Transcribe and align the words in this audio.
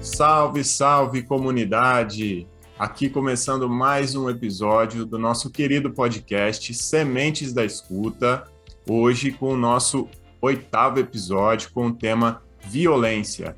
Salve, 0.00 0.62
salve 0.64 1.22
comunidade! 1.22 2.46
Aqui 2.78 3.10
começando 3.10 3.68
mais 3.68 4.14
um 4.14 4.30
episódio 4.30 5.04
do 5.04 5.18
nosso 5.18 5.50
querido 5.50 5.90
podcast 5.90 6.72
Sementes 6.72 7.52
da 7.52 7.64
Escuta. 7.64 8.44
Hoje 8.88 9.32
com 9.32 9.52
o 9.52 9.56
nosso 9.56 10.08
oitavo 10.40 10.98
episódio 11.00 11.70
com 11.72 11.88
o 11.88 11.92
tema 11.92 12.42
Violência, 12.60 13.56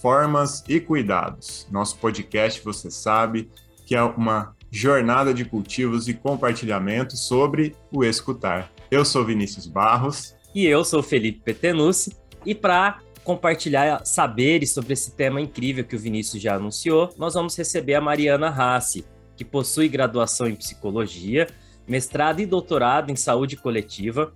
Formas 0.00 0.64
e 0.68 0.80
Cuidados. 0.80 1.68
Nosso 1.70 1.96
podcast, 1.98 2.62
você 2.64 2.90
sabe, 2.90 3.50
que 3.86 3.94
é 3.94 4.02
uma 4.02 4.54
jornada 4.70 5.32
de 5.32 5.44
cultivos 5.44 6.08
e 6.08 6.14
compartilhamento 6.14 7.16
sobre 7.16 7.76
o 7.92 8.04
escutar. 8.04 8.72
Eu 8.90 9.04
sou 9.04 9.24
Vinícius 9.24 9.66
Barros. 9.66 10.34
E 10.54 10.66
eu 10.66 10.84
sou 10.84 11.02
Felipe 11.02 11.40
Petenucci. 11.44 12.16
E 12.44 12.54
para 12.54 12.98
compartilhar 13.24 14.04
saberes 14.04 14.72
sobre 14.72 14.92
esse 14.92 15.12
tema 15.12 15.40
incrível 15.40 15.82
que 15.82 15.96
o 15.96 15.98
Vinícius 15.98 16.42
já 16.42 16.56
anunciou, 16.56 17.12
nós 17.16 17.34
vamos 17.34 17.56
receber 17.56 17.94
a 17.94 18.00
Mariana 18.00 18.50
Rassi, 18.50 19.04
que 19.34 19.44
possui 19.44 19.88
graduação 19.88 20.46
em 20.46 20.54
psicologia, 20.54 21.48
mestrado 21.88 22.40
e 22.40 22.46
doutorado 22.46 23.10
em 23.10 23.16
saúde 23.16 23.56
coletiva. 23.56 24.32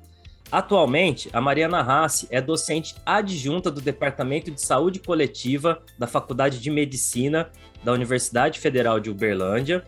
Atualmente, 0.50 1.28
a 1.34 1.40
Mariana 1.40 1.82
Rassi 1.82 2.26
é 2.30 2.40
docente 2.40 2.94
adjunta 3.04 3.70
do 3.70 3.82
Departamento 3.82 4.50
de 4.50 4.60
Saúde 4.62 4.98
Coletiva 4.98 5.82
da 5.98 6.06
Faculdade 6.06 6.58
de 6.58 6.70
Medicina 6.70 7.50
da 7.84 7.92
Universidade 7.92 8.58
Federal 8.58 8.98
de 8.98 9.10
Uberlândia 9.10 9.84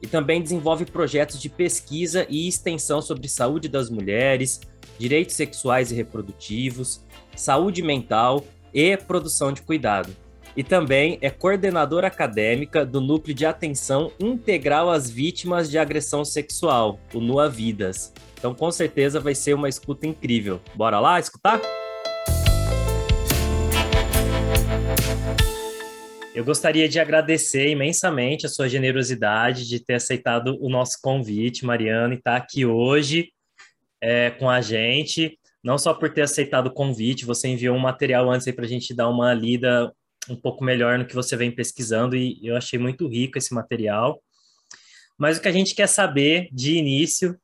e 0.00 0.06
também 0.06 0.40
desenvolve 0.40 0.86
projetos 0.86 1.40
de 1.40 1.50
pesquisa 1.50 2.26
e 2.30 2.48
extensão 2.48 3.02
sobre 3.02 3.28
saúde 3.28 3.68
das 3.68 3.90
mulheres, 3.90 4.60
direitos 4.98 5.34
sexuais 5.34 5.92
e 5.92 5.94
reprodutivos, 5.94 7.04
saúde 7.38 7.82
mental 7.82 8.44
e 8.74 8.96
produção 8.96 9.52
de 9.52 9.62
cuidado. 9.62 10.14
E 10.56 10.64
também 10.64 11.18
é 11.20 11.30
coordenadora 11.30 12.08
acadêmica 12.08 12.84
do 12.84 13.00
Núcleo 13.00 13.34
de 13.34 13.46
Atenção 13.46 14.10
Integral 14.18 14.90
às 14.90 15.08
Vítimas 15.08 15.70
de 15.70 15.78
Agressão 15.78 16.24
Sexual, 16.24 16.98
o 17.14 17.20
NUA 17.20 17.48
Vidas. 17.48 18.12
Então, 18.36 18.54
com 18.54 18.70
certeza, 18.70 19.20
vai 19.20 19.34
ser 19.34 19.54
uma 19.54 19.68
escuta 19.68 20.06
incrível. 20.06 20.60
Bora 20.74 20.98
lá 20.98 21.18
escutar? 21.20 21.60
Eu 26.34 26.44
gostaria 26.44 26.88
de 26.88 27.00
agradecer 27.00 27.68
imensamente 27.68 28.46
a 28.46 28.48
sua 28.48 28.68
generosidade 28.68 29.66
de 29.66 29.80
ter 29.80 29.94
aceitado 29.94 30.56
o 30.60 30.68
nosso 30.68 30.98
convite, 31.02 31.64
Mariana, 31.64 32.14
e 32.14 32.16
estar 32.16 32.36
aqui 32.36 32.64
hoje 32.64 33.32
é, 34.00 34.30
com 34.30 34.48
a 34.48 34.60
gente 34.60 35.38
não 35.68 35.76
só 35.76 35.92
por 35.92 36.10
ter 36.10 36.22
aceitado 36.22 36.68
o 36.68 36.72
convite, 36.72 37.26
você 37.26 37.46
enviou 37.46 37.76
um 37.76 37.78
material 37.78 38.30
antes 38.30 38.46
aí 38.46 38.54
para 38.54 38.64
a 38.64 38.68
gente 38.68 38.94
dar 38.94 39.06
uma 39.10 39.34
lida 39.34 39.94
um 40.26 40.34
pouco 40.34 40.64
melhor 40.64 40.98
no 40.98 41.06
que 41.06 41.14
você 41.14 41.36
vem 41.36 41.54
pesquisando 41.54 42.16
e 42.16 42.40
eu 42.42 42.56
achei 42.56 42.78
muito 42.78 43.06
rico 43.06 43.36
esse 43.36 43.52
material. 43.52 44.18
Mas 45.18 45.36
o 45.36 45.42
que 45.42 45.48
a 45.48 45.52
gente 45.52 45.74
quer 45.74 45.86
saber 45.86 46.48
de 46.52 46.78
início 46.78 47.38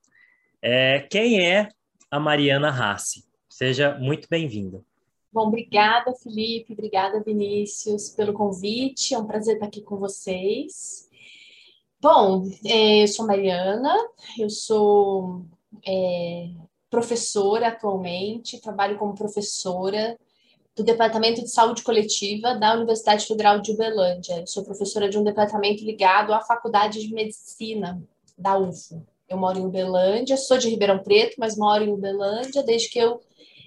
é 0.62 1.00
quem 1.00 1.47
é 1.47 1.69
a 2.11 2.19
Mariana 2.19 2.70
Rassi. 2.70 3.27
Seja 3.47 3.95
muito 3.98 4.27
bem-vinda. 4.27 4.83
Bom, 5.30 5.48
obrigada, 5.48 6.14
Felipe, 6.14 6.72
obrigada, 6.72 7.22
Vinícius, 7.22 8.08
pelo 8.08 8.33
convite. 8.33 9.12
É 9.12 9.19
um 9.19 9.27
prazer 9.27 9.56
estar 9.56 9.67
aqui 9.67 9.83
com 9.83 9.98
vocês. 9.98 11.11
Bom, 12.00 12.48
é, 12.64 13.02
eu 13.02 13.06
sou 13.06 13.27
Mariana, 13.27 13.95
eu 14.39 14.48
sou 14.48 15.45
é, 15.86 16.48
professora 16.95 17.69
atualmente, 17.69 18.61
trabalho 18.61 18.97
como 18.97 19.17
professora 19.17 20.17
do 20.77 20.84
Departamento 20.84 21.42
de 21.42 21.51
Saúde 21.51 21.83
Coletiva 21.83 22.55
da 22.55 22.75
Universidade 22.75 23.27
Federal 23.27 23.61
de 23.61 23.73
Uberlândia. 23.73 24.47
Sou 24.47 24.64
professora 24.64 25.08
de 25.08 25.18
um 25.18 25.24
departamento 25.24 25.85
ligado 25.85 26.33
à 26.33 26.41
Faculdade 26.41 27.01
de 27.01 27.13
Medicina 27.13 28.01
da 28.39 28.57
UFO. 28.57 29.05
Eu 29.29 29.36
moro 29.36 29.58
em 29.58 29.67
Uberlândia, 29.67 30.36
sou 30.36 30.57
de 30.57 30.68
Ribeirão 30.68 31.02
Preto, 31.02 31.35
mas 31.36 31.57
moro 31.57 31.83
em 31.83 31.92
Uberlândia 31.92 32.63
desde 32.63 32.89
que 32.89 32.98
eu 33.01 33.20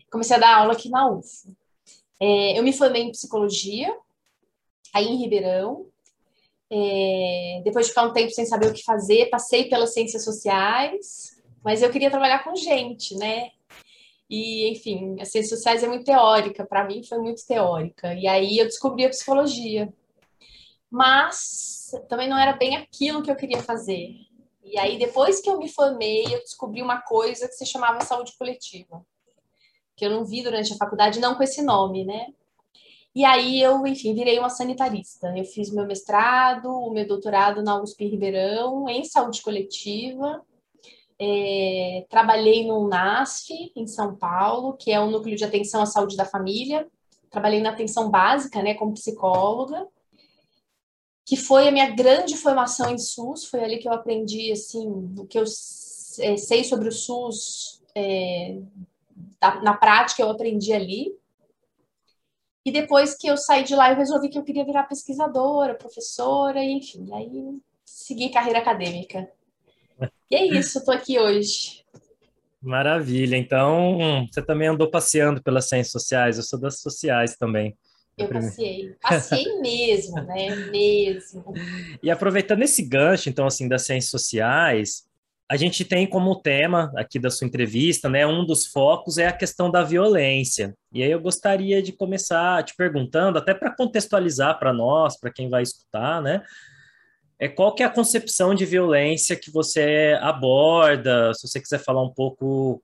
comecei 0.10 0.38
a 0.38 0.40
dar 0.40 0.56
aula 0.60 0.72
aqui 0.72 0.88
na 0.88 1.10
UFO. 1.10 1.54
É, 2.22 2.58
eu 2.58 2.64
me 2.64 2.72
formei 2.72 3.04
em 3.04 3.12
psicologia, 3.12 3.94
aí 4.94 5.06
em 5.06 5.18
Ribeirão. 5.18 5.86
É, 6.72 7.62
depois 7.66 7.88
de 7.88 7.90
ficar 7.92 8.08
um 8.08 8.14
tempo 8.14 8.32
sem 8.32 8.46
saber 8.46 8.68
o 8.68 8.74
que 8.74 8.84
fazer, 8.84 9.30
passei 9.30 9.68
pelas 9.68 9.94
ciências 9.94 10.24
sociais, 10.24 11.37
mas 11.64 11.82
eu 11.82 11.90
queria 11.90 12.10
trabalhar 12.10 12.44
com 12.44 12.56
gente, 12.56 13.16
né? 13.16 13.52
E, 14.30 14.70
enfim, 14.70 15.16
as 15.22 15.30
ciências 15.32 15.58
sociais 15.60 15.84
é 15.84 15.88
muito 15.88 16.06
teórica, 16.06 16.66
para 16.66 16.84
mim 16.84 17.04
foi 17.04 17.18
muito 17.20 17.46
teórica. 17.46 18.14
E 18.14 18.28
aí 18.28 18.58
eu 18.58 18.66
descobri 18.66 19.06
a 19.06 19.10
psicologia. 19.10 19.94
Mas 20.90 21.92
também 22.10 22.28
não 22.28 22.38
era 22.38 22.54
bem 22.54 22.76
aquilo 22.76 23.24
que 23.24 23.32
eu 23.32 23.36
queria 23.36 23.62
fazer. 23.64 24.16
E 24.64 24.78
aí, 24.78 24.98
depois 24.98 25.40
que 25.40 25.50
eu 25.50 25.58
me 25.58 25.70
formei, 25.70 26.26
eu 26.26 26.40
descobri 26.40 26.82
uma 26.82 27.02
coisa 27.02 27.48
que 27.48 27.54
se 27.54 27.66
chamava 27.66 28.04
saúde 28.04 28.34
coletiva, 28.38 29.06
que 29.96 30.06
eu 30.06 30.10
não 30.10 30.26
vi 30.26 30.44
durante 30.44 30.74
a 30.74 30.78
faculdade, 30.78 31.22
não 31.22 31.36
com 31.36 31.44
esse 31.44 31.62
nome, 31.62 32.04
né? 32.04 32.28
E 33.16 33.24
aí 33.26 33.62
eu, 33.62 33.88
enfim, 33.88 34.14
virei 34.14 34.38
uma 34.38 34.50
sanitarista. 34.50 35.34
Eu 35.36 35.46
fiz 35.46 35.72
meu 35.72 35.88
mestrado, 35.88 36.70
o 36.70 36.92
meu 36.92 37.08
doutorado 37.08 37.64
na 37.64 37.82
USP 37.82 38.06
Ribeirão 38.08 38.88
em 38.90 39.06
saúde 39.06 39.42
coletiva 39.42 40.46
é, 41.20 42.06
trabalhei 42.10 42.68
no 42.68 42.88
NASF, 42.88 43.72
em 43.76 43.88
São 43.88 44.16
Paulo, 44.16 44.74
que 44.74 44.92
é 44.92 45.00
um 45.00 45.10
núcleo 45.10 45.36
de 45.36 45.44
atenção 45.44 45.82
à 45.82 45.86
saúde 45.86 46.16
da 46.16 46.26
família. 46.26 46.88
Trabalhei 47.30 47.62
na 47.62 47.72
atenção 47.72 48.10
básica, 48.10 48.62
né, 48.62 48.74
como 48.76 48.94
psicóloga, 48.94 49.88
que 51.26 51.36
foi 51.36 51.68
a 51.68 51.72
minha 51.72 51.90
grande 51.90 52.38
formação 52.38 52.90
em 52.90 52.98
SUS. 52.98 53.46
Foi 53.46 53.64
ali 53.64 53.78
que 53.80 53.88
eu 53.88 53.94
aprendi, 53.94 54.52
assim, 54.52 54.88
o 55.18 55.26
que 55.26 55.38
eu 55.38 55.44
é, 55.44 56.38
sei 56.38 56.64
sobre 56.64 56.88
o 56.88 56.92
SUS 56.92 57.82
é, 57.96 58.60
na 59.64 59.74
prática, 59.74 60.22
eu 60.22 60.30
aprendi 60.30 60.72
ali. 60.72 61.16
E 62.64 62.72
depois 62.72 63.16
que 63.16 63.28
eu 63.28 63.38
saí 63.38 63.64
de 63.64 63.76
lá, 63.76 63.90
eu 63.90 63.98
resolvi 63.98 64.30
que 64.30 64.38
eu 64.38 64.44
queria 64.44 64.66
virar 64.66 64.84
pesquisadora, 64.84 65.74
professora, 65.74 66.64
enfim, 66.64 67.10
aí 67.14 67.58
segui 67.86 68.30
carreira 68.30 68.60
acadêmica. 68.60 69.32
E 70.30 70.36
é 70.36 70.46
isso, 70.46 70.80
estou 70.80 70.94
aqui 70.94 71.20
hoje. 71.20 71.84
Maravilha. 72.62 73.38
Então, 73.38 74.28
você 74.32 74.42
também 74.42 74.68
andou 74.68 74.90
passeando 74.90 75.42
pelas 75.42 75.70
ciências 75.70 75.92
sociais, 75.92 76.38
eu 76.38 76.44
sou 76.44 76.60
das 76.60 76.80
sociais 76.80 77.36
também. 77.38 77.76
Eu 78.18 78.28
passei, 78.30 78.96
passei 79.00 79.46
mesmo, 79.62 80.16
né? 80.24 80.56
Mesmo. 80.72 81.54
E 82.02 82.10
aproveitando 82.10 82.64
esse 82.64 82.82
gancho, 82.82 83.30
então, 83.30 83.46
assim, 83.46 83.68
das 83.68 83.86
ciências 83.86 84.10
sociais, 84.10 85.08
a 85.50 85.56
gente 85.56 85.86
tem 85.86 86.06
como 86.06 86.42
tema 86.42 86.92
aqui 86.98 87.20
da 87.20 87.30
sua 87.30 87.48
entrevista, 87.48 88.10
né? 88.10 88.26
Um 88.26 88.44
dos 88.44 88.66
focos 88.66 89.18
é 89.18 89.28
a 89.28 89.34
questão 89.34 89.72
da 89.72 89.84
violência. 89.84 90.76
E 90.92 91.02
aí 91.04 91.12
eu 91.12 91.22
gostaria 91.22 91.82
de 91.82 91.94
começar 91.94 92.64
te 92.64 92.76
perguntando, 92.76 93.38
até 93.38 93.54
para 93.54 93.74
contextualizar 93.74 94.60
para 94.60 94.74
nós, 94.74 95.18
para 95.18 95.32
quem 95.32 95.48
vai 95.48 95.64
escutar, 95.64 96.22
né? 96.22 96.44
É 97.40 97.48
qual 97.48 97.74
que 97.74 97.84
é 97.84 97.86
a 97.86 97.94
concepção 97.94 98.56
de 98.56 98.66
violência 98.66 99.36
que 99.36 99.52
você 99.52 100.18
aborda, 100.22 101.34
se 101.34 101.48
você 101.48 101.60
quiser 101.60 101.80
falar 101.80 102.04
um 102.04 102.14
pouco 102.14 102.82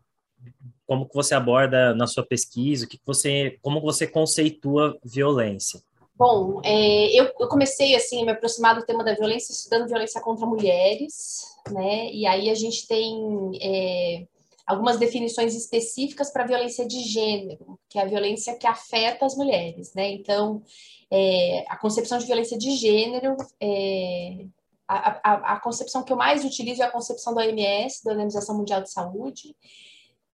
como 0.85 1.07
que 1.07 1.15
você 1.15 1.33
aborda 1.33 1.95
na 1.95 2.05
sua 2.05 2.25
pesquisa, 2.25 2.85
o 2.85 2.87
que 2.87 2.99
você, 3.05 3.57
como 3.61 3.81
você 3.81 4.05
conceitua 4.05 4.97
violência? 5.03 5.81
Bom, 6.15 6.61
é, 6.63 7.07
eu, 7.19 7.31
eu, 7.39 7.47
comecei 7.47 7.95
assim 7.95 8.21
a 8.21 8.25
me 8.25 8.31
aproximar 8.31 8.75
do 8.75 8.85
tema 8.85 9.03
da 9.03 9.15
violência 9.15 9.51
estudando 9.51 9.87
violência 9.87 10.21
contra 10.21 10.45
mulheres, 10.45 11.41
né? 11.71 12.11
E 12.11 12.27
aí 12.27 12.49
a 12.49 12.53
gente 12.53 12.87
tem 12.87 13.51
é, 13.59 14.27
algumas 14.65 14.97
definições 14.97 15.55
específicas 15.55 16.31
para 16.31 16.45
violência 16.45 16.87
de 16.87 16.99
gênero, 17.01 17.79
que 17.89 17.99
é 17.99 18.01
a 18.01 18.07
violência 18.07 18.57
que 18.57 18.67
afeta 18.67 19.25
as 19.25 19.35
mulheres, 19.35 19.93
né? 19.93 20.11
Então, 20.11 20.63
é, 21.11 21.65
a 21.67 21.77
concepção 21.77 22.17
de 22.17 22.25
violência 22.25 22.57
de 22.57 22.71
gênero, 22.71 23.35
é, 23.61 24.45
a, 24.87 25.19
a, 25.23 25.53
a, 25.53 25.59
concepção 25.59 26.03
que 26.03 26.11
eu 26.11 26.17
mais 26.17 26.43
utilizo 26.43 26.81
é 26.81 26.85
a 26.85 26.91
concepção 26.91 27.33
da 27.33 27.41
OMS, 27.41 28.03
da 28.03 28.11
Organização 28.11 28.57
Mundial 28.57 28.81
de 28.81 28.91
Saúde, 28.91 29.55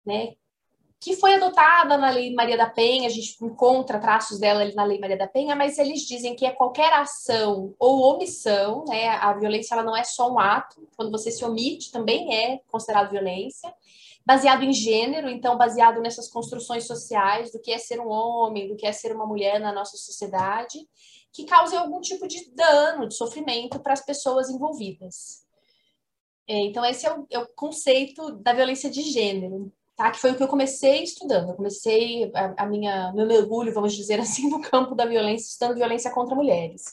né, 0.05 0.33
que 0.99 1.15
foi 1.15 1.35
adotada 1.35 1.97
na 1.97 2.09
Lei 2.09 2.33
Maria 2.33 2.57
da 2.57 2.69
Penha, 2.69 3.07
a 3.07 3.11
gente 3.11 3.37
encontra 3.43 3.99
traços 3.99 4.39
dela 4.39 4.63
na 4.73 4.83
Lei 4.83 4.99
Maria 4.99 5.17
da 5.17 5.27
Penha, 5.27 5.55
mas 5.55 5.77
eles 5.77 6.01
dizem 6.01 6.35
que 6.35 6.45
é 6.45 6.51
qualquer 6.51 6.91
ação 6.93 7.75
ou 7.77 8.15
omissão, 8.15 8.83
né, 8.87 9.09
a 9.09 9.33
violência 9.33 9.75
ela 9.75 9.83
não 9.83 9.95
é 9.95 10.03
só 10.03 10.31
um 10.31 10.39
ato, 10.39 10.87
quando 10.95 11.11
você 11.11 11.29
se 11.29 11.45
omite 11.45 11.91
também 11.91 12.35
é 12.35 12.59
considerado 12.67 13.11
violência, 13.11 13.71
baseado 14.27 14.63
em 14.63 14.73
gênero, 14.73 15.29
então 15.29 15.57
baseado 15.57 16.01
nessas 16.01 16.27
construções 16.27 16.85
sociais 16.85 17.49
do 17.49 17.61
que 17.61 17.71
é 17.71 17.77
ser 17.77 18.01
um 18.01 18.09
homem, 18.09 18.67
do 18.67 18.75
que 18.75 18.85
é 18.85 18.91
ser 18.91 19.15
uma 19.15 19.25
mulher 19.25 19.57
na 19.57 19.71
nossa 19.71 19.95
sociedade, 19.95 20.85
que 21.31 21.45
causem 21.45 21.79
algum 21.79 22.01
tipo 22.01 22.27
de 22.27 22.51
dano, 22.51 23.07
de 23.07 23.15
sofrimento 23.15 23.79
para 23.79 23.93
as 23.93 24.03
pessoas 24.03 24.49
envolvidas. 24.49 25.45
É, 26.45 26.59
então 26.59 26.83
esse 26.83 27.05
é 27.05 27.13
o, 27.13 27.25
é 27.29 27.39
o, 27.39 27.47
conceito 27.55 28.33
da 28.33 28.51
violência 28.51 28.89
de 28.89 29.01
gênero. 29.01 29.71
tá? 29.95 30.11
Que 30.11 30.19
foi 30.19 30.31
o 30.31 30.35
que 30.35 30.43
eu 30.43 30.47
comecei 30.49 31.03
estudando. 31.03 31.51
Eu 31.51 31.55
comecei 31.55 32.29
a, 32.35 32.63
a 32.63 32.65
minha 32.65 33.13
meu 33.13 33.25
mergulho, 33.25 33.73
vamos 33.73 33.95
dizer 33.95 34.19
assim, 34.19 34.49
no 34.51 34.59
campo 34.59 34.93
da 34.93 35.05
violência, 35.05 35.47
estudando 35.47 35.77
violência 35.77 36.11
contra 36.11 36.35
mulheres. 36.35 36.83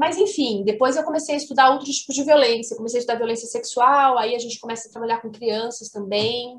Mas, 0.00 0.16
enfim, 0.16 0.64
depois 0.64 0.96
eu 0.96 1.04
comecei 1.04 1.34
a 1.34 1.36
estudar 1.36 1.72
outros 1.72 1.94
tipos 1.94 2.14
de 2.14 2.24
violência. 2.24 2.74
comecei 2.74 2.96
a 2.96 3.00
estudar 3.00 3.18
violência 3.18 3.46
sexual, 3.46 4.16
aí 4.16 4.34
a 4.34 4.38
gente 4.38 4.58
começa 4.58 4.88
a 4.88 4.90
trabalhar 4.90 5.20
com 5.20 5.30
crianças 5.30 5.90
também. 5.90 6.58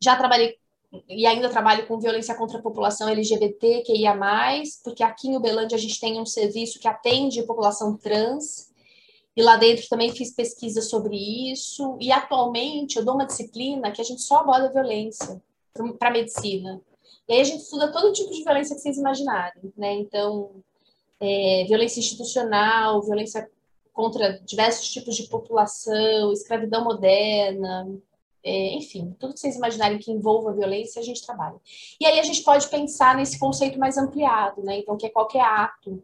Já 0.00 0.14
trabalhei 0.14 0.56
e 1.08 1.26
ainda 1.26 1.48
trabalho 1.48 1.88
com 1.88 1.98
violência 1.98 2.32
contra 2.36 2.58
a 2.58 2.62
população 2.62 3.08
LGBT, 3.08 3.82
que 3.82 3.96
ia 3.96 4.14
mais, 4.14 4.80
porque 4.80 5.02
aqui 5.02 5.26
em 5.26 5.36
Uberlândia 5.36 5.74
a 5.74 5.80
gente 5.80 5.98
tem 5.98 6.20
um 6.20 6.26
serviço 6.26 6.78
que 6.78 6.86
atende 6.86 7.40
a 7.40 7.46
população 7.46 7.96
trans, 7.96 8.70
e 9.36 9.42
lá 9.42 9.56
dentro 9.56 9.88
também 9.88 10.12
fiz 10.12 10.32
pesquisa 10.32 10.82
sobre 10.82 11.16
isso, 11.50 11.96
e 12.00 12.12
atualmente 12.12 12.96
eu 12.96 13.04
dou 13.04 13.14
uma 13.14 13.26
disciplina 13.26 13.90
que 13.90 14.00
a 14.00 14.04
gente 14.04 14.22
só 14.22 14.38
aborda 14.38 14.72
violência 14.72 15.42
para 15.98 16.12
medicina. 16.12 16.80
E 17.28 17.32
aí 17.32 17.40
a 17.40 17.44
gente 17.44 17.62
estuda 17.62 17.90
todo 17.90 18.12
tipo 18.12 18.30
de 18.30 18.44
violência 18.44 18.76
que 18.76 18.82
vocês 18.82 18.98
imaginarem, 18.98 19.72
né? 19.76 19.94
Então, 19.94 20.62
é, 21.20 21.64
violência 21.68 22.00
institucional, 22.00 23.02
violência 23.02 23.48
contra 23.92 24.40
diversos 24.44 24.90
tipos 24.90 25.14
de 25.16 25.24
população, 25.24 26.32
escravidão 26.32 26.82
moderna, 26.82 27.86
é, 28.42 28.74
enfim, 28.74 29.14
tudo 29.18 29.34
que 29.34 29.40
vocês 29.40 29.56
imaginarem 29.56 29.98
que 29.98 30.10
envolva 30.10 30.52
violência, 30.52 31.00
a 31.00 31.04
gente 31.04 31.24
trabalha. 31.24 31.60
E 32.00 32.06
aí 32.06 32.18
a 32.18 32.22
gente 32.22 32.42
pode 32.42 32.68
pensar 32.68 33.16
nesse 33.16 33.38
conceito 33.38 33.78
mais 33.78 33.98
ampliado, 33.98 34.62
né? 34.62 34.78
Então, 34.78 34.96
que 34.96 35.06
é 35.06 35.10
qualquer 35.10 35.42
ato, 35.42 36.02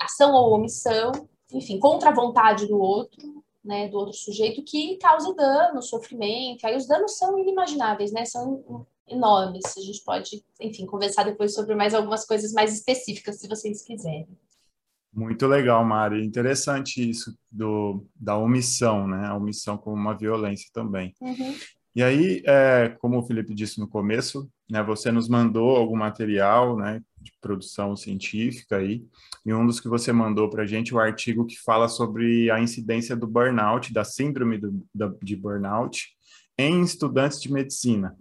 ação 0.00 0.34
ou 0.34 0.52
omissão, 0.52 1.12
enfim, 1.52 1.78
contra 1.78 2.10
a 2.10 2.14
vontade 2.14 2.66
do 2.66 2.78
outro, 2.78 3.44
né, 3.64 3.88
do 3.88 3.96
outro 3.96 4.14
sujeito, 4.14 4.62
que 4.62 4.96
cause 4.98 5.34
dano, 5.34 5.82
sofrimento. 5.82 6.64
Aí 6.66 6.76
os 6.76 6.86
danos 6.86 7.16
são 7.16 7.38
inimagináveis, 7.38 8.12
né? 8.12 8.24
São 8.24 8.86
enormes. 9.08 9.64
A 9.76 9.80
gente 9.80 10.02
pode, 10.04 10.44
enfim, 10.60 10.86
conversar 10.86 11.24
depois 11.24 11.54
sobre 11.54 11.74
mais 11.74 11.94
algumas 11.94 12.26
coisas 12.26 12.52
mais 12.52 12.72
específicas, 12.72 13.40
se 13.40 13.48
vocês 13.48 13.82
quiserem. 13.82 14.28
Muito 15.12 15.46
legal, 15.46 15.82
Mari. 15.84 16.24
Interessante 16.24 17.08
isso 17.08 17.34
do, 17.50 18.06
da 18.14 18.36
omissão, 18.36 19.08
né? 19.08 19.26
A 19.26 19.34
omissão 19.34 19.78
como 19.78 19.96
uma 19.96 20.16
violência 20.16 20.68
também. 20.72 21.14
Uhum. 21.20 21.54
E 21.96 22.02
aí, 22.02 22.42
é, 22.44 22.94
como 23.00 23.18
o 23.18 23.22
Felipe 23.22 23.54
disse 23.54 23.80
no 23.80 23.88
começo, 23.88 24.46
né, 24.68 24.82
você 24.82 25.10
nos 25.10 25.30
mandou 25.30 25.74
algum 25.74 25.96
material, 25.96 26.76
né, 26.76 27.02
de 27.18 27.32
produção 27.40 27.96
científica 27.96 28.76
aí, 28.76 29.02
e 29.46 29.54
um 29.54 29.66
dos 29.66 29.80
que 29.80 29.88
você 29.88 30.12
mandou 30.12 30.50
para 30.50 30.64
a 30.64 30.66
gente, 30.66 30.94
o 30.94 30.98
artigo 30.98 31.46
que 31.46 31.58
fala 31.58 31.88
sobre 31.88 32.50
a 32.50 32.60
incidência 32.60 33.16
do 33.16 33.26
burnout, 33.26 33.94
da 33.94 34.04
síndrome 34.04 34.58
do, 34.58 34.86
da, 34.94 35.10
de 35.22 35.34
burnout 35.34 36.08
em 36.58 36.82
estudantes 36.82 37.40
de 37.40 37.50
medicina, 37.50 38.14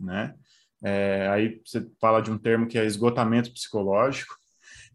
né? 0.00 0.34
É, 0.82 1.28
aí 1.28 1.60
você 1.64 1.86
fala 2.00 2.20
de 2.20 2.30
um 2.30 2.38
termo 2.38 2.66
que 2.66 2.78
é 2.78 2.84
esgotamento 2.84 3.52
psicológico, 3.52 4.34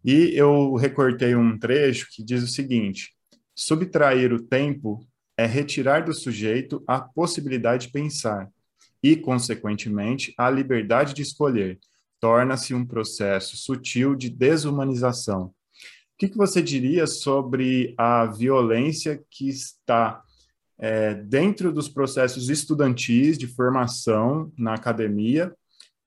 e 0.03 0.31
eu 0.35 0.75
recortei 0.75 1.35
um 1.35 1.57
trecho 1.57 2.07
que 2.11 2.23
diz 2.23 2.43
o 2.43 2.47
seguinte: 2.47 3.11
subtrair 3.55 4.33
o 4.33 4.41
tempo 4.41 5.07
é 5.37 5.45
retirar 5.45 6.05
do 6.05 6.13
sujeito 6.13 6.83
a 6.87 6.99
possibilidade 6.99 7.87
de 7.87 7.93
pensar 7.93 8.49
e, 9.01 9.15
consequentemente, 9.15 10.33
a 10.37 10.49
liberdade 10.49 11.13
de 11.13 11.21
escolher. 11.21 11.79
Torna-se 12.19 12.73
um 12.73 12.85
processo 12.85 13.57
sutil 13.57 14.15
de 14.15 14.29
desumanização. 14.29 15.45
O 15.45 15.53
que, 16.17 16.29
que 16.29 16.37
você 16.37 16.61
diria 16.61 17.05
sobre 17.05 17.93
a 17.97 18.25
violência 18.25 19.21
que 19.29 19.49
está 19.49 20.23
é, 20.77 21.13
dentro 21.13 21.72
dos 21.72 21.88
processos 21.88 22.50
estudantis 22.50 23.38
de 23.38 23.48
formação 23.48 24.51
na 24.57 24.74
academia 24.74 25.56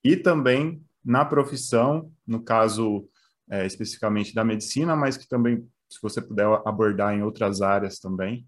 e 0.04 0.16
também 0.16 0.82
na 1.04 1.24
profissão, 1.24 2.10
no 2.26 2.42
caso 2.42 3.08
é, 3.50 3.66
especificamente 3.66 4.34
da 4.34 4.44
medicina, 4.44 4.94
mas 4.94 5.16
que 5.16 5.26
também, 5.26 5.66
se 5.88 5.98
você 6.02 6.20
puder 6.20 6.46
abordar 6.66 7.14
em 7.14 7.22
outras 7.22 7.62
áreas 7.62 7.98
também. 7.98 8.46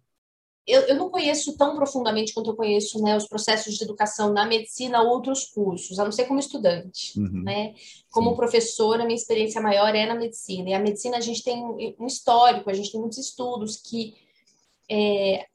Eu, 0.66 0.82
eu 0.82 0.94
não 0.94 1.10
conheço 1.10 1.56
tão 1.56 1.74
profundamente 1.74 2.34
quanto 2.34 2.50
eu 2.50 2.56
conheço 2.56 3.02
né, 3.02 3.16
os 3.16 3.26
processos 3.26 3.76
de 3.76 3.82
educação 3.82 4.32
na 4.32 4.46
medicina 4.46 5.02
ou 5.02 5.08
outros 5.08 5.46
cursos, 5.46 5.98
a 5.98 6.04
não 6.04 6.12
ser 6.12 6.26
como 6.26 6.38
estudante. 6.38 7.18
Uhum. 7.18 7.42
Né? 7.42 7.74
Como 8.10 8.30
Sim. 8.30 8.36
professora, 8.36 9.04
minha 9.04 9.16
experiência 9.16 9.60
maior 9.60 9.94
é 9.94 10.06
na 10.06 10.14
medicina. 10.14 10.68
E 10.68 10.74
a 10.74 10.78
medicina, 10.78 11.16
a 11.16 11.20
gente 11.20 11.42
tem 11.42 11.64
um 11.98 12.06
histórico, 12.06 12.68
a 12.68 12.74
gente 12.74 12.92
tem 12.92 13.00
muitos 13.00 13.18
estudos 13.18 13.76
que 13.76 14.14
é, 14.88 15.46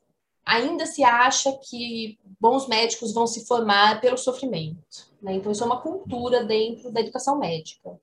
ainda 0.45 0.85
se 0.85 1.03
acha 1.03 1.51
que 1.57 2.19
bons 2.39 2.67
médicos 2.67 3.13
vão 3.13 3.25
se 3.25 3.45
formar 3.45 3.99
pelo 3.99 4.17
sofrimento. 4.17 5.09
Né? 5.21 5.35
Então, 5.35 5.51
isso 5.51 5.63
é 5.63 5.65
uma 5.65 5.81
cultura 5.81 6.43
dentro 6.43 6.91
da 6.91 7.01
educação 7.01 7.39
médica. 7.39 7.99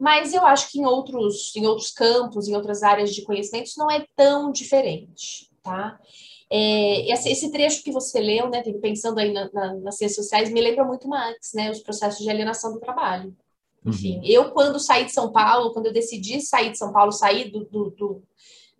Mas 0.00 0.32
eu 0.32 0.44
acho 0.44 0.70
que 0.70 0.80
em 0.80 0.86
outros, 0.86 1.54
em 1.56 1.66
outros 1.66 1.90
campos, 1.90 2.48
em 2.48 2.54
outras 2.54 2.82
áreas 2.82 3.14
de 3.14 3.22
conhecimento, 3.22 3.66
isso 3.66 3.78
não 3.78 3.90
é 3.90 4.06
tão 4.14 4.52
diferente, 4.52 5.50
tá? 5.62 5.98
É, 6.50 7.12
esse, 7.12 7.28
esse, 7.28 7.50
trecho 7.50 7.82
que 7.82 7.92
você 7.92 8.20
leu, 8.20 8.48
né, 8.48 8.62
pensando 8.80 9.18
aí 9.18 9.32
na, 9.32 9.50
na, 9.52 9.74
nas 9.74 9.98
ciências 9.98 10.24
sociais, 10.24 10.50
me 10.50 10.60
lembra 10.60 10.84
muito 10.84 11.08
Marx, 11.08 11.52
né, 11.52 11.70
os 11.70 11.80
processos 11.80 12.24
de 12.24 12.30
alienação 12.30 12.72
do 12.72 12.80
trabalho. 12.80 13.36
Uhum. 13.84 13.92
Enfim, 13.92 14.20
eu 14.24 14.50
quando 14.52 14.80
saí 14.80 15.04
de 15.04 15.12
São 15.12 15.30
Paulo, 15.30 15.72
quando 15.72 15.86
eu 15.86 15.92
decidi 15.92 16.40
sair 16.40 16.70
de 16.70 16.78
São 16.78 16.92
Paulo, 16.92 17.12
sair 17.12 17.50
do, 17.50 17.64
do, 17.64 17.90
do, 17.90 18.22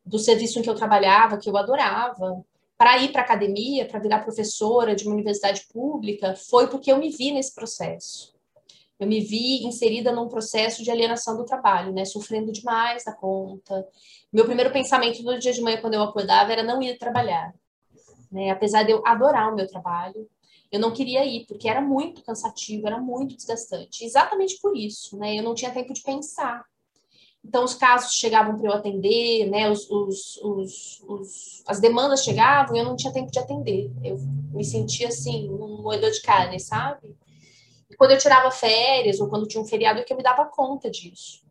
do 0.05 0.19
serviço 0.19 0.59
em 0.59 0.63
que 0.63 0.71
eu 0.71 0.75
trabalhava, 0.75 1.37
que 1.37 1.51
eu 1.51 1.57
adorava, 1.57 2.43
para 2.79 2.97
ir 2.99 3.13
para 3.13 3.23
academia, 3.23 3.87
para 3.87 3.99
virar 3.99 4.21
professora 4.21 4.95
de 4.95 5.05
uma 5.05 5.15
universidade 5.15 5.67
pública, 5.71 6.35
foi 6.37 6.69
porque 6.69 6.91
eu 6.91 6.99
me 6.99 7.11
vi 7.11 7.33
nesse 7.33 7.55
processo 7.55 8.39
eu 8.99 9.07
me 9.07 9.21
vi 9.21 9.65
inserida 9.65 10.11
num 10.11 10.29
processo 10.29 10.83
de 10.83 10.91
alienação 10.91 11.37
do 11.37 11.45
trabalho, 11.45 11.93
né? 11.93 12.05
Sofrendo 12.05 12.51
demais 12.51 13.05
da 13.05 13.13
conta. 13.13 13.87
Meu 14.33 14.45
primeiro 14.45 14.73
pensamento 14.73 15.23
no 15.23 15.39
dia 15.39 15.53
de 15.53 15.61
manhã, 15.61 15.81
quando 15.81 15.95
eu 15.95 16.03
acordava, 16.03 16.53
era 16.53 16.65
não 16.65 16.83
ir 16.83 16.99
trabalhar. 16.99 17.55
Né? 18.31 18.51
Apesar 18.51 18.83
de 18.83 18.91
eu 18.91 19.03
adorar 19.07 19.53
o 19.53 19.55
meu 19.55 19.69
trabalho, 19.69 20.29
eu 20.71 20.81
não 20.81 20.93
queria 20.93 21.25
ir, 21.25 21.47
porque 21.47 21.69
era 21.69 21.81
muito 21.81 22.23
cansativo, 22.23 22.89
era 22.89 22.99
muito 22.99 23.37
desgastante. 23.37 24.05
Exatamente 24.05 24.59
por 24.61 24.77
isso, 24.77 25.17
né? 25.17 25.39
Eu 25.39 25.45
não 25.45 25.55
tinha 25.55 25.71
tempo 25.71 25.93
de 25.93 26.03
pensar. 26.03 26.65
Então, 27.45 27.65
os 27.65 27.75
casos 27.75 28.15
chegavam 28.15 28.57
para 28.57 28.69
eu 28.69 28.75
atender, 28.75 29.49
né? 29.49 29.71
Os, 29.71 29.89
os, 29.91 30.37
os, 30.43 31.03
os, 31.07 31.63
as 31.67 31.81
demandas 31.81 32.23
chegavam 32.23 32.77
e 32.77 32.79
eu 32.79 32.85
não 32.85 32.97
tinha 32.97 33.13
tempo 33.13 33.31
de 33.31 33.39
atender. 33.39 33.91
Eu 34.05 34.19
me 34.53 34.65
sentia 34.65 35.09
assim, 35.09 35.49
um 35.49 35.83
moedor 35.83 36.11
de 36.11 36.21
carne, 36.21 36.61
sabe? 36.61 37.17
quando 37.99 38.13
eu 38.13 38.19
tirava 38.19 38.51
férias 38.51 39.21
ou 39.21 39.29
quando 39.29 39.47
tinha 39.47 39.61
um 39.61 39.67
feriado, 39.67 39.99
é 39.99 40.05
que 40.05 40.13
eu 40.13 40.17
me 40.17 40.23
dava 40.23 40.47
conta 40.47 40.89
disso. 40.89 41.43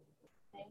Né? 0.54 0.66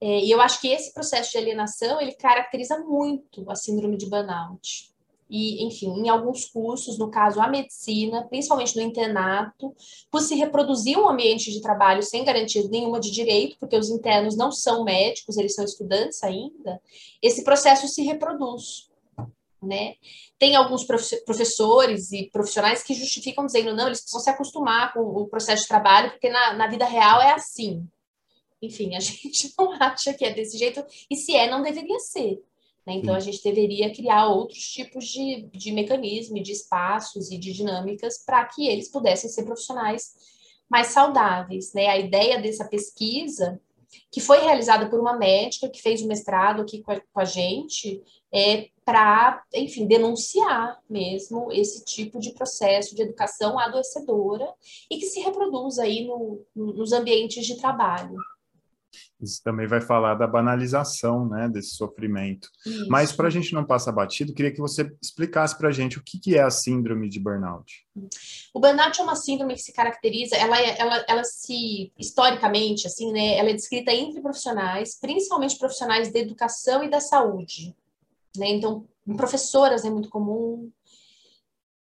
É, 0.00 0.20
e 0.20 0.30
eu 0.30 0.40
acho 0.40 0.58
que 0.58 0.68
esse 0.68 0.92
processo 0.92 1.32
de 1.32 1.38
alienação, 1.38 2.00
ele 2.00 2.12
caracteriza 2.12 2.78
muito 2.78 3.48
a 3.50 3.54
síndrome 3.54 3.98
de 3.98 4.08
burnout. 4.08 4.95
E, 5.28 5.66
enfim, 5.66 5.88
em 5.88 6.08
alguns 6.08 6.44
cursos, 6.44 6.98
no 6.98 7.10
caso 7.10 7.40
a 7.40 7.48
medicina, 7.48 8.26
principalmente 8.28 8.76
no 8.76 8.82
internato, 8.82 9.74
por 10.10 10.20
se 10.20 10.34
reproduzir 10.36 10.96
um 10.98 11.08
ambiente 11.08 11.50
de 11.50 11.60
trabalho 11.60 12.02
sem 12.02 12.24
garantia 12.24 12.66
nenhuma 12.68 13.00
de 13.00 13.10
direito, 13.10 13.56
porque 13.58 13.76
os 13.76 13.90
internos 13.90 14.36
não 14.36 14.52
são 14.52 14.84
médicos, 14.84 15.36
eles 15.36 15.54
são 15.54 15.64
estudantes 15.64 16.22
ainda, 16.22 16.80
esse 17.20 17.42
processo 17.42 17.88
se 17.88 18.02
reproduz 18.02 18.86
né? 19.62 19.94
Tem 20.38 20.54
alguns 20.54 20.84
professores 20.84 22.12
e 22.12 22.30
profissionais 22.30 22.82
que 22.82 22.94
justificam 22.94 23.46
dizendo, 23.46 23.74
não, 23.74 23.86
eles 23.86 24.00
precisam 24.00 24.20
se 24.20 24.30
acostumar 24.30 24.92
com 24.92 25.00
o 25.00 25.26
processo 25.26 25.62
de 25.62 25.68
trabalho, 25.68 26.10
porque 26.10 26.30
na, 26.30 26.54
na 26.54 26.66
vida 26.68 26.84
real 26.84 27.20
é 27.20 27.32
assim. 27.32 27.86
Enfim, 28.60 28.94
a 28.94 29.00
gente 29.00 29.52
não 29.58 29.72
acha 29.72 30.14
que 30.14 30.24
é 30.24 30.32
desse 30.32 30.56
jeito, 30.56 30.84
e 31.10 31.16
se 31.16 31.34
é, 31.34 31.50
não 31.50 31.62
deveria 31.62 31.98
ser. 31.98 32.42
Né? 32.86 32.94
Então, 32.94 33.14
a 33.14 33.20
gente 33.20 33.42
deveria 33.42 33.92
criar 33.92 34.28
outros 34.28 34.62
tipos 34.62 35.06
de, 35.06 35.48
de 35.52 35.72
mecanismos, 35.72 36.42
de 36.42 36.52
espaços 36.52 37.30
e 37.30 37.38
de 37.38 37.52
dinâmicas 37.52 38.24
para 38.24 38.44
que 38.44 38.68
eles 38.68 38.88
pudessem 38.88 39.28
ser 39.28 39.44
profissionais 39.44 40.14
mais 40.68 40.88
saudáveis. 40.88 41.72
Né? 41.72 41.88
A 41.88 41.98
ideia 41.98 42.40
dessa 42.40 42.64
pesquisa 42.64 43.60
que 44.10 44.20
foi 44.20 44.40
realizada 44.40 44.88
por 44.88 45.00
uma 45.00 45.16
médica 45.16 45.68
que 45.68 45.80
fez 45.80 46.02
o 46.02 46.08
mestrado 46.08 46.62
aqui 46.62 46.82
com 46.82 46.92
a, 46.92 47.00
com 47.00 47.20
a 47.20 47.24
gente, 47.24 48.02
é, 48.32 48.68
para, 48.84 49.42
enfim, 49.54 49.86
denunciar 49.86 50.78
mesmo 50.88 51.50
esse 51.52 51.84
tipo 51.84 52.18
de 52.18 52.32
processo 52.32 52.94
de 52.94 53.02
educação 53.02 53.58
adoecedora 53.58 54.52
e 54.90 54.98
que 54.98 55.06
se 55.06 55.20
reproduz 55.20 55.78
aí 55.78 56.06
no, 56.06 56.44
nos 56.54 56.92
ambientes 56.92 57.46
de 57.46 57.56
trabalho. 57.56 58.16
Isso 59.20 59.42
também 59.42 59.66
vai 59.66 59.80
falar 59.80 60.14
da 60.14 60.26
banalização 60.26 61.26
né, 61.26 61.48
desse 61.48 61.70
sofrimento. 61.70 62.50
Isso. 62.66 62.86
Mas 62.88 63.12
para 63.12 63.28
a 63.28 63.30
gente 63.30 63.54
não 63.54 63.64
passar 63.64 63.92
batido, 63.92 64.34
queria 64.34 64.52
que 64.52 64.60
você 64.60 64.90
explicasse 65.02 65.56
para 65.56 65.68
a 65.68 65.72
gente 65.72 65.98
o 65.98 66.02
que, 66.02 66.18
que 66.18 66.36
é 66.36 66.42
a 66.42 66.50
síndrome 66.50 67.08
de 67.08 67.18
burnout. 67.18 67.86
O 68.52 68.60
burnout 68.60 69.00
é 69.00 69.02
uma 69.02 69.16
síndrome 69.16 69.54
que 69.54 69.62
se 69.62 69.72
caracteriza, 69.72 70.36
ela, 70.36 70.60
é, 70.60 70.78
ela, 70.78 71.04
ela 71.08 71.24
se, 71.24 71.90
historicamente, 71.98 72.86
assim, 72.86 73.10
né, 73.10 73.38
ela 73.38 73.48
é 73.48 73.54
descrita 73.54 73.92
entre 73.92 74.20
profissionais, 74.20 74.98
principalmente 75.00 75.58
profissionais 75.58 76.12
da 76.12 76.18
educação 76.18 76.84
e 76.84 76.90
da 76.90 77.00
saúde. 77.00 77.74
Né? 78.36 78.50
Então, 78.50 78.86
em 79.06 79.16
professoras 79.16 79.84
é 79.84 79.90
muito 79.90 80.10
comum, 80.10 80.70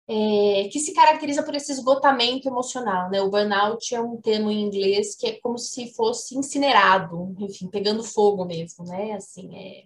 é, 0.08 0.70
que 0.72 0.80
se 0.80 0.94
caracteriza 0.94 1.42
por 1.44 1.56
esse 1.56 1.72
esgotamento 1.72 2.48
emocional, 2.48 3.10
né? 3.10 3.22
O 3.22 3.30
burnout 3.30 3.94
é 3.94 4.00
um 4.00 4.18
termo 4.18 4.52
em 4.52 4.62
inglês 4.62 5.16
que 5.16 5.28
é 5.28 5.40
como 5.40 5.58
se 5.58 5.94
fosse 5.94 6.38
incinerado, 6.38 7.36
enfim, 7.40 7.68
pegando 7.68 8.04
fogo 8.04 8.46
mesmo, 8.46 8.86
né? 8.86 9.14
Assim, 9.14 9.56
é, 9.58 9.86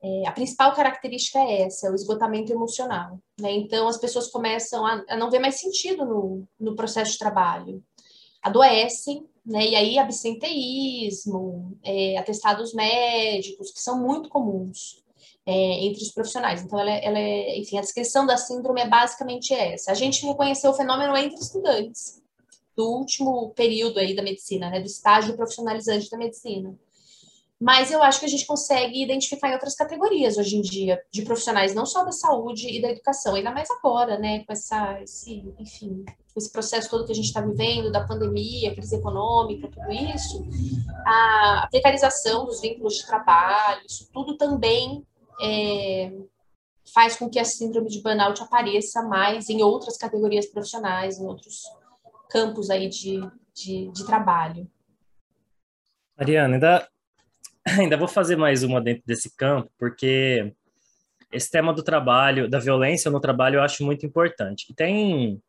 é, 0.00 0.28
a 0.28 0.32
principal 0.32 0.72
característica 0.72 1.40
é 1.40 1.62
essa, 1.62 1.88
é 1.88 1.90
o 1.90 1.94
esgotamento 1.94 2.52
emocional, 2.52 3.18
né? 3.40 3.50
Então, 3.52 3.88
as 3.88 3.98
pessoas 3.98 4.28
começam 4.28 4.86
a, 4.86 5.04
a 5.08 5.16
não 5.16 5.30
ver 5.30 5.40
mais 5.40 5.58
sentido 5.58 6.04
no, 6.04 6.44
no 6.58 6.76
processo 6.76 7.12
de 7.12 7.18
trabalho, 7.18 7.82
adoecem, 8.40 9.26
né? 9.44 9.66
E 9.66 9.74
aí, 9.74 9.98
absenteísmo, 9.98 11.76
é, 11.82 12.16
atestados 12.18 12.72
médicos, 12.72 13.72
que 13.72 13.80
são 13.80 14.00
muito 14.00 14.28
comuns 14.28 15.02
é, 15.48 15.86
entre 15.86 16.02
os 16.02 16.12
profissionais. 16.12 16.62
Então, 16.62 16.78
ela, 16.78 16.90
é, 16.90 17.04
ela 17.06 17.18
é, 17.18 17.58
enfim, 17.58 17.78
a 17.78 17.80
descrição 17.80 18.26
da 18.26 18.36
síndrome 18.36 18.82
é 18.82 18.86
basicamente 18.86 19.54
essa. 19.54 19.90
A 19.90 19.94
gente 19.94 20.26
reconheceu 20.26 20.70
o 20.70 20.74
fenômeno 20.74 21.16
entre 21.16 21.40
estudantes 21.40 22.22
do 22.76 22.86
último 22.86 23.48
período 23.56 23.98
aí 23.98 24.14
da 24.14 24.22
medicina, 24.22 24.68
né, 24.68 24.78
do 24.78 24.86
estágio 24.86 25.34
profissionalizante 25.34 26.10
da 26.10 26.18
medicina. 26.18 26.78
Mas 27.58 27.90
eu 27.90 28.02
acho 28.02 28.20
que 28.20 28.26
a 28.26 28.28
gente 28.28 28.46
consegue 28.46 29.02
identificar 29.02 29.48
em 29.48 29.54
outras 29.54 29.74
categorias 29.74 30.36
hoje 30.36 30.54
em 30.54 30.60
dia, 30.60 31.02
de 31.10 31.22
profissionais 31.22 31.74
não 31.74 31.86
só 31.86 32.04
da 32.04 32.12
saúde 32.12 32.68
e 32.68 32.82
da 32.82 32.90
educação, 32.90 33.34
ainda 33.34 33.50
mais 33.50 33.70
agora, 33.70 34.18
né, 34.18 34.44
com 34.44 34.52
essa, 34.52 35.00
esse, 35.02 35.42
enfim, 35.58 36.04
esse 36.36 36.52
processo 36.52 36.90
todo 36.90 37.06
que 37.06 37.12
a 37.12 37.14
gente 37.14 37.24
está 37.24 37.40
vivendo, 37.40 37.90
da 37.90 38.06
pandemia, 38.06 38.74
crise 38.74 38.96
econômica, 38.96 39.66
tudo 39.66 39.90
isso, 39.90 40.46
a 41.06 41.66
precarização 41.70 42.44
dos 42.44 42.60
vínculos 42.60 42.96
de 42.96 43.06
trabalho, 43.06 43.80
isso 43.88 44.08
tudo 44.12 44.36
também 44.36 45.04
é, 45.40 46.12
faz 46.92 47.16
com 47.16 47.28
que 47.28 47.38
a 47.38 47.44
síndrome 47.44 47.88
de 47.88 48.02
burnout 48.02 48.42
apareça 48.42 49.02
mais 49.02 49.48
em 49.48 49.62
outras 49.62 49.96
categorias 49.96 50.46
profissionais, 50.46 51.18
em 51.18 51.26
outros 51.26 51.62
campos 52.30 52.70
aí 52.70 52.88
de, 52.88 53.20
de, 53.54 53.90
de 53.90 54.06
trabalho. 54.06 54.70
Mariana, 56.16 56.54
ainda, 56.54 56.88
ainda 57.78 57.96
vou 57.96 58.08
fazer 58.08 58.36
mais 58.36 58.62
uma 58.62 58.80
dentro 58.80 59.02
desse 59.06 59.34
campo, 59.36 59.70
porque 59.78 60.52
esse 61.32 61.50
tema 61.50 61.72
do 61.72 61.82
trabalho, 61.82 62.48
da 62.48 62.58
violência 62.58 63.10
no 63.10 63.20
trabalho, 63.20 63.56
eu 63.56 63.62
acho 63.62 63.84
muito 63.84 64.04
importante. 64.06 64.74
Tem, 64.74 65.40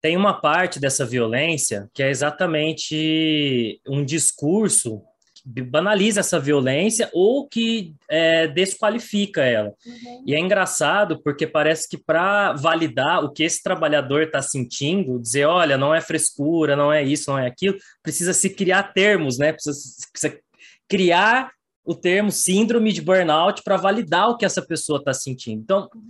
tem 0.00 0.16
uma 0.16 0.40
parte 0.40 0.80
dessa 0.80 1.04
violência 1.04 1.88
que 1.92 2.02
é 2.02 2.10
exatamente 2.10 3.80
um 3.86 4.04
discurso 4.04 5.02
banaliza 5.44 6.20
essa 6.20 6.40
violência 6.40 7.10
ou 7.12 7.46
que 7.46 7.94
é, 8.08 8.46
desqualifica 8.48 9.42
ela. 9.42 9.74
Uhum. 9.86 10.24
E 10.26 10.34
é 10.34 10.38
engraçado 10.38 11.20
porque 11.22 11.46
parece 11.46 11.86
que 11.88 11.98
para 11.98 12.54
validar 12.54 13.22
o 13.22 13.30
que 13.30 13.42
esse 13.42 13.62
trabalhador 13.62 14.22
está 14.22 14.40
sentindo, 14.40 15.20
dizer, 15.20 15.44
olha, 15.44 15.76
não 15.76 15.94
é 15.94 16.00
frescura, 16.00 16.74
não 16.74 16.90
é 16.90 17.02
isso, 17.02 17.30
não 17.30 17.38
é 17.38 17.46
aquilo, 17.46 17.76
precisa 18.02 18.32
se 18.32 18.48
criar 18.48 18.94
termos, 18.94 19.38
né? 19.38 19.52
Precisa, 19.52 19.80
precisa 20.10 20.40
criar 20.88 21.50
o 21.84 21.94
termo 21.94 22.32
síndrome 22.32 22.90
de 22.90 23.02
burnout 23.02 23.62
para 23.62 23.76
validar 23.76 24.30
o 24.30 24.38
que 24.38 24.46
essa 24.46 24.62
pessoa 24.62 24.98
está 24.98 25.12
sentindo. 25.12 25.60
Então, 25.60 25.90
uhum. 25.94 26.08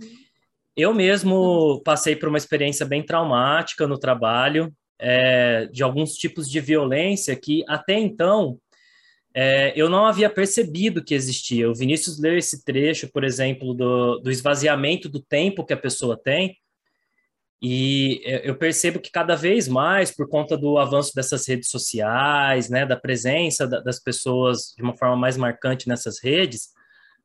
eu 0.77 0.93
mesmo 0.93 1.81
passei 1.83 2.15
por 2.15 2.29
uma 2.29 2.37
experiência 2.37 2.85
bem 2.85 3.03
traumática 3.03 3.85
no 3.85 3.99
trabalho, 3.99 4.73
é, 4.97 5.65
de 5.67 5.83
alguns 5.83 6.13
tipos 6.13 6.49
de 6.49 6.59
violência 6.61 7.35
que 7.35 7.63
até 7.67 7.99
então 7.99 8.57
é, 9.37 9.73
eu 9.75 9.89
não 9.89 10.05
havia 10.05 10.29
percebido 10.29 11.03
que 11.03 11.13
existia. 11.13 11.69
O 11.69 11.75
Vinícius 11.75 12.17
leu 12.17 12.37
esse 12.37 12.63
trecho, 12.63 13.11
por 13.11 13.25
exemplo, 13.25 13.73
do, 13.73 14.19
do 14.19 14.31
esvaziamento 14.31 15.09
do 15.09 15.21
tempo 15.21 15.65
que 15.65 15.73
a 15.73 15.77
pessoa 15.77 16.17
tem, 16.17 16.57
e 17.61 18.21
eu 18.43 18.55
percebo 18.55 18.99
que 18.99 19.11
cada 19.11 19.35
vez 19.35 19.67
mais, 19.67 20.11
por 20.11 20.29
conta 20.29 20.57
do 20.57 20.77
avanço 20.77 21.13
dessas 21.15 21.47
redes 21.47 21.69
sociais, 21.69 22.69
né, 22.69 22.85
da 22.85 22.95
presença 22.95 23.65
das 23.67 23.99
pessoas 23.99 24.73
de 24.77 24.83
uma 24.83 24.95
forma 24.95 25.15
mais 25.15 25.35
marcante 25.35 25.87
nessas 25.87 26.21
redes, 26.21 26.69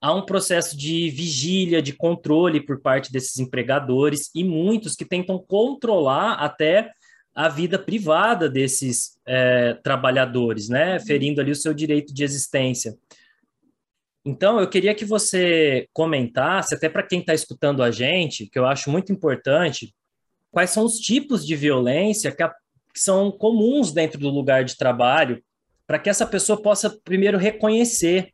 há 0.01 0.15
um 0.15 0.25
processo 0.25 0.77
de 0.77 1.11
vigília, 1.11 1.83
de 1.83 1.93
controle 1.93 2.65
por 2.65 2.81
parte 2.81 3.13
desses 3.13 3.39
empregadores 3.39 4.31
e 4.35 4.43
muitos 4.43 4.97
que 4.97 5.05
tentam 5.05 5.39
controlar 5.39 6.35
até 6.35 6.91
a 7.35 7.49
vida 7.49 7.79
privada 7.79 8.49
desses 8.49 9.19
é, 9.27 9.75
trabalhadores, 9.75 10.69
né, 10.69 10.95
uhum. 10.95 11.01
ferindo 11.01 11.41
ali 11.41 11.51
o 11.51 11.57
seu 11.57 11.73
direito 11.73 12.13
de 12.13 12.25
existência. 12.25 12.97
Então, 14.25 14.61
eu 14.61 14.69
queria 14.69 14.95
que 14.95 15.05
você 15.05 15.89
comentasse, 15.93 16.75
até 16.75 16.89
para 16.89 17.03
quem 17.03 17.21
está 17.21 17.33
escutando 17.33 17.83
a 17.83 17.91
gente, 17.91 18.47
que 18.47 18.59
eu 18.59 18.67
acho 18.67 18.91
muito 18.91 19.11
importante, 19.13 19.95
quais 20.51 20.71
são 20.71 20.85
os 20.85 20.99
tipos 20.99 21.47
de 21.47 21.57
violência 21.57 22.31
que, 22.31 22.43
a, 22.43 22.49
que 22.93 23.01
são 23.01 23.31
comuns 23.31 23.93
dentro 23.93 24.19
do 24.19 24.29
lugar 24.29 24.65
de 24.65 24.77
trabalho, 24.77 25.43
para 25.87 25.99
que 25.99 26.11
essa 26.11 26.27
pessoa 26.27 26.61
possa 26.61 26.91
primeiro 27.03 27.39
reconhecer 27.39 28.33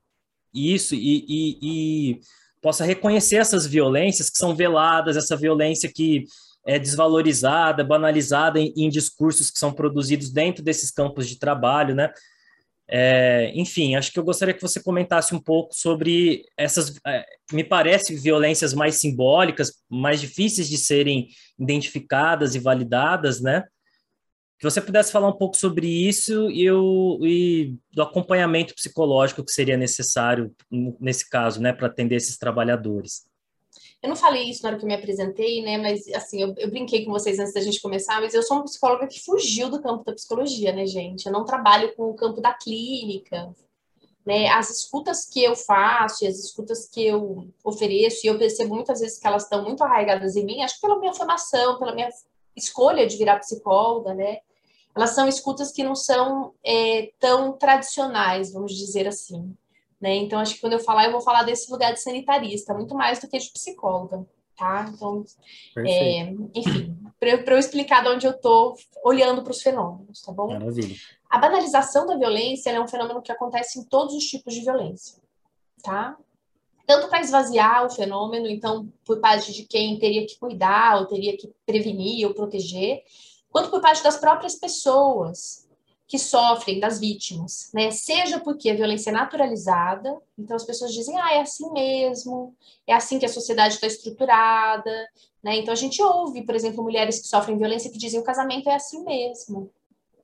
isso 0.53 0.95
e, 0.95 1.25
e, 1.29 1.59
e 1.63 2.21
possa 2.61 2.85
reconhecer 2.85 3.37
essas 3.37 3.67
violências 3.67 4.29
que 4.29 4.39
são 4.39 4.57
veladas, 4.57 5.17
essa 5.17 5.37
violência 5.37 5.93
que 5.93 6.25
é 6.67 6.79
desvalorizada, 6.79 7.85
banalizada 7.85 8.59
em, 8.59 8.73
em, 8.77 8.89
discursos 8.89 9.51
que 9.51 9.59
são 9.59 9.73
produzidos 9.73 10.31
dentro 10.31 10.65
desses 10.65 10.91
campos 10.91 11.29
de 11.29 11.39
trabalho, 11.39 11.95
né? 11.95 12.13
É, 12.89 13.51
enfim, 13.55 13.97
acho 13.97 14.13
que 14.13 14.19
eu 14.19 14.25
gostaria 14.25 14.55
que 14.55 14.63
você 14.63 14.81
comentasse 14.83 15.35
um 15.35 15.41
pouco 15.41 15.75
sobre 15.75 16.45
essas, 16.57 16.97
é, 17.07 17.25
me 17.53 17.65
parece, 17.65 18.15
violências 18.17 18.75
mais 18.75 18.97
simbólicas, 18.97 19.73
mais 19.89 20.21
difíceis 20.21 20.69
de 20.69 20.77
serem 20.77 21.29
identificadas 21.59 22.55
e 22.55 22.59
validadas, 22.59 23.41
né? 23.41 23.65
Que 24.59 24.65
você 24.65 24.81
pudesse 24.81 25.13
falar 25.13 25.29
um 25.29 25.37
pouco 25.37 25.57
sobre 25.57 25.87
isso 25.87 26.51
e, 26.51 26.67
e 27.23 27.75
do 27.93 28.03
acompanhamento 28.03 28.75
psicológico 28.75 29.45
que 29.45 29.53
seria 29.53 29.77
necessário 29.77 30.55
nesse 30.99 31.29
caso, 31.29 31.61
né, 31.61 31.73
para 31.73 31.89
atender 31.89 32.17
esses 32.17 32.39
trabalhadores. 32.39 33.27
Eu 34.03 34.09
não 34.11 34.17
falei 34.17 34.51
isso 34.51 34.63
na 34.63 34.71
hora 34.71 34.79
que 34.79 34.85
eu 34.85 34.89
me 34.89 34.95
apresentei, 34.95 35.63
né? 35.63 35.79
Mas 35.79 36.07
assim, 36.15 36.43
eu, 36.43 36.55
eu, 36.59 36.71
brinquei 36.71 37.05
com 37.05 37.11
vocês 37.11 37.39
antes 37.39 37.55
da 37.55 37.61
gente 37.61 37.81
começar, 37.81 38.21
mas 38.21 38.35
eu 38.35 38.43
sou 38.43 38.59
uma 38.59 38.65
psicóloga 38.65 39.07
que 39.07 39.25
fugiu 39.25 39.71
do 39.71 39.83
campo 39.83 40.05
da 40.05 40.13
psicologia, 40.13 40.73
né, 40.73 40.87
gente? 40.87 41.27
Eu 41.27 41.33
não 41.33 41.45
trabalho 41.45 41.95
com 41.97 42.11
o 42.11 42.15
campo 42.15 42.41
da 42.41 42.53
clínica. 42.53 43.55
Né? 44.25 44.49
As 44.49 44.71
escutas 44.71 45.25
que 45.25 45.43
eu 45.43 45.55
faço 45.55 46.25
e 46.25 46.27
as 46.27 46.37
escutas 46.39 46.89
que 46.89 47.07
eu 47.07 47.49
ofereço, 47.63 48.27
e 48.27 48.29
eu 48.29 48.37
percebo 48.37 48.75
muitas 48.75 49.01
vezes 49.01 49.19
que 49.21 49.27
elas 49.27 49.45
estão 49.45 49.63
muito 49.63 49.85
arraigadas 49.85 50.35
em 50.35 50.45
mim, 50.45 50.63
acho 50.63 50.75
que 50.75 50.81
pela 50.81 50.99
minha 50.99 51.15
formação, 51.15 51.79
pela 51.79 51.95
minha 51.95 52.09
escolha 52.57 53.07
de 53.07 53.17
virar 53.17 53.39
psicóloga, 53.39 54.15
né? 54.15 54.39
Elas 54.97 55.11
são 55.11 55.29
escutas 55.29 55.71
que 55.71 55.85
não 55.85 55.95
são 55.95 56.55
é, 56.65 57.13
tão 57.21 57.53
tradicionais, 57.53 58.53
vamos 58.53 58.75
dizer 58.75 59.07
assim. 59.07 59.55
Né? 60.07 60.15
Então, 60.15 60.39
acho 60.39 60.55
que 60.55 60.61
quando 60.61 60.75
eu 60.75 60.79
falar, 60.79 61.07
eu 61.07 61.11
vou 61.11 61.21
falar 61.21 61.43
desse 61.43 61.69
lugar 61.69 61.93
de 61.93 62.01
sanitarista, 62.01 62.73
muito 62.73 62.95
mais 62.95 63.19
do 63.19 63.27
que 63.27 63.37
de 63.37 63.51
psicóloga, 63.51 64.25
tá? 64.57 64.89
Então, 64.95 65.25
é, 65.79 66.33
enfim, 66.55 66.97
para 67.19 67.31
eu, 67.31 67.59
explicar 67.59 68.05
de 68.05 68.11
onde 68.11 68.25
eu 68.25 68.31
estou 68.31 68.77
olhando 69.05 69.43
para 69.43 69.51
os 69.51 69.61
fenômenos, 69.61 70.23
tá 70.23 70.31
bom? 70.31 70.47
Maravilha. 70.47 70.95
A 71.29 71.39
banalização 71.39 72.07
da 72.07 72.17
violência 72.17 72.71
é 72.71 72.81
um 72.81 72.87
fenômeno 72.87 73.21
que 73.21 73.33
acontece 73.33 73.81
em 73.81 73.85
todos 73.85 74.15
os 74.15 74.25
tipos 74.25 74.55
de 74.55 74.61
violência, 74.61 75.21
tá? 75.83 76.17
Tanto 76.87 77.09
para 77.09 77.21
esvaziar 77.21 77.85
o 77.85 77.91
fenômeno, 77.91 78.47
então, 78.47 78.89
por 79.05 79.19
parte 79.19 79.53
de 79.53 79.65
quem 79.65 79.99
teria 79.99 80.25
que 80.25 80.39
cuidar, 80.39 81.01
ou 81.01 81.07
teria 81.07 81.37
que 81.37 81.53
prevenir 81.67 82.29
ou 82.29 82.33
proteger, 82.33 83.03
quanto 83.51 83.71
por 83.71 83.81
parte 83.81 84.05
das 84.05 84.17
próprias 84.17 84.55
pessoas, 84.55 85.66
que 86.07 86.19
sofrem 86.19 86.79
das 86.79 87.01
vítimas, 87.01 87.71
né? 87.75 87.91
Seja 87.91 88.39
porque 88.39 88.71
a 88.71 88.75
violência 88.75 89.11
é 89.11 89.13
naturalizada, 89.13 90.17
então 90.39 90.55
as 90.55 90.65
pessoas 90.65 90.93
dizem, 90.93 91.19
ah, 91.19 91.35
é 91.35 91.41
assim 91.41 91.71
mesmo, 91.73 92.55
é 92.87 92.95
assim 92.95 93.19
que 93.19 93.27
a 93.27 93.29
sociedade 93.29 93.75
está 93.75 93.87
estruturada, 93.89 95.09
né? 95.43 95.57
Então 95.57 95.73
a 95.73 95.77
gente 95.77 96.01
ouve, 96.01 96.43
por 96.43 96.55
exemplo, 96.55 96.83
mulheres 96.83 97.19
que 97.19 97.27
sofrem 97.27 97.59
violência 97.59 97.91
que 97.91 97.99
dizem 97.99 98.21
o 98.21 98.25
casamento 98.25 98.69
é 98.69 98.77
assim 98.77 99.03
mesmo, 99.03 99.69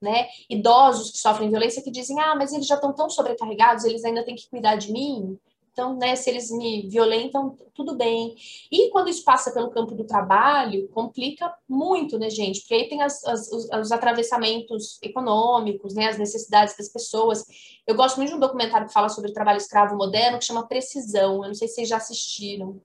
né? 0.01 0.29
Idosos 0.49 1.11
que 1.11 1.19
sofrem 1.19 1.51
violência 1.51 1.83
que 1.83 1.91
dizem, 1.91 2.21
ah, 2.21 2.37
mas 2.37 2.53
eles 2.53 2.67
já 2.67 2.77
estão 2.77 2.93
tão 2.93 3.11
sobrecarregados, 3.11 3.85
eles 3.85 4.05
ainda 4.05 4.25
têm 4.25 4.37
que 4.37 4.49
cuidar 4.49 4.77
de 4.77 4.93
mim, 4.93 5.37
então, 5.73 5.97
né, 5.97 6.15
se 6.17 6.29
eles 6.29 6.51
me 6.51 6.87
violentam, 6.87 7.57
tudo 7.73 7.97
bem. 7.97 8.35
E 8.71 8.91
quando 8.91 9.09
isso 9.09 9.25
passa 9.25 9.51
pelo 9.53 9.71
campo 9.71 9.95
do 9.95 10.05
trabalho, 10.05 10.87
complica 10.89 11.53
muito, 11.67 12.19
né, 12.19 12.29
gente? 12.29 12.61
Porque 12.61 12.75
aí 12.75 12.89
tem 12.91 13.03
as, 13.03 13.25
as, 13.25 13.51
os, 13.51 13.71
os, 13.71 13.91
atravessamentos 13.91 14.99
econômicos, 15.03 15.95
né, 15.95 16.09
as 16.09 16.19
necessidades 16.19 16.77
das 16.77 16.89
pessoas. 16.89 17.45
Eu 17.87 17.95
gosto 17.95 18.19
muito 18.19 18.31
de 18.31 18.37
um 18.37 18.41
documentário 18.41 18.87
que 18.87 18.93
fala 18.93 19.09
sobre 19.09 19.33
trabalho 19.33 19.57
escravo 19.57 19.97
moderno, 19.97 20.39
que 20.39 20.45
chama 20.45 20.69
Precisão. 20.69 21.43
Eu 21.43 21.49
não 21.49 21.55
sei 21.55 21.67
se 21.69 21.77
vocês 21.77 21.89
já 21.89 21.97
assistiram. 21.97 22.79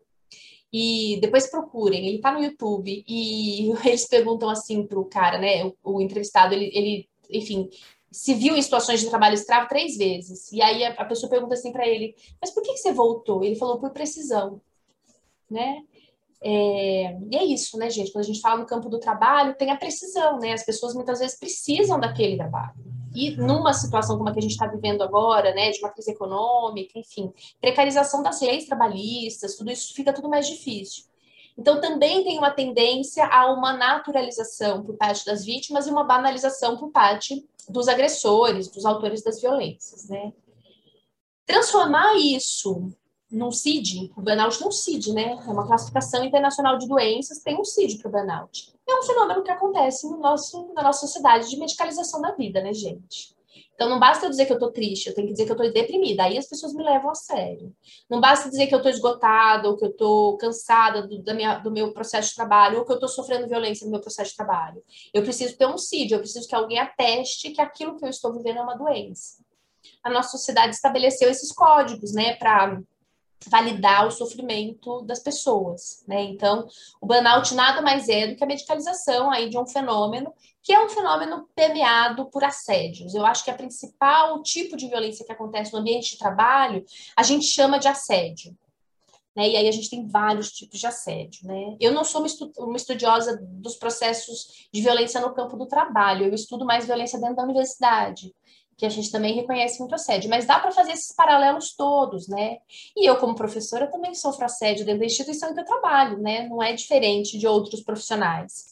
E 0.71 1.19
depois 1.21 1.49
procurem, 1.49 2.07
ele 2.07 2.21
tá 2.21 2.31
no 2.31 2.41
YouTube. 2.41 3.03
E 3.05 3.71
eles 3.85 4.07
perguntam 4.07 4.49
assim 4.49 4.87
pro 4.87 5.03
cara, 5.05 5.37
né, 5.37 5.65
o, 5.65 5.75
o 5.83 6.01
entrevistado, 6.01 6.53
ele, 6.53 6.71
ele 6.73 7.09
enfim, 7.29 7.69
se 8.17 8.33
viu 8.33 8.55
em 8.55 8.61
situações 8.63 8.99
de 8.99 9.09
trabalho 9.09 9.35
escravo 9.35 9.67
três 9.67 9.95
vezes. 9.95 10.51
E 10.51 10.59
aí 10.59 10.83
a, 10.83 11.05
pessoa 11.05 11.29
pergunta 11.29 11.53
assim 11.53 11.71
para 11.71 11.87
ele: 11.87 12.15
Mas 12.41 12.49
por 12.49 12.63
que, 12.63 12.73
que 12.73 12.79
você 12.79 12.91
voltou? 12.91 13.43
Ele 13.43 13.55
falou: 13.55 13.79
Por 13.79 13.91
precisão. 13.91 14.59
Né? 15.49 15.83
É, 16.41 17.15
e 17.29 17.37
é 17.37 17.43
isso, 17.45 17.77
né, 17.77 17.91
gente? 17.91 18.11
Quando 18.11 18.23
a 18.23 18.27
gente 18.27 18.41
fala 18.41 18.59
no 18.59 18.65
campo 18.65 18.89
do 18.89 18.99
trabalho, 18.99 19.55
tem 19.55 19.69
a 19.69 19.77
precisão, 19.77 20.39
né? 20.39 20.53
As 20.53 20.65
pessoas 20.65 20.95
muitas 20.95 21.19
vezes 21.19 21.37
precisam 21.37 21.99
daquele 21.99 22.37
trabalho. 22.37 22.73
E 23.13 23.35
numa 23.37 23.71
situação 23.71 24.17
como 24.17 24.29
a 24.29 24.33
que 24.33 24.39
a 24.39 24.41
gente 24.41 24.51
está 24.51 24.65
vivendo 24.65 25.03
agora, 25.03 25.53
né, 25.53 25.71
de 25.71 25.79
uma 25.79 25.89
crise 25.89 26.11
econômica, 26.11 26.97
enfim, 26.99 27.31
precarização 27.61 28.21
das 28.21 28.41
leis 28.41 28.65
trabalhistas, 28.65 29.55
tudo 29.55 29.71
isso 29.71 29.93
fica 29.93 30.11
tudo 30.11 30.29
mais 30.29 30.47
difícil. 30.47 31.05
Então, 31.57 31.81
também 31.81 32.23
tem 32.23 32.37
uma 32.37 32.51
tendência 32.51 33.25
a 33.25 33.51
uma 33.51 33.73
naturalização 33.73 34.83
por 34.83 34.95
parte 34.95 35.25
das 35.25 35.43
vítimas 35.43 35.87
e 35.87 35.91
uma 35.91 36.03
banalização 36.03 36.77
por 36.77 36.91
parte 36.91 37.43
dos 37.69 37.87
agressores, 37.87 38.69
dos 38.69 38.85
autores 38.85 39.23
das 39.23 39.41
violências, 39.41 40.07
né? 40.09 40.33
Transformar 41.45 42.15
isso 42.17 42.91
num 43.29 43.51
CID, 43.51 44.11
o 44.15 44.21
burnout 44.21 44.59
não 44.59 44.67
é 44.67 44.69
um 44.69 44.71
CID, 44.71 45.13
né? 45.13 45.31
É 45.31 45.51
uma 45.51 45.67
classificação 45.67 46.23
internacional 46.23 46.77
de 46.77 46.87
doenças, 46.87 47.39
tem 47.39 47.59
um 47.59 47.63
CID 47.63 47.97
para 47.97 48.09
o 48.09 48.11
burnout. 48.11 48.73
É 48.87 48.95
um 48.95 49.03
fenômeno 49.03 49.43
que 49.43 49.51
acontece 49.51 50.09
no 50.09 50.17
nosso, 50.17 50.73
na 50.73 50.81
nossa 50.81 51.01
sociedade 51.01 51.49
de 51.49 51.57
medicalização 51.57 52.21
da 52.21 52.31
vida, 52.31 52.61
né, 52.61 52.73
gente? 52.73 53.36
Então, 53.77 53.89
não 53.89 53.99
basta 53.99 54.25
eu 54.25 54.31
dizer 54.31 54.47
que 54.47 54.53
eu 54.53 54.57
tô 54.57 54.71
triste, 54.71 55.05
eu 55.05 55.13
tenho 55.13 55.27
que 55.27 55.33
dizer 55.33 55.45
que 55.45 55.51
eu 55.51 55.55
tô 55.55 55.69
deprimida. 55.69 56.23
Aí 56.23 56.35
as 56.35 56.47
pessoas 56.47 56.73
me 56.73 56.83
levam 56.83 57.11
a 57.11 57.13
sério. 57.13 57.71
Não 58.09 58.19
basta 58.19 58.49
dizer 58.49 58.65
que 58.65 58.73
eu 58.73 58.81
tô 58.81 58.89
esgotada, 58.89 59.69
ou 59.69 59.77
que 59.77 59.85
eu 59.85 59.93
tô 59.95 60.35
cansada 60.41 61.07
do, 61.07 61.21
da 61.21 61.35
minha, 61.35 61.59
do 61.59 61.69
meu 61.69 61.93
processo 61.93 62.29
de 62.29 62.35
trabalho, 62.35 62.79
ou 62.79 62.85
que 62.85 62.91
eu 62.91 62.99
tô 62.99 63.07
sofrendo 63.07 63.47
violência 63.47 63.85
no 63.85 63.91
meu 63.91 64.01
processo 64.01 64.31
de 64.31 64.35
trabalho. 64.35 64.81
Eu 65.13 65.21
preciso 65.21 65.55
ter 65.55 65.67
um 65.67 65.77
CID, 65.77 66.11
eu 66.11 66.19
preciso 66.19 66.47
que 66.47 66.55
alguém 66.55 66.79
ateste 66.79 67.51
que 67.51 67.61
aquilo 67.61 67.95
que 67.97 68.03
eu 68.03 68.09
estou 68.09 68.33
vivendo 68.33 68.57
é 68.57 68.61
uma 68.63 68.75
doença. 68.75 69.43
A 70.03 70.09
nossa 70.09 70.31
sociedade 70.31 70.73
estabeleceu 70.73 71.29
esses 71.29 71.51
códigos, 71.51 72.13
né, 72.13 72.33
para 72.33 72.81
validar 73.45 74.07
o 74.07 74.11
sofrimento 74.11 75.01
das 75.03 75.19
pessoas, 75.19 76.03
né? 76.07 76.23
Então, 76.23 76.67
o 76.99 77.05
burnout 77.05 77.53
nada 77.53 77.81
mais 77.81 78.09
é 78.09 78.27
do 78.27 78.35
que 78.35 78.43
a 78.43 78.47
medicalização 78.47 79.31
aí 79.31 79.49
de 79.49 79.57
um 79.57 79.65
fenômeno 79.65 80.33
que 80.63 80.73
é 80.73 80.83
um 80.83 80.89
fenômeno 80.89 81.47
permeado 81.55 82.25
por 82.25 82.43
assédios. 82.43 83.15
Eu 83.15 83.25
acho 83.25 83.43
que 83.45 83.49
a 83.49 83.55
principal 83.55 84.43
tipo 84.43 84.75
de 84.75 84.89
violência 84.89 85.25
que 85.25 85.31
acontece 85.31 85.71
no 85.71 85.79
ambiente 85.79 86.11
de 86.11 86.17
trabalho, 86.17 86.83
a 87.15 87.23
gente 87.23 87.45
chama 87.45 87.79
de 87.79 87.87
assédio. 87.87 88.53
Né? 89.33 89.49
E 89.49 89.55
aí 89.55 89.67
a 89.67 89.71
gente 89.71 89.89
tem 89.89 90.05
vários 90.05 90.51
tipos 90.51 90.77
de 90.77 90.85
assédio. 90.85 91.47
Né? 91.47 91.77
Eu 91.79 91.93
não 91.93 92.03
sou 92.03 92.25
uma 92.57 92.75
estudiosa 92.75 93.39
dos 93.41 93.77
processos 93.77 94.67
de 94.73 94.81
violência 94.81 95.21
no 95.21 95.33
campo 95.33 95.55
do 95.55 95.67
trabalho, 95.67 96.25
eu 96.25 96.33
estudo 96.33 96.65
mais 96.65 96.85
violência 96.85 97.17
dentro 97.17 97.37
da 97.37 97.43
universidade 97.43 98.33
que 98.77 98.85
a 98.85 98.89
gente 98.89 99.11
também 99.11 99.33
reconhece 99.33 99.79
muito 99.79 99.95
assédio, 99.95 100.29
mas 100.29 100.45
dá 100.45 100.59
para 100.59 100.71
fazer 100.71 100.91
esses 100.91 101.11
paralelos 101.11 101.75
todos, 101.75 102.27
né? 102.27 102.59
E 102.95 103.09
eu, 103.09 103.17
como 103.17 103.33
professora, 103.33 103.89
também 103.89 104.13
sofro 104.13 104.45
assédio 104.45 104.85
dentro 104.85 104.99
da 104.99 105.05
instituição 105.07 105.51
que 105.51 105.59
eu 105.59 105.65
trabalho, 105.65 106.19
né? 106.19 106.47
Não 106.47 106.61
é 106.61 106.73
diferente 106.73 107.39
de 107.39 107.47
outros 107.47 107.81
profissionais. 107.81 108.67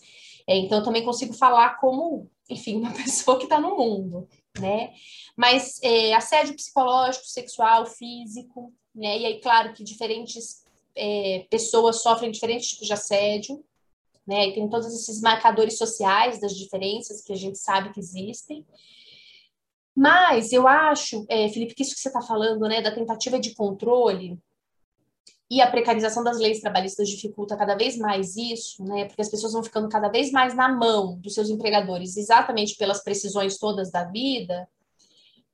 É, 0.47 0.55
então, 0.57 0.77
eu 0.77 0.83
também 0.83 1.03
consigo 1.03 1.33
falar 1.33 1.79
como, 1.79 2.29
enfim, 2.47 2.77
uma 2.81 2.93
pessoa 2.93 3.39
que 3.39 3.45
está 3.45 3.59
no 3.59 3.75
mundo, 3.75 4.29
né? 4.59 4.93
Mas 5.35 5.81
é, 5.81 6.13
assédio 6.13 6.55
psicológico, 6.55 7.25
sexual, 7.25 7.87
físico, 7.87 8.71
né? 8.93 9.17
E 9.17 9.25
aí, 9.25 9.41
claro 9.41 9.73
que 9.73 9.83
diferentes 9.83 10.63
é, 10.95 11.47
pessoas 11.49 12.03
sofrem 12.03 12.29
diferentes 12.29 12.69
tipos 12.69 12.85
de 12.85 12.93
assédio, 12.93 13.65
né? 14.27 14.49
E 14.49 14.53
tem 14.53 14.69
todos 14.69 14.85
esses 14.85 15.19
marcadores 15.19 15.79
sociais 15.79 16.39
das 16.39 16.55
diferenças 16.55 17.23
que 17.23 17.33
a 17.33 17.35
gente 17.35 17.57
sabe 17.57 17.91
que 17.91 17.99
existem. 17.99 18.63
Mas 19.95 20.51
eu 20.51 20.67
acho, 20.67 21.25
é, 21.29 21.47
Felipe, 21.47 21.73
que 21.73 21.83
isso 21.83 21.95
que 21.95 22.01
você 22.01 22.09
está 22.09 22.21
falando, 22.21 22.67
né, 22.67 22.81
da 22.81 22.93
tentativa 22.93 23.39
de 23.39 23.55
controle 23.55 24.37
e 25.49 25.61
a 25.61 25.69
precarização 25.69 26.23
das 26.23 26.39
leis 26.39 26.59
trabalhistas 26.59 27.07
dificulta 27.07 27.55
cada 27.55 27.75
vez 27.75 27.97
mais 27.97 28.35
isso, 28.35 28.83
né, 28.83 29.05
porque 29.05 29.21
as 29.21 29.29
pessoas 29.29 29.53
vão 29.53 29.63
ficando 29.63 29.87
cada 29.87 30.09
vez 30.09 30.31
mais 30.31 30.53
na 30.53 30.67
mão 30.67 31.17
dos 31.19 31.33
seus 31.33 31.49
empregadores, 31.49 32.17
exatamente 32.17 32.75
pelas 32.75 33.03
precisões 33.03 33.57
todas 33.57 33.89
da 33.91 34.03
vida. 34.03 34.67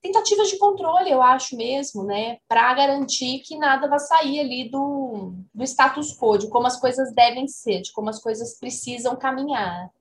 Tentativas 0.01 0.49
de 0.49 0.57
controle, 0.57 1.11
eu 1.11 1.21
acho 1.21 1.55
mesmo, 1.55 2.03
né, 2.03 2.39
para 2.47 2.73
garantir 2.73 3.39
que 3.39 3.57
nada 3.57 3.87
vai 3.87 3.99
sair 3.99 4.39
ali 4.39 4.69
do, 4.71 5.35
do 5.53 5.63
status 5.63 6.17
quo, 6.17 6.37
de 6.37 6.49
como 6.49 6.65
as 6.65 6.79
coisas 6.79 7.13
devem 7.13 7.47
ser, 7.47 7.81
de 7.81 7.91
como 7.91 8.09
as 8.09 8.19
coisas 8.19 8.57
precisam 8.57 9.15
caminhar. 9.15 9.91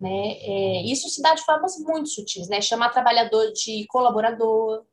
Né? 0.00 0.36
É, 0.40 0.82
isso 0.82 1.08
se 1.08 1.20
dá 1.20 1.34
de 1.34 1.44
formas 1.44 1.76
muito 1.78 2.08
sutis, 2.08 2.48
né? 2.48 2.60
Chamar 2.60 2.90
trabalhador 2.90 3.52
de 3.52 3.84
colaborador, 3.88 4.84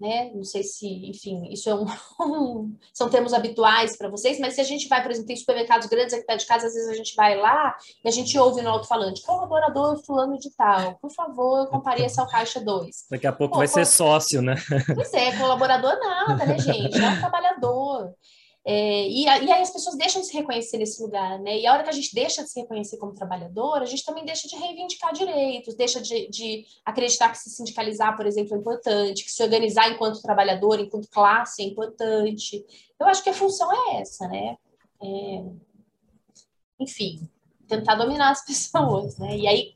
né? 0.00 0.32
Não 0.34 0.42
sei 0.42 0.62
se, 0.62 0.86
enfim, 1.08 1.46
isso 1.52 1.68
é 1.68 1.74
um, 1.74 1.86
são 2.92 3.10
termos 3.10 3.34
habituais 3.34 3.96
para 3.96 4.08
vocês, 4.08 4.40
mas 4.40 4.54
se 4.54 4.60
a 4.60 4.64
gente 4.64 4.88
vai, 4.88 5.02
por 5.02 5.10
exemplo, 5.10 5.28
tem 5.28 5.36
supermercados 5.36 5.86
grandes 5.88 6.14
aqui 6.14 6.24
perto 6.24 6.40
de 6.40 6.46
casa, 6.46 6.66
às 6.66 6.74
vezes 6.74 6.88
a 6.88 6.94
gente 6.94 7.14
vai 7.14 7.36
lá 7.36 7.76
e 8.02 8.08
a 8.08 8.10
gente 8.10 8.36
ouve 8.38 8.62
no 8.62 8.70
alto-falante, 8.70 9.22
colaborador 9.22 10.02
fulano 10.04 10.38
de 10.38 10.50
tal, 10.56 10.94
por 10.96 11.12
favor, 11.12 11.68
compareça 11.68 12.22
ao 12.22 12.28
caixa 12.28 12.60
2. 12.60 13.06
Daqui 13.10 13.26
a 13.26 13.32
pouco 13.32 13.52
Pô, 13.52 13.58
vai 13.58 13.68
ser 13.68 13.86
sócio, 13.86 14.40
né? 14.40 14.54
Pois 14.94 15.12
é, 15.12 15.36
colaborador 15.36 15.96
nada, 16.00 16.46
né, 16.46 16.58
gente? 16.58 16.98
É 16.98 17.08
um 17.08 17.20
trabalhador. 17.20 18.14
É, 18.62 19.08
e, 19.08 19.24
e, 19.24 19.28
aí 19.28 19.62
as 19.62 19.70
pessoas 19.70 19.96
deixam 19.96 20.20
de 20.20 20.28
se 20.28 20.34
reconhecer 20.34 20.76
nesse 20.76 21.02
lugar, 21.02 21.38
né? 21.38 21.58
E 21.58 21.66
a 21.66 21.72
hora 21.72 21.82
que 21.82 21.88
a 21.88 21.94
gente 21.94 22.14
deixa 22.14 22.42
de 22.42 22.50
se 22.50 22.60
reconhecer 22.60 22.98
como 22.98 23.14
trabalhador, 23.14 23.80
a 23.80 23.86
gente 23.86 24.04
também 24.04 24.24
deixa 24.24 24.46
de 24.46 24.54
reivindicar 24.54 25.14
direitos, 25.14 25.74
deixa 25.74 26.00
de, 26.00 26.28
de 26.28 26.66
acreditar 26.84 27.30
que 27.30 27.38
se 27.38 27.48
sindicalizar, 27.48 28.16
por 28.16 28.26
exemplo, 28.26 28.54
é 28.54 28.58
importante, 28.58 29.24
que 29.24 29.30
se 29.30 29.42
organizar 29.42 29.90
enquanto 29.90 30.20
trabalhador, 30.20 30.78
enquanto 30.78 31.08
classe 31.08 31.62
é 31.62 31.64
importante. 31.64 32.64
Eu 32.98 33.06
acho 33.06 33.24
que 33.24 33.30
a 33.30 33.34
função 33.34 33.72
é 33.72 34.02
essa, 34.02 34.28
né? 34.28 34.58
É, 35.02 35.44
enfim, 36.78 37.26
tentar 37.66 37.94
dominar 37.94 38.30
as 38.30 38.44
pessoas, 38.44 39.16
né? 39.18 39.38
E 39.38 39.46
aí 39.46 39.74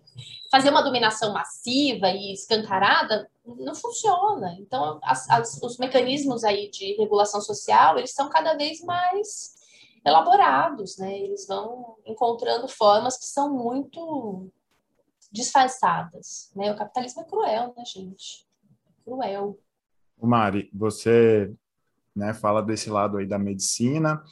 fazer 0.50 0.70
uma 0.70 0.82
dominação 0.82 1.32
massiva 1.32 2.10
e 2.10 2.32
escancarada 2.32 3.28
não 3.44 3.74
funciona. 3.74 4.56
Então, 4.58 4.98
as, 5.02 5.28
as, 5.28 5.62
os 5.62 5.78
mecanismos 5.78 6.44
aí 6.44 6.70
de 6.70 6.94
regulação 6.94 7.40
social, 7.40 7.98
eles 7.98 8.12
são 8.12 8.28
cada 8.28 8.56
vez 8.56 8.80
mais 8.82 9.54
elaborados, 10.04 10.98
né? 10.98 11.18
Eles 11.18 11.46
vão 11.46 11.96
encontrando 12.06 12.68
formas 12.68 13.16
que 13.16 13.26
são 13.26 13.52
muito 13.52 14.50
disfarçadas, 15.30 16.50
né? 16.54 16.72
O 16.72 16.76
capitalismo 16.76 17.22
é 17.22 17.24
cruel, 17.24 17.74
né, 17.76 17.84
gente? 17.84 18.46
Cruel. 19.04 19.58
Mari, 20.20 20.70
você 20.72 21.52
né, 22.14 22.32
fala 22.32 22.62
desse 22.62 22.88
lado 22.88 23.18
aí 23.18 23.26
da 23.26 23.38
medicina 23.38 24.22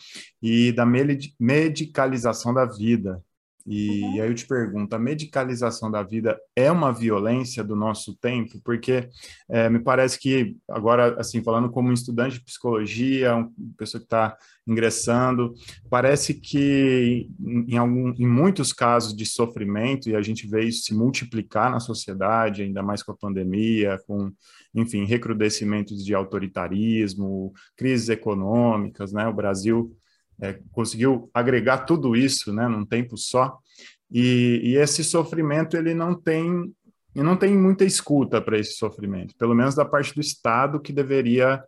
e 0.41 0.73
da 0.73 0.87
medicalização 0.87 2.55
da 2.55 2.65
vida, 2.65 3.23
e 3.67 4.03
uhum. 4.03 4.23
aí 4.23 4.29
eu 4.29 4.35
te 4.35 4.47
pergunto, 4.47 4.95
a 4.95 4.99
medicalização 4.99 5.91
da 5.91 6.03
vida 6.03 6.39
é 6.57 6.71
uma 6.71 6.93
violência 6.93 7.63
do 7.63 7.77
nosso 7.77 8.17
tempo? 8.17 8.61
Porque 8.65 9.09
é, 9.49 9.69
me 9.69 9.79
parece 9.79 10.19
que, 10.19 10.57
agora, 10.69 11.21
assim, 11.21 11.43
falando 11.43 11.71
como 11.71 11.93
estudante 11.93 12.39
de 12.39 12.45
psicologia, 12.45 13.37
uma 13.37 13.51
pessoa 13.77 14.01
que 14.01 14.07
está 14.07 14.37
ingressando, 14.67 15.55
parece 15.91 16.35
que 16.35 17.29
em, 17.41 17.77
algum, 17.77 18.13
em 18.13 18.27
muitos 18.27 18.73
casos 18.73 19.15
de 19.15 19.27
sofrimento, 19.27 20.09
e 20.09 20.17
a 20.17 20.23
gente 20.23 20.47
vê 20.47 20.65
isso 20.65 20.85
se 20.85 20.95
multiplicar 20.95 21.71
na 21.71 21.81
sociedade, 21.81 22.63
ainda 22.63 22.83
mais 22.83 23.03
com 23.03 23.13
a 23.13 23.17
pandemia, 23.17 24.01
com, 24.07 24.33
enfim, 24.75 25.05
recrudescimentos 25.05 26.05
de 26.05 26.15
autoritarismo, 26.15 27.53
crises 27.77 28.09
econômicas, 28.09 29.13
né? 29.13 29.27
O 29.27 29.35
Brasil 29.35 29.97
é, 30.41 30.59
conseguiu 30.73 31.31
agregar 31.33 31.79
tudo 31.79 32.17
isso, 32.17 32.53
né, 32.53 32.69
num 32.69 32.85
tempo 32.85 33.17
só. 33.17 33.59
E, 34.11 34.61
e 34.63 34.77
esse 34.77 35.03
sofrimento 35.03 35.77
ele 35.77 35.95
não 35.95 36.15
tem 36.15 36.73
e 37.15 37.23
não 37.23 37.37
tem 37.37 37.57
muita 37.57 37.85
escuta 37.85 38.41
para 38.41 38.59
esse 38.59 38.73
sofrimento, 38.73 39.35
pelo 39.37 39.55
menos 39.55 39.75
da 39.75 39.85
parte 39.85 40.15
do 40.15 40.21
Estado 40.21 40.81
que 40.81 40.93
deveria 40.93 41.63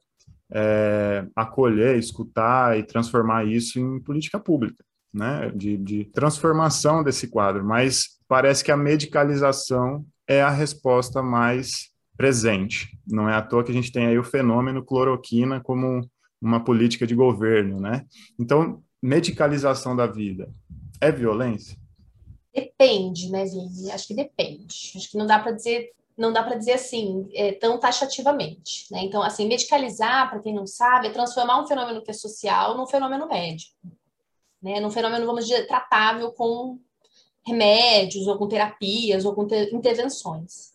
é, 0.51 1.27
acolher, 1.37 1.99
escutar 1.99 2.79
e 2.79 2.83
transformar 2.83 3.45
isso 3.45 3.79
em 3.79 4.01
política 4.01 4.39
pública, 4.39 4.83
né, 5.13 5.53
de, 5.55 5.77
de 5.77 6.05
transformação 6.07 7.03
desse 7.03 7.29
quadro. 7.29 7.65
Mas 7.65 8.19
parece 8.27 8.65
que 8.65 8.73
a 8.73 8.77
medicalização 8.77 10.05
é 10.27 10.41
a 10.41 10.51
resposta 10.51 11.23
mais 11.23 11.91
presente. 12.17 12.97
Não 13.07 13.29
é 13.29 13.35
à 13.35 13.43
toa 13.43 13.65
que 13.65 13.71
a 13.71 13.75
gente 13.75 13.93
tem 13.93 14.07
aí 14.07 14.19
o 14.19 14.25
fenômeno 14.25 14.85
cloroquina 14.85 15.61
como 15.61 16.09
uma 16.45 16.63
política 16.63 17.07
de 17.07 17.15
governo, 17.15 17.81
né? 17.81 18.07
Então, 18.39 18.83
medicalização 19.03 19.97
da 19.97 20.07
vida 20.07 20.53
é 21.01 21.11
violência? 21.11 21.77
Depende, 22.55 23.31
né, 23.31 23.45
Vini? 23.45 23.91
Acho 23.91 24.07
que 24.07 24.15
depende. 24.15 24.93
Acho 24.97 25.11
que 25.11 25.19
não 25.19 25.27
dá 25.27 25.39
para 25.39 25.53
dizer 25.53 25.93
não 26.17 26.33
dá 26.33 26.43
para 26.43 26.57
dizer 26.57 26.75
assim 26.75 27.29
é, 27.35 27.53
tão 27.53 27.79
taxativamente, 27.79 28.87
né? 28.91 29.01
Então, 29.03 29.21
assim, 29.23 29.49
medicalizar, 29.49 30.31
para 30.31 30.39
quem 30.39 30.55
não 30.55 30.67
sabe, 30.67 31.09
é 31.09 31.11
transformar 31.11 31.61
um 31.61 31.67
fenômeno 31.67 32.03
que 32.03 32.11
é 32.11 32.15
social 32.15 32.77
num 32.77 32.87
fenômeno 32.87 33.27
médico, 33.27 33.75
né? 34.63 34.79
Num 34.79 34.91
fenômeno, 34.91 35.27
vamos 35.27 35.47
dizer, 35.47 35.67
tratável 35.67 36.31
com 36.33 36.79
remédios 37.45 38.27
ou 38.27 38.39
com 38.39 38.47
terapias 38.47 39.25
ou 39.25 39.35
com 39.35 39.43
intervenções. 39.73 40.74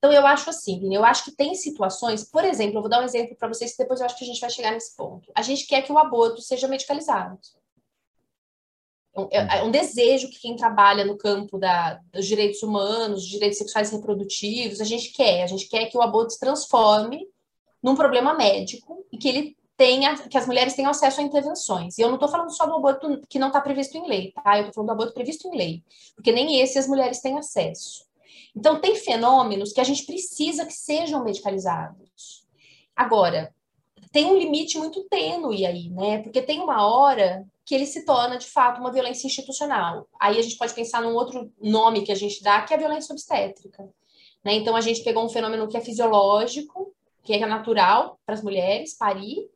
Então, 0.00 0.10
eu 0.10 0.26
acho 0.26 0.48
assim, 0.48 0.94
eu 0.94 1.04
acho 1.04 1.26
que 1.26 1.30
tem 1.30 1.54
situações, 1.54 2.24
por 2.24 2.42
exemplo, 2.42 2.78
eu 2.78 2.80
vou 2.80 2.88
dar 2.88 3.02
um 3.02 3.04
exemplo 3.04 3.36
para 3.36 3.48
vocês, 3.48 3.72
que 3.72 3.82
depois 3.82 4.00
eu 4.00 4.06
acho 4.06 4.16
que 4.16 4.24
a 4.24 4.26
gente 4.26 4.40
vai 4.40 4.48
chegar 4.48 4.72
nesse 4.72 4.96
ponto. 4.96 5.30
A 5.34 5.42
gente 5.42 5.66
quer 5.66 5.82
que 5.82 5.92
o 5.92 5.98
aborto 5.98 6.40
seja 6.40 6.66
medicalizado. 6.66 7.38
É, 9.30 9.58
é 9.58 9.62
um 9.62 9.70
desejo 9.70 10.30
que 10.30 10.40
quem 10.40 10.56
trabalha 10.56 11.04
no 11.04 11.18
campo 11.18 11.58
da, 11.58 12.00
dos 12.10 12.26
direitos 12.26 12.62
humanos, 12.62 13.26
direitos 13.26 13.58
sexuais 13.58 13.92
e 13.92 13.96
reprodutivos, 13.96 14.80
a 14.80 14.84
gente 14.84 15.12
quer. 15.12 15.42
A 15.42 15.46
gente 15.46 15.68
quer 15.68 15.90
que 15.90 15.98
o 15.98 16.02
aborto 16.02 16.32
se 16.32 16.40
transforme 16.40 17.28
num 17.82 17.94
problema 17.94 18.32
médico 18.32 19.04
e 19.12 19.18
que 19.18 19.28
ele 19.28 19.56
tenha, 19.76 20.16
que 20.16 20.38
as 20.38 20.46
mulheres 20.46 20.74
tenham 20.74 20.90
acesso 20.90 21.20
a 21.20 21.24
intervenções. 21.24 21.98
E 21.98 22.00
eu 22.00 22.08
não 22.08 22.14
estou 22.14 22.28
falando 22.28 22.54
só 22.54 22.64
do 22.64 22.74
aborto 22.74 23.20
que 23.28 23.38
não 23.38 23.48
está 23.48 23.60
previsto 23.60 23.98
em 23.98 24.08
lei, 24.08 24.32
tá? 24.32 24.56
Eu 24.56 24.60
estou 24.60 24.74
falando 24.74 24.88
do 24.88 24.92
aborto 24.92 25.12
previsto 25.12 25.46
em 25.48 25.56
lei, 25.56 25.84
porque 26.14 26.32
nem 26.32 26.60
esse 26.60 26.78
as 26.78 26.86
mulheres 26.86 27.20
têm 27.20 27.36
acesso. 27.38 28.08
Então, 28.56 28.80
tem 28.80 28.96
fenômenos 28.96 29.72
que 29.72 29.80
a 29.80 29.84
gente 29.84 30.04
precisa 30.04 30.66
que 30.66 30.72
sejam 30.72 31.24
medicalizados. 31.24 32.46
Agora, 32.94 33.54
tem 34.12 34.26
um 34.26 34.36
limite 34.36 34.76
muito 34.78 35.04
tênue 35.04 35.64
aí, 35.64 35.88
né? 35.90 36.22
Porque 36.22 36.42
tem 36.42 36.60
uma 36.60 36.86
hora 36.86 37.46
que 37.64 37.74
ele 37.74 37.86
se 37.86 38.04
torna, 38.04 38.36
de 38.36 38.46
fato, 38.46 38.80
uma 38.80 38.92
violência 38.92 39.26
institucional. 39.26 40.08
Aí 40.20 40.38
a 40.38 40.42
gente 40.42 40.56
pode 40.56 40.74
pensar 40.74 41.00
num 41.00 41.14
outro 41.14 41.52
nome 41.60 42.02
que 42.02 42.10
a 42.10 42.16
gente 42.16 42.42
dá, 42.42 42.62
que 42.62 42.74
é 42.74 42.76
a 42.76 42.80
violência 42.80 43.12
obstétrica. 43.12 43.88
Né? 44.44 44.54
Então, 44.54 44.74
a 44.74 44.80
gente 44.80 45.04
pegou 45.04 45.24
um 45.24 45.28
fenômeno 45.28 45.68
que 45.68 45.76
é 45.76 45.80
fisiológico, 45.80 46.92
que 47.22 47.32
é 47.32 47.46
natural 47.46 48.18
para 48.26 48.34
as 48.34 48.42
mulheres 48.42 48.94
parir, 48.94 49.48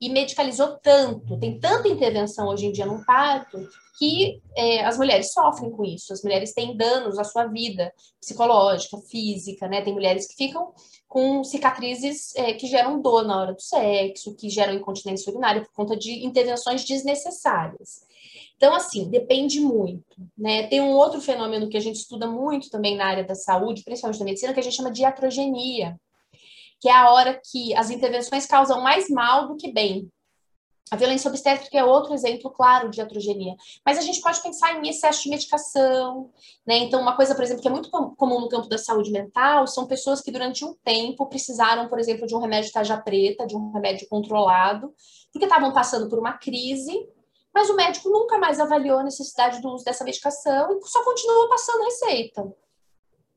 e 0.00 0.08
medicalizou 0.08 0.78
tanto, 0.82 1.38
tem 1.38 1.58
tanta 1.58 1.86
intervenção 1.88 2.48
hoje 2.48 2.66
em 2.66 2.72
dia 2.72 2.86
no 2.86 3.04
parto, 3.04 3.58
que 3.98 4.40
é, 4.56 4.82
as 4.82 4.96
mulheres 4.96 5.30
sofrem 5.30 5.70
com 5.70 5.84
isso. 5.84 6.10
As 6.10 6.22
mulheres 6.22 6.54
têm 6.54 6.74
danos 6.74 7.18
à 7.18 7.24
sua 7.24 7.44
vida 7.46 7.92
psicológica, 8.18 8.96
física, 9.10 9.68
né? 9.68 9.82
Tem 9.82 9.92
mulheres 9.92 10.26
que 10.26 10.36
ficam 10.36 10.72
com 11.06 11.44
cicatrizes 11.44 12.34
é, 12.34 12.54
que 12.54 12.66
geram 12.66 13.02
dor 13.02 13.26
na 13.26 13.38
hora 13.38 13.52
do 13.52 13.60
sexo, 13.60 14.34
que 14.34 14.48
geram 14.48 14.72
incontinência 14.72 15.30
urinária 15.30 15.60
por 15.60 15.72
conta 15.74 15.94
de 15.94 16.24
intervenções 16.24 16.82
desnecessárias. 16.82 18.08
Então, 18.56 18.74
assim, 18.74 19.10
depende 19.10 19.60
muito, 19.60 20.16
né? 20.36 20.66
Tem 20.68 20.80
um 20.80 20.92
outro 20.92 21.20
fenômeno 21.20 21.68
que 21.68 21.76
a 21.76 21.80
gente 21.80 21.96
estuda 21.96 22.26
muito 22.26 22.70
também 22.70 22.96
na 22.96 23.06
área 23.06 23.24
da 23.24 23.34
saúde, 23.34 23.82
principalmente 23.82 24.18
da 24.18 24.24
medicina, 24.24 24.54
que 24.54 24.60
a 24.60 24.62
gente 24.62 24.76
chama 24.76 24.90
de 24.90 25.02
iatrogenia, 25.02 25.98
que 26.80 26.88
é 26.88 26.92
a 26.92 27.10
hora 27.10 27.40
que 27.50 27.74
as 27.76 27.90
intervenções 27.90 28.46
causam 28.46 28.80
mais 28.80 29.08
mal 29.10 29.46
do 29.46 29.56
que 29.56 29.70
bem. 29.72 30.10
A 30.90 30.96
violência 30.96 31.28
obstétrica 31.28 31.78
é 31.78 31.84
outro 31.84 32.12
exemplo 32.12 32.50
claro 32.50 32.90
de 32.90 33.00
atrogenia. 33.00 33.54
Mas 33.86 33.96
a 33.96 34.00
gente 34.00 34.20
pode 34.20 34.42
pensar 34.42 34.74
em 34.74 34.88
excesso 34.88 35.22
de 35.22 35.30
medicação, 35.30 36.32
né? 36.66 36.78
Então, 36.78 37.00
uma 37.00 37.14
coisa, 37.14 37.32
por 37.32 37.44
exemplo, 37.44 37.62
que 37.62 37.68
é 37.68 37.70
muito 37.70 37.88
comum 37.90 38.40
no 38.40 38.48
campo 38.48 38.68
da 38.68 38.76
saúde 38.76 39.12
mental 39.12 39.68
são 39.68 39.86
pessoas 39.86 40.20
que 40.20 40.32
durante 40.32 40.64
um 40.64 40.74
tempo 40.82 41.26
precisaram, 41.26 41.88
por 41.88 42.00
exemplo, 42.00 42.26
de 42.26 42.34
um 42.34 42.40
remédio 42.40 42.72
tarja 42.72 42.96
preta, 42.96 43.46
de 43.46 43.54
um 43.54 43.70
remédio 43.70 44.08
controlado, 44.08 44.92
porque 45.32 45.44
estavam 45.44 45.72
passando 45.72 46.08
por 46.08 46.18
uma 46.18 46.32
crise, 46.32 46.92
mas 47.54 47.70
o 47.70 47.76
médico 47.76 48.08
nunca 48.08 48.36
mais 48.38 48.58
avaliou 48.58 48.98
a 48.98 49.04
necessidade 49.04 49.60
do 49.60 49.68
uso 49.72 49.84
dessa 49.84 50.02
medicação 50.02 50.72
e 50.72 50.88
só 50.88 51.04
continuou 51.04 51.48
passando 51.48 51.84
receita 51.84 52.52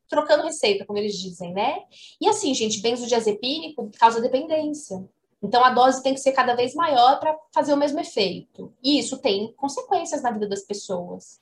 trocando 0.08 0.44
receita, 0.44 0.84
como 0.84 0.98
eles 0.98 1.18
dizem, 1.18 1.52
né? 1.52 1.78
E 2.20 2.28
assim, 2.28 2.54
gente, 2.54 2.80
benzodiazepínico 2.80 3.90
causa 3.98 4.20
dependência. 4.20 5.04
Então 5.42 5.62
a 5.62 5.70
dose 5.70 6.02
tem 6.02 6.14
que 6.14 6.20
ser 6.20 6.32
cada 6.32 6.54
vez 6.54 6.74
maior 6.74 7.20
para 7.20 7.36
fazer 7.52 7.74
o 7.74 7.76
mesmo 7.76 8.00
efeito. 8.00 8.72
E 8.82 8.98
isso 8.98 9.18
tem 9.18 9.52
consequências 9.56 10.22
na 10.22 10.30
vida 10.30 10.48
das 10.48 10.62
pessoas, 10.62 11.38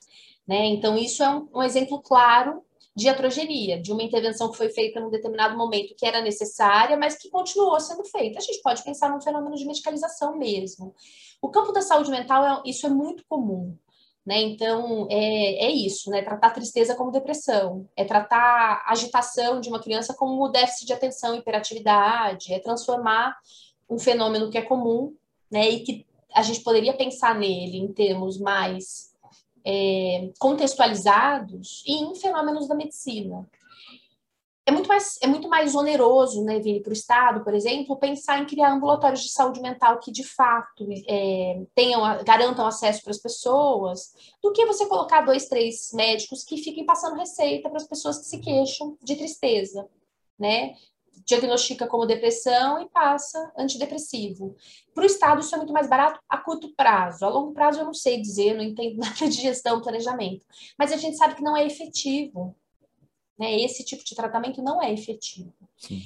né? 0.46 0.66
Então 0.66 0.96
isso 0.98 1.22
é 1.22 1.28
um, 1.28 1.48
um 1.54 1.62
exemplo 1.62 2.00
claro 2.02 2.62
de 2.94 3.08
atrogenia, 3.08 3.80
de 3.80 3.90
uma 3.90 4.02
intervenção 4.02 4.50
que 4.50 4.56
foi 4.56 4.68
feita 4.68 5.00
num 5.00 5.08
determinado 5.08 5.56
momento 5.56 5.94
que 5.96 6.04
era 6.04 6.20
necessária, 6.20 6.96
mas 6.96 7.16
que 7.16 7.30
continuou 7.30 7.80
sendo 7.80 8.04
feita. 8.04 8.38
A 8.38 8.42
gente 8.42 8.60
pode 8.60 8.82
pensar 8.82 9.08
num 9.10 9.20
fenômeno 9.20 9.56
de 9.56 9.64
medicalização 9.64 10.36
mesmo. 10.36 10.94
O 11.40 11.48
campo 11.48 11.72
da 11.72 11.80
saúde 11.80 12.10
mental, 12.10 12.44
é, 12.44 12.62
isso 12.68 12.86
é 12.86 12.90
muito 12.90 13.24
comum. 13.26 13.76
Né? 14.24 14.40
Então, 14.42 15.08
é, 15.10 15.66
é 15.66 15.70
isso, 15.70 16.08
né? 16.08 16.22
Tratar 16.22 16.50
tristeza 16.50 16.94
como 16.94 17.10
depressão, 17.10 17.88
é 17.96 18.04
tratar 18.04 18.84
agitação 18.86 19.60
de 19.60 19.68
uma 19.68 19.80
criança 19.80 20.14
como 20.14 20.48
déficit 20.48 20.86
de 20.86 20.92
atenção, 20.92 21.34
hiperatividade, 21.34 22.54
é 22.54 22.60
transformar 22.60 23.36
um 23.90 23.98
fenômeno 23.98 24.48
que 24.48 24.56
é 24.56 24.62
comum, 24.62 25.12
né? 25.50 25.68
E 25.68 25.80
que 25.80 26.06
a 26.32 26.42
gente 26.42 26.60
poderia 26.60 26.96
pensar 26.96 27.34
nele 27.34 27.78
em 27.78 27.92
termos 27.92 28.38
mais 28.38 29.12
é, 29.66 30.30
contextualizados 30.38 31.82
e 31.86 32.04
em 32.04 32.14
fenômenos 32.14 32.68
da 32.68 32.74
medicina 32.74 33.46
é 34.64 34.70
muito 34.70 34.88
mais, 34.88 35.18
é 35.20 35.26
muito 35.26 35.48
mais 35.48 35.74
oneroso, 35.74 36.44
né, 36.44 36.60
Vini, 36.60 36.80
para 36.80 36.90
o 36.90 36.92
Estado, 36.92 37.42
por 37.42 37.52
exemplo, 37.52 37.96
pensar 37.96 38.38
em 38.38 38.46
criar 38.46 38.72
ambulatórios 38.72 39.22
de 39.22 39.30
saúde 39.30 39.60
mental 39.60 39.98
que, 39.98 40.12
de 40.12 40.22
fato, 40.22 40.86
é, 41.08 41.62
tenham, 41.74 42.02
garantam 42.24 42.64
acesso 42.66 43.02
para 43.02 43.10
as 43.10 43.18
pessoas, 43.18 44.12
do 44.40 44.52
que 44.52 44.64
você 44.64 44.86
colocar 44.86 45.22
dois, 45.22 45.48
três 45.48 45.90
médicos 45.92 46.44
que 46.44 46.58
fiquem 46.58 46.86
passando 46.86 47.16
receita 47.16 47.68
para 47.68 47.78
as 47.78 47.88
pessoas 47.88 48.18
que 48.18 48.26
se 48.26 48.38
queixam 48.38 48.96
de 49.02 49.16
tristeza, 49.16 49.88
né? 50.38 50.74
Diagnostica 51.24 51.86
como 51.88 52.06
depressão 52.06 52.80
e 52.80 52.88
passa 52.88 53.52
antidepressivo. 53.56 54.54
Para 54.94 55.02
o 55.02 55.06
Estado, 55.06 55.40
isso 55.40 55.54
é 55.54 55.58
muito 55.58 55.72
mais 55.72 55.88
barato 55.88 56.20
a 56.28 56.38
curto 56.38 56.72
prazo. 56.74 57.24
A 57.24 57.28
longo 57.28 57.52
prazo, 57.52 57.80
eu 57.80 57.84
não 57.84 57.94
sei 57.94 58.20
dizer, 58.20 58.54
não 58.54 58.62
entendo 58.62 58.98
nada 58.98 59.28
de 59.28 59.40
gestão, 59.40 59.80
planejamento. 59.80 60.44
Mas 60.78 60.92
a 60.92 60.96
gente 60.96 61.16
sabe 61.16 61.34
que 61.34 61.42
não 61.42 61.56
é 61.56 61.66
efetivo 61.66 62.56
né? 63.42 63.60
Esse 63.60 63.84
tipo 63.84 64.04
de 64.04 64.14
tratamento 64.14 64.62
não 64.62 64.80
é 64.80 64.92
efetivo. 64.92 65.52
Sim. 65.76 66.00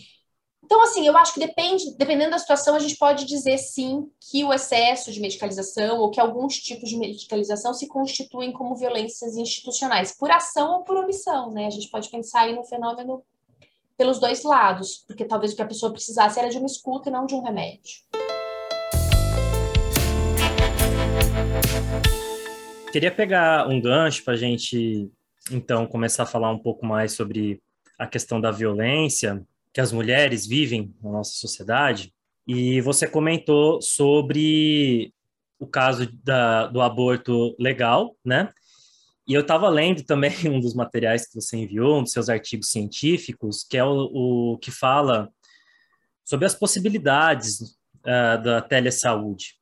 Então, 0.64 0.83
assim, 0.83 1.07
eu 1.07 1.16
acho 1.16 1.35
que 1.35 1.38
depende, 1.38 1.94
dependendo 1.96 2.31
da 2.31 2.38
situação, 2.38 2.75
a 2.75 2.79
gente 2.81 2.96
pode 2.96 3.25
dizer 3.25 3.59
sim 3.59 4.11
que 4.18 4.42
o 4.42 4.53
excesso 4.53 5.12
de 5.12 5.20
medicalização 5.20 6.01
ou 6.01 6.11
que 6.11 6.18
alguns 6.18 6.57
tipos 6.57 6.88
de 6.88 6.96
medicalização 6.96 7.72
se 7.72 7.87
constituem 7.87 8.53
como 8.53 8.75
violências 8.75 9.37
institucionais, 9.37 10.16
por 10.16 10.31
ação 10.31 10.79
ou 10.79 10.83
por 10.83 10.96
omissão, 10.96 11.53
né? 11.53 11.66
A 11.66 11.70
gente 11.70 11.88
pode 11.88 12.09
pensar 12.09 12.40
aí 12.40 12.55
no 12.57 12.64
fenômeno 12.64 13.22
pelos 13.96 14.18
dois 14.18 14.42
lados, 14.42 15.05
porque 15.07 15.25
talvez 15.25 15.53
o 15.53 15.57
que 15.57 15.62
a 15.62 15.66
pessoa 15.66 15.92
precisasse 15.92 16.38
era 16.38 16.49
de 16.49 16.57
uma 16.57 16.66
escuta 16.66 17.11
e 17.11 17.12
não 17.12 17.27
de 17.27 17.35
um 17.35 17.42
remédio. 17.42 18.01
Queria 22.90 23.12
pegar 23.12 23.68
um 23.68 23.81
gancho 23.81 24.25
para 24.25 24.35
a 24.35 24.37
gente 24.37 25.12
então 25.50 25.87
começar 25.87 26.24
a 26.24 26.26
falar 26.26 26.50
um 26.50 26.59
pouco 26.59 26.85
mais 26.85 27.12
sobre 27.12 27.62
a 27.98 28.06
questão 28.06 28.40
da 28.40 28.50
violência 28.50 29.44
que 29.72 29.80
as 29.80 29.92
mulheres 29.92 30.46
vivem 30.46 30.94
na 31.02 31.11
nossa 31.11 31.32
sociedade. 31.32 32.12
E 32.46 32.80
você 32.80 33.06
comentou 33.06 33.82
sobre 33.82 35.12
o 35.59 35.66
caso 35.66 36.11
da, 36.22 36.66
do 36.66 36.80
aborto 36.80 37.54
legal, 37.59 38.16
né? 38.24 38.52
E 39.26 39.35
eu 39.35 39.40
estava 39.40 39.68
lendo 39.68 40.04
também 40.04 40.32
um 40.48 40.61
dos 40.61 40.74
materiais 40.74 41.26
que 41.26 41.35
você 41.35 41.56
enviou, 41.56 41.98
um 41.98 42.02
dos 42.04 42.12
seus 42.12 42.28
artigos 42.28 42.70
científicos, 42.70 43.64
que 43.64 43.76
é 43.76 43.85
o, 43.85 44.52
o 44.54 44.59
que 44.59 44.70
fala 44.70 45.30
sobre 46.24 46.46
as 46.46 46.54
possibilidades 46.54 47.61
uh, 47.61 48.42
da 48.42 48.62
telesaúde. 48.62 49.56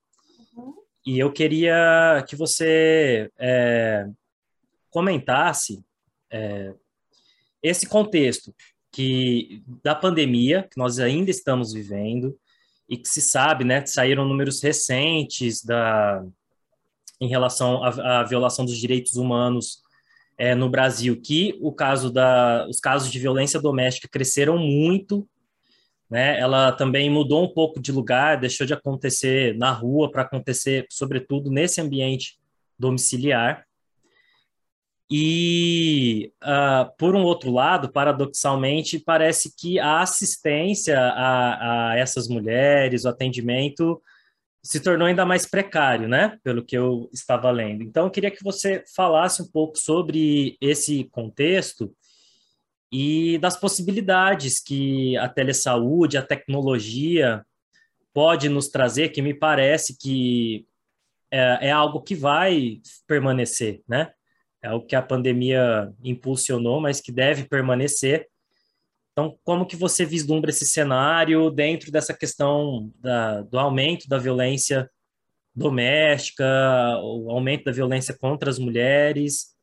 Uhum. 0.56 0.74
E 1.06 1.18
eu 1.18 1.32
queria 1.32 2.24
que 2.28 2.36
você 2.36 3.30
é, 3.38 4.06
comentasse 4.94 5.84
é, 6.30 6.72
esse 7.60 7.84
contexto 7.88 8.54
que 8.92 9.64
da 9.82 9.92
pandemia 9.92 10.68
que 10.70 10.78
nós 10.78 11.00
ainda 11.00 11.32
estamos 11.32 11.72
vivendo 11.72 12.38
e 12.88 12.96
que 12.96 13.08
se 13.08 13.20
sabe, 13.20 13.64
né, 13.64 13.84
saíram 13.84 14.24
números 14.24 14.62
recentes 14.62 15.64
da 15.64 16.24
em 17.20 17.26
relação 17.26 17.82
à, 17.82 18.20
à 18.20 18.22
violação 18.22 18.64
dos 18.64 18.76
direitos 18.76 19.16
humanos 19.16 19.82
é, 20.38 20.54
no 20.54 20.68
Brasil, 20.68 21.20
que 21.20 21.58
o 21.60 21.72
caso 21.72 22.12
da, 22.12 22.66
os 22.68 22.78
casos 22.78 23.10
de 23.10 23.18
violência 23.18 23.60
doméstica 23.60 24.08
cresceram 24.08 24.58
muito, 24.58 25.26
né? 26.10 26.38
Ela 26.38 26.72
também 26.72 27.08
mudou 27.08 27.44
um 27.44 27.48
pouco 27.48 27.80
de 27.80 27.90
lugar, 27.90 28.38
deixou 28.38 28.66
de 28.66 28.74
acontecer 28.74 29.56
na 29.56 29.70
rua 29.70 30.10
para 30.10 30.22
acontecer, 30.22 30.86
sobretudo 30.90 31.50
nesse 31.50 31.80
ambiente 31.80 32.38
domiciliar. 32.78 33.64
E, 35.16 36.32
uh, 36.42 36.90
por 36.98 37.14
um 37.14 37.22
outro 37.22 37.52
lado, 37.52 37.88
paradoxalmente, 37.88 38.98
parece 38.98 39.54
que 39.56 39.78
a 39.78 40.00
assistência 40.00 40.98
a, 40.98 41.92
a, 41.92 41.96
essas 41.96 42.26
mulheres, 42.26 43.04
o 43.04 43.08
atendimento, 43.08 44.02
se 44.60 44.80
tornou 44.80 45.06
ainda 45.06 45.24
mais 45.24 45.46
precário, 45.46 46.08
né? 46.08 46.36
Pelo 46.42 46.64
que 46.64 46.76
eu 46.76 47.08
estava 47.12 47.48
lendo. 47.52 47.84
Então, 47.84 48.06
eu 48.06 48.10
queria 48.10 48.28
que 48.28 48.42
você 48.42 48.82
falasse 48.96 49.40
um 49.40 49.46
pouco 49.46 49.78
sobre 49.78 50.56
esse 50.60 51.04
contexto 51.12 51.94
e 52.90 53.38
das 53.38 53.56
possibilidades 53.56 54.58
que 54.58 55.16
a 55.18 55.28
telesaúde, 55.28 56.18
a 56.18 56.26
tecnologia 56.26 57.46
pode 58.12 58.48
nos 58.48 58.66
trazer, 58.66 59.10
que 59.10 59.22
me 59.22 59.32
parece 59.32 59.96
que 59.96 60.66
é, 61.30 61.68
é 61.68 61.70
algo 61.70 62.02
que 62.02 62.16
vai 62.16 62.80
permanecer, 63.06 63.80
né? 63.88 64.12
É 64.64 64.72
o 64.72 64.80
que 64.80 64.96
a 64.96 65.02
pandemia 65.02 65.92
impulsionou, 66.02 66.80
mas 66.80 67.00
que 67.00 67.12
deve 67.12 67.44
permanecer. 67.44 68.26
Então, 69.12 69.38
como 69.44 69.66
que 69.66 69.76
você 69.76 70.06
vislumbra 70.06 70.50
esse 70.50 70.64
cenário 70.64 71.50
dentro 71.50 71.92
dessa 71.92 72.14
questão 72.14 72.90
da, 72.98 73.42
do 73.42 73.58
aumento 73.58 74.08
da 74.08 74.16
violência 74.16 74.90
doméstica, 75.54 76.44
o 77.02 77.30
aumento 77.30 77.64
da 77.64 77.72
violência 77.72 78.16
contra 78.18 78.50
as 78.50 78.58
mulheres. 78.58 79.54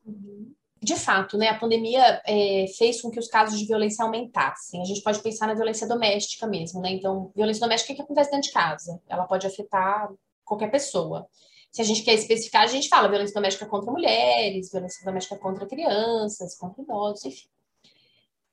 De 0.80 0.96
fato, 0.96 1.36
né, 1.36 1.48
a 1.48 1.58
pandemia 1.58 2.22
é, 2.26 2.66
fez 2.78 3.02
com 3.02 3.10
que 3.10 3.18
os 3.18 3.28
casos 3.28 3.58
de 3.58 3.66
violência 3.66 4.04
aumentassem. 4.04 4.80
A 4.80 4.84
gente 4.84 5.02
pode 5.02 5.20
pensar 5.20 5.48
na 5.48 5.54
violência 5.54 5.86
doméstica 5.86 6.46
mesmo, 6.46 6.80
né? 6.80 6.92
Então, 6.92 7.30
violência 7.36 7.60
doméstica 7.60 7.92
é 7.92 7.96
que 7.96 8.02
acontece 8.02 8.30
dentro 8.30 8.48
de 8.48 8.54
casa. 8.54 9.00
Ela 9.08 9.24
pode 9.24 9.46
afetar 9.46 10.08
qualquer 10.44 10.70
pessoa. 10.70 11.28
Se 11.72 11.80
a 11.80 11.84
gente 11.84 12.02
quer 12.02 12.14
especificar, 12.14 12.62
a 12.62 12.66
gente 12.66 12.88
fala 12.88 13.08
violência 13.08 13.34
doméstica 13.34 13.66
contra 13.66 13.90
mulheres, 13.90 14.70
violência 14.70 15.04
doméstica 15.04 15.36
contra 15.38 15.66
crianças, 15.66 16.54
contra 16.54 16.82
idosos, 16.82 17.24
enfim. 17.24 17.48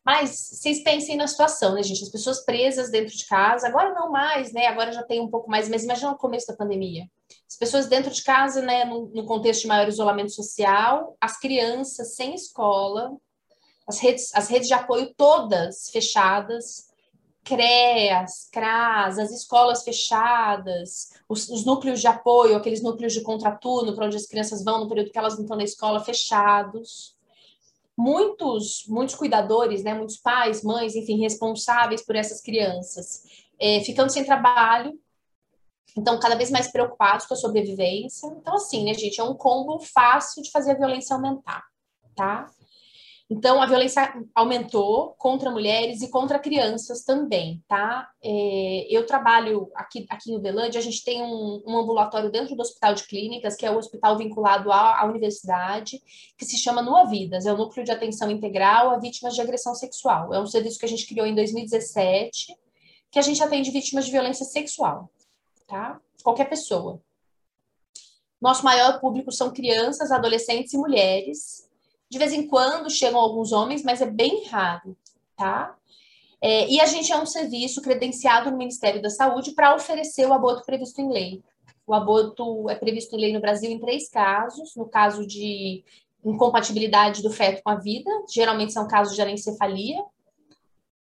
Mas 0.05 0.32
vocês 0.53 0.82
pensem 0.82 1.17
na 1.17 1.27
situação, 1.27 1.75
né, 1.75 1.84
gente? 1.84 2.01
As 2.01 2.10
pessoas 2.10 2.43
presas 2.43 2.89
dentro 2.89 3.15
de 3.15 3.27
casa, 3.27 3.67
agora 3.67 3.93
não 3.93 4.10
mais, 4.10 4.53
né? 4.53 4.65
Agora 4.67 4.91
já 4.93 5.03
tem 5.03 5.19
um 5.19 5.29
pouco 5.29 5.51
mais, 5.51 5.67
mas 5.67 5.84
imagina 5.84 6.12
o 6.12 6.17
começo 6.17 6.47
da 6.47 6.55
pandemia. 6.55 7.08
As 7.47 7.58
pessoas 7.58 7.88
dentro 7.88 8.10
de 8.10 8.23
casa, 8.23 8.62
né, 8.62 8.86
no, 8.86 9.08
no 9.08 9.25
contexto 9.25 9.62
de 9.62 9.67
maior 9.67 9.88
isolamento 9.88 10.32
social, 10.32 11.15
as 11.19 11.38
crianças 11.39 12.15
sem 12.15 12.34
escola, 12.34 13.12
as 13.88 13.99
redes, 13.99 14.34
as 14.34 14.47
redes 14.47 14.67
de 14.67 14.73
apoio 14.73 15.13
todas 15.15 15.89
fechadas, 15.91 16.88
CREAS, 17.49 18.47
CRAS, 18.51 19.17
as 19.17 19.31
escolas 19.31 19.83
fechadas, 19.83 21.13
os, 21.27 21.49
os, 21.49 21.65
núcleos 21.65 21.99
de 21.99 22.07
apoio, 22.07 22.55
aqueles 22.55 22.83
núcleos 22.83 23.13
de 23.13 23.21
contraturno 23.21 23.95
para 23.95 24.05
onde 24.05 24.15
as 24.15 24.27
crianças 24.27 24.63
vão 24.63 24.81
no 24.81 24.88
período 24.88 25.12
que 25.12 25.17
elas 25.17 25.33
não 25.33 25.41
estão 25.41 25.57
na 25.57 25.63
escola, 25.63 26.03
fechados 26.03 27.17
muitos, 27.99 28.85
muitos 28.88 29.15
cuidadores, 29.15 29.83
né, 29.83 29.93
muitos 29.93 30.15
pais, 30.15 30.63
mães, 30.63 30.95
enfim, 30.95 31.19
responsáveis 31.19 32.01
por 32.01 32.15
essas 32.15 32.39
crianças, 32.39 33.23
é, 33.59 33.81
ficando 33.81 34.09
sem 34.09 34.23
trabalho, 34.23 34.97
então 35.97 36.17
cada 36.17 36.35
vez 36.35 36.49
mais 36.49 36.71
preocupados 36.71 37.25
com 37.25 37.33
a 37.33 37.38
sobrevivência. 37.38 38.27
Então, 38.27 38.55
assim, 38.55 38.85
né, 38.85 38.93
gente, 38.93 39.19
é 39.19 39.23
um 39.23 39.33
combo 39.33 39.79
fácil 39.79 40.41
de 40.41 40.49
fazer 40.49 40.71
a 40.71 40.75
violência 40.75 41.13
aumentar, 41.13 41.62
tá? 42.15 42.49
Então, 43.31 43.61
a 43.61 43.67
violência 43.67 44.11
aumentou 44.33 45.13
contra 45.19 45.51
mulheres 45.51 46.01
e 46.01 46.09
contra 46.09 46.39
crianças 46.39 47.03
também, 47.03 47.63
tá? 47.67 48.09
É, 48.23 48.87
eu 48.89 49.05
trabalho 49.05 49.69
aqui, 49.75 50.03
aqui 50.09 50.31
em 50.31 50.35
Uberlândia, 50.35 50.79
a 50.79 50.81
gente 50.81 51.03
tem 51.03 51.21
um, 51.21 51.61
um, 51.63 51.77
ambulatório 51.77 52.31
dentro 52.31 52.55
do 52.55 52.61
Hospital 52.61 52.95
de 52.95 53.03
Clínicas, 53.03 53.55
que 53.55 53.67
é 53.67 53.71
o 53.71 53.77
hospital 53.77 54.17
vinculado 54.17 54.71
à, 54.71 54.99
à 54.99 55.05
universidade, 55.05 56.01
que 56.35 56.43
se 56.43 56.57
chama 56.57 56.81
Nua 56.81 57.05
Vidas, 57.05 57.45
é 57.45 57.53
o 57.53 57.57
Núcleo 57.57 57.85
de 57.85 57.91
Atenção 57.91 58.31
Integral 58.31 58.89
a 58.89 58.97
Vítimas 58.97 59.35
de 59.35 59.41
Agressão 59.41 59.75
Sexual. 59.75 60.33
É 60.33 60.39
um 60.39 60.47
serviço 60.47 60.79
que 60.79 60.85
a 60.85 60.89
gente 60.89 61.05
criou 61.05 61.27
em 61.27 61.35
2017, 61.35 62.57
que 63.11 63.19
a 63.19 63.21
gente 63.21 63.43
atende 63.43 63.69
vítimas 63.69 64.05
de 64.05 64.11
violência 64.11 64.45
sexual, 64.45 65.07
tá? 65.67 66.01
Qualquer 66.23 66.49
pessoa. 66.49 66.99
Nosso 68.41 68.65
maior 68.65 68.99
público 68.99 69.31
são 69.31 69.51
crianças, 69.53 70.11
adolescentes 70.11 70.73
e 70.73 70.77
mulheres, 70.77 71.68
de 72.10 72.17
vez 72.17 72.34
em 72.34 72.48
quando 72.48 72.89
chegam 72.89 73.19
alguns 73.19 73.52
homens, 73.52 73.84
mas 73.84 74.02
é 74.02 74.06
bem 74.06 74.45
raro, 74.48 74.98
tá? 75.38 75.76
É, 76.41 76.67
e 76.69 76.80
a 76.80 76.86
gente 76.86 77.12
é 77.12 77.17
um 77.17 77.26
serviço 77.26 77.82
credenciado 77.82 78.50
no 78.50 78.58
Ministério 78.58 79.02
da 79.02 79.10
Saúde 79.10 79.52
para 79.52 79.76
oferecer 79.76 80.26
o 80.26 80.34
aborto 80.34 80.65
previsto 80.65 81.00
em 81.00 81.12
lei. 81.12 81.43
O 81.86 81.93
aborto 81.93 82.69
é 82.69 82.76
previsto 82.76 83.15
em 83.15 83.19
lei 83.19 83.34
no 83.34 83.41
Brasil 83.41 83.69
em 83.69 83.80
três 83.80 84.10
casos: 84.10 84.76
no 84.76 84.86
caso 84.86 85.28
de 85.28 85.84
incompatibilidade 86.24 87.22
do 87.22 87.30
feto 87.30 87.62
com 87.63 87.69
a 87.69 87.76
vida, 87.76 88.10
geralmente 88.30 88.74
são 88.74 88.88
casos 88.88 89.15
de 89.15 89.22
anencefalia, 89.22 90.02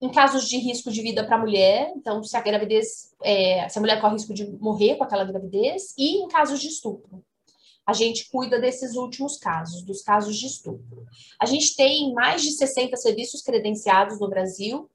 em 0.00 0.10
casos 0.10 0.48
de 0.48 0.56
risco 0.58 0.90
de 0.90 1.02
vida 1.02 1.24
para 1.24 1.36
a 1.36 1.38
mulher, 1.38 1.92
então 1.96 2.22
se 2.22 2.36
a 2.36 2.40
gravidez, 2.40 3.14
é, 3.22 3.68
se 3.68 3.78
a 3.78 3.80
mulher 3.80 4.00
corre 4.00 4.14
risco 4.14 4.34
de 4.34 4.46
morrer 4.58 4.96
com 4.96 5.04
aquela 5.04 5.24
gravidez, 5.24 5.94
e 5.96 6.22
em 6.22 6.28
casos 6.28 6.60
de 6.60 6.68
estupro 6.68 7.24
a 7.86 7.92
gente 7.92 8.30
cuida 8.30 8.58
desses 8.58 8.94
últimos 8.96 9.36
casos, 9.36 9.82
dos 9.82 10.02
casos 10.02 10.36
de 10.36 10.46
estupro. 10.46 11.06
A 11.38 11.46
gente 11.46 11.76
tem 11.76 12.12
mais 12.14 12.42
de 12.42 12.52
60 12.52 12.96
serviços 12.96 13.42
credenciados 13.42 14.18
no 14.18 14.28
Brasil. 14.28 14.90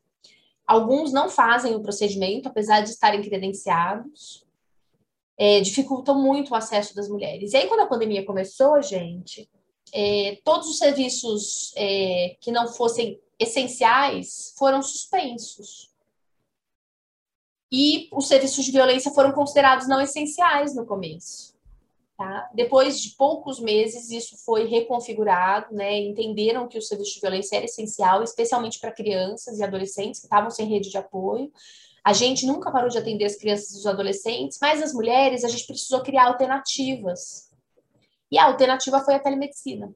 Alguns 0.66 1.12
não 1.12 1.30
fazem 1.30 1.76
o 1.76 1.82
procedimento, 1.82 2.48
apesar 2.48 2.82
de 2.82 2.90
estarem 2.90 3.22
credenciados. 3.22 4.46
É, 5.38 5.62
dificultam 5.62 6.22
muito 6.22 6.52
o 6.52 6.56
acesso 6.56 6.96
das 6.96 7.08
mulheres. 7.08 7.54
E 7.54 7.58
aí, 7.58 7.68
quando 7.68 7.82
a 7.82 7.88
pandemia 7.88 8.26
começou, 8.26 8.82
gente, 8.82 9.50
é, 9.94 10.40
todos 10.44 10.68
os 10.68 10.78
serviços 10.78 11.72
é, 11.78 12.36
que 12.42 12.52
não 12.52 12.68
fossem 12.68 13.20
essenciais 13.38 14.54
foram 14.58 14.82
suspensos. 14.82 15.90
E 17.72 18.10
os 18.12 18.28
serviços 18.28 18.66
de 18.66 18.72
violência 18.72 19.12
foram 19.12 19.32
considerados 19.32 19.88
não 19.88 20.02
essenciais 20.02 20.76
no 20.76 20.86
começo. 20.86 21.59
Tá? 22.20 22.50
Depois 22.54 23.00
de 23.00 23.12
poucos 23.12 23.62
meses, 23.62 24.12
isso 24.12 24.36
foi 24.44 24.66
reconfigurado, 24.66 25.74
né? 25.74 26.00
entenderam 26.00 26.68
que 26.68 26.78
o 26.78 26.82
serviço 26.82 27.14
de 27.14 27.22
violência 27.22 27.56
era 27.56 27.64
essencial, 27.64 28.22
especialmente 28.22 28.78
para 28.78 28.92
crianças 28.92 29.58
e 29.58 29.64
adolescentes 29.64 30.20
que 30.20 30.26
estavam 30.26 30.52
sem 30.52 30.68
rede 30.68 30.90
de 30.90 30.98
apoio. 30.98 31.50
A 32.04 32.12
gente 32.12 32.46
nunca 32.46 32.72
parou 32.72 32.90
de 32.90 32.98
atender 32.98 33.24
as 33.24 33.38
crianças 33.38 33.74
e 33.74 33.78
os 33.78 33.88
adolescentes, 33.88 34.60
mas 34.62 34.84
as 34.84 34.92
mulheres, 34.92 35.46
a 35.46 35.48
gente 35.48 35.66
precisou 35.66 36.02
criar 36.02 36.28
alternativas. 36.28 37.50
E 38.30 38.38
a 38.38 38.48
alternativa 38.48 39.00
foi 39.00 39.16
a 39.16 39.20
telemedicina. 39.20 39.90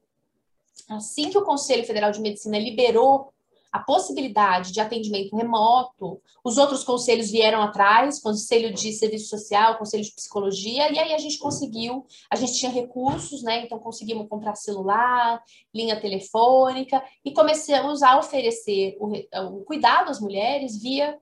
Assim 0.88 1.28
que 1.28 1.36
o 1.36 1.44
Conselho 1.44 1.84
Federal 1.84 2.10
de 2.10 2.22
Medicina 2.22 2.58
liberou 2.58 3.33
a 3.74 3.80
possibilidade 3.80 4.70
de 4.70 4.80
atendimento 4.80 5.34
remoto, 5.34 6.22
os 6.44 6.58
outros 6.58 6.84
conselhos 6.84 7.28
vieram 7.28 7.60
atrás, 7.60 8.20
conselho 8.20 8.72
de 8.72 8.92
serviço 8.92 9.28
social, 9.28 9.76
conselho 9.76 10.04
de 10.04 10.12
psicologia, 10.12 10.92
e 10.92 10.96
aí 10.96 11.12
a 11.12 11.18
gente 11.18 11.38
conseguiu, 11.38 12.06
a 12.30 12.36
gente 12.36 12.54
tinha 12.54 12.70
recursos, 12.70 13.42
né? 13.42 13.64
Então 13.64 13.80
conseguimos 13.80 14.28
comprar 14.28 14.54
celular, 14.54 15.42
linha 15.74 16.00
telefônica, 16.00 17.02
e 17.24 17.32
começamos 17.32 18.00
a 18.04 18.16
oferecer 18.16 18.96
o, 19.00 19.10
o 19.58 19.64
cuidado 19.64 20.08
às 20.08 20.20
mulheres 20.20 20.80
via 20.80 21.18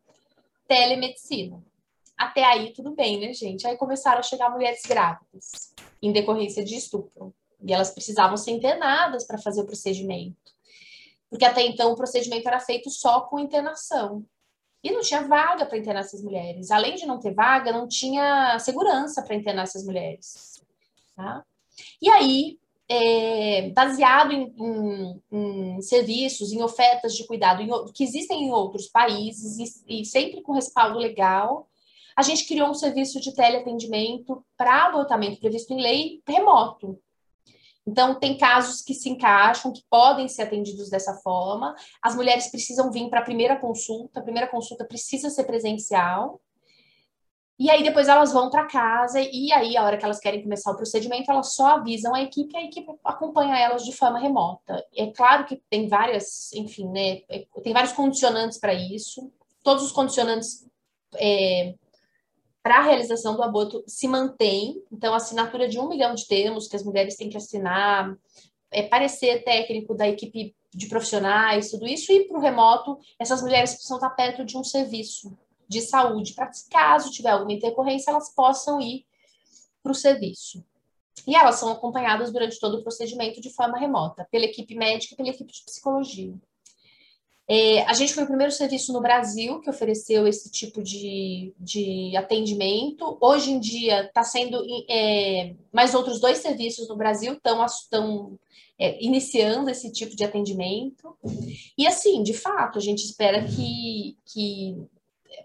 telemedicina. 0.69 1.59
Até 2.19 2.45
aí 2.45 2.75
tudo 2.75 2.91
bem, 2.91 3.19
né, 3.19 3.33
gente? 3.33 3.67
Aí 3.67 3.79
começaram 3.79 4.19
a 4.19 4.23
chegar 4.23 4.51
mulheres 4.51 4.83
grávidas, 4.87 5.73
em 6.03 6.13
decorrência 6.13 6.63
de 6.63 6.77
estupro. 6.77 7.33
E 7.65 7.73
elas 7.73 7.91
precisavam 7.91 8.37
ser 8.37 8.51
internadas 8.51 9.27
para 9.27 9.39
fazer 9.39 9.63
o 9.63 9.67
procedimento 9.67 10.52
porque 11.33 11.47
até 11.47 11.63
então 11.63 11.91
o 11.91 11.97
procedimento 11.97 12.47
era 12.47 12.61
feito 12.61 12.91
só 12.91 13.23
com 13.23 13.39
internação. 13.39 14.23
E 14.85 14.91
não 14.91 15.01
tinha 15.01 15.27
vaga 15.27 15.65
para 15.65 15.79
internar 15.79 16.01
essas 16.01 16.23
mulheres. 16.23 16.71
Além 16.71 16.95
de 16.95 17.07
não 17.07 17.19
ter 17.19 17.33
vaga, 17.33 17.73
não 17.73 17.89
tinha 17.89 18.59
segurança 18.59 19.23
para 19.23 19.35
internar 19.35 19.63
essas 19.63 19.83
mulheres. 19.83 20.63
Tá? 21.17 21.43
E 22.03 22.11
aí, 22.11 22.59
é, 22.87 23.71
baseado 23.71 24.31
em, 24.31 24.55
em, 24.59 25.23
em, 25.33 25.81
serviços, 25.81 26.53
em 26.53 26.63
ofertas 26.63 27.15
de 27.15 27.27
cuidado 27.27 27.63
em, 27.63 27.93
que 27.95 28.05
existem 28.05 28.45
em 28.45 28.53
outros 28.53 28.89
países 28.89 29.85
e, 29.87 30.03
e, 30.03 30.05
sempre 30.05 30.43
com 30.43 30.53
respaldo 30.53 30.99
legal, 30.99 31.67
a 32.15 32.21
gente 32.21 32.47
criou 32.47 32.69
um 32.69 32.75
serviço 32.75 33.19
de 33.23 33.35
teleatendimento 33.35 34.45
para 34.55 34.85
abortamento 34.85 35.41
previsto 35.41 35.73
em 35.73 35.81
lei 35.81 36.23
remoto. 36.29 37.01
Então, 37.87 38.15
tem 38.15 38.39
casos 38.39 38.81
que 38.81 38.95
se 38.95 39.09
encaixam, 39.09 39.73
que 39.73 39.83
podem 39.91 40.29
ser 40.29 40.43
atendidos 40.43 40.89
dessa 40.89 41.15
forma. 41.15 41.75
As 42.01 42.15
mulheres 42.15 42.49
precisam 42.49 42.91
vir 42.93 43.09
para 43.11 43.21
a 43.21 43.25
primeira 43.25 43.57
consulta, 43.57 44.21
a 44.21 44.23
primeira 44.23 44.49
consulta 44.49 44.85
precisa 44.85 45.31
ser 45.31 45.45
presencial. 45.45 46.41
E 47.59 47.71
aí, 47.71 47.83
depois 47.83 48.09
elas 48.09 48.33
vão 48.33 48.51
para 48.51 48.67
casa, 48.67 49.21
e 49.21 49.53
aí, 49.53 49.77
a 49.77 49.85
hora 49.85 49.97
que 49.97 50.05
elas 50.05 50.19
querem 50.19 50.43
começar 50.43 50.71
o 50.71 50.77
procedimento, 50.77 51.31
elas 51.31 51.55
só 51.55 51.77
avisam 51.77 52.15
a 52.15 52.23
equipe, 52.23 52.57
a 52.57 52.65
equipe 52.65 52.91
acompanha 53.05 53.59
elas 53.59 53.85
de 53.85 53.93
forma 53.93 54.19
remota. 54.19 54.85
É 54.97 55.07
claro 55.09 55.45
que 55.45 55.63
tem 55.69 55.87
várias, 55.87 56.53
enfim, 56.55 56.89
né, 56.89 57.21
tem 57.63 57.73
vários 57.73 57.93
condicionantes 57.93 58.59
para 58.59 58.75
isso. 58.75 59.31
Todos 59.63 59.85
os 59.85 59.93
condicionantes 59.93 60.67
é, 61.17 61.75
para 62.63 62.79
a 62.79 62.83
realização 62.83 63.35
do 63.35 63.43
aborto 63.43 63.83
se 63.87 64.07
mantém. 64.07 64.83
Então, 64.91 65.13
a 65.13 65.17
assinatura 65.17 65.69
de 65.69 65.79
um 65.79 65.89
milhão 65.89 66.15
de 66.15 66.27
termos 66.27 66.69
que 66.69 66.77
as 66.77 66.85
mulheres 66.85 67.17
têm 67.17 67.29
que 67.29 67.37
assinar, 67.37 68.17
é, 68.71 68.83
parecer 68.83 69.43
técnico 69.43 69.95
da 69.95 70.09
equipe 70.09 70.55
de 70.75 70.87
profissionais, 70.87 71.71
tudo 71.71 71.87
isso, 71.87 72.11
e 72.13 72.27
para 72.27 72.39
o 72.39 72.41
remoto, 72.41 72.99
essas 73.19 73.43
mulheres 73.43 73.73
precisam 73.73 73.99
estar 73.99 74.11
perto 74.11 74.45
de 74.45 74.57
um 74.57 74.65
serviço 74.65 75.37
de 75.69 75.81
saúde, 75.81 76.35
para 76.35 76.51
caso 76.71 77.11
tiver 77.11 77.31
alguma 77.31 77.53
intercorrência, 77.53 78.11
elas 78.11 78.35
possam 78.35 78.81
ir 78.81 79.07
para 79.83 79.93
o 79.93 79.95
serviço. 79.95 80.65
E 81.27 81.37
elas 81.37 81.57
são 81.57 81.71
acompanhadas 81.71 82.33
durante 82.33 82.59
todo 82.59 82.79
o 82.79 82.83
procedimento 82.83 83.41
de 83.41 83.51
forma 83.51 83.79
remota, 83.79 84.27
pela 84.31 84.45
equipe 84.45 84.75
médica 84.75 85.15
e 85.15 85.17
pela 85.17 85.29
equipe 85.29 85.53
de 85.53 85.63
psicologia. 85.63 86.35
É, 87.55 87.83
a 87.83 87.93
gente 87.93 88.15
foi 88.15 88.25
o 88.25 88.27
primeiro 88.27 88.51
serviço 88.51 88.95
no 88.95 89.03
Brasil 89.03 89.61
que 89.61 89.69
ofereceu 89.69 90.27
esse 90.27 90.51
tipo 90.51 90.83
de, 90.83 91.53
de 91.61 92.17
atendimento. 92.17 93.19
Hoje 93.21 93.51
em 93.51 93.61
dia 93.61 94.07
está 94.07 94.23
sendo 94.23 94.65
é, 94.89 95.55
mais 95.71 95.95
outros 95.95 96.19
dois 96.19 96.39
serviços 96.39 96.89
no 96.89 96.97
Brasil 96.97 97.35
estão 97.35 98.39
é, 98.79 99.05
iniciando 99.05 99.69
esse 99.69 99.93
tipo 99.93 100.17
de 100.17 100.25
atendimento. 100.25 101.15
E 101.77 101.87
assim, 101.87 102.23
de 102.23 102.33
fato, 102.33 102.79
a 102.79 102.81
gente 102.81 103.05
espera 103.05 103.45
que, 103.45 104.17
que 104.25 104.75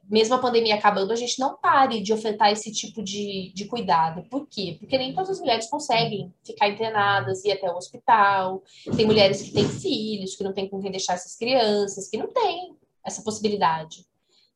mesmo 0.09 0.35
a 0.35 0.39
pandemia 0.39 0.75
acabando, 0.75 1.11
a 1.11 1.15
gente 1.15 1.39
não 1.39 1.57
pare 1.57 2.01
de 2.01 2.13
ofertar 2.13 2.51
esse 2.51 2.71
tipo 2.71 3.03
de, 3.03 3.51
de 3.53 3.65
cuidado. 3.65 4.23
Por 4.29 4.47
quê? 4.47 4.77
Porque 4.79 4.97
nem 4.97 5.13
todas 5.13 5.31
as 5.31 5.39
mulheres 5.39 5.69
conseguem 5.69 6.33
ficar 6.45 6.69
internadas, 6.69 7.43
ir 7.43 7.51
até 7.51 7.69
o 7.71 7.75
hospital. 7.75 8.63
Tem 8.95 9.05
mulheres 9.05 9.41
que 9.41 9.51
têm 9.51 9.67
filhos, 9.67 10.35
que 10.35 10.43
não 10.43 10.53
têm 10.53 10.69
com 10.69 10.81
quem 10.81 10.91
deixar 10.91 11.13
essas 11.13 11.35
crianças, 11.35 12.09
que 12.09 12.17
não 12.17 12.27
têm 12.27 12.75
essa 13.05 13.21
possibilidade 13.21 14.05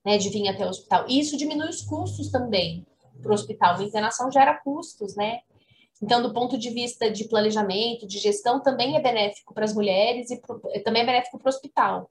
né, 0.05 0.17
de 0.17 0.29
vir 0.29 0.47
até 0.47 0.65
o 0.65 0.69
hospital. 0.69 1.05
E 1.07 1.19
isso 1.19 1.37
diminui 1.37 1.69
os 1.69 1.81
custos 1.81 2.29
também 2.29 2.85
para 3.21 3.31
o 3.31 3.35
hospital. 3.35 3.75
A 3.75 3.83
internação 3.83 4.31
gera 4.31 4.59
custos, 4.63 5.15
né? 5.15 5.39
Então, 6.01 6.21
do 6.21 6.33
ponto 6.33 6.57
de 6.57 6.71
vista 6.71 7.11
de 7.11 7.25
planejamento, 7.25 8.07
de 8.07 8.17
gestão, 8.17 8.59
também 8.59 8.95
é 8.95 9.01
benéfico 9.01 9.53
para 9.53 9.65
as 9.65 9.73
mulheres 9.73 10.31
e 10.31 10.41
pro, 10.41 10.59
também 10.83 11.03
é 11.03 11.05
benéfico 11.05 11.37
para 11.37 11.47
o 11.47 11.53
hospital. 11.53 12.09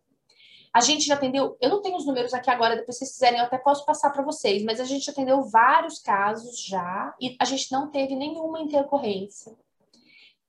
A 0.72 0.80
gente 0.80 1.04
já 1.04 1.14
atendeu, 1.14 1.56
eu 1.60 1.68
não 1.68 1.82
tenho 1.82 1.96
os 1.96 2.06
números 2.06 2.32
aqui 2.32 2.48
agora, 2.48 2.76
depois 2.76 2.96
se 2.96 3.04
vocês 3.04 3.12
quiserem 3.12 3.40
eu 3.40 3.44
até 3.44 3.58
posso 3.58 3.84
passar 3.84 4.10
para 4.10 4.22
vocês, 4.22 4.62
mas 4.62 4.78
a 4.78 4.84
gente 4.84 5.10
atendeu 5.10 5.42
vários 5.42 5.98
casos 5.98 6.60
já 6.62 7.12
e 7.20 7.36
a 7.40 7.44
gente 7.44 7.72
não 7.72 7.90
teve 7.90 8.14
nenhuma 8.14 8.60
intercorrência. 8.60 9.52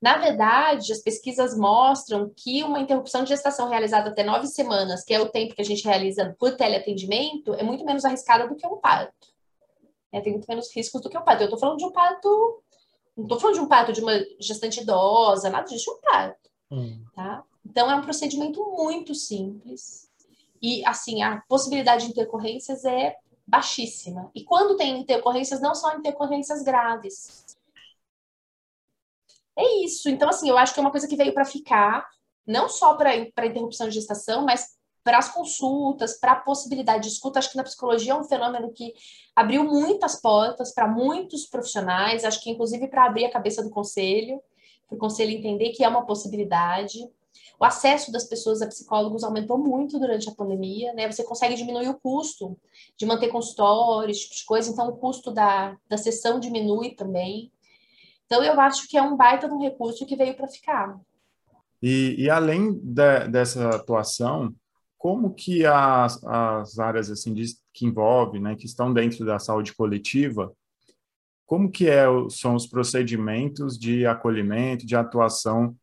Na 0.02 0.18
verdade, 0.18 0.92
as 0.92 1.00
pesquisas 1.00 1.56
mostram 1.56 2.32
que 2.36 2.64
uma 2.64 2.80
interrupção 2.80 3.24
de 3.24 3.30
gestação 3.30 3.70
realizada 3.70 4.10
até 4.10 4.24
nove 4.24 4.48
semanas, 4.48 5.04
que 5.04 5.14
é 5.14 5.20
o 5.20 5.30
tempo 5.30 5.54
que 5.56 5.62
a 5.62 5.66
gente 5.66 5.86
realiza 5.86 6.36
por 6.40 6.56
teleatendimento, 6.56 7.54
é 7.54 7.64
muito 7.64 7.86
menos 7.86 8.04
arriscada 8.04 8.48
do 8.48 8.56
que 8.56 8.66
um 8.66 8.78
parto. 8.78 9.28
É, 10.12 10.20
tem 10.20 10.34
muito 10.34 10.48
menos 10.48 10.76
riscos 10.76 11.02
do 11.02 11.10
que 11.10 11.18
um 11.18 11.24
parto. 11.24 11.42
Eu 11.42 11.46
estou 11.46 11.60
falando 11.60 11.78
de 11.78 11.86
um 11.86 11.92
parto, 11.92 12.64
não 13.16 13.26
estou 13.26 13.40
falando 13.40 13.56
de 13.56 13.62
um 13.62 13.68
parto 13.68 13.94
de 13.94 14.02
uma 14.02 14.14
gestante 14.40 14.82
idosa, 14.82 15.50
nada 15.50 15.68
disso, 15.68 15.92
um 15.92 16.02
parto. 16.02 16.50
Hum. 16.72 17.04
Tá? 17.16 17.44
Então, 17.64 17.90
é 17.90 17.96
um 17.96 18.02
procedimento 18.02 18.64
muito 18.76 19.14
simples. 19.14 20.11
E, 20.62 20.86
assim, 20.86 21.24
a 21.24 21.42
possibilidade 21.48 22.06
de 22.06 22.12
intercorrências 22.12 22.86
é 22.86 23.16
baixíssima. 23.48 24.30
E 24.36 24.44
quando 24.44 24.78
tem 24.78 25.00
intercorrências, 25.00 25.60
não 25.60 25.74
são 25.74 25.98
intercorrências 25.98 26.62
graves. 26.62 27.46
É 29.58 29.84
isso. 29.84 30.10
Então, 30.10 30.30
assim, 30.30 30.50
eu 30.50 30.58
acho 30.58 30.74
que 30.74 30.80
é 30.80 30.84
uma 30.84 30.92
coisa 30.92 31.08
que 31.08 31.16
veio 31.16 31.34
para 31.34 31.46
ficar, 31.46 32.08
não 32.46 32.70
só 32.70 32.96
para 32.96 33.16
interrupção 33.16 33.88
de 33.88 33.96
gestação, 33.96 34.46
mas 34.46 34.78
para 35.04 35.18
as 35.18 35.30
consultas, 35.30 36.20
para 36.20 36.34
a 36.34 36.40
possibilidade 36.40 37.04
de 37.04 37.10
escuta. 37.10 37.40
Acho 37.40 37.52
que 37.52 37.58
na 37.58 37.64
psicologia 37.64 38.14
é 38.14 38.16
um 38.16 38.24
fenômeno 38.24 38.72
que 38.72 38.94
abriu 39.36 39.64
muitas 39.64 40.20
portas 40.22 40.74
para 40.74 40.88
muitos 40.88 41.46
profissionais, 41.46 42.24
acho 42.24 42.42
que 42.42 42.50
inclusive 42.50 42.88
para 42.88 43.06
abrir 43.06 43.26
a 43.26 43.32
cabeça 43.32 43.64
do 43.64 43.70
conselho, 43.70 44.42
para 44.88 44.96
o 44.96 45.00
conselho 45.00 45.32
entender 45.32 45.72
que 45.72 45.84
é 45.84 45.88
uma 45.88 46.06
possibilidade. 46.06 47.00
O 47.62 47.64
acesso 47.64 48.12
das 48.12 48.24
pessoas 48.24 48.60
a 48.60 48.68
psicólogos 48.68 49.24
aumentou 49.24 49.56
muito 49.56 50.00
durante 50.00 50.28
a 50.28 50.34
pandemia, 50.34 50.94
né? 50.94 51.12
Você 51.12 51.24
consegue 51.24 51.54
diminuir 51.54 51.90
o 51.90 52.00
custo 52.00 52.58
de 52.98 53.06
manter 53.06 53.28
consultórios, 53.28 54.18
tipo 54.18 54.34
de 54.34 54.46
coisa, 54.46 54.72
então 54.72 54.90
o 54.90 54.98
custo 54.98 55.30
da, 55.30 55.78
da 55.88 55.96
sessão 55.96 56.40
diminui 56.40 56.96
também. 56.96 57.52
Então 58.26 58.44
eu 58.44 58.60
acho 58.60 58.88
que 58.88 58.98
é 58.98 59.02
um 59.04 59.16
baita 59.16 59.48
de 59.48 59.54
um 59.54 59.62
recurso 59.62 60.08
que 60.08 60.16
veio 60.16 60.36
para 60.36 60.48
ficar. 60.48 61.00
E, 61.80 62.16
e 62.18 62.32
além 62.32 62.74
de, 62.74 63.28
dessa 63.30 63.70
atuação, 63.70 64.56
como 64.98 65.32
que 65.32 65.64
as, 65.64 66.20
as 66.24 66.80
áreas 66.80 67.12
assim 67.12 67.32
de, 67.32 67.46
que 67.72 67.86
envolve, 67.86 68.40
né, 68.40 68.56
que 68.56 68.66
estão 68.66 68.92
dentro 68.92 69.24
da 69.24 69.38
saúde 69.38 69.72
coletiva, 69.76 70.52
como 71.46 71.70
que 71.70 71.88
é, 71.88 72.06
são 72.32 72.56
os 72.56 72.66
procedimentos 72.66 73.78
de 73.78 74.04
acolhimento, 74.08 74.84
de 74.84 74.96
atuação 74.96 75.78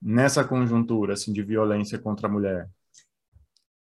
nessa 0.00 0.44
conjuntura 0.44 1.14
assim, 1.14 1.32
de 1.32 1.42
violência 1.42 1.98
contra 1.98 2.28
a 2.28 2.30
mulher? 2.30 2.68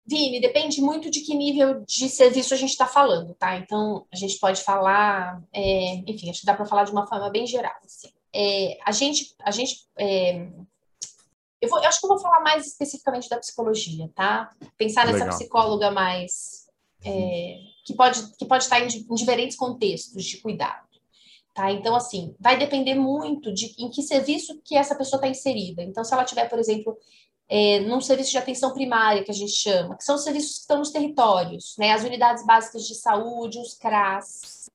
Vini, 0.07 0.39
depende 0.39 0.81
muito 0.81 1.09
de 1.09 1.21
que 1.21 1.33
nível 1.33 1.83
de 1.83 2.07
serviço 2.07 2.53
a 2.53 2.57
gente 2.57 2.69
está 2.69 2.85
falando, 2.85 3.33
tá? 3.33 3.57
Então, 3.57 4.05
a 4.13 4.15
gente 4.15 4.37
pode 4.39 4.61
falar, 4.61 5.41
é, 5.51 5.95
enfim, 6.07 6.29
acho 6.29 6.41
que 6.41 6.45
dá 6.45 6.53
para 6.53 6.65
falar 6.65 6.83
de 6.83 6.91
uma 6.91 7.07
forma 7.07 7.27
bem 7.31 7.47
geral. 7.47 7.73
Assim. 7.83 8.09
É, 8.31 8.77
a 8.85 8.91
gente, 8.91 9.35
a 9.43 9.49
gente 9.49 9.87
é, 9.97 10.47
eu, 11.65 11.69
vou, 11.69 11.79
eu 11.79 11.87
acho 11.87 11.99
que 11.99 12.05
eu 12.05 12.09
vou 12.09 12.19
falar 12.19 12.41
mais 12.41 12.67
especificamente 12.67 13.27
da 13.29 13.37
psicologia, 13.37 14.09
tá? 14.13 14.51
Pensar 14.77 15.05
nessa 15.05 15.19
Legal. 15.19 15.35
psicóloga 15.35 15.91
mais 15.91 16.67
é, 17.03 17.57
que 17.83 17.93
pode 17.95 18.35
que 18.37 18.45
pode 18.45 18.63
estar 18.63 18.79
em, 18.79 18.87
em 18.87 19.15
diferentes 19.15 19.57
contextos 19.57 20.23
de 20.23 20.37
cuidado. 20.37 20.84
Tá? 21.55 21.71
Então, 21.71 21.95
assim, 21.95 22.35
vai 22.37 22.57
depender 22.57 22.95
muito 22.95 23.53
de 23.53 23.73
em 23.79 23.89
que 23.89 24.03
serviço 24.03 24.61
que 24.61 24.75
essa 24.75 24.93
pessoa 24.93 25.17
está 25.19 25.27
inserida. 25.29 25.81
Então, 25.81 26.03
se 26.03 26.13
ela 26.13 26.25
tiver, 26.25 26.49
por 26.49 26.59
exemplo, 26.59 26.97
é, 27.47 27.79
num 27.79 28.01
serviço 28.01 28.31
de 28.31 28.37
atenção 28.37 28.73
primária, 28.73 29.23
que 29.23 29.31
a 29.31 29.33
gente 29.33 29.53
chama, 29.53 29.95
que 29.95 30.03
são 30.03 30.15
os 30.15 30.23
serviços 30.25 30.55
que 30.55 30.59
estão 30.59 30.79
nos 30.79 30.91
territórios, 30.91 31.75
né? 31.79 31.93
As 31.93 32.03
unidades 32.03 32.45
básicas 32.45 32.85
de 32.85 32.93
saúde, 32.93 33.57
os 33.57 33.73
CRAS, 33.73 34.69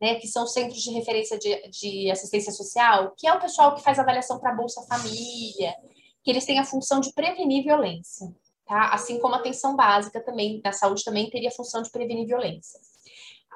né? 0.00 0.14
Que 0.14 0.26
são 0.26 0.46
centros 0.46 0.80
de 0.80 0.92
referência 0.92 1.38
de, 1.38 1.68
de 1.68 2.10
assistência 2.10 2.52
social, 2.52 3.12
que 3.18 3.26
é 3.26 3.32
o 3.34 3.40
pessoal 3.40 3.74
que 3.74 3.82
faz 3.82 3.98
avaliação 3.98 4.38
para 4.38 4.54
Bolsa 4.54 4.80
Família, 4.88 5.74
que 6.22 6.30
eles 6.30 6.46
têm 6.46 6.58
a 6.58 6.64
função 6.64 7.00
de 7.00 7.12
prevenir 7.12 7.64
violência, 7.64 8.34
tá? 8.64 8.94
Assim 8.94 9.20
como 9.20 9.34
a 9.34 9.38
atenção 9.38 9.76
básica 9.76 10.24
também, 10.24 10.62
na 10.64 10.72
saúde 10.72 11.04
também 11.04 11.28
teria 11.28 11.50
a 11.50 11.54
função 11.54 11.82
de 11.82 11.90
prevenir 11.90 12.26
violência. 12.26 12.80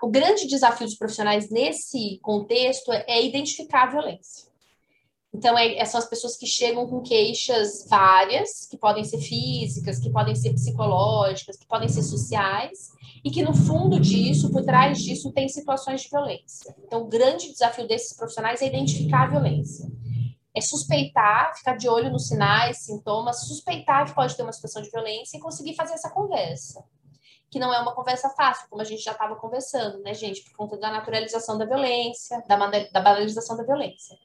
O 0.01 0.09
grande 0.09 0.47
desafio 0.47 0.87
dos 0.87 0.97
profissionais 0.97 1.51
nesse 1.51 2.19
contexto 2.23 2.93
é 2.93 3.25
identificar 3.25 3.85
a 3.85 3.91
violência. 3.91 4.49
Então, 5.35 5.59
é, 5.59 5.85
são 5.85 6.01
as 6.01 6.09
pessoas 6.09 6.37
que 6.37 6.47
chegam 6.47 6.87
com 6.87 7.03
queixas 7.03 7.87
várias, 7.89 8.67
que 8.67 8.79
podem 8.79 9.05
ser 9.05 9.19
físicas, 9.19 9.99
que 9.99 10.11
podem 10.11 10.35
ser 10.35 10.53
psicológicas, 10.55 11.57
que 11.57 11.67
podem 11.67 11.89
ser 11.89 12.03
sociais, 12.03 12.93
e 13.23 13.31
que 13.31 13.43
no 13.43 13.55
fundo 13.55 14.01
disso, 14.01 14.51
por 14.51 14.65
trás 14.65 14.99
disso, 14.99 15.33
tem 15.33 15.49
situações 15.49 16.03
de 16.03 16.09
violência. 16.09 16.75
Então, 16.85 17.03
o 17.03 17.09
grande 17.09 17.51
desafio 17.53 17.87
desses 17.87 18.17
profissionais 18.17 18.63
é 18.63 18.67
identificar 18.67 19.25
a 19.25 19.31
violência. 19.31 19.91
É 20.55 20.61
suspeitar, 20.61 21.55
ficar 21.57 21.77
de 21.77 21.89
olho 21.89 22.11
nos 22.11 22.27
sinais, 22.29 22.79
sintomas, 22.79 23.47
suspeitar 23.47 24.07
que 24.07 24.15
pode 24.15 24.35
ter 24.35 24.43
uma 24.43 24.53
situação 24.53 24.81
de 24.81 24.91
violência 24.91 25.37
e 25.37 25.41
conseguir 25.41 25.75
fazer 25.75 25.95
essa 25.95 26.11
conversa 26.11 26.83
que 27.51 27.59
não 27.59 27.73
é 27.73 27.81
uma 27.81 27.95
conversa 27.95 28.29
fácil, 28.31 28.69
como 28.69 28.83
a 28.83 28.85
gente 28.85 29.03
já 29.03 29.13
estava 29.13 29.37
conversando, 29.37 30.01
né, 30.01 30.15
gente, 30.15 30.43
por 30.45 30.57
conta 30.57 30.77
da 30.77 30.91
naturalização 30.91 31.57
da 31.57 31.65
violência, 31.65 32.43
da, 32.47 32.57
da 32.57 33.01
banalização 33.01 33.57
da 33.57 33.65
violência. 33.65 34.19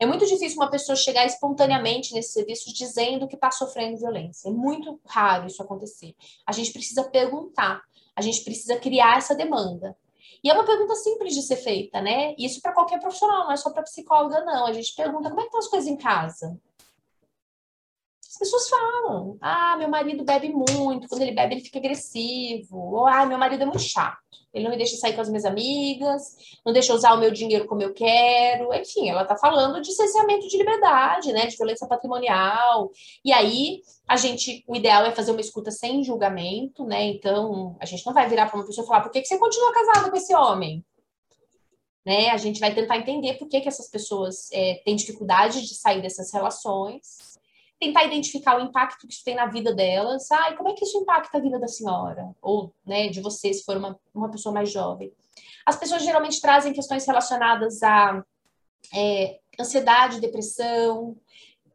É 0.00 0.06
muito 0.06 0.24
difícil 0.26 0.58
uma 0.58 0.70
pessoa 0.70 0.94
chegar 0.94 1.26
espontaneamente 1.26 2.14
nesse 2.14 2.32
serviço 2.32 2.72
dizendo 2.72 3.26
que 3.26 3.34
está 3.34 3.50
sofrendo 3.50 3.98
violência. 3.98 4.48
É 4.48 4.52
muito 4.52 5.00
raro 5.04 5.46
isso 5.48 5.60
acontecer. 5.60 6.14
A 6.46 6.52
gente 6.52 6.72
precisa 6.72 7.02
perguntar, 7.04 7.82
a 8.14 8.22
gente 8.22 8.44
precisa 8.44 8.76
criar 8.76 9.18
essa 9.18 9.34
demanda. 9.34 9.96
E 10.42 10.48
é 10.48 10.54
uma 10.54 10.64
pergunta 10.64 10.94
simples 10.94 11.34
de 11.34 11.42
ser 11.42 11.56
feita, 11.56 12.00
né? 12.00 12.32
Isso 12.38 12.60
para 12.62 12.72
qualquer 12.72 13.00
profissional, 13.00 13.44
não 13.44 13.52
é 13.52 13.56
só 13.56 13.70
para 13.70 13.82
psicóloga, 13.82 14.44
não. 14.44 14.66
A 14.66 14.72
gente 14.72 14.94
pergunta 14.94 15.30
como 15.30 15.40
é 15.40 15.42
que 15.42 15.48
estão 15.48 15.60
as 15.60 15.66
coisas 15.66 15.88
em 15.88 15.96
casa? 15.96 16.56
As 18.38 18.46
pessoas 18.48 18.68
falam: 18.68 19.36
ah, 19.40 19.76
meu 19.76 19.88
marido 19.88 20.24
bebe 20.24 20.48
muito, 20.48 21.08
quando 21.08 21.22
ele 21.22 21.32
bebe 21.32 21.56
ele 21.56 21.64
fica 21.64 21.80
agressivo, 21.80 22.78
ou 22.78 23.06
ah, 23.08 23.26
meu 23.26 23.36
marido 23.36 23.64
é 23.64 23.66
muito 23.66 23.80
chato, 23.80 24.16
ele 24.54 24.62
não 24.62 24.70
me 24.70 24.76
deixa 24.76 24.96
sair 24.96 25.12
com 25.12 25.20
as 25.20 25.28
minhas 25.28 25.44
amigas, 25.44 26.36
não 26.64 26.72
deixa 26.72 26.94
usar 26.94 27.14
o 27.14 27.18
meu 27.18 27.32
dinheiro 27.32 27.66
como 27.66 27.82
eu 27.82 27.92
quero. 27.92 28.72
Enfim, 28.72 29.10
ela 29.10 29.22
está 29.22 29.36
falando 29.36 29.80
de 29.80 29.92
cerceamento 29.92 30.46
de 30.46 30.56
liberdade, 30.56 31.32
né, 31.32 31.46
de 31.48 31.56
violência 31.56 31.88
patrimonial. 31.88 32.92
E 33.24 33.32
aí, 33.32 33.82
a 34.06 34.16
gente, 34.16 34.62
o 34.68 34.76
ideal 34.76 35.04
é 35.04 35.10
fazer 35.10 35.32
uma 35.32 35.40
escuta 35.40 35.72
sem 35.72 36.04
julgamento, 36.04 36.84
né? 36.84 37.06
Então, 37.06 37.76
a 37.80 37.86
gente 37.86 38.06
não 38.06 38.14
vai 38.14 38.28
virar 38.28 38.46
para 38.46 38.60
uma 38.60 38.66
pessoa 38.66 38.84
e 38.84 38.86
falar: 38.86 39.00
por 39.00 39.10
que, 39.10 39.20
que 39.20 39.26
você 39.26 39.36
continua 39.36 39.72
casada 39.72 40.10
com 40.12 40.16
esse 40.16 40.32
homem? 40.32 40.84
Né? 42.06 42.30
A 42.30 42.36
gente 42.36 42.60
vai 42.60 42.72
tentar 42.72 42.98
entender 42.98 43.34
por 43.34 43.48
que, 43.48 43.60
que 43.60 43.68
essas 43.68 43.90
pessoas 43.90 44.48
é, 44.52 44.80
têm 44.84 44.94
dificuldade 44.94 45.60
de 45.60 45.74
sair 45.74 46.00
dessas 46.00 46.32
relações 46.32 47.37
tentar 47.80 48.04
identificar 48.04 48.58
o 48.58 48.64
impacto 48.64 49.06
que 49.06 49.12
isso 49.12 49.24
tem 49.24 49.34
na 49.34 49.46
vida 49.46 49.74
delas. 49.74 50.28
E 50.30 50.56
como 50.56 50.68
é 50.68 50.74
que 50.74 50.84
isso 50.84 50.98
impacta 50.98 51.38
a 51.38 51.40
vida 51.40 51.58
da 51.58 51.68
senhora? 51.68 52.34
Ou 52.42 52.72
né, 52.84 53.08
de 53.08 53.20
você, 53.20 53.52
se 53.52 53.64
for 53.64 53.76
uma, 53.76 53.98
uma 54.14 54.30
pessoa 54.30 54.52
mais 54.52 54.70
jovem. 54.70 55.12
As 55.64 55.76
pessoas 55.76 56.02
geralmente 56.02 56.40
trazem 56.40 56.72
questões 56.72 57.06
relacionadas 57.06 57.82
a 57.82 58.24
é, 58.94 59.38
ansiedade, 59.60 60.20
depressão, 60.20 61.16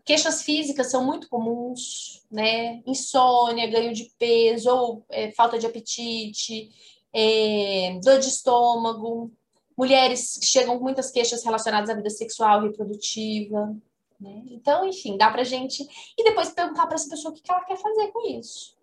queixas 0.06 0.42
físicas 0.42 0.92
são 0.92 1.04
muito 1.06 1.30
comuns, 1.30 2.24
né? 2.30 2.82
Insônia, 2.86 3.70
ganho 3.70 3.94
de 3.94 4.12
peso, 4.18 4.70
ou 4.70 5.06
é, 5.10 5.32
falta 5.32 5.58
de 5.58 5.66
apetite, 5.66 6.70
é, 7.14 8.00
dor 8.04 8.20
de 8.20 8.28
estômago. 8.28 9.32
Mulheres 9.78 10.40
chegam 10.44 10.78
com 10.78 10.84
muitas 10.84 11.10
queixas 11.10 11.44
relacionadas 11.44 11.90
à 11.90 11.94
vida 11.94 12.10
sexual 12.10 12.64
e 12.64 12.68
reprodutiva. 12.68 13.76
Né? 14.24 14.42
Então, 14.52 14.88
enfim, 14.88 15.18
dá 15.18 15.30
para 15.30 15.44
gente. 15.44 15.84
E 16.18 16.24
depois 16.24 16.50
perguntar 16.50 16.88
para 16.88 16.96
essa 16.96 17.10
pessoa 17.10 17.34
o 17.34 17.36
que 17.36 17.52
ela 17.52 17.66
quer 17.66 17.76
fazer 17.76 18.08
com 18.14 18.26
isso. 18.26 18.78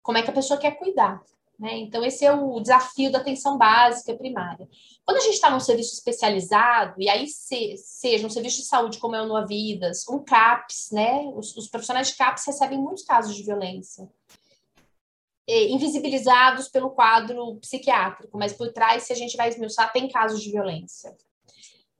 Como 0.00 0.16
é 0.16 0.22
que 0.22 0.30
a 0.30 0.34
pessoa 0.34 0.60
quer 0.60 0.78
cuidar. 0.78 1.20
Né? 1.58 1.78
Então, 1.78 2.04
esse 2.04 2.24
é 2.24 2.32
o 2.32 2.60
desafio 2.60 3.10
da 3.10 3.18
atenção 3.18 3.58
básica 3.58 4.14
primária. 4.14 4.68
Quando 5.04 5.18
a 5.18 5.20
gente 5.20 5.34
está 5.34 5.50
num 5.50 5.58
serviço 5.58 5.94
especializado, 5.94 6.94
e 7.02 7.08
aí 7.08 7.26
se, 7.26 7.76
seja 7.76 8.26
um 8.26 8.30
serviço 8.30 8.58
de 8.58 8.66
saúde 8.66 8.98
como 8.98 9.16
é 9.16 9.22
o 9.22 9.26
Noa 9.26 9.44
Vidas, 9.44 10.06
um 10.08 10.22
CAPS, 10.22 10.90
né? 10.92 11.24
Os, 11.34 11.56
os 11.56 11.68
profissionais 11.68 12.08
de 12.08 12.16
CAPS 12.16 12.46
recebem 12.46 12.78
muitos 12.78 13.04
casos 13.04 13.34
de 13.34 13.42
violência. 13.42 14.08
é, 15.48 15.68
invisibilizados 15.68 16.68
pelo 16.68 16.90
quadro 16.90 17.56
psiquiátrico, 17.56 18.38
mas 18.38 18.52
por 18.52 18.72
trás, 18.72 19.02
se 19.02 19.12
a 19.12 19.16
gente 19.16 19.36
vai 19.36 19.48
esmiuçar, 19.48 19.92
tem 19.92 20.08
casos 20.08 20.40
de 20.40 20.50
violência. 20.50 21.14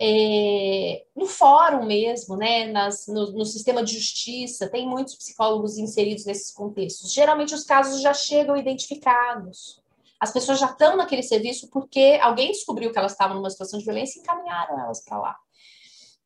É, 0.00 1.04
no 1.14 1.26
fórum 1.26 1.86
mesmo, 1.86 2.36
né, 2.36 2.66
nas, 2.66 3.06
no, 3.06 3.30
no, 3.32 3.44
sistema 3.44 3.82
de 3.84 3.94
justiça, 3.94 4.68
tem 4.68 4.88
muitos 4.88 5.14
psicólogos 5.14 5.78
inseridos 5.78 6.24
nesses 6.24 6.52
contextos. 6.52 7.12
Geralmente 7.12 7.54
os 7.54 7.64
casos 7.64 8.02
já 8.02 8.12
chegam 8.12 8.56
identificados. 8.56 9.80
As 10.18 10.32
pessoas 10.32 10.58
já 10.58 10.66
estão 10.66 10.96
naquele 10.96 11.22
serviço 11.22 11.68
porque 11.70 12.18
alguém 12.20 12.50
descobriu 12.50 12.90
que 12.90 12.98
elas 12.98 13.12
estavam 13.12 13.36
numa 13.36 13.50
situação 13.50 13.78
de 13.78 13.84
violência 13.84 14.18
e 14.18 14.22
encaminharam 14.22 14.80
elas 14.80 15.04
para 15.04 15.18
lá. 15.18 15.36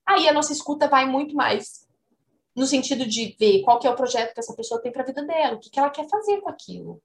Aí 0.07 0.27
a 0.29 0.33
nossa 0.33 0.53
escuta 0.53 0.89
vai 0.89 1.05
muito 1.05 1.35
mais 1.35 1.87
no 2.57 2.66
sentido 2.66 3.07
de 3.07 3.37
ver 3.39 3.62
qual 3.62 3.79
que 3.79 3.87
é 3.87 3.91
o 3.91 3.97
projeto 3.97 4.33
que 4.35 4.41
essa 4.41 4.55
pessoa 4.55 4.81
tem 4.81 4.91
para 4.91 5.03
a 5.03 5.07
vida 5.07 5.23
dela, 5.25 5.57
o 5.57 5.61
que, 5.61 5.71
que 5.71 5.79
ela 5.79 5.91
quer 5.91 6.09
fazer 6.09 6.41
com 6.41 6.49
aquilo. 6.49 7.01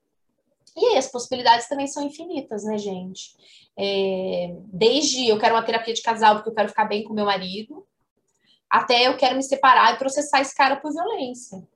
E 0.76 0.86
aí 0.88 0.97
as 0.97 1.07
possibilidades 1.07 1.68
também 1.68 1.88
são 1.88 2.03
infinitas, 2.03 2.64
né, 2.64 2.78
gente? 2.78 3.36
É, 3.78 4.55
desde 4.68 5.28
eu 5.28 5.39
quero 5.39 5.55
uma 5.55 5.64
terapia 5.64 5.93
de 5.93 6.01
casal 6.01 6.36
porque 6.36 6.49
eu 6.49 6.53
quero 6.53 6.70
ficar 6.70 6.86
bem 6.86 7.03
com 7.03 7.14
meu 7.14 7.26
marido, 7.26 7.86
até 8.70 9.07
eu 9.07 9.18
quero 9.18 9.36
me 9.36 9.43
separar 9.43 9.93
e 9.93 9.97
processar 9.97 10.41
esse 10.41 10.55
cara 10.55 10.76
por 10.78 10.91
violência. 10.91 11.68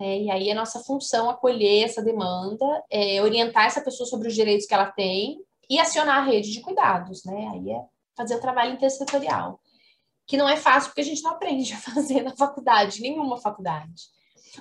É, 0.00 0.22
e 0.22 0.30
aí 0.30 0.50
a 0.50 0.54
nossa 0.54 0.80
função 0.80 1.28
é 1.28 1.32
acolher 1.32 1.84
essa 1.84 2.02
demanda, 2.02 2.64
é, 2.90 3.20
orientar 3.20 3.66
essa 3.66 3.80
pessoa 3.80 4.08
sobre 4.08 4.28
os 4.28 4.34
direitos 4.34 4.66
que 4.66 4.74
ela 4.74 4.90
tem 4.92 5.40
e 5.68 5.78
acionar 5.78 6.18
a 6.18 6.24
rede 6.24 6.52
de 6.52 6.60
cuidados, 6.60 7.24
né? 7.24 7.50
Aí 7.52 7.70
é 7.70 7.82
fazer 8.16 8.36
o 8.36 8.40
trabalho 8.40 8.74
intersetorial 8.74 9.60
que 10.28 10.36
não 10.36 10.46
é 10.46 10.56
fácil 10.56 10.90
porque 10.90 11.00
a 11.00 11.04
gente 11.04 11.22
não 11.22 11.32
aprende 11.32 11.72
a 11.72 11.78
fazer 11.80 12.22
na 12.22 12.36
faculdade, 12.36 13.00
nenhuma 13.00 13.38
faculdade. 13.38 14.02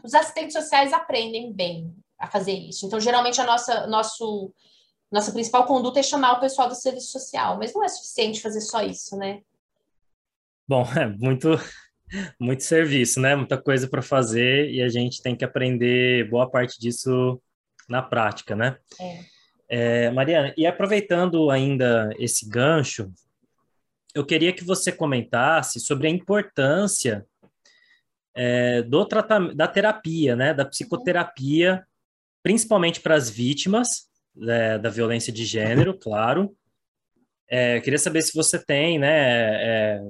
Os 0.04 0.16
assistentes 0.16 0.54
sociais 0.54 0.94
aprendem 0.94 1.52
bem 1.52 1.94
a 2.20 2.28
fazer 2.28 2.54
isso. 2.54 2.86
Então, 2.86 3.00
geralmente, 3.00 3.40
a 3.40 3.46
nossa, 3.46 3.88
nosso, 3.88 4.54
nossa 5.12 5.32
principal 5.32 5.66
conduta 5.66 6.00
é 6.00 6.04
chamar 6.04 6.34
o 6.34 6.40
pessoal 6.40 6.68
do 6.68 6.76
serviço 6.76 7.12
social, 7.12 7.58
mas 7.58 7.74
não 7.74 7.84
é 7.84 7.88
suficiente 7.88 8.42
fazer 8.42 8.62
só 8.62 8.82
isso, 8.82 9.16
né? 9.18 9.42
Bom, 10.68 10.84
é 10.98 11.06
muito, 11.06 11.50
muito 12.40 12.64
serviço, 12.64 13.20
né? 13.20 13.36
Muita 13.36 13.62
coisa 13.62 13.88
para 13.88 14.02
fazer 14.02 14.70
e 14.72 14.82
a 14.82 14.90
gente 14.90 15.22
tem 15.22 15.36
que 15.36 15.46
aprender 15.46 16.30
boa 16.30 16.50
parte 16.50 16.80
disso 16.80 17.42
na 17.88 18.02
prática, 18.02 18.56
né? 18.56 18.78
É. 19.00 19.38
É, 19.70 20.12
Mariana, 20.12 20.54
e 20.58 20.66
aproveitando 20.66 21.50
ainda 21.50 22.10
esse 22.18 22.48
gancho, 22.48 23.12
eu 24.16 24.26
queria 24.26 24.54
que 24.54 24.64
você 24.64 24.92
comentasse 24.92 25.80
sobre 25.80 26.08
a 26.08 26.10
importância 26.10 27.26
é, 28.34 28.82
do 28.84 29.06
tratamento, 29.06 29.56
da 29.56 29.68
terapia, 29.68 30.36
né, 30.36 30.54
da 30.54 30.64
psicoterapia, 30.64 31.86
principalmente 32.48 33.02
para 33.02 33.14
as 33.14 33.30
vítimas 33.30 34.08
é, 34.48 34.78
da 34.78 34.90
violência 34.90 35.34
de 35.34 35.44
gênero, 35.44 35.94
claro. 36.00 36.56
É, 37.50 37.82
queria 37.82 38.00
saber 38.00 38.22
se 38.22 38.34
você 38.34 38.58
tem, 38.58 38.98
né, 38.98 39.10
é, 39.10 40.02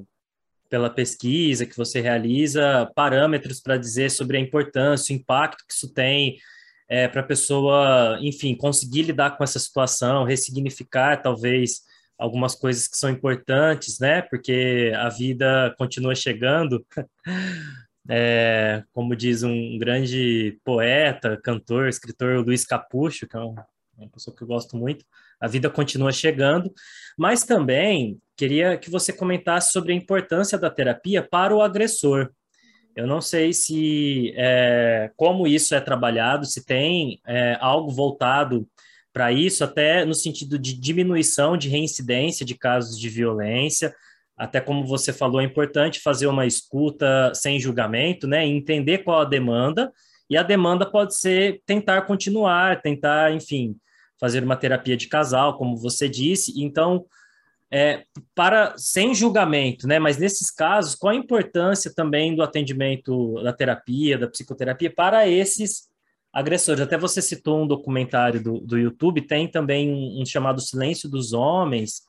pela 0.70 0.88
pesquisa 0.88 1.66
que 1.66 1.76
você 1.76 2.00
realiza, 2.00 2.92
parâmetros 2.94 3.60
para 3.60 3.76
dizer 3.76 4.12
sobre 4.12 4.38
a 4.38 4.40
importância, 4.40 5.12
o 5.12 5.18
impacto 5.18 5.66
que 5.68 5.74
isso 5.74 5.92
tem 5.92 6.38
é, 6.88 7.08
para 7.08 7.22
a 7.22 7.26
pessoa, 7.26 8.20
enfim, 8.22 8.54
conseguir 8.54 9.02
lidar 9.02 9.36
com 9.36 9.44
essa 9.44 9.58
situação, 9.58 10.24
ressignificar 10.24 11.20
talvez 11.20 11.82
algumas 12.20 12.54
coisas 12.54 12.88
que 12.88 12.98
são 12.98 13.10
importantes, 13.10 13.98
né? 13.98 14.22
Porque 14.22 14.94
a 14.96 15.10
vida 15.10 15.74
continua 15.76 16.14
chegando. 16.14 16.86
É, 18.10 18.84
como 18.94 19.16
diz 19.16 19.44
um 19.44 19.78
grande 19.78 20.60
poeta, 20.64 21.40
cantor, 21.44 21.90
escritor 21.90 22.46
Luiz 22.46 22.66
Capucho, 22.66 23.28
que 23.28 23.36
é 23.36 23.40
uma 23.40 23.66
pessoa 24.14 24.36
que 24.36 24.44
eu 24.44 24.48
gosto 24.48 24.78
muito, 24.78 25.04
a 25.40 25.48
vida 25.48 25.70
continua 25.70 26.12
chegando, 26.12 26.72
mas 27.18 27.44
também 27.44 28.20
queria 28.36 28.78
que 28.78 28.90
você 28.90 29.12
comentasse 29.12 29.72
sobre 29.72 29.94
a 29.94 29.96
importância 29.96 30.58
da 30.58 30.70
terapia 30.70 31.22
para 31.22 31.56
o 31.56 31.62
agressor. 31.62 32.32
Eu 32.96 33.06
não 33.06 33.22
sei 33.22 33.54
se 33.54 34.34
é, 34.36 35.12
como 35.16 35.46
isso 35.46 35.76
é 35.76 35.80
trabalhado, 35.80 36.46
se 36.46 36.66
tem 36.66 37.20
é, 37.28 37.56
algo 37.60 37.92
voltado 37.92 38.68
para 39.14 39.32
isso, 39.32 39.64
até 39.64 40.04
no 40.04 40.14
sentido 40.14 40.58
de 40.58 40.74
diminuição 40.74 41.58
de 41.58 41.70
reincidência 41.70 42.46
de 42.46 42.56
casos 42.56 43.00
de 43.00 43.10
violência. 43.10 43.94
Até 44.38 44.62
como 44.62 44.86
você 44.86 45.12
falou, 45.12 45.42
é 45.42 45.44
importante 45.44 46.00
fazer 46.00 46.28
uma 46.28 46.46
escuta 46.46 47.32
sem 47.34 47.60
julgamento, 47.60 48.28
né? 48.28 48.46
Entender 48.46 49.00
qual 49.00 49.22
a 49.22 49.26
demanda, 49.26 49.92
e 50.30 50.38
a 50.38 50.44
demanda 50.44 50.86
pode 50.86 51.18
ser 51.18 51.62
tentar 51.66 52.04
continuar, 52.04 52.82
tentar, 52.82 53.34
enfim, 53.34 53.76
fazer 54.20 54.44
uma 54.44 54.56
terapia 54.56 54.96
de 54.96 55.08
casal, 55.08 55.58
como 55.58 55.78
você 55.78 56.08
disse. 56.08 56.62
Então, 56.62 57.06
é, 57.72 58.04
para 58.36 58.74
sem 58.78 59.16
julgamento, 59.16 59.88
né? 59.88 60.00
Mas 60.00 60.18
nesses 60.18 60.52
casos, 60.52 60.96
qual 60.96 61.14
a 61.14 61.18
importância 61.18 61.94
também 61.94 62.36
do 62.36 62.44
atendimento 62.44 63.42
da 63.42 63.54
terapia, 63.54 64.18
da 64.18 64.28
psicoterapia 64.28 64.94
para 64.94 65.28
esses 65.28 65.88
agressores. 66.38 66.82
Até 66.82 66.98
você 66.98 67.22
citou 67.22 67.64
um 67.64 67.68
documentário 67.68 68.42
do, 68.42 68.60
do 68.60 68.78
YouTube, 68.78 69.26
tem 69.26 69.48
também 69.48 69.90
um, 69.90 70.22
um, 70.22 70.26
chamado 70.26 70.62
Silêncio 70.62 71.10
dos 71.10 71.34
Homens, 71.34 72.02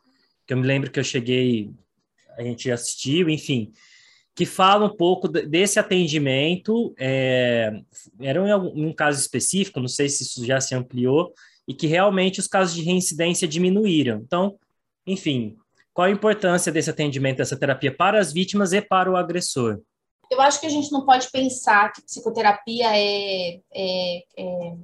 que 0.47 0.53
eu 0.53 0.59
me 0.59 0.67
lembro 0.67 0.91
que 0.91 1.01
eu 1.01 1.05
cheguei, 1.05 1.71
a 2.39 2.43
gente 2.43 2.71
assistiu, 2.71 3.29
enfim, 3.29 3.73
que 4.35 4.47
fala 4.47 4.87
um 4.87 4.97
pouco 4.97 5.29
desse 5.29 5.79
atendimento. 5.79 6.95
É, 6.99 7.73
era 8.21 8.43
um, 8.43 8.89
um 8.89 8.93
caso 8.93 9.21
específico, 9.21 9.81
não 9.81 9.89
sei 9.89 10.09
se 10.09 10.23
isso 10.23 10.47
já 10.47 10.61
se 10.61 10.75
ampliou, 10.75 11.33
e 11.67 11.75
que 11.75 11.87
realmente 11.87 12.41
os 12.41 12.47
casos 12.47 12.75
de 12.75 12.83
reincidência 12.83 13.49
diminuíram. 13.49 14.23
Então, 14.25 14.57
enfim, 15.07 15.57
qual 15.93 16.07
a 16.07 16.11
importância 16.11 16.73
desse 16.73 16.89
atendimento, 16.89 17.39
dessa 17.39 17.59
terapia 17.59 17.95
para 17.95 18.21
as 18.21 18.33
vítimas 18.33 18.73
e 18.73 18.81
para 18.81 19.11
o 19.11 19.17
agressor? 19.17 19.81
eu 20.31 20.41
acho 20.41 20.61
que 20.61 20.67
a 20.67 20.71
gente 20.71 20.93
não 20.93 21.05
pode 21.05 21.31
pensar 21.31 21.93
que 21.93 22.03
psicoterapia 22.03 22.87
é, 22.95 23.61
é, 23.73 24.19
é 24.37 24.77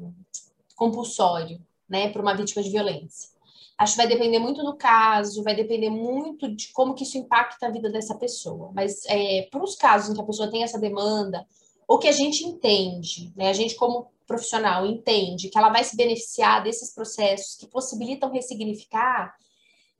compulsório, 0.74 1.60
né, 1.88 2.08
para 2.10 2.22
uma 2.22 2.34
vítima 2.34 2.62
de 2.62 2.70
violência. 2.70 3.33
Acho 3.76 3.94
que 3.94 4.02
vai 4.02 4.06
depender 4.06 4.38
muito 4.38 4.62
do 4.62 4.76
caso, 4.76 5.42
vai 5.42 5.54
depender 5.54 5.90
muito 5.90 6.54
de 6.54 6.72
como 6.72 6.94
que 6.94 7.02
isso 7.02 7.18
impacta 7.18 7.66
a 7.66 7.70
vida 7.70 7.90
dessa 7.90 8.14
pessoa. 8.14 8.70
Mas 8.72 9.04
é, 9.06 9.48
para 9.50 9.62
os 9.62 9.74
casos 9.74 10.10
em 10.10 10.14
que 10.14 10.20
a 10.20 10.26
pessoa 10.26 10.50
tem 10.50 10.62
essa 10.62 10.78
demanda, 10.78 11.44
ou 11.86 11.98
que 11.98 12.08
a 12.08 12.12
gente 12.12 12.44
entende, 12.44 13.32
né, 13.36 13.48
a 13.48 13.52
gente 13.52 13.74
como 13.74 14.12
profissional 14.26 14.86
entende 14.86 15.48
que 15.48 15.58
ela 15.58 15.70
vai 15.70 15.84
se 15.84 15.96
beneficiar 15.96 16.62
desses 16.62 16.94
processos 16.94 17.56
que 17.56 17.66
possibilitam 17.66 18.30
ressignificar, 18.30 19.34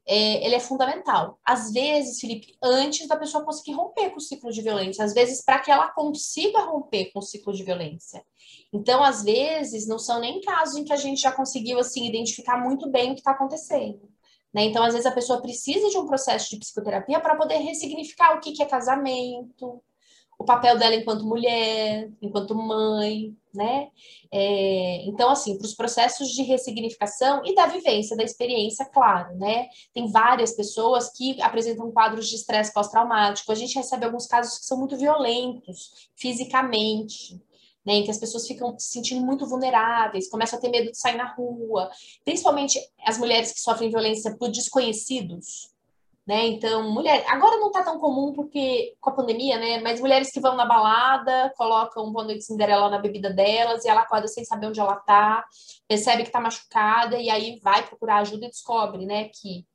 é, 0.07 0.45
ele 0.45 0.55
é 0.55 0.61
fundamental. 0.61 1.39
Às 1.45 1.73
vezes, 1.73 2.21
Felipe, 2.21 2.57
antes 2.63 3.09
da 3.09 3.17
pessoa 3.17 3.45
conseguir 3.45 3.73
romper 3.73 4.11
com 4.11 4.19
o 4.19 4.21
ciclo 4.21 4.53
de 4.53 4.61
violência, 4.61 5.05
às 5.05 5.15
vezes 5.15 5.43
para 5.43 5.59
que 5.59 5.71
ela 5.71 5.89
consiga 5.91 6.61
romper 6.61 7.11
com 7.13 7.21
o 7.21 7.23
ciclo 7.23 7.53
de 7.53 7.65
violência. 7.65 8.25
Então, 8.73 9.03
às 9.03 9.23
vezes, 9.23 9.87
não 9.87 9.99
são 9.99 10.21
nem 10.21 10.41
casos 10.41 10.77
em 10.77 10.85
que 10.85 10.93
a 10.93 10.97
gente 10.97 11.21
já 11.21 11.33
conseguiu 11.33 11.79
assim 11.79 12.07
identificar 12.07 12.59
muito 12.59 12.91
bem 12.91 13.11
o 13.11 13.15
que 13.15 13.21
está 13.21 13.31
acontecendo. 13.31 14.09
Né? 14.53 14.65
Então, 14.65 14.85
às 14.85 14.93
vezes, 14.93 15.07
a 15.07 15.15
pessoa 15.15 15.41
precisa 15.41 15.89
de 15.89 15.99
um 15.99 16.07
processo 16.07 16.51
de 16.51 16.59
psicoterapia 16.59 17.19
para 17.21 17.37
poder 17.37 17.59
ressignificar 17.59 18.37
o 18.37 18.41
que, 18.41 18.53
que 18.53 18.63
é 18.63 18.67
casamento, 18.67 19.83
o 20.39 20.45
papel 20.45 20.79
dela 20.79 20.95
enquanto 20.95 21.25
mulher, 21.25 22.11
enquanto 22.21 22.55
mãe, 22.55 23.35
né? 23.55 23.89
É, 24.33 25.05
então, 25.07 25.31
assim, 25.31 25.57
para 25.57 25.67
os 25.67 25.75
processos 25.75 26.29
de 26.29 26.43
ressignificação 26.43 27.43
e 27.45 27.55
da 27.55 27.67
vivência, 27.67 28.17
da 28.17 28.25
experiência, 28.25 28.85
claro, 28.85 29.37
né? 29.37 29.69
Tem 29.93 30.11
várias 30.11 30.53
pessoas 30.53 31.11
que 31.11 31.41
apresentam 31.41 31.91
quadros 31.93 32.29
de 32.29 32.37
estresse 32.37 32.73
pós-traumático. 32.73 33.53
A 33.53 33.55
gente 33.55 33.77
recebe 33.77 34.05
alguns 34.05 34.27
casos 34.27 34.59
que 34.59 34.67
são 34.67 34.79
muito 34.79 34.97
violentos 34.97 36.09
fisicamente, 36.17 37.41
né, 37.85 37.95
em 37.95 38.05
que 38.05 38.11
as 38.11 38.19
pessoas 38.19 38.47
ficam 38.47 38.79
se 38.79 38.89
sentindo 38.89 39.25
muito 39.25 39.47
vulneráveis, 39.47 40.31
começam 40.31 40.59
a 40.59 40.63
ter 40.63 40.71
medo 40.71 40.91
de 40.91 40.99
sair 40.99 41.17
na 41.17 41.35
rua, 41.35 41.91
principalmente 42.25 42.81
as 43.07 43.19
mulheres 43.19 43.53
que 43.53 43.61
sofrem 43.61 43.91
violência 43.91 44.35
por 44.39 44.51
desconhecidos, 44.51 45.74
né? 46.27 46.47
Então, 46.47 46.91
mulher, 46.91 47.25
agora 47.29 47.59
não 47.59 47.71
tá 47.71 47.83
tão 47.83 47.99
comum 47.99 48.33
porque 48.33 48.95
com 49.01 49.11
a 49.11 49.13
pandemia, 49.13 49.59
né? 49.59 49.81
Mas 49.81 50.01
mulheres 50.01 50.31
que 50.31 50.41
vão 50.41 50.57
na 50.57 50.65
balada, 50.65 51.53
colocam 51.57 52.11
Boa 52.13 52.25
Noite 52.25 52.45
Cinderela 52.45 52.89
na 52.89 52.99
bebida 52.99 53.31
delas 53.31 53.85
e 53.85 53.89
ela 53.89 54.01
acorda 54.01 54.27
sem 54.27 54.45
saber 54.45 54.69
onde 54.69 54.81
ela 54.81 54.97
tá, 54.97 55.45
percebe 55.87 56.25
que 56.25 56.31
tá 56.31 56.41
machucada 56.41 57.19
e 57.19 57.29
aí 57.29 57.61
vai 57.63 57.87
procurar 57.87 58.19
ajuda 58.19 58.47
e 58.47 58.51
descobre, 58.51 59.05
né, 59.07 59.29
que 59.29 59.67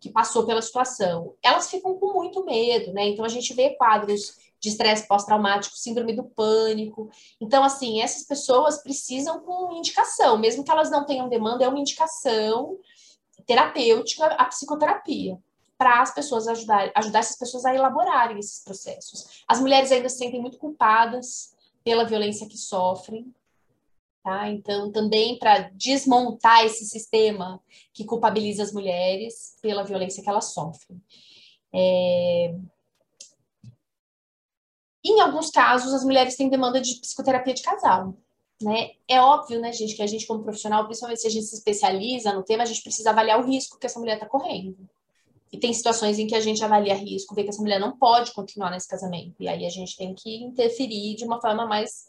que 0.00 0.10
passou 0.10 0.44
pela 0.44 0.60
situação. 0.60 1.36
Elas 1.40 1.70
ficam 1.70 1.96
com 1.96 2.12
muito 2.12 2.44
medo, 2.44 2.92
né? 2.92 3.06
Então 3.06 3.24
a 3.24 3.28
gente 3.28 3.54
vê 3.54 3.70
quadros 3.76 4.36
de 4.60 4.68
estresse 4.68 5.06
pós-traumático, 5.06 5.76
síndrome 5.76 6.12
do 6.12 6.24
pânico. 6.24 7.08
Então, 7.40 7.62
assim, 7.62 8.00
essas 8.00 8.26
pessoas 8.26 8.82
precisam 8.82 9.40
com 9.42 9.72
indicação, 9.76 10.36
mesmo 10.38 10.64
que 10.64 10.70
elas 10.72 10.90
não 10.90 11.06
tenham 11.06 11.28
demanda, 11.28 11.64
é 11.64 11.68
uma 11.68 11.78
indicação 11.78 12.76
terapêutica 13.46 14.26
a 14.26 14.44
psicoterapia 14.46 15.38
para 15.82 16.00
as 16.00 16.14
pessoas 16.14 16.46
ajudar, 16.46 16.92
ajudar 16.94 17.18
essas 17.18 17.36
pessoas 17.36 17.64
a 17.64 17.74
elaborarem 17.74 18.38
esses 18.38 18.62
processos. 18.62 19.42
As 19.48 19.58
mulheres 19.58 19.90
ainda 19.90 20.08
se 20.08 20.18
sentem 20.18 20.40
muito 20.40 20.56
culpadas 20.56 21.56
pela 21.82 22.04
violência 22.04 22.48
que 22.48 22.56
sofrem, 22.56 23.34
Tá? 24.22 24.48
Então, 24.48 24.92
também 24.92 25.36
para 25.36 25.70
desmontar 25.74 26.64
esse 26.64 26.84
sistema 26.84 27.60
que 27.92 28.04
culpabiliza 28.04 28.62
as 28.62 28.72
mulheres 28.72 29.56
pela 29.60 29.82
violência 29.82 30.22
que 30.22 30.30
elas 30.30 30.52
sofrem. 30.54 31.02
É... 31.74 32.54
Em 35.04 35.20
alguns 35.20 35.50
casos, 35.50 35.92
as 35.92 36.04
mulheres 36.04 36.36
têm 36.36 36.48
demanda 36.48 36.80
de 36.80 37.00
psicoterapia 37.00 37.52
de 37.52 37.62
casal. 37.62 38.14
Né? 38.62 38.92
É 39.08 39.20
óbvio, 39.20 39.60
né, 39.60 39.72
gente, 39.72 39.96
que 39.96 40.02
a 40.02 40.06
gente, 40.06 40.24
como 40.24 40.44
profissional, 40.44 40.84
principalmente 40.84 41.22
se 41.22 41.26
a 41.26 41.30
gente 41.30 41.46
se 41.46 41.56
especializa 41.56 42.32
no 42.32 42.44
tema, 42.44 42.62
a 42.62 42.66
gente 42.66 42.84
precisa 42.84 43.10
avaliar 43.10 43.40
o 43.40 43.44
risco 43.44 43.76
que 43.76 43.86
essa 43.86 43.98
mulher 43.98 44.14
está 44.14 44.26
correndo. 44.26 44.88
E 45.52 45.58
tem 45.58 45.72
situações 45.72 46.18
em 46.18 46.26
que 46.26 46.34
a 46.34 46.40
gente 46.40 46.64
avalia 46.64 46.94
risco, 46.94 47.34
vê 47.34 47.42
que 47.42 47.50
essa 47.50 47.60
mulher 47.60 47.78
não 47.78 47.96
pode 47.96 48.32
continuar 48.32 48.70
nesse 48.70 48.88
casamento. 48.88 49.34
E 49.38 49.46
aí 49.46 49.66
a 49.66 49.70
gente 49.70 49.96
tem 49.96 50.14
que 50.14 50.42
interferir 50.42 51.14
de 51.14 51.24
uma 51.24 51.40
forma 51.40 51.66
mais 51.66 52.06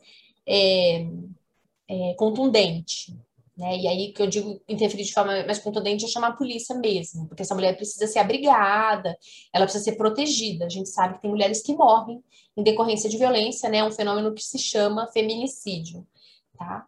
é, 0.47 1.05
é, 1.89 2.13
contundente. 2.13 3.13
Né? 3.57 3.79
E 3.79 3.87
aí 3.87 4.13
que 4.13 4.21
eu 4.21 4.27
digo 4.27 4.61
interferir 4.67 5.03
de 5.03 5.13
forma 5.13 5.45
mais 5.45 5.59
contundente 5.59 6.05
é 6.05 6.07
chamar 6.07 6.29
a 6.29 6.35
polícia 6.35 6.75
mesmo, 6.75 7.27
porque 7.27 7.43
essa 7.43 7.53
mulher 7.53 7.75
precisa 7.75 8.07
ser 8.07 8.19
abrigada, 8.19 9.15
ela 9.53 9.65
precisa 9.65 9.83
ser 9.83 9.95
protegida. 9.95 10.65
A 10.65 10.69
gente 10.69 10.89
sabe 10.89 11.15
que 11.15 11.21
tem 11.21 11.29
mulheres 11.29 11.61
que 11.61 11.75
morrem 11.75 12.23
em 12.55 12.63
decorrência 12.63 13.09
de 13.09 13.17
violência, 13.17 13.69
né? 13.69 13.79
É 13.79 13.83
um 13.83 13.91
fenômeno 13.91 14.33
que 14.33 14.41
se 14.41 14.57
chama 14.57 15.11
feminicídio. 15.11 16.07
Tá? 16.57 16.85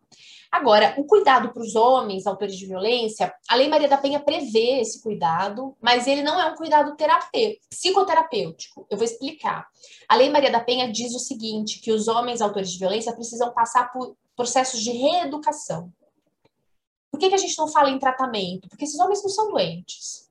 Agora, 0.56 0.96
o 0.98 1.04
cuidado 1.04 1.52
para 1.52 1.62
os 1.62 1.76
homens, 1.76 2.26
autores 2.26 2.56
de 2.56 2.66
violência, 2.66 3.36
a 3.46 3.56
Lei 3.56 3.68
Maria 3.68 3.90
da 3.90 3.98
Penha 3.98 4.22
prevê 4.22 4.80
esse 4.80 5.04
cuidado, 5.04 5.76
mas 5.82 6.08
ele 6.08 6.24
não 6.24 6.40
é 6.40 6.50
um 6.50 6.56
cuidado 6.56 6.96
terapêutico, 6.96 7.68
psicoterapêutico. 7.70 8.88
Eu 8.90 8.98
vou 8.98 9.04
explicar. 9.04 9.68
A 10.08 10.16
Lei 10.16 10.30
Maria 10.30 10.50
da 10.50 10.62
Penha 10.62 10.90
diz 10.90 11.14
o 11.14 11.20
seguinte, 11.20 11.82
que 11.82 11.92
os 11.92 12.08
homens 12.08 12.40
autores 12.40 12.72
de 12.72 12.80
violência 12.80 13.14
precisam 13.14 13.54
passar 13.54 13.92
por 13.92 14.16
processos 14.34 14.80
de 14.80 14.92
reeducação. 14.92 15.92
Por 17.12 17.20
que, 17.20 17.28
que 17.28 17.36
a 17.36 17.40
gente 17.40 17.58
não 17.58 17.68
fala 17.68 17.90
em 17.90 18.00
tratamento? 18.00 18.70
Porque 18.70 18.86
esses 18.86 19.00
homens 19.02 19.22
não 19.22 19.30
são 19.30 19.50
doentes. 19.50 20.30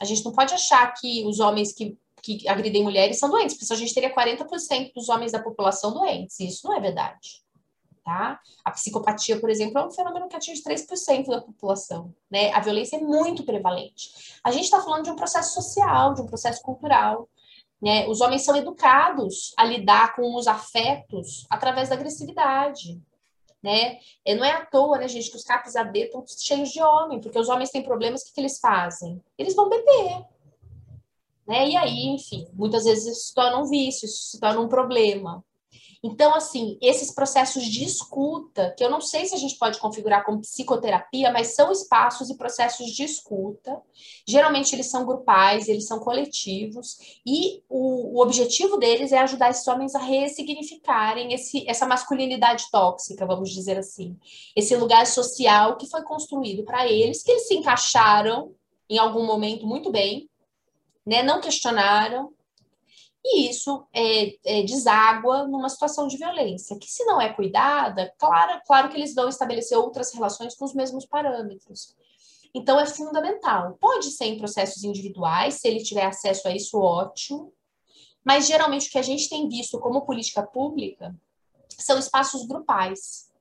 A 0.00 0.04
gente 0.04 0.24
não 0.24 0.32
pode 0.32 0.54
achar 0.54 0.92
que 0.94 1.24
os 1.24 1.38
homens 1.38 1.72
que, 1.72 1.96
que 2.20 2.48
agridem 2.48 2.82
mulheres 2.82 3.20
são 3.20 3.30
doentes, 3.30 3.56
porque 3.56 3.72
a 3.72 3.76
gente 3.76 3.94
teria 3.94 4.12
40% 4.12 4.92
dos 4.92 5.08
homens 5.08 5.30
da 5.30 5.40
população 5.40 5.94
doentes. 5.94 6.40
E 6.40 6.48
isso 6.48 6.66
não 6.66 6.76
é 6.76 6.80
verdade 6.80 7.42
tá? 8.04 8.40
A 8.64 8.70
psicopatia, 8.70 9.40
por 9.40 9.50
exemplo, 9.50 9.78
é 9.78 9.86
um 9.86 9.90
fenômeno 9.90 10.28
que 10.28 10.36
atinge 10.36 10.62
3% 10.62 11.26
da 11.26 11.40
população, 11.40 12.14
né? 12.30 12.52
A 12.52 12.60
violência 12.60 12.96
é 12.96 13.00
muito 13.00 13.44
prevalente. 13.44 14.38
A 14.44 14.50
gente 14.50 14.64
está 14.64 14.80
falando 14.80 15.04
de 15.04 15.10
um 15.10 15.16
processo 15.16 15.54
social, 15.54 16.14
de 16.14 16.22
um 16.22 16.26
processo 16.26 16.62
cultural, 16.62 17.28
né? 17.80 18.06
Os 18.08 18.20
homens 18.20 18.42
são 18.42 18.56
educados 18.56 19.52
a 19.56 19.64
lidar 19.64 20.14
com 20.14 20.34
os 20.36 20.46
afetos 20.46 21.46
através 21.50 21.88
da 21.88 21.94
agressividade, 21.94 23.00
né? 23.62 23.98
E 24.24 24.34
não 24.34 24.44
é 24.44 24.52
à 24.52 24.66
toa, 24.66 24.98
né, 24.98 25.08
gente, 25.08 25.30
que 25.30 25.36
os 25.36 25.44
capes 25.44 25.76
AD 25.76 25.98
estão 25.98 26.24
cheios 26.26 26.70
de 26.70 26.82
homem, 26.82 27.20
porque 27.20 27.38
os 27.38 27.48
homens 27.48 27.70
têm 27.70 27.82
problemas, 27.82 28.22
o 28.22 28.26
que, 28.26 28.34
que 28.34 28.40
eles 28.40 28.58
fazem? 28.58 29.22
Eles 29.38 29.54
vão 29.54 29.68
beber, 29.68 30.26
né? 31.46 31.68
E 31.68 31.76
aí, 31.76 32.06
enfim, 32.06 32.48
muitas 32.52 32.84
vezes 32.84 33.06
isso 33.06 33.28
se 33.28 33.34
torna 33.34 33.58
um 33.58 33.68
vício, 33.68 34.06
isso 34.06 34.30
se 34.30 34.40
torna 34.40 34.60
um 34.60 34.68
problema, 34.68 35.44
então, 36.04 36.34
assim, 36.34 36.76
esses 36.82 37.14
processos 37.14 37.64
de 37.64 37.84
escuta, 37.84 38.74
que 38.76 38.82
eu 38.82 38.90
não 38.90 39.00
sei 39.00 39.24
se 39.24 39.36
a 39.36 39.38
gente 39.38 39.56
pode 39.56 39.78
configurar 39.78 40.24
como 40.24 40.40
psicoterapia, 40.40 41.30
mas 41.30 41.54
são 41.54 41.70
espaços 41.70 42.28
e 42.28 42.36
processos 42.36 42.90
de 42.90 43.04
escuta. 43.04 43.80
Geralmente 44.26 44.74
eles 44.74 44.90
são 44.90 45.06
grupais, 45.06 45.68
eles 45.68 45.86
são 45.86 46.00
coletivos, 46.00 47.20
e 47.24 47.62
o, 47.68 48.18
o 48.18 48.20
objetivo 48.20 48.78
deles 48.78 49.12
é 49.12 49.18
ajudar 49.18 49.50
esses 49.50 49.66
homens 49.68 49.94
a 49.94 50.00
ressignificarem 50.00 51.32
esse, 51.32 51.64
essa 51.70 51.86
masculinidade 51.86 52.64
tóxica, 52.72 53.24
vamos 53.24 53.50
dizer 53.50 53.78
assim. 53.78 54.18
Esse 54.56 54.74
lugar 54.74 55.06
social 55.06 55.76
que 55.76 55.88
foi 55.88 56.02
construído 56.02 56.64
para 56.64 56.84
eles, 56.88 57.22
que 57.22 57.30
eles 57.30 57.46
se 57.46 57.54
encaixaram 57.54 58.52
em 58.90 58.98
algum 58.98 59.24
momento 59.24 59.66
muito 59.68 59.90
bem, 59.90 60.28
né? 61.06 61.22
não 61.22 61.40
questionaram, 61.40 62.32
e 63.24 63.48
isso 63.48 63.86
é, 63.92 64.34
é, 64.44 64.62
deságua 64.62 65.46
numa 65.46 65.68
situação 65.68 66.08
de 66.08 66.16
violência, 66.16 66.78
que 66.78 66.90
se 66.90 67.04
não 67.04 67.20
é 67.20 67.32
cuidada, 67.32 68.12
claro, 68.18 68.60
claro 68.66 68.88
que 68.88 68.96
eles 68.96 69.14
vão 69.14 69.28
estabelecer 69.28 69.78
outras 69.78 70.12
relações 70.12 70.56
com 70.56 70.64
os 70.64 70.74
mesmos 70.74 71.06
parâmetros. 71.06 71.94
Então 72.54 72.78
é 72.78 72.86
fundamental. 72.86 73.78
Pode 73.80 74.10
ser 74.10 74.26
em 74.26 74.38
processos 74.38 74.82
individuais, 74.84 75.54
se 75.54 75.68
ele 75.68 75.82
tiver 75.82 76.04
acesso 76.04 76.48
a 76.48 76.54
isso, 76.54 76.78
ótimo. 76.78 77.52
Mas 78.24 78.46
geralmente 78.46 78.88
o 78.88 78.92
que 78.92 78.98
a 78.98 79.02
gente 79.02 79.28
tem 79.28 79.48
visto 79.48 79.80
como 79.80 80.04
política 80.04 80.42
pública 80.42 81.14
são 81.78 81.98
espaços 81.98 82.46
grupais. 82.46 83.31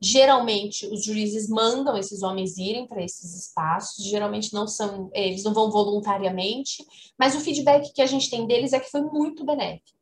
Geralmente, 0.00 0.86
os 0.86 1.04
juízes 1.04 1.48
mandam 1.48 1.96
esses 1.96 2.22
homens 2.22 2.58
irem 2.58 2.86
para 2.86 3.02
esses 3.02 3.34
espaços, 3.34 4.04
geralmente 4.04 4.52
não 4.52 4.66
são, 4.66 5.10
eles 5.14 5.44
não 5.44 5.54
vão 5.54 5.70
voluntariamente, 5.70 6.84
mas 7.18 7.34
o 7.34 7.40
feedback 7.40 7.92
que 7.92 8.02
a 8.02 8.06
gente 8.06 8.28
tem 8.28 8.46
deles 8.46 8.72
é 8.72 8.80
que 8.80 8.90
foi 8.90 9.02
muito 9.02 9.44
benéfico. 9.44 9.98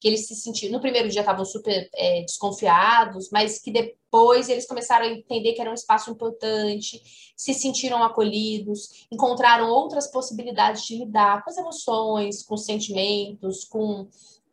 Que 0.00 0.08
eles 0.08 0.26
se 0.26 0.34
sentiram, 0.34 0.74
no 0.74 0.80
primeiro 0.80 1.08
dia 1.08 1.20
estavam 1.20 1.44
super 1.44 1.88
é, 1.94 2.22
desconfiados, 2.22 3.28
mas 3.30 3.58
que 3.58 3.70
depois 3.70 4.48
eles 4.48 4.66
começaram 4.66 5.06
a 5.06 5.10
entender 5.10 5.52
que 5.52 5.60
era 5.60 5.70
um 5.70 5.74
espaço 5.74 6.10
importante, 6.10 7.02
se 7.36 7.52
sentiram 7.52 8.02
acolhidos, 8.02 9.06
encontraram 9.10 9.68
outras 9.68 10.06
possibilidades 10.10 10.84
de 10.84 10.96
lidar 10.96 11.42
com 11.44 11.50
as 11.50 11.56
emoções, 11.56 12.42
com 12.42 12.54
os 12.54 12.64
sentimentos, 12.64 13.64
com 13.64 14.08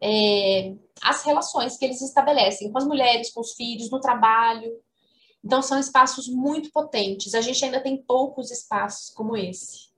é, 0.05 0.75
as 1.01 1.23
relações 1.23 1.77
que 1.77 1.85
eles 1.85 2.01
estabelecem 2.01 2.69
com 2.69 2.77
as 2.77 2.85
mulheres, 2.85 3.31
com 3.31 3.39
os 3.39 3.53
filhos, 3.53 3.89
no 3.89 4.01
trabalho. 4.01 4.69
Então, 5.43 5.61
são 5.61 5.79
espaços 5.79 6.27
muito 6.27 6.71
potentes. 6.71 7.33
A 7.33 7.41
gente 7.41 7.63
ainda 7.63 7.79
tem 7.79 7.95
poucos 7.95 8.51
espaços 8.51 9.09
como 9.09 9.37
esse. 9.37 9.93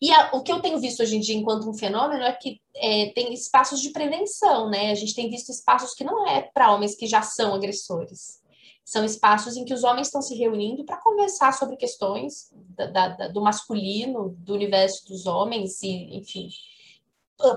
E 0.00 0.10
a, 0.12 0.30
o 0.32 0.42
que 0.42 0.52
eu 0.52 0.60
tenho 0.60 0.78
visto 0.78 1.00
hoje 1.02 1.16
em 1.16 1.20
dia 1.20 1.36
enquanto 1.36 1.68
um 1.68 1.74
fenômeno 1.74 2.22
é 2.22 2.32
que 2.32 2.60
é, 2.74 3.10
tem 3.10 3.32
espaços 3.34 3.80
de 3.80 3.90
prevenção, 3.90 4.70
né? 4.70 4.90
A 4.90 4.94
gente 4.94 5.14
tem 5.14 5.28
visto 5.28 5.50
espaços 5.50 5.94
que 5.94 6.04
não 6.04 6.26
é 6.26 6.42
para 6.42 6.72
homens 6.72 6.94
que 6.94 7.06
já 7.06 7.22
são 7.22 7.54
agressores. 7.54 8.42
São 8.84 9.04
espaços 9.04 9.56
em 9.56 9.64
que 9.64 9.74
os 9.74 9.84
homens 9.84 10.08
estão 10.08 10.22
se 10.22 10.34
reunindo 10.36 10.84
para 10.84 10.98
conversar 10.98 11.52
sobre 11.52 11.76
questões 11.76 12.50
da, 12.52 12.86
da, 13.08 13.28
do 13.28 13.42
masculino, 13.42 14.36
do 14.38 14.54
universo 14.54 15.06
dos 15.08 15.26
homens, 15.26 15.82
e, 15.82 16.16
enfim, 16.16 16.48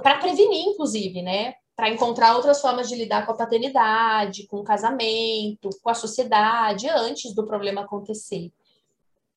para 0.02 0.20
prevenir, 0.20 0.66
inclusive, 0.68 1.22
né? 1.22 1.54
Para 1.76 1.90
encontrar 1.90 2.36
outras 2.36 2.60
formas 2.60 2.90
de 2.90 2.96
lidar 2.96 3.26
com 3.26 3.32
a 3.32 3.38
paternidade, 3.38 4.46
com 4.48 4.58
o 4.58 4.64
casamento, 4.64 5.70
com 5.82 5.90
a 5.90 5.94
sociedade, 5.94 6.90
antes 6.90 7.34
do 7.34 7.46
problema 7.46 7.82
acontecer. 7.82 8.52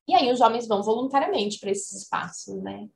E 0.07 0.13
aí 0.13 0.31
os 0.31 0.41
homens 0.41 0.67
vão 0.67 0.83
voluntariamente 0.83 1.59
para 1.59 1.71
esses 1.71 2.03
espaços, 2.03 2.61
né? 2.61 2.87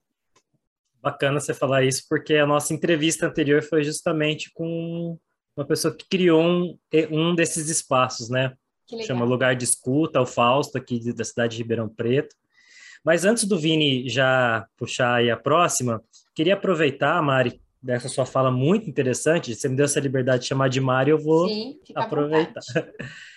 Bacana 1.01 1.39
você 1.39 1.53
falar 1.53 1.83
isso, 1.83 2.05
porque 2.09 2.35
a 2.35 2.45
nossa 2.45 2.73
entrevista 2.73 3.25
anterior 3.27 3.63
foi 3.63 3.83
justamente 3.83 4.51
com 4.53 5.17
uma 5.55 5.65
pessoa 5.65 5.95
que 5.95 6.05
criou 6.07 6.41
um, 6.41 6.77
um 7.11 7.33
desses 7.33 7.69
espaços, 7.69 8.29
né? 8.29 8.53
Chama 9.05 9.25
Lugar 9.25 9.55
de 9.55 9.63
Escuta, 9.63 10.21
o 10.21 10.25
Fausto, 10.25 10.77
aqui 10.77 11.13
da 11.13 11.23
cidade 11.23 11.55
de 11.55 11.61
Ribeirão 11.61 11.89
Preto. 11.89 12.35
Mas 13.03 13.25
antes 13.25 13.45
do 13.45 13.57
Vini 13.57 14.09
já 14.09 14.67
puxar 14.77 15.15
aí 15.15 15.29
a 15.29 15.37
próxima, 15.37 16.03
queria 16.37 16.53
aproveitar, 16.53 17.19
Mari, 17.23 17.59
dessa 17.81 18.07
sua 18.07 18.23
fala 18.23 18.51
muito 18.51 18.87
interessante, 18.87 19.55
você 19.55 19.67
me 19.67 19.75
deu 19.75 19.85
essa 19.85 19.99
liberdade 19.99 20.43
de 20.43 20.47
chamar 20.47 20.69
de 20.69 20.79
Mari, 20.79 21.09
eu 21.09 21.17
vou 21.17 21.49
Sim, 21.49 21.79
aproveitar. 21.95 22.61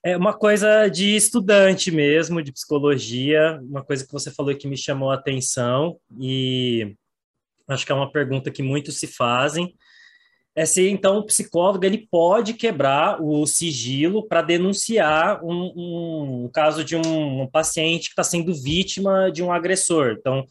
É 0.00 0.16
uma 0.16 0.32
coisa 0.32 0.86
de 0.86 1.16
estudante 1.16 1.90
mesmo, 1.90 2.40
de 2.40 2.52
psicologia, 2.52 3.60
uma 3.60 3.84
coisa 3.84 4.06
que 4.06 4.12
você 4.12 4.30
falou 4.30 4.56
que 4.56 4.68
me 4.68 4.76
chamou 4.76 5.10
a 5.10 5.14
atenção 5.14 5.98
e 6.20 6.94
acho 7.66 7.84
que 7.84 7.90
é 7.90 7.94
uma 7.96 8.10
pergunta 8.10 8.48
que 8.48 8.62
muitos 8.62 9.00
se 9.00 9.08
fazem, 9.08 9.74
é 10.54 10.64
se 10.64 10.88
então 10.88 11.18
o 11.18 11.26
psicólogo 11.26 11.84
ele 11.84 12.06
pode 12.08 12.54
quebrar 12.54 13.20
o 13.20 13.44
sigilo 13.44 14.26
para 14.26 14.40
denunciar 14.40 15.44
um, 15.44 16.44
um, 16.44 16.50
caso 16.54 16.84
de 16.84 16.94
um, 16.94 17.42
um 17.42 17.46
paciente 17.48 18.04
que 18.04 18.12
está 18.12 18.22
sendo 18.22 18.54
vítima 18.54 19.32
de 19.32 19.42
um 19.42 19.52
agressor. 19.52 20.16
Então, 20.18 20.46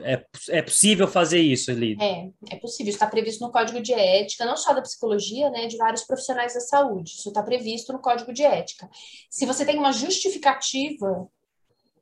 é, 0.00 0.24
é 0.48 0.62
possível 0.62 1.06
fazer 1.06 1.40
isso 1.40 1.70
ali? 1.70 1.96
É, 2.00 2.28
é 2.50 2.56
possível. 2.56 2.90
Está 2.90 3.06
previsto 3.06 3.44
no 3.44 3.52
Código 3.52 3.80
de 3.80 3.92
Ética, 3.92 4.44
não 4.44 4.56
só 4.56 4.72
da 4.72 4.82
psicologia, 4.82 5.50
né, 5.50 5.66
de 5.66 5.76
vários 5.76 6.04
profissionais 6.04 6.54
da 6.54 6.60
saúde. 6.60 7.12
Isso 7.12 7.28
está 7.28 7.42
previsto 7.42 7.92
no 7.92 7.98
Código 7.98 8.32
de 8.32 8.42
Ética. 8.42 8.88
Se 9.30 9.44
você 9.46 9.64
tem 9.64 9.78
uma 9.78 9.92
justificativa 9.92 11.28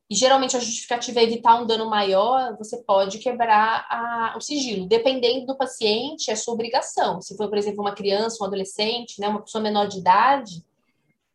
e 0.08 0.14
geralmente 0.14 0.56
a 0.56 0.60
justificativa 0.60 1.18
é 1.18 1.24
evitar 1.24 1.60
um 1.60 1.66
dano 1.66 1.90
maior, 1.90 2.56
você 2.56 2.76
pode 2.84 3.18
quebrar 3.18 3.84
a, 3.90 4.34
o 4.36 4.40
sigilo. 4.40 4.86
Dependendo 4.86 5.46
do 5.46 5.56
paciente, 5.56 6.30
é 6.30 6.36
sua 6.36 6.54
obrigação. 6.54 7.20
Se 7.20 7.36
for, 7.36 7.48
por 7.48 7.58
exemplo, 7.58 7.80
uma 7.80 7.94
criança, 7.94 8.42
um 8.42 8.46
adolescente, 8.46 9.20
né, 9.20 9.28
uma 9.28 9.42
pessoa 9.42 9.62
menor 9.62 9.88
de 9.88 9.98
idade, 9.98 10.64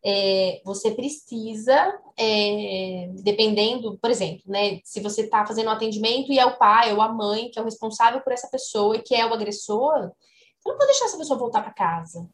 é, 0.04 0.60
você 0.64 0.90
precisa, 0.90 1.98
é, 2.16 3.08
dependendo, 3.22 3.96
por 3.98 4.10
exemplo, 4.10 4.42
né, 4.46 4.80
se 4.82 5.00
você 5.00 5.22
está 5.22 5.46
fazendo 5.46 5.68
um 5.68 5.72
atendimento 5.72 6.32
e 6.32 6.38
é 6.38 6.44
o 6.44 6.58
pai 6.58 6.92
ou 6.92 7.00
a 7.00 7.12
mãe 7.12 7.50
que 7.50 7.58
é 7.58 7.62
o 7.62 7.64
responsável 7.64 8.20
por 8.20 8.32
essa 8.32 8.48
pessoa 8.48 8.96
e 8.96 9.02
que 9.02 9.14
é 9.14 9.24
o 9.24 9.32
agressor, 9.32 10.10
você 10.58 10.68
não 10.68 10.76
pode 10.76 10.90
deixar 10.90 11.04
essa 11.04 11.18
pessoa 11.18 11.38
voltar 11.38 11.62
para 11.62 11.72
casa. 11.72 12.28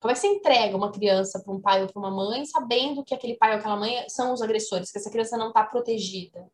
Como 0.00 0.12
é 0.12 0.14
que 0.14 0.20
você 0.20 0.26
entrega 0.26 0.76
uma 0.76 0.92
criança 0.92 1.40
para 1.40 1.54
um 1.54 1.60
pai 1.60 1.80
ou 1.82 1.88
para 1.90 1.98
uma 1.98 2.10
mãe, 2.10 2.44
sabendo 2.44 3.02
que 3.02 3.14
aquele 3.14 3.36
pai 3.36 3.52
ou 3.52 3.56
aquela 3.56 3.76
mãe 3.76 4.04
são 4.08 4.34
os 4.34 4.42
agressores, 4.42 4.92
que 4.92 4.98
essa 4.98 5.10
criança 5.10 5.38
não 5.38 5.48
está 5.48 5.64
protegida? 5.64 6.46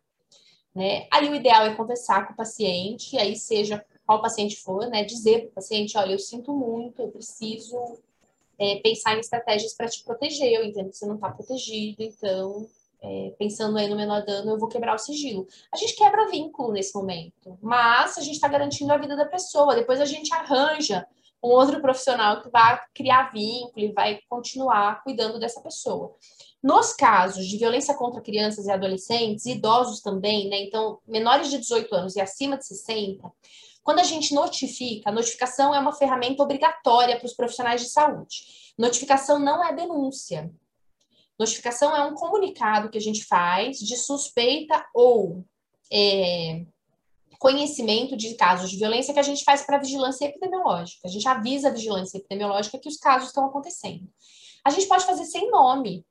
Né? 0.72 1.09
Aí 1.12 1.28
o 1.28 1.34
ideal 1.34 1.66
é 1.66 1.74
conversar 1.74 2.28
com 2.28 2.32
o 2.32 2.36
paciente, 2.36 3.18
aí 3.18 3.34
seja 3.34 3.84
qual 4.07 4.22
paciente 4.22 4.57
for, 4.57 4.86
né? 4.86 5.03
Dizer 5.03 5.41
para 5.41 5.49
o 5.49 5.55
paciente, 5.55 5.99
olha, 5.99 6.12
eu 6.12 6.18
sinto 6.18 6.53
muito, 6.53 7.03
eu 7.03 7.09
preciso 7.09 8.01
é, 8.61 8.77
pensar 8.77 9.17
em 9.17 9.21
estratégias 9.21 9.73
para 9.73 9.89
te 9.89 10.05
proteger, 10.05 10.53
eu 10.53 10.65
entendo 10.65 10.91
que 10.91 10.97
você 10.97 11.07
não 11.07 11.15
está 11.15 11.31
protegido, 11.31 12.03
então 12.03 12.69
é, 13.03 13.35
pensando 13.39 13.79
aí 13.79 13.89
no 13.89 13.97
menor 13.97 14.23
dano, 14.25 14.51
eu 14.51 14.59
vou 14.59 14.69
quebrar 14.69 14.95
o 14.95 14.99
sigilo. 14.99 15.49
A 15.73 15.77
gente 15.79 15.97
quebra 15.97 16.29
vínculo 16.29 16.71
nesse 16.71 16.95
momento, 16.95 17.59
mas 17.63 18.19
a 18.19 18.21
gente 18.21 18.35
está 18.35 18.49
garantindo 18.49 18.93
a 18.93 18.99
vida 18.99 19.17
da 19.17 19.25
pessoa. 19.25 19.75
Depois 19.75 19.99
a 19.99 20.05
gente 20.05 20.33
arranja 20.35 21.07
um 21.43 21.49
outro 21.49 21.81
profissional 21.81 22.43
que 22.43 22.51
vai 22.51 22.79
criar 22.95 23.33
vínculo 23.33 23.87
e 23.87 23.93
vai 23.93 24.21
continuar 24.29 25.03
cuidando 25.03 25.39
dessa 25.39 25.63
pessoa. 25.63 26.15
Nos 26.63 26.93
casos 26.93 27.47
de 27.47 27.57
violência 27.57 27.95
contra 27.95 28.21
crianças 28.21 28.67
e 28.67 28.71
adolescentes, 28.71 29.47
idosos 29.47 30.03
também, 30.03 30.51
né? 30.51 30.61
Então, 30.61 30.99
menores 31.09 31.49
de 31.49 31.57
18 31.57 31.95
anos 31.95 32.17
e 32.17 32.21
acima 32.21 32.59
de 32.59 32.67
60, 32.67 33.33
quando 33.83 34.01
a 34.01 34.05
gente 34.05 34.35
notifica, 34.35 35.11
a 35.11 35.12
notificação 35.12 35.74
é 35.74 35.78
uma 35.78 35.93
ferramenta 35.93 36.43
obrigatória 36.43 37.16
para 37.16 37.26
os 37.26 37.35
profissionais 37.35 37.81
de 37.81 37.89
saúde. 37.89 38.72
Notificação 38.78 39.39
não 39.39 39.64
é 39.64 39.74
denúncia. 39.74 40.51
Notificação 41.39 41.97
é 41.97 42.05
um 42.05 42.14
comunicado 42.14 42.91
que 42.91 42.99
a 42.99 43.01
gente 43.01 43.24
faz 43.24 43.78
de 43.78 43.97
suspeita 43.97 44.85
ou 44.95 45.45
é, 45.91 46.66
conhecimento 47.39 48.14
de 48.14 48.35
casos 48.35 48.70
de 48.70 48.76
violência 48.76 49.14
que 49.14 49.20
a 49.20 49.24
gente 49.24 49.43
faz 49.43 49.62
para 49.62 49.76
a 49.76 49.81
vigilância 49.81 50.26
epidemiológica. 50.26 51.09
A 51.09 51.11
gente 51.11 51.26
avisa 51.26 51.68
a 51.68 51.72
vigilância 51.72 52.18
epidemiológica 52.18 52.78
que 52.78 52.89
os 52.89 52.99
casos 52.99 53.28
estão 53.28 53.47
acontecendo. 53.47 54.07
A 54.62 54.68
gente 54.68 54.87
pode 54.87 55.07
fazer 55.07 55.24
sem 55.24 55.51
nome. 55.51 56.05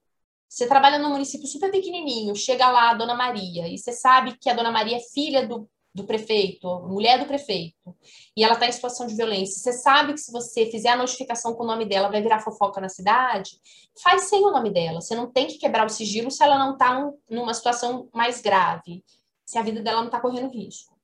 Você 0.49 0.67
trabalha 0.67 0.97
num 0.97 1.11
município 1.11 1.45
super 1.45 1.69
pequenininho, 1.69 2.35
chega 2.35 2.67
lá 2.71 2.89
a 2.89 2.93
Dona 2.95 3.13
Maria, 3.13 3.67
e 3.67 3.77
você 3.77 3.93
sabe 3.93 4.35
que 4.37 4.49
a 4.49 4.55
Dona 4.55 4.71
Maria 4.71 4.97
é 4.97 5.01
filha 5.13 5.47
do, 5.47 5.69
do 5.99 6.07
prefeito, 6.07 6.67
mulher 6.87 7.19
do 7.19 7.25
prefeito, 7.25 7.95
e 8.35 8.43
ela 8.43 8.53
está 8.53 8.67
em 8.67 8.71
situação 8.71 9.05
de 9.05 9.15
violência. 9.15 9.61
Você 9.61 9.73
sabe 9.73 10.13
que 10.13 10.19
se 10.19 10.31
você 10.31 10.65
fizer 10.65 10.89
a 10.89 10.97
notificação 10.97 11.53
com 11.53 11.63
o 11.63 11.67
nome 11.67 11.85
dela, 11.85 12.09
vai 12.09 12.21
virar 12.21 12.39
fofoca 12.39 12.81
na 12.81 12.89
cidade. 12.89 13.59
Faz 14.01 14.23
sem 14.23 14.43
o 14.43 14.51
nome 14.51 14.71
dela. 14.71 15.01
Você 15.01 15.15
não 15.15 15.29
tem 15.29 15.47
que 15.47 15.57
quebrar 15.57 15.85
o 15.85 15.89
sigilo 15.89 16.31
se 16.31 16.43
ela 16.43 16.57
não 16.57 16.73
está 16.73 17.11
numa 17.29 17.53
situação 17.53 18.09
mais 18.13 18.41
grave, 18.41 19.03
se 19.45 19.57
a 19.57 19.61
vida 19.61 19.81
dela 19.81 19.99
não 19.99 20.07
está 20.07 20.19
correndo 20.19 20.51
risco. 20.51 20.97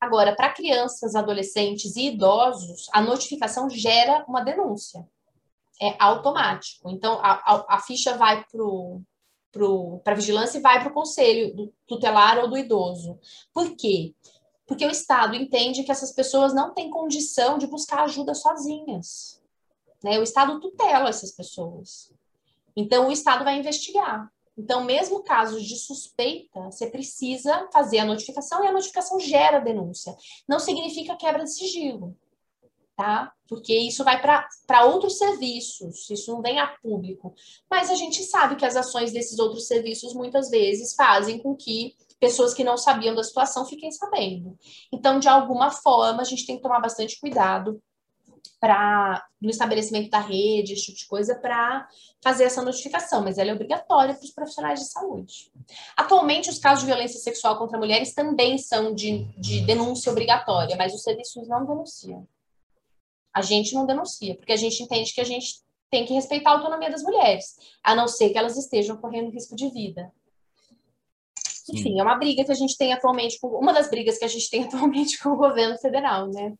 Agora, 0.00 0.34
para 0.34 0.52
crianças, 0.52 1.14
adolescentes 1.14 1.96
e 1.96 2.08
idosos, 2.08 2.88
a 2.92 3.00
notificação 3.00 3.70
gera 3.70 4.24
uma 4.28 4.42
denúncia. 4.42 5.06
É 5.80 5.94
automático. 5.98 6.90
Então, 6.90 7.18
a, 7.22 7.32
a, 7.32 7.76
a 7.76 7.80
ficha 7.80 8.16
vai 8.16 8.44
para 8.44 8.62
a 10.04 10.14
vigilância 10.14 10.58
e 10.58 10.60
vai 10.60 10.80
para 10.80 10.90
o 10.90 10.94
conselho 10.94 11.54
do 11.54 11.72
tutelar 11.86 12.38
ou 12.38 12.48
do 12.48 12.56
idoso. 12.56 13.18
Por 13.52 13.76
quê? 13.76 14.14
Porque 14.66 14.86
o 14.86 14.90
Estado 14.90 15.34
entende 15.34 15.84
que 15.84 15.92
essas 15.92 16.12
pessoas 16.12 16.54
não 16.54 16.72
têm 16.72 16.90
condição 16.90 17.58
de 17.58 17.66
buscar 17.66 18.04
ajuda 18.04 18.34
sozinhas. 18.34 19.40
Né? 20.02 20.18
O 20.18 20.22
Estado 20.22 20.60
tutela 20.60 21.08
essas 21.08 21.32
pessoas. 21.32 22.12
Então, 22.76 23.08
o 23.08 23.12
Estado 23.12 23.44
vai 23.44 23.58
investigar. 23.58 24.30
Então, 24.56 24.84
mesmo 24.84 25.22
casos 25.22 25.64
de 25.64 25.76
suspeita, 25.76 26.60
você 26.70 26.86
precisa 26.86 27.68
fazer 27.72 27.98
a 27.98 28.04
notificação 28.04 28.64
e 28.64 28.68
a 28.68 28.72
notificação 28.72 29.18
gera 29.18 29.58
denúncia. 29.58 30.16
Não 30.48 30.60
significa 30.60 31.16
quebra 31.16 31.44
de 31.44 31.52
sigilo, 31.52 32.16
tá? 32.96 33.32
Porque 33.48 33.76
isso 33.76 34.04
vai 34.04 34.20
para 34.20 34.84
outros 34.84 35.18
serviços, 35.18 36.08
isso 36.10 36.32
não 36.32 36.40
vem 36.40 36.58
a 36.58 36.66
público. 36.66 37.34
Mas 37.70 37.90
a 37.90 37.94
gente 37.94 38.22
sabe 38.24 38.56
que 38.56 38.64
as 38.64 38.76
ações 38.76 39.12
desses 39.12 39.38
outros 39.38 39.66
serviços 39.66 40.14
muitas 40.14 40.48
vezes 40.50 40.94
fazem 40.94 41.38
com 41.38 41.54
que 41.54 41.94
pessoas 42.18 42.54
que 42.54 42.64
não 42.64 42.76
sabiam 42.76 43.14
da 43.14 43.22
situação 43.22 43.66
fiquem 43.66 43.90
sabendo. 43.90 44.56
Então, 44.92 45.18
de 45.18 45.28
alguma 45.28 45.70
forma, 45.70 46.22
a 46.22 46.24
gente 46.24 46.46
tem 46.46 46.56
que 46.56 46.62
tomar 46.62 46.80
bastante 46.80 47.20
cuidado 47.20 47.82
para 48.60 49.22
no 49.40 49.50
estabelecimento 49.50 50.08
da 50.08 50.20
rede, 50.20 50.72
esse 50.72 50.86
tipo 50.86 50.98
de 50.98 51.06
coisa, 51.06 51.34
para 51.34 51.86
fazer 52.22 52.44
essa 52.44 52.62
notificação, 52.62 53.22
mas 53.22 53.36
ela 53.36 53.50
é 53.50 53.54
obrigatória 53.54 54.14
para 54.14 54.24
os 54.24 54.30
profissionais 54.30 54.80
de 54.80 54.86
saúde. 54.86 55.52
Atualmente, 55.94 56.48
os 56.48 56.58
casos 56.58 56.80
de 56.80 56.86
violência 56.86 57.20
sexual 57.20 57.58
contra 57.58 57.78
mulheres 57.78 58.14
também 58.14 58.56
são 58.56 58.94
de, 58.94 59.24
de 59.38 59.60
denúncia 59.66 60.10
obrigatória, 60.10 60.76
mas 60.76 60.94
os 60.94 61.02
serviços 61.02 61.46
não 61.46 61.66
denunciam. 61.66 62.26
A 63.34 63.42
gente 63.42 63.74
não 63.74 63.84
denuncia, 63.84 64.36
porque 64.36 64.52
a 64.52 64.56
gente 64.56 64.80
entende 64.80 65.12
que 65.12 65.20
a 65.20 65.24
gente 65.24 65.56
tem 65.90 66.06
que 66.06 66.14
respeitar 66.14 66.50
a 66.50 66.52
autonomia 66.52 66.88
das 66.88 67.02
mulheres, 67.02 67.56
a 67.82 67.92
não 67.92 68.06
ser 68.06 68.30
que 68.30 68.38
elas 68.38 68.56
estejam 68.56 68.96
correndo 68.96 69.32
risco 69.32 69.56
de 69.56 69.68
vida. 69.70 70.12
Enfim, 71.68 71.94
Sim. 71.94 72.00
é 72.00 72.02
uma 72.04 72.14
briga 72.14 72.44
que 72.44 72.52
a 72.52 72.54
gente 72.54 72.76
tem 72.78 72.92
atualmente, 72.92 73.36
uma 73.42 73.72
das 73.72 73.90
brigas 73.90 74.18
que 74.18 74.24
a 74.24 74.28
gente 74.28 74.48
tem 74.48 74.62
atualmente 74.66 75.20
com 75.20 75.30
o 75.30 75.36
governo 75.36 75.76
federal, 75.78 76.28
né? 76.30 76.54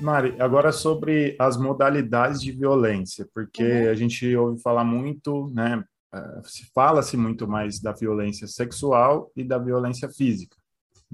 Mari, 0.00 0.34
agora 0.40 0.72
sobre 0.72 1.36
as 1.38 1.56
modalidades 1.56 2.40
de 2.40 2.50
violência, 2.50 3.28
porque 3.32 3.62
uhum. 3.62 3.90
a 3.90 3.94
gente 3.94 4.36
ouve 4.36 4.60
falar 4.60 4.84
muito, 4.84 5.48
né? 5.54 5.84
Eh, 6.12 6.40
se 6.44 6.66
fala-se 6.74 7.16
muito 7.16 7.46
mais 7.46 7.80
da 7.80 7.92
violência 7.92 8.48
sexual 8.48 9.30
e 9.36 9.44
da 9.44 9.56
violência 9.56 10.08
física, 10.08 10.56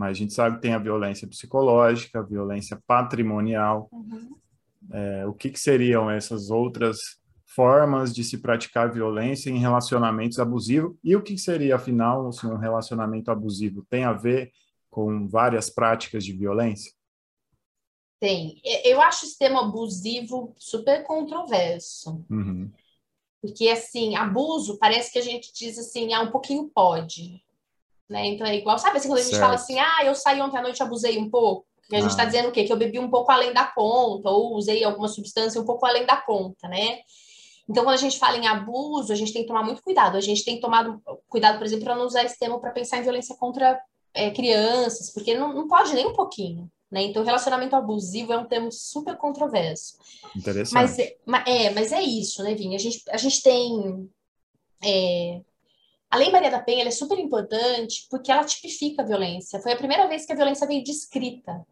mas 0.00 0.12
a 0.12 0.14
gente 0.14 0.32
sabe 0.32 0.56
que 0.56 0.62
tem 0.62 0.72
a 0.72 0.78
violência 0.78 1.28
psicológica, 1.28 2.20
a 2.20 2.22
violência 2.22 2.82
patrimonial. 2.86 3.86
Uhum. 3.92 4.34
É, 4.90 5.26
o 5.26 5.34
que, 5.34 5.50
que 5.50 5.60
seriam 5.60 6.10
essas 6.10 6.48
outras 6.48 7.20
formas 7.44 8.14
de 8.14 8.24
se 8.24 8.38
praticar 8.38 8.90
violência 8.90 9.50
em 9.50 9.58
relacionamentos 9.58 10.38
abusivos 10.38 10.96
e 11.04 11.14
o 11.14 11.22
que 11.22 11.36
seria, 11.36 11.76
afinal, 11.76 12.32
se 12.32 12.46
um 12.46 12.56
relacionamento 12.56 13.30
abusivo 13.30 13.84
tem 13.90 14.04
a 14.04 14.14
ver 14.14 14.50
com 14.88 15.28
várias 15.28 15.68
práticas 15.68 16.24
de 16.24 16.32
violência? 16.32 16.90
Tem. 18.18 18.58
Eu 18.82 19.02
acho 19.02 19.26
esse 19.26 19.38
tema 19.38 19.68
abusivo 19.68 20.54
super 20.56 21.04
controverso. 21.04 22.24
Uhum. 22.30 22.70
Porque, 23.42 23.68
assim, 23.68 24.16
abuso, 24.16 24.78
parece 24.78 25.12
que 25.12 25.18
a 25.18 25.22
gente 25.22 25.52
diz 25.52 25.78
assim, 25.78 26.14
ah, 26.14 26.22
um 26.22 26.30
pouquinho 26.30 26.70
pode. 26.74 27.42
Né? 28.10 28.26
Então 28.26 28.44
é 28.46 28.56
igual, 28.56 28.76
sabe 28.76 28.96
assim, 28.96 29.08
quando 29.08 29.20
a 29.20 29.22
gente 29.22 29.30
certo. 29.30 29.42
fala 29.42 29.54
assim, 29.54 29.78
ah, 29.78 30.04
eu 30.04 30.14
saí 30.16 30.40
ontem 30.40 30.58
à 30.58 30.62
noite 30.62 30.78
e 30.78 30.82
abusei 30.82 31.16
um 31.16 31.30
pouco. 31.30 31.64
Que 31.88 31.94
a 31.94 31.98
ah. 31.98 32.02
gente 32.02 32.10
está 32.10 32.24
dizendo 32.24 32.48
o 32.48 32.52
quê? 32.52 32.64
Que 32.64 32.72
eu 32.72 32.76
bebi 32.76 32.98
um 32.98 33.08
pouco 33.08 33.30
além 33.30 33.52
da 33.52 33.66
conta, 33.66 34.28
ou 34.28 34.56
usei 34.56 34.82
alguma 34.82 35.06
substância 35.06 35.60
um 35.60 35.64
pouco 35.64 35.86
além 35.86 36.04
da 36.04 36.16
conta, 36.16 36.66
né? 36.66 36.98
Então, 37.68 37.84
quando 37.84 37.94
a 37.94 37.98
gente 37.98 38.18
fala 38.18 38.36
em 38.36 38.48
abuso, 38.48 39.12
a 39.12 39.16
gente 39.16 39.32
tem 39.32 39.42
que 39.42 39.48
tomar 39.48 39.62
muito 39.62 39.80
cuidado. 39.80 40.16
A 40.16 40.20
gente 40.20 40.44
tem 40.44 40.56
que 40.56 40.60
tomar 40.60 40.98
cuidado, 41.28 41.56
por 41.56 41.64
exemplo, 41.64 41.84
para 41.84 41.94
não 41.94 42.04
usar 42.04 42.24
esse 42.24 42.36
termo 42.36 42.60
para 42.60 42.72
pensar 42.72 42.98
em 42.98 43.02
violência 43.02 43.36
contra 43.36 43.80
é, 44.12 44.28
crianças, 44.30 45.12
porque 45.12 45.36
não, 45.36 45.54
não 45.54 45.68
pode 45.68 45.94
nem 45.94 46.04
um 46.04 46.12
pouquinho. 46.12 46.68
Né? 46.90 47.02
Então, 47.02 47.22
relacionamento 47.22 47.76
abusivo 47.76 48.32
é 48.32 48.38
um 48.38 48.46
termo 48.46 48.72
super 48.72 49.16
controverso. 49.16 49.96
Interessante. 50.34 50.74
Mas 50.74 50.98
é, 50.98 51.66
é 51.66 51.70
mas 51.70 51.92
é 51.92 52.02
isso, 52.02 52.42
né, 52.42 52.56
Vinha? 52.56 52.74
A 52.74 52.80
gente, 52.80 53.02
a 53.08 53.16
gente 53.16 53.40
tem. 53.40 54.10
É, 54.82 55.40
a 56.10 56.16
Lei 56.16 56.30
Maria 56.30 56.50
da 56.50 56.60
Penha 56.60 56.84
é 56.84 56.90
super 56.90 57.18
importante 57.18 58.08
porque 58.10 58.32
ela 58.32 58.44
tipifica 58.44 59.02
a 59.02 59.06
violência. 59.06 59.60
Foi 59.60 59.72
a 59.72 59.76
primeira 59.76 60.08
vez 60.08 60.26
que 60.26 60.32
a 60.32 60.36
violência 60.36 60.66
veio 60.66 60.82
descrita. 60.82 61.64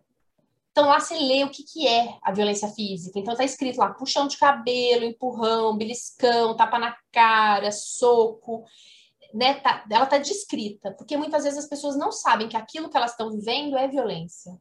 Então, 0.71 0.87
lá 0.87 1.01
você 1.01 1.19
lê 1.19 1.43
o 1.43 1.51
que, 1.51 1.65
que 1.65 1.89
é 1.89 2.17
a 2.23 2.31
violência 2.31 2.69
física. 2.69 3.19
Então, 3.19 3.35
tá 3.35 3.43
escrito 3.43 3.79
lá: 3.79 3.93
puxão 3.93 4.29
de 4.29 4.39
cabelo, 4.39 5.05
empurrão, 5.05 5.77
beliscão, 5.77 6.57
tapa 6.57 6.79
na 6.79 6.97
cara, 7.11 7.73
soco. 7.73 8.65
Né, 9.35 9.55
tá, 9.55 9.85
ela 9.91 10.07
tá 10.07 10.17
descrita, 10.17 10.93
porque 10.93 11.17
muitas 11.17 11.45
vezes 11.45 11.59
as 11.59 11.69
pessoas 11.69 11.99
não 11.99 12.11
sabem 12.11 12.49
que 12.49 12.57
aquilo 12.57 12.89
que 12.89 12.97
elas 12.97 13.11
estão 13.11 13.31
vivendo 13.31 13.77
é 13.77 13.87
violência. 13.89 14.57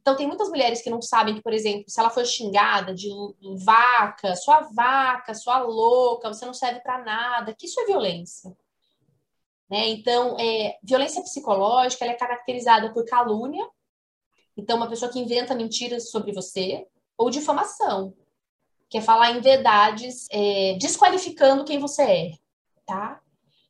Então, 0.00 0.16
tem 0.16 0.26
muitas 0.26 0.48
mulheres 0.48 0.82
que 0.82 0.90
não 0.90 1.02
sabem 1.02 1.34
que, 1.34 1.42
por 1.42 1.52
exemplo, 1.52 1.84
se 1.86 2.00
ela 2.00 2.10
for 2.10 2.24
xingada 2.24 2.94
de 2.94 3.08
vaca, 3.64 4.34
sua 4.36 4.62
vaca, 4.72 5.34
sua 5.34 5.58
louca, 5.58 6.32
você 6.32 6.46
não 6.46 6.54
serve 6.54 6.80
para 6.80 7.04
nada, 7.04 7.54
que 7.54 7.66
isso 7.66 7.78
é 7.80 7.84
violência. 7.84 8.56
Né? 9.68 9.88
Então, 9.88 10.36
é, 10.38 10.78
violência 10.82 11.22
psicológica 11.22 12.04
é 12.04 12.14
caracterizada 12.14 12.92
por 12.92 13.04
calúnia, 13.04 13.66
então, 14.56 14.76
uma 14.76 14.88
pessoa 14.88 15.12
que 15.12 15.18
inventa 15.18 15.54
mentiras 15.54 16.10
sobre 16.10 16.32
você, 16.32 16.86
ou 17.16 17.30
difamação, 17.30 18.14
que 18.88 18.98
é 18.98 19.02
falar 19.02 19.32
em 19.32 19.40
verdades 19.40 20.26
é, 20.30 20.76
desqualificando 20.80 21.64
quem 21.64 21.78
você 21.78 22.02
é, 22.02 22.30
tá? 22.86 23.20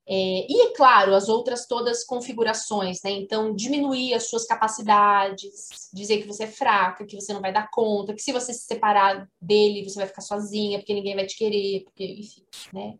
É, 0.09 0.47
e, 0.49 0.73
claro, 0.77 1.17
as 1.17 1.29
outras 1.29 1.67
todas 1.67 2.05
configurações, 2.05 3.03
né? 3.03 3.11
Então, 3.11 3.53
diminuir 3.53 4.15
as 4.15 4.29
suas 4.29 4.47
capacidades, 4.47 5.91
dizer 5.93 6.19
que 6.19 6.29
você 6.29 6.45
é 6.45 6.49
fraca, 6.49 7.05
que 7.05 7.17
você 7.17 7.33
não 7.33 7.41
vai 7.41 7.53
dar 7.53 7.69
conta, 7.73 8.15
que 8.15 8.23
se 8.23 8.33
você 8.33 8.55
se 8.55 8.67
separar 8.67 9.29
dele, 9.41 9.83
você 9.83 9.99
vai 9.99 10.07
ficar 10.07 10.21
sozinha, 10.21 10.79
porque 10.79 10.95
ninguém 10.95 11.17
vai 11.17 11.27
te 11.27 11.37
querer, 11.37 11.83
porque, 11.83 12.05
enfim, 12.05 12.45
né? 12.73 12.97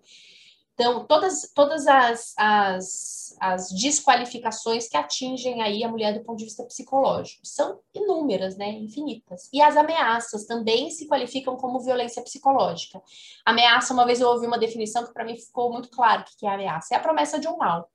Então, 0.79 1.07
todas, 1.07 1.51
todas 1.55 1.87
as, 1.87 2.35
as, 2.37 3.35
as 3.41 3.71
desqualificações 3.71 4.87
que 4.87 4.97
atingem 4.97 5.63
aí 5.63 5.83
a 5.83 5.89
mulher 5.89 6.13
do 6.13 6.23
ponto 6.23 6.37
de 6.37 6.45
vista 6.45 6.65
psicológico 6.65 7.41
são 7.47 7.81
inúmeras, 7.95 8.59
né, 8.59 8.69
infinitas. 8.73 9.49
E 9.55 9.63
as 9.63 9.75
ameaças 9.75 10.45
também 10.45 10.91
se 10.91 11.09
qualificam 11.09 11.57
como 11.57 11.81
violência 11.81 12.23
psicológica. 12.23 13.03
Ameaça, 13.43 13.95
uma 13.95 14.05
vez 14.05 14.21
eu 14.21 14.29
ouvi 14.29 14.47
uma 14.47 14.59
definição 14.59 15.07
que 15.07 15.15
para 15.15 15.25
mim 15.25 15.35
ficou 15.39 15.73
muito 15.73 15.89
claro 15.89 16.21
o 16.21 16.39
que 16.39 16.47
é 16.47 16.51
ameaça. 16.51 16.95
É 16.95 16.99
a 16.99 17.01
promessa 17.01 17.39
de 17.41 17.49
um 17.49 17.57
mal. 17.57 17.91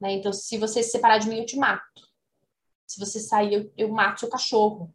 Né? 0.00 0.12
Então, 0.12 0.32
se 0.32 0.56
você 0.56 0.82
se 0.82 0.92
separar 0.92 1.18
de 1.18 1.28
mim, 1.28 1.40
eu 1.40 1.46
te 1.46 1.58
mato. 1.58 2.08
Se 2.86 2.98
você 2.98 3.20
sair, 3.20 3.52
eu, 3.52 3.72
eu 3.76 3.88
mato 3.90 4.20
seu 4.20 4.30
cachorro. 4.30 4.90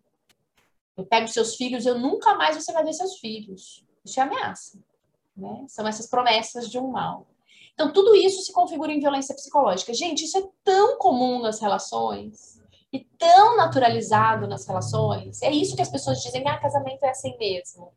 Eu 0.97 1.05
pego 1.05 1.28
seus 1.28 1.55
filhos, 1.55 1.86
eu 1.86 1.99
nunca 1.99 2.34
mais 2.34 2.55
você 2.55 2.74
vai 2.74 2.84
ver 2.84 2.93
seus 2.93 3.19
filhos. 3.19 3.86
Isso 4.03 4.19
é 4.19 4.24
ameaça. 4.24 4.80
Né? 5.36 5.65
São 5.67 5.88
essas 5.88 6.07
promessas 6.07 6.69
de 6.69 6.77
um 6.77 6.91
mal. 6.91 7.27
Então, 7.73 7.91
tudo 7.91 8.15
isso 8.15 8.43
se 8.43 8.53
configura 8.53 8.91
em 8.91 8.99
violência 8.99 9.34
psicológica. 9.34 9.93
Gente, 9.93 10.25
isso 10.25 10.38
é 10.38 10.47
tão 10.63 10.97
comum 10.97 11.41
nas 11.41 11.59
relações 11.59 12.61
e 12.91 12.99
tão 13.17 13.57
naturalizado 13.57 14.47
nas 14.47 14.67
relações. 14.67 15.41
É 15.41 15.51
isso 15.51 15.75
que 15.75 15.81
as 15.81 15.89
pessoas 15.89 16.21
dizem, 16.21 16.47
ah, 16.47 16.59
casamento 16.59 17.03
é 17.03 17.09
assim 17.09 17.36
mesmo. 17.39 17.91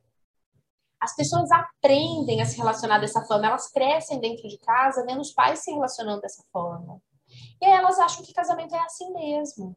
As 0.98 1.14
pessoas 1.14 1.50
aprendem 1.52 2.40
a 2.40 2.46
se 2.46 2.56
relacionar 2.56 2.98
dessa 2.98 3.20
forma, 3.26 3.46
elas 3.46 3.70
crescem 3.70 4.18
dentro 4.18 4.48
de 4.48 4.56
casa 4.58 5.04
vendo 5.04 5.20
os 5.20 5.32
pais 5.32 5.58
se 5.58 5.70
relacionando 5.70 6.22
dessa 6.22 6.42
forma. 6.50 7.02
E 7.60 7.66
aí 7.66 7.72
elas 7.72 7.98
acham 7.98 8.24
que 8.24 8.32
casamento 8.32 8.74
é 8.74 8.78
assim 8.78 9.12
mesmo. 9.12 9.76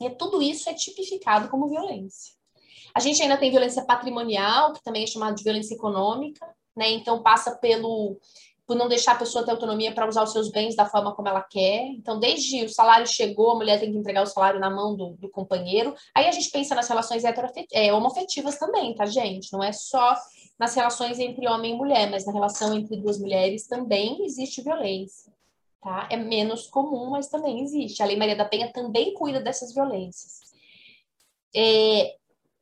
E 0.00 0.10
tudo 0.10 0.42
isso 0.42 0.68
é 0.68 0.74
tipificado 0.74 1.48
como 1.48 1.68
violência. 1.68 2.34
A 2.92 3.00
gente 3.00 3.22
ainda 3.22 3.36
tem 3.36 3.50
violência 3.50 3.84
patrimonial, 3.84 4.72
que 4.72 4.82
também 4.82 5.04
é 5.04 5.06
chamada 5.06 5.34
de 5.34 5.44
violência 5.44 5.74
econômica, 5.74 6.46
né? 6.78 6.90
Então 6.90 7.22
passa 7.22 7.56
pelo 7.56 8.16
por 8.68 8.76
não 8.76 8.86
deixar 8.86 9.12
a 9.12 9.18
pessoa 9.18 9.42
ter 9.42 9.50
autonomia 9.50 9.94
para 9.94 10.06
usar 10.06 10.22
os 10.22 10.30
seus 10.30 10.50
bens 10.50 10.76
da 10.76 10.84
forma 10.84 11.14
como 11.14 11.26
ela 11.26 11.40
quer. 11.40 11.86
Então, 11.86 12.20
desde 12.20 12.66
o 12.66 12.68
salário 12.68 13.06
chegou, 13.06 13.52
a 13.52 13.54
mulher 13.54 13.80
tem 13.80 13.90
que 13.90 13.96
entregar 13.96 14.22
o 14.22 14.26
salário 14.26 14.60
na 14.60 14.68
mão 14.68 14.94
do, 14.94 15.14
do 15.14 15.26
companheiro. 15.30 15.94
Aí 16.14 16.26
a 16.26 16.30
gente 16.30 16.50
pensa 16.50 16.74
nas 16.74 16.86
relações 16.86 17.22
é, 17.72 17.94
homoafetivas 17.94 18.58
também, 18.58 18.94
tá, 18.94 19.06
gente? 19.06 19.50
Não 19.54 19.64
é 19.64 19.72
só 19.72 20.14
nas 20.58 20.74
relações 20.74 21.18
entre 21.18 21.48
homem 21.48 21.72
e 21.72 21.76
mulher, 21.78 22.10
mas 22.10 22.26
na 22.26 22.32
relação 22.32 22.76
entre 22.76 22.98
duas 22.98 23.18
mulheres 23.18 23.66
também 23.66 24.22
existe 24.26 24.60
violência. 24.60 25.32
Tá? 25.80 26.06
É 26.10 26.18
menos 26.18 26.66
comum, 26.66 27.08
mas 27.08 27.28
também 27.28 27.62
existe. 27.62 28.02
A 28.02 28.06
Lei 28.06 28.18
Maria 28.18 28.36
da 28.36 28.44
Penha 28.44 28.70
também 28.70 29.14
cuida 29.14 29.40
dessas 29.40 29.72
violências. 29.72 30.42
É, 31.56 32.16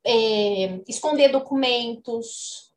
é, 0.05 0.81
esconder 0.87 1.33
documentos, 1.33 2.73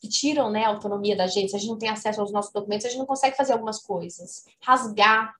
que 0.00 0.08
tiram 0.08 0.50
né, 0.50 0.64
a 0.64 0.68
autonomia 0.68 1.14
da 1.14 1.26
gente, 1.26 1.50
se 1.50 1.56
a 1.56 1.58
gente 1.58 1.68
não 1.68 1.78
tem 1.78 1.90
acesso 1.90 2.20
aos 2.20 2.32
nossos 2.32 2.52
documentos, 2.52 2.86
a 2.86 2.88
gente 2.88 2.98
não 2.98 3.06
consegue 3.06 3.36
fazer 3.36 3.52
algumas 3.52 3.82
coisas. 3.82 4.46
Rasgar 4.60 5.34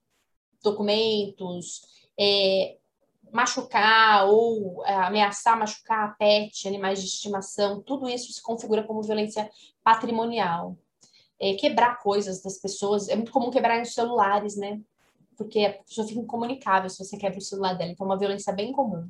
documentos, 0.62 1.80
é, 2.18 2.76
machucar 3.32 4.28
ou 4.28 4.84
é, 4.84 4.94
ameaçar 4.94 5.58
machucar 5.58 6.08
a 6.08 6.12
pet, 6.12 6.68
animais 6.68 7.00
de 7.00 7.06
estimação, 7.06 7.80
tudo 7.80 8.08
isso 8.08 8.32
se 8.32 8.42
configura 8.42 8.82
como 8.82 9.02
violência 9.02 9.50
patrimonial. 9.82 10.76
É, 11.38 11.54
quebrar 11.54 11.98
coisas 12.02 12.42
das 12.42 12.58
pessoas, 12.58 13.08
é 13.08 13.16
muito 13.16 13.32
comum 13.32 13.50
quebrar 13.50 13.80
os 13.80 13.94
celulares, 13.94 14.56
né? 14.56 14.78
Porque 15.38 15.60
a 15.60 15.72
pessoa 15.72 16.06
fica 16.06 16.20
incomunicável 16.20 16.90
se 16.90 17.02
você 17.02 17.16
quebra 17.16 17.38
o 17.38 17.42
celular 17.42 17.72
dela, 17.72 17.90
então 17.90 18.06
é 18.06 18.10
uma 18.10 18.18
violência 18.18 18.52
bem 18.52 18.72
comum. 18.72 19.08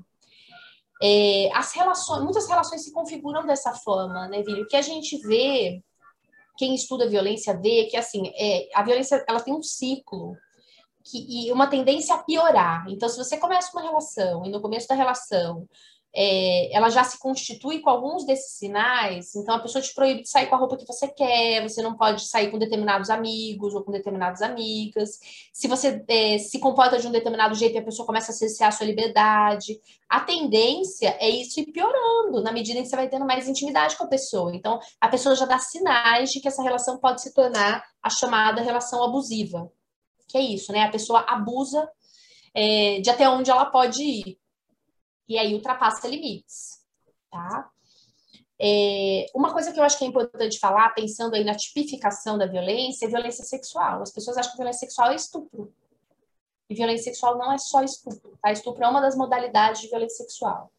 É, 1.02 1.50
as 1.54 1.72
relações, 1.72 2.22
muitas 2.22 2.46
relações 2.48 2.84
se 2.84 2.92
configuram 2.92 3.46
dessa 3.46 3.72
forma, 3.74 4.28
né, 4.28 4.42
Vini? 4.42 4.62
O 4.62 4.66
que 4.66 4.76
a 4.76 4.82
gente 4.82 5.16
vê, 5.26 5.82
quem 6.58 6.74
estuda 6.74 7.08
violência 7.08 7.58
vê 7.58 7.86
que 7.86 7.96
assim, 7.96 8.30
é, 8.36 8.68
a 8.74 8.82
violência 8.82 9.24
ela 9.26 9.40
tem 9.40 9.54
um 9.54 9.62
ciclo 9.62 10.36
que, 11.04 11.46
e 11.48 11.52
uma 11.52 11.66
tendência 11.66 12.14
a 12.14 12.22
piorar. 12.22 12.84
Então, 12.88 13.08
se 13.08 13.16
você 13.16 13.38
começa 13.38 13.70
uma 13.72 13.82
relação 13.82 14.44
e 14.44 14.50
no 14.50 14.60
começo 14.60 14.86
da 14.88 14.94
relação 14.94 15.66
é, 16.14 16.74
ela 16.74 16.90
já 16.90 17.04
se 17.04 17.18
constitui 17.18 17.80
com 17.80 17.88
alguns 17.88 18.24
desses 18.24 18.58
sinais, 18.58 19.34
então 19.36 19.54
a 19.54 19.60
pessoa 19.60 19.80
te 19.80 19.94
proíbe 19.94 20.22
de 20.22 20.28
sair 20.28 20.46
com 20.46 20.56
a 20.56 20.58
roupa 20.58 20.76
que 20.76 20.86
você 20.86 21.06
quer, 21.06 21.62
você 21.62 21.80
não 21.82 21.96
pode 21.96 22.26
sair 22.26 22.50
com 22.50 22.58
determinados 22.58 23.10
amigos 23.10 23.74
ou 23.74 23.84
com 23.84 23.92
determinadas 23.92 24.42
amigas. 24.42 25.18
Se 25.52 25.68
você 25.68 26.04
é, 26.08 26.38
se 26.38 26.58
comporta 26.58 26.98
de 26.98 27.06
um 27.06 27.12
determinado 27.12 27.54
jeito, 27.54 27.78
a 27.78 27.82
pessoa 27.82 28.06
começa 28.06 28.32
a 28.32 28.34
cercear 28.34 28.70
a 28.70 28.72
sua 28.72 28.86
liberdade. 28.86 29.80
A 30.08 30.20
tendência 30.20 31.16
é 31.20 31.28
isso 31.28 31.60
ir 31.60 31.66
piorando 31.66 32.42
na 32.42 32.50
medida 32.50 32.80
em 32.80 32.82
que 32.82 32.88
você 32.88 32.96
vai 32.96 33.08
tendo 33.08 33.24
mais 33.24 33.48
intimidade 33.48 33.96
com 33.96 34.04
a 34.04 34.08
pessoa. 34.08 34.54
Então, 34.54 34.80
a 35.00 35.08
pessoa 35.08 35.36
já 35.36 35.46
dá 35.46 35.58
sinais 35.58 36.32
de 36.32 36.40
que 36.40 36.48
essa 36.48 36.62
relação 36.62 36.98
pode 36.98 37.22
se 37.22 37.32
tornar 37.32 37.84
a 38.02 38.10
chamada 38.10 38.62
relação 38.62 39.04
abusiva. 39.04 39.70
Que 40.26 40.38
é 40.38 40.42
isso, 40.42 40.72
né? 40.72 40.82
A 40.82 40.90
pessoa 40.90 41.24
abusa 41.28 41.88
é, 42.52 43.00
de 43.00 43.10
até 43.10 43.28
onde 43.28 43.50
ela 43.50 43.66
pode 43.66 44.02
ir 44.02 44.40
e 45.30 45.38
aí 45.38 45.54
ultrapassa 45.54 46.08
limites, 46.08 46.80
tá? 47.30 47.70
É, 48.60 49.26
uma 49.32 49.52
coisa 49.52 49.72
que 49.72 49.78
eu 49.78 49.84
acho 49.84 49.96
que 49.96 50.04
é 50.04 50.08
importante 50.08 50.58
falar, 50.58 50.90
pensando 50.90 51.36
aí 51.36 51.44
na 51.44 51.54
tipificação 51.54 52.36
da 52.36 52.46
violência, 52.46 53.06
é 53.06 53.08
violência 53.08 53.44
sexual. 53.44 54.02
As 54.02 54.10
pessoas 54.10 54.36
acham 54.36 54.50
que 54.50 54.56
violência 54.58 54.80
sexual 54.80 55.12
é 55.12 55.14
estupro. 55.14 55.72
E 56.68 56.74
violência 56.74 57.04
sexual 57.04 57.38
não 57.38 57.52
é 57.52 57.58
só 57.58 57.80
estupro, 57.84 58.36
tá? 58.42 58.50
Estupro 58.50 58.84
é 58.84 58.88
uma 58.88 59.00
das 59.00 59.16
modalidades 59.16 59.80
de 59.80 59.88
violência 59.88 60.24
sexual. 60.24 60.70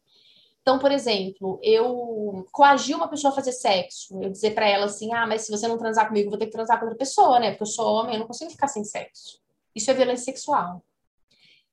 Então, 0.60 0.78
por 0.78 0.92
exemplo, 0.92 1.58
eu 1.62 2.46
coagir 2.52 2.94
uma 2.94 3.08
pessoa 3.08 3.32
a 3.32 3.34
fazer 3.34 3.52
sexo, 3.52 4.22
eu 4.22 4.30
dizer 4.30 4.54
para 4.54 4.68
ela 4.68 4.84
assim: 4.84 5.14
ah, 5.14 5.26
mas 5.26 5.42
se 5.42 5.50
você 5.50 5.66
não 5.66 5.78
transar 5.78 6.08
comigo, 6.08 6.28
vou 6.28 6.38
ter 6.38 6.46
que 6.46 6.52
transar 6.52 6.78
com 6.78 6.84
outra 6.84 6.98
pessoa, 6.98 7.40
né? 7.40 7.52
Porque 7.52 7.62
eu 7.62 7.66
sou 7.66 7.86
homem, 7.86 8.14
eu 8.14 8.20
não 8.20 8.26
consigo 8.26 8.50
ficar 8.50 8.68
sem 8.68 8.84
sexo. 8.84 9.40
Isso 9.74 9.90
é 9.90 9.94
violência 9.94 10.26
sexual. 10.26 10.84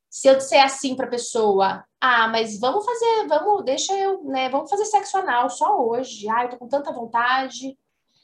Se 0.09 0.27
eu 0.27 0.35
disser 0.35 0.63
assim 0.63 0.95
para 0.95 1.05
a 1.05 1.09
pessoa, 1.09 1.85
ah, 2.01 2.27
mas 2.29 2.59
vamos 2.59 2.83
fazer, 2.83 3.27
vamos, 3.27 3.63
deixa 3.63 3.95
eu, 3.95 4.23
né? 4.23 4.49
Vamos 4.49 4.69
fazer 4.69 4.85
sexo 4.85 5.17
anal 5.17 5.49
só 5.49 5.79
hoje. 5.79 6.27
Ah, 6.27 6.43
eu 6.43 6.49
tô 6.49 6.57
com 6.57 6.67
tanta 6.67 6.91
vontade. 6.91 7.77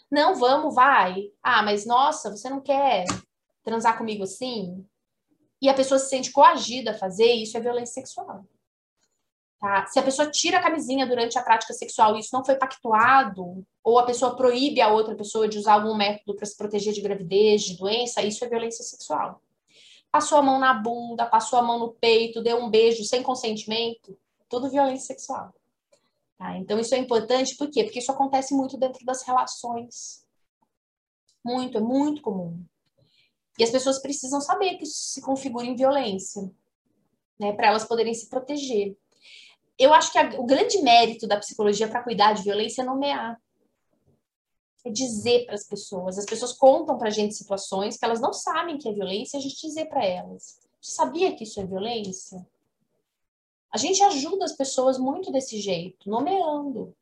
Não, 0.09 0.35
vamos, 0.35 0.73
vai. 0.73 1.31
Ah, 1.43 1.61
mas 1.61 1.85
nossa, 1.85 2.31
você 2.31 2.49
não 2.49 2.59
quer 2.59 3.05
transar 3.63 3.97
comigo 3.97 4.23
assim? 4.23 4.83
E 5.61 5.69
a 5.69 5.73
pessoa 5.73 5.99
se 5.99 6.09
sente 6.09 6.31
coagida 6.31 6.91
a 6.91 6.97
fazer 6.97 7.31
isso, 7.31 7.55
é 7.55 7.61
violência 7.61 7.93
sexual. 7.93 8.45
Tá? 9.59 9.85
Se 9.85 9.99
a 9.99 10.03
pessoa 10.03 10.29
tira 10.29 10.57
a 10.57 10.63
camisinha 10.63 11.05
durante 11.05 11.37
a 11.37 11.43
prática 11.43 11.73
sexual 11.73 12.15
e 12.15 12.19
isso 12.19 12.29
não 12.33 12.43
foi 12.43 12.55
pactuado, 12.55 13.65
ou 13.83 13.99
a 13.99 14.05
pessoa 14.05 14.35
proíbe 14.35 14.81
a 14.81 14.91
outra 14.91 15.15
pessoa 15.15 15.47
de 15.47 15.57
usar 15.57 15.73
algum 15.73 15.95
método 15.95 16.35
para 16.35 16.45
se 16.45 16.57
proteger 16.57 16.93
de 16.93 17.01
gravidez, 17.01 17.63
de 17.63 17.77
doença, 17.77 18.23
isso 18.23 18.43
é 18.43 18.49
violência 18.49 18.83
sexual 18.83 19.41
passou 20.15 20.37
a 20.37 20.41
mão 20.41 20.57
na 20.57 20.73
bunda, 20.73 21.25
passou 21.25 21.59
a 21.59 21.61
mão 21.61 21.77
no 21.77 21.91
peito, 21.91 22.41
deu 22.41 22.57
um 22.57 22.69
beijo 22.69 23.03
sem 23.03 23.21
consentimento, 23.21 24.17
tudo 24.47 24.69
violência 24.69 25.07
sexual. 25.07 25.53
Tá? 26.37 26.57
Então, 26.57 26.79
isso 26.79 26.95
é 26.95 26.97
importante, 26.97 27.57
por 27.57 27.69
quê? 27.69 27.83
Porque 27.83 27.99
isso 27.99 28.13
acontece 28.13 28.55
muito 28.55 28.77
dentro 28.77 29.05
das 29.05 29.23
relações. 29.23 30.25
Muito, 31.43 31.79
é 31.79 31.81
muito 31.81 32.21
comum. 32.21 32.63
E 33.59 33.63
as 33.65 33.69
pessoas 33.69 34.01
precisam 34.01 34.39
saber 34.39 34.77
que 34.77 34.83
isso 34.83 34.95
se 34.95 35.21
configura 35.21 35.65
em 35.65 35.75
violência, 35.75 36.49
né, 37.37 37.51
para 37.51 37.67
elas 37.67 37.83
poderem 37.83 38.13
se 38.13 38.29
proteger. 38.29 38.95
Eu 39.77 39.93
acho 39.93 40.13
que 40.13 40.17
a, 40.17 40.39
o 40.39 40.45
grande 40.45 40.81
mérito 40.81 41.27
da 41.27 41.37
psicologia 41.37 41.89
para 41.89 42.01
cuidar 42.01 42.31
de 42.31 42.43
violência 42.43 42.83
é 42.83 42.85
nomear 42.85 43.37
é 44.85 44.91
dizer 44.91 45.45
para 45.45 45.55
as 45.55 45.67
pessoas. 45.67 46.17
As 46.17 46.25
pessoas 46.25 46.53
contam 46.53 46.97
para 46.97 47.07
a 47.07 47.11
gente 47.11 47.33
situações 47.33 47.97
que 47.97 48.05
elas 48.05 48.21
não 48.21 48.31
sabem 48.31 48.77
que 48.77 48.87
é 48.87 48.93
violência, 48.93 49.37
a 49.37 49.41
gente 49.41 49.59
dizer 49.59 49.85
para 49.85 50.05
elas. 50.05 50.59
Você 50.79 50.91
sabia 50.91 51.35
que 51.35 51.43
isso 51.43 51.59
é 51.59 51.65
violência? 51.65 52.45
A 53.71 53.77
gente 53.77 54.01
ajuda 54.03 54.45
as 54.45 54.53
pessoas 54.53 54.99
muito 54.99 55.31
desse 55.31 55.59
jeito, 55.59 56.09
nomeando. 56.09 56.95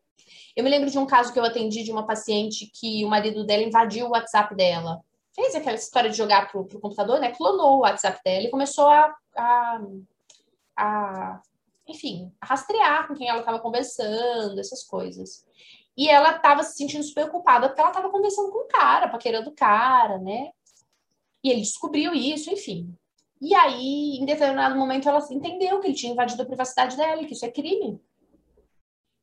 Eu 0.56 0.64
me 0.64 0.70
lembro 0.70 0.90
de 0.90 0.98
um 0.98 1.06
caso 1.06 1.34
que 1.34 1.38
eu 1.38 1.44
atendi 1.44 1.84
de 1.84 1.92
uma 1.92 2.06
paciente 2.06 2.68
que 2.68 3.04
o 3.04 3.10
marido 3.10 3.46
dela 3.46 3.64
invadiu 3.64 4.08
o 4.08 4.12
WhatsApp 4.12 4.56
dela. 4.56 5.04
Fez 5.36 5.54
aquela 5.54 5.76
história 5.76 6.10
de 6.10 6.18
jogar 6.18 6.50
pro, 6.50 6.66
pro 6.66 6.80
computador, 6.80 7.20
né? 7.20 7.32
Clonou 7.36 7.78
o 7.78 7.82
WhatsApp 7.82 8.22
dela 8.24 8.46
e 8.46 8.52
começou 8.52 8.88
a, 8.88 9.14
a, 9.36 9.82
a 10.78 11.42
enfim, 11.88 12.32
a 12.40 12.46
rastrear 12.46 13.08
com 13.08 13.16
quem 13.16 13.28
ela 13.28 13.40
estava 13.40 13.60
conversando, 13.60 14.60
essas 14.60 14.84
coisas. 14.84 15.46
E 15.96 16.10
ela 16.10 16.36
estava 16.36 16.64
se 16.64 16.76
sentindo 16.76 17.04
super 17.04 17.26
preocupada 17.26 17.68
porque 17.68 17.82
ela 17.82 17.92
estava 17.92 18.10
conversando 18.10 18.52
com 18.52 18.60
o 18.60 18.68
cara, 18.68 19.08
paquerando 19.08 19.50
o 19.50 19.56
cara, 19.56 20.18
né? 20.18 20.52
E 21.44 21.50
ele 21.50 21.62
descobriu 21.62 22.14
isso, 22.14 22.52
enfim. 22.52 22.96
E 23.42 23.54
aí, 23.54 24.18
em 24.20 24.26
determinado 24.26 24.76
momento, 24.76 25.10
ela 25.10 25.20
entendeu 25.30 25.80
que 25.80 25.88
ele 25.88 25.96
tinha 25.96 26.14
invadido 26.14 26.42
a 26.42 26.46
privacidade 26.46 26.96
dela, 26.96 27.26
que 27.26 27.34
isso 27.34 27.46
é 27.46 27.52
crime. 27.52 28.00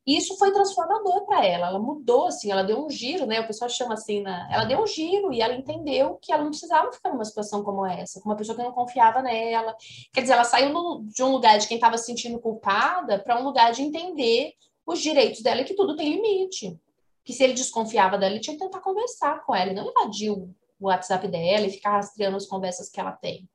E 0.05 0.17
isso 0.17 0.37
foi 0.37 0.51
transformador 0.51 1.25
para 1.25 1.45
ela. 1.45 1.67
Ela 1.67 1.79
mudou, 1.79 2.27
assim, 2.27 2.51
ela 2.51 2.63
deu 2.63 2.85
um 2.85 2.89
giro, 2.89 3.25
né? 3.25 3.39
O 3.39 3.47
pessoal 3.47 3.69
chama 3.69 3.93
assim, 3.93 4.21
na... 4.21 4.51
ela 4.51 4.65
deu 4.65 4.81
um 4.81 4.87
giro 4.87 5.31
e 5.31 5.41
ela 5.41 5.53
entendeu 5.53 6.17
que 6.21 6.31
ela 6.31 6.43
não 6.43 6.49
precisava 6.49 6.91
ficar 6.91 7.11
numa 7.11 7.25
situação 7.25 7.63
como 7.63 7.85
essa, 7.85 8.19
com 8.19 8.29
uma 8.29 8.35
pessoa 8.35 8.55
que 8.55 8.63
não 8.63 8.71
confiava 8.71 9.21
nela. 9.21 9.75
Quer 10.13 10.21
dizer, 10.21 10.33
ela 10.33 10.43
saiu 10.43 10.71
no... 10.71 11.03
de 11.05 11.23
um 11.23 11.31
lugar 11.31 11.57
de 11.59 11.67
quem 11.67 11.77
estava 11.77 11.97
se 11.97 12.05
sentindo 12.05 12.39
culpada 12.39 13.19
para 13.19 13.39
um 13.39 13.43
lugar 13.43 13.71
de 13.71 13.83
entender 13.83 14.53
os 14.85 14.99
direitos 14.99 15.41
dela 15.41 15.61
e 15.61 15.65
que 15.65 15.75
tudo 15.75 15.95
tem 15.95 16.13
limite. 16.15 16.79
Que 17.23 17.33
se 17.33 17.43
ele 17.43 17.53
desconfiava 17.53 18.17
dela, 18.17 18.33
ele 18.33 18.41
tinha 18.41 18.57
que 18.57 18.63
tentar 18.63 18.79
conversar 18.79 19.43
com 19.45 19.55
ela 19.55 19.71
e 19.71 19.75
não 19.75 19.89
invadir 19.89 20.31
o 20.31 20.53
WhatsApp 20.79 21.27
dela 21.27 21.67
e 21.67 21.71
ficar 21.71 21.91
rastreando 21.91 22.37
as 22.37 22.45
conversas 22.45 22.89
que 22.89 22.99
ela 22.99 23.11
tem. 23.11 23.47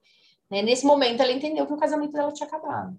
Né? 0.50 0.62
Nesse 0.62 0.86
momento, 0.86 1.20
ela 1.20 1.32
entendeu 1.32 1.66
que 1.66 1.72
o 1.72 1.76
casamento 1.76 2.12
dela 2.12 2.32
tinha 2.32 2.46
acabado. 2.46 2.96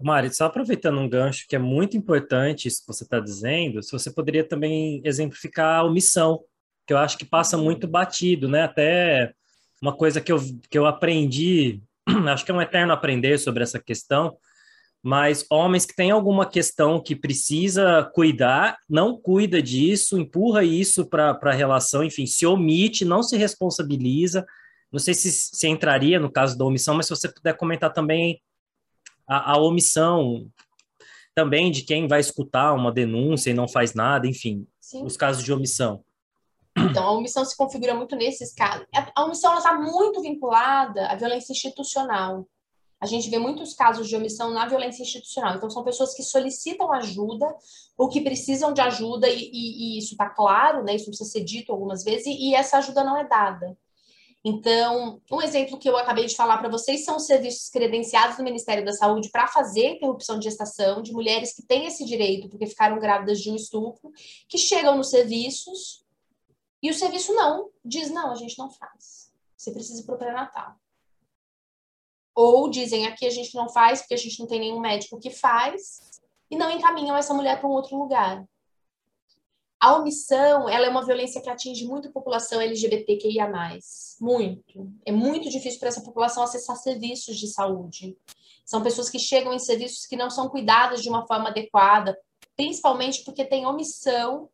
Mari, 0.00 0.32
só 0.32 0.44
aproveitando 0.44 1.00
um 1.00 1.08
gancho 1.08 1.46
que 1.48 1.56
é 1.56 1.58
muito 1.58 1.96
importante, 1.96 2.68
isso 2.68 2.82
que 2.82 2.86
você 2.86 3.02
está 3.02 3.18
dizendo, 3.18 3.82
se 3.82 3.90
você 3.90 4.12
poderia 4.12 4.44
também 4.44 5.02
exemplificar 5.04 5.80
a 5.80 5.84
omissão, 5.84 6.44
que 6.86 6.92
eu 6.92 6.98
acho 6.98 7.18
que 7.18 7.24
passa 7.24 7.58
muito 7.58 7.88
batido, 7.88 8.48
né? 8.48 8.62
Até 8.62 9.34
uma 9.82 9.92
coisa 9.92 10.20
que 10.20 10.30
eu, 10.30 10.38
que 10.70 10.78
eu 10.78 10.86
aprendi, 10.86 11.82
acho 12.30 12.44
que 12.44 12.50
é 12.52 12.54
um 12.54 12.62
eterno 12.62 12.92
aprender 12.92 13.38
sobre 13.38 13.64
essa 13.64 13.80
questão, 13.80 14.36
mas 15.02 15.46
homens 15.50 15.86
que 15.86 15.94
têm 15.94 16.10
alguma 16.10 16.44
questão 16.44 17.00
que 17.00 17.14
precisa 17.14 18.10
cuidar, 18.14 18.78
não 18.88 19.16
cuida 19.16 19.62
disso, 19.62 20.18
empurra 20.18 20.64
isso 20.64 21.06
para 21.06 21.38
a 21.40 21.52
relação, 21.52 22.02
enfim, 22.02 22.26
se 22.26 22.44
omite, 22.46 23.04
não 23.04 23.22
se 23.22 23.36
responsabiliza. 23.36 24.44
Não 24.90 24.98
sei 24.98 25.14
se, 25.14 25.30
se 25.30 25.68
entraria 25.68 26.18
no 26.18 26.30
caso 26.30 26.56
da 26.56 26.64
omissão, 26.64 26.94
mas 26.94 27.06
se 27.06 27.10
você 27.10 27.28
puder 27.28 27.56
comentar 27.56 27.92
também 27.92 28.40
a, 29.26 29.52
a 29.52 29.58
omissão 29.58 30.50
também 31.34 31.70
de 31.70 31.82
quem 31.82 32.08
vai 32.08 32.18
escutar 32.18 32.72
uma 32.72 32.90
denúncia 32.90 33.50
e 33.50 33.54
não 33.54 33.68
faz 33.68 33.94
nada, 33.94 34.26
enfim, 34.26 34.66
Sim. 34.80 35.04
os 35.04 35.16
casos 35.16 35.44
de 35.44 35.52
omissão. 35.52 36.02
Então, 36.76 37.04
a 37.04 37.12
omissão 37.12 37.44
se 37.44 37.56
configura 37.56 37.94
muito 37.94 38.16
nesses 38.16 38.52
casos. 38.52 38.86
A 39.14 39.24
omissão 39.24 39.56
está 39.56 39.74
muito 39.78 40.20
vinculada 40.20 41.06
à 41.06 41.14
violência 41.14 41.52
institucional. 41.52 42.46
A 43.00 43.06
gente 43.06 43.30
vê 43.30 43.38
muitos 43.38 43.74
casos 43.74 44.08
de 44.08 44.16
omissão 44.16 44.50
na 44.50 44.66
violência 44.66 45.02
institucional. 45.02 45.54
Então, 45.54 45.70
são 45.70 45.84
pessoas 45.84 46.14
que 46.14 46.22
solicitam 46.22 46.92
ajuda 46.92 47.46
ou 47.96 48.08
que 48.08 48.20
precisam 48.20 48.72
de 48.72 48.80
ajuda, 48.80 49.28
e, 49.28 49.50
e, 49.52 49.96
e 49.96 49.98
isso 49.98 50.12
está 50.12 50.28
claro, 50.28 50.82
né? 50.82 50.94
Isso 50.94 51.06
precisa 51.06 51.30
ser 51.30 51.44
dito 51.44 51.72
algumas 51.72 52.02
vezes, 52.02 52.26
e, 52.26 52.50
e 52.50 52.54
essa 52.54 52.78
ajuda 52.78 53.04
não 53.04 53.16
é 53.16 53.26
dada. 53.26 53.76
Então, 54.44 55.20
um 55.30 55.42
exemplo 55.42 55.78
que 55.78 55.88
eu 55.88 55.96
acabei 55.96 56.26
de 56.26 56.36
falar 56.36 56.58
para 56.58 56.68
vocês 56.68 57.04
são 57.04 57.16
os 57.16 57.26
serviços 57.26 57.68
credenciados 57.68 58.36
do 58.36 58.44
Ministério 58.44 58.84
da 58.84 58.92
Saúde 58.92 59.30
para 59.30 59.48
fazer 59.48 59.96
interrupção 59.96 60.38
de 60.38 60.44
gestação 60.44 61.02
de 61.02 61.12
mulheres 61.12 61.52
que 61.52 61.62
têm 61.62 61.86
esse 61.86 62.04
direito 62.04 62.48
porque 62.48 62.66
ficaram 62.66 62.98
grávidas 63.00 63.40
de 63.40 63.50
um 63.50 63.56
estupro, 63.56 64.12
que 64.48 64.56
chegam 64.56 64.96
nos 64.96 65.10
serviços 65.10 66.04
e 66.80 66.90
o 66.90 66.94
serviço 66.94 67.34
não, 67.34 67.70
diz: 67.84 68.10
não, 68.10 68.30
a 68.30 68.36
gente 68.36 68.56
não 68.58 68.70
faz. 68.70 69.32
Você 69.56 69.72
precisa 69.72 70.00
ir 70.00 70.04
para 70.04 70.14
o 70.14 70.18
pré-natal. 70.18 70.76
Ou 72.40 72.70
dizem 72.70 73.04
aqui 73.04 73.26
a 73.26 73.30
gente 73.30 73.52
não 73.56 73.68
faz 73.68 73.98
porque 73.98 74.14
a 74.14 74.16
gente 74.16 74.38
não 74.38 74.46
tem 74.46 74.60
nenhum 74.60 74.78
médico 74.78 75.18
que 75.18 75.28
faz 75.28 76.20
e 76.48 76.56
não 76.56 76.70
encaminham 76.70 77.16
essa 77.16 77.34
mulher 77.34 77.58
para 77.58 77.68
um 77.68 77.72
outro 77.72 77.98
lugar. 77.98 78.44
A 79.80 79.96
omissão, 79.96 80.68
ela 80.68 80.86
é 80.86 80.88
uma 80.88 81.04
violência 81.04 81.40
que 81.40 81.50
atinge 81.50 81.84
muito 81.84 82.06
a 82.06 82.12
população 82.12 82.60
LGBTQIA+. 82.60 83.50
Muito. 84.20 84.88
É 85.04 85.10
muito 85.10 85.50
difícil 85.50 85.80
para 85.80 85.88
essa 85.88 86.00
população 86.00 86.44
acessar 86.44 86.76
serviços 86.76 87.36
de 87.36 87.48
saúde. 87.48 88.16
São 88.64 88.84
pessoas 88.84 89.10
que 89.10 89.18
chegam 89.18 89.52
em 89.52 89.58
serviços 89.58 90.06
que 90.06 90.14
não 90.14 90.30
são 90.30 90.48
cuidadas 90.48 91.02
de 91.02 91.08
uma 91.08 91.26
forma 91.26 91.48
adequada, 91.48 92.16
principalmente 92.56 93.24
porque 93.24 93.44
tem 93.44 93.66
omissão 93.66 94.48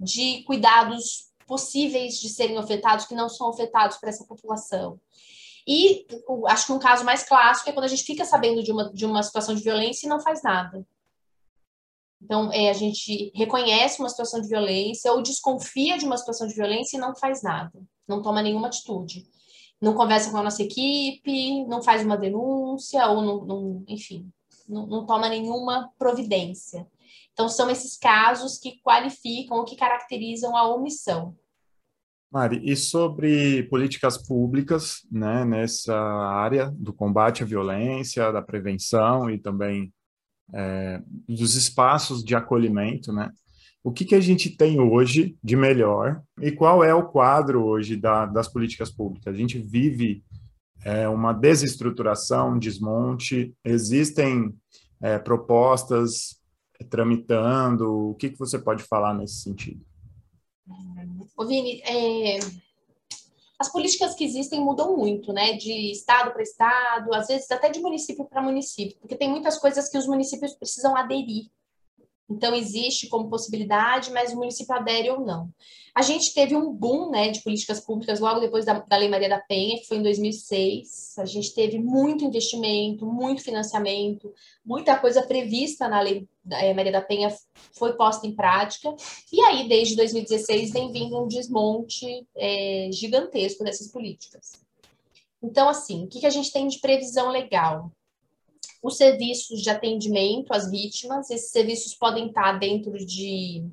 de 0.00 0.42
cuidados 0.42 1.30
possíveis 1.46 2.18
de 2.18 2.28
serem 2.28 2.58
afetados 2.58 3.06
que 3.06 3.14
não 3.14 3.28
são 3.28 3.50
afetados 3.50 3.98
para 3.98 4.08
essa 4.08 4.24
população. 4.24 4.98
E 5.72 6.04
acho 6.48 6.66
que 6.66 6.72
um 6.72 6.80
caso 6.80 7.04
mais 7.04 7.22
clássico 7.22 7.70
é 7.70 7.72
quando 7.72 7.84
a 7.84 7.88
gente 7.88 8.02
fica 8.02 8.24
sabendo 8.24 8.60
de 8.60 8.72
uma, 8.72 8.92
de 8.92 9.06
uma 9.06 9.22
situação 9.22 9.54
de 9.54 9.62
violência 9.62 10.04
e 10.04 10.10
não 10.10 10.18
faz 10.18 10.42
nada. 10.42 10.84
Então, 12.20 12.52
é, 12.52 12.68
a 12.68 12.72
gente 12.72 13.30
reconhece 13.36 14.00
uma 14.00 14.08
situação 14.08 14.40
de 14.40 14.48
violência 14.48 15.12
ou 15.12 15.22
desconfia 15.22 15.96
de 15.96 16.04
uma 16.04 16.16
situação 16.16 16.48
de 16.48 16.54
violência 16.54 16.96
e 16.96 17.00
não 17.00 17.14
faz 17.14 17.40
nada, 17.40 17.80
não 18.08 18.20
toma 18.20 18.42
nenhuma 18.42 18.66
atitude. 18.66 19.28
Não 19.80 19.94
conversa 19.94 20.32
com 20.32 20.38
a 20.38 20.42
nossa 20.42 20.60
equipe, 20.60 21.64
não 21.66 21.80
faz 21.80 22.04
uma 22.04 22.18
denúncia, 22.18 23.06
ou 23.06 23.22
não, 23.22 23.44
não 23.44 23.84
enfim, 23.86 24.28
não, 24.68 24.88
não 24.88 25.06
toma 25.06 25.28
nenhuma 25.28 25.92
providência. 25.96 26.84
Então, 27.32 27.48
são 27.48 27.70
esses 27.70 27.96
casos 27.96 28.58
que 28.58 28.80
qualificam 28.82 29.58
ou 29.58 29.64
que 29.64 29.76
caracterizam 29.76 30.56
a 30.56 30.68
omissão. 30.68 31.36
Mari, 32.32 32.60
e 32.62 32.76
sobre 32.76 33.64
políticas 33.64 34.16
públicas, 34.16 35.00
né, 35.10 35.44
nessa 35.44 35.96
área 35.96 36.70
do 36.76 36.92
combate 36.92 37.42
à 37.42 37.46
violência, 37.46 38.30
da 38.30 38.40
prevenção 38.40 39.28
e 39.28 39.36
também 39.36 39.92
é, 40.54 41.02
dos 41.28 41.56
espaços 41.56 42.22
de 42.22 42.36
acolhimento, 42.36 43.12
né? 43.12 43.30
O 43.82 43.90
que, 43.90 44.04
que 44.04 44.14
a 44.14 44.20
gente 44.20 44.56
tem 44.56 44.78
hoje 44.78 45.36
de 45.42 45.56
melhor 45.56 46.22
e 46.40 46.52
qual 46.52 46.84
é 46.84 46.94
o 46.94 47.08
quadro 47.08 47.64
hoje 47.64 47.96
da, 47.96 48.26
das 48.26 48.46
políticas 48.46 48.90
públicas? 48.90 49.34
A 49.34 49.36
gente 49.36 49.58
vive 49.58 50.22
é, 50.84 51.08
uma 51.08 51.32
desestruturação, 51.32 52.52
um 52.52 52.58
desmonte, 52.58 53.54
existem 53.64 54.54
é, 55.00 55.18
propostas 55.18 56.38
tramitando, 56.90 58.10
o 58.10 58.14
que, 58.14 58.30
que 58.30 58.38
você 58.38 58.58
pode 58.58 58.82
falar 58.84 59.14
nesse 59.14 59.40
sentido? 59.40 59.89
Ô, 61.36 61.46
Vini, 61.46 61.80
é, 61.84 62.38
as 63.58 63.70
políticas 63.70 64.14
que 64.14 64.24
existem 64.24 64.60
mudam 64.60 64.96
muito, 64.96 65.32
né? 65.32 65.52
De 65.54 65.92
estado 65.92 66.32
para 66.32 66.42
estado, 66.42 67.14
às 67.14 67.28
vezes 67.28 67.50
até 67.50 67.68
de 67.68 67.80
município 67.80 68.24
para 68.24 68.42
município, 68.42 68.96
porque 68.98 69.16
tem 69.16 69.28
muitas 69.28 69.58
coisas 69.58 69.88
que 69.88 69.98
os 69.98 70.06
municípios 70.06 70.54
precisam 70.54 70.96
aderir. 70.96 71.50
Então, 72.30 72.54
existe 72.54 73.08
como 73.08 73.28
possibilidade, 73.28 74.12
mas 74.12 74.32
o 74.32 74.36
município 74.36 74.74
adere 74.74 75.10
ou 75.10 75.20
não. 75.20 75.50
A 75.92 76.02
gente 76.02 76.32
teve 76.32 76.54
um 76.54 76.72
boom 76.72 77.10
né, 77.10 77.30
de 77.30 77.42
políticas 77.42 77.80
públicas 77.80 78.20
logo 78.20 78.38
depois 78.38 78.64
da, 78.64 78.78
da 78.78 78.96
Lei 78.96 79.08
Maria 79.08 79.28
da 79.28 79.40
Penha, 79.40 79.78
que 79.78 79.86
foi 79.86 79.96
em 79.96 80.02
2006. 80.02 81.18
A 81.18 81.24
gente 81.24 81.52
teve 81.52 81.80
muito 81.80 82.24
investimento, 82.24 83.04
muito 83.04 83.42
financiamento, 83.42 84.32
muita 84.64 84.96
coisa 84.96 85.22
prevista 85.22 85.88
na 85.88 86.00
Lei 86.00 86.28
é, 86.52 86.72
Maria 86.72 86.92
da 86.92 87.02
Penha 87.02 87.34
foi 87.72 87.94
posta 87.94 88.26
em 88.26 88.34
prática. 88.34 88.94
E 89.32 89.40
aí, 89.40 89.68
desde 89.68 89.96
2016, 89.96 90.70
vem 90.70 90.92
vindo 90.92 91.20
um 91.20 91.26
desmonte 91.26 92.26
é, 92.36 92.88
gigantesco 92.92 93.64
dessas 93.64 93.88
políticas. 93.88 94.52
Então, 95.42 95.68
assim, 95.68 96.04
o 96.04 96.08
que, 96.08 96.20
que 96.20 96.26
a 96.26 96.30
gente 96.30 96.52
tem 96.52 96.68
de 96.68 96.78
previsão 96.78 97.30
legal? 97.30 97.90
Os 98.82 98.96
serviços 98.96 99.60
de 99.60 99.68
atendimento 99.68 100.52
às 100.52 100.70
vítimas, 100.70 101.30
esses 101.30 101.50
serviços 101.50 101.94
podem 101.94 102.28
estar 102.28 102.52
dentro 102.58 102.92
de 103.04 103.64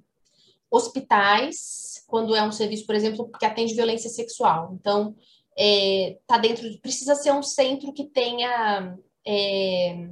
hospitais, 0.69 2.03
quando 2.07 2.35
é 2.35 2.43
um 2.43 2.51
serviço, 2.51 2.85
por 2.85 2.95
exemplo, 2.95 3.29
que 3.39 3.45
atende 3.45 3.73
violência 3.73 4.09
sexual. 4.09 4.75
Então, 4.79 5.15
é, 5.57 6.17
tá 6.27 6.37
dentro, 6.37 6.77
precisa 6.79 7.15
ser 7.15 7.31
um 7.31 7.41
centro 7.41 7.93
que 7.93 8.05
tenha 8.05 8.97
é, 9.25 10.09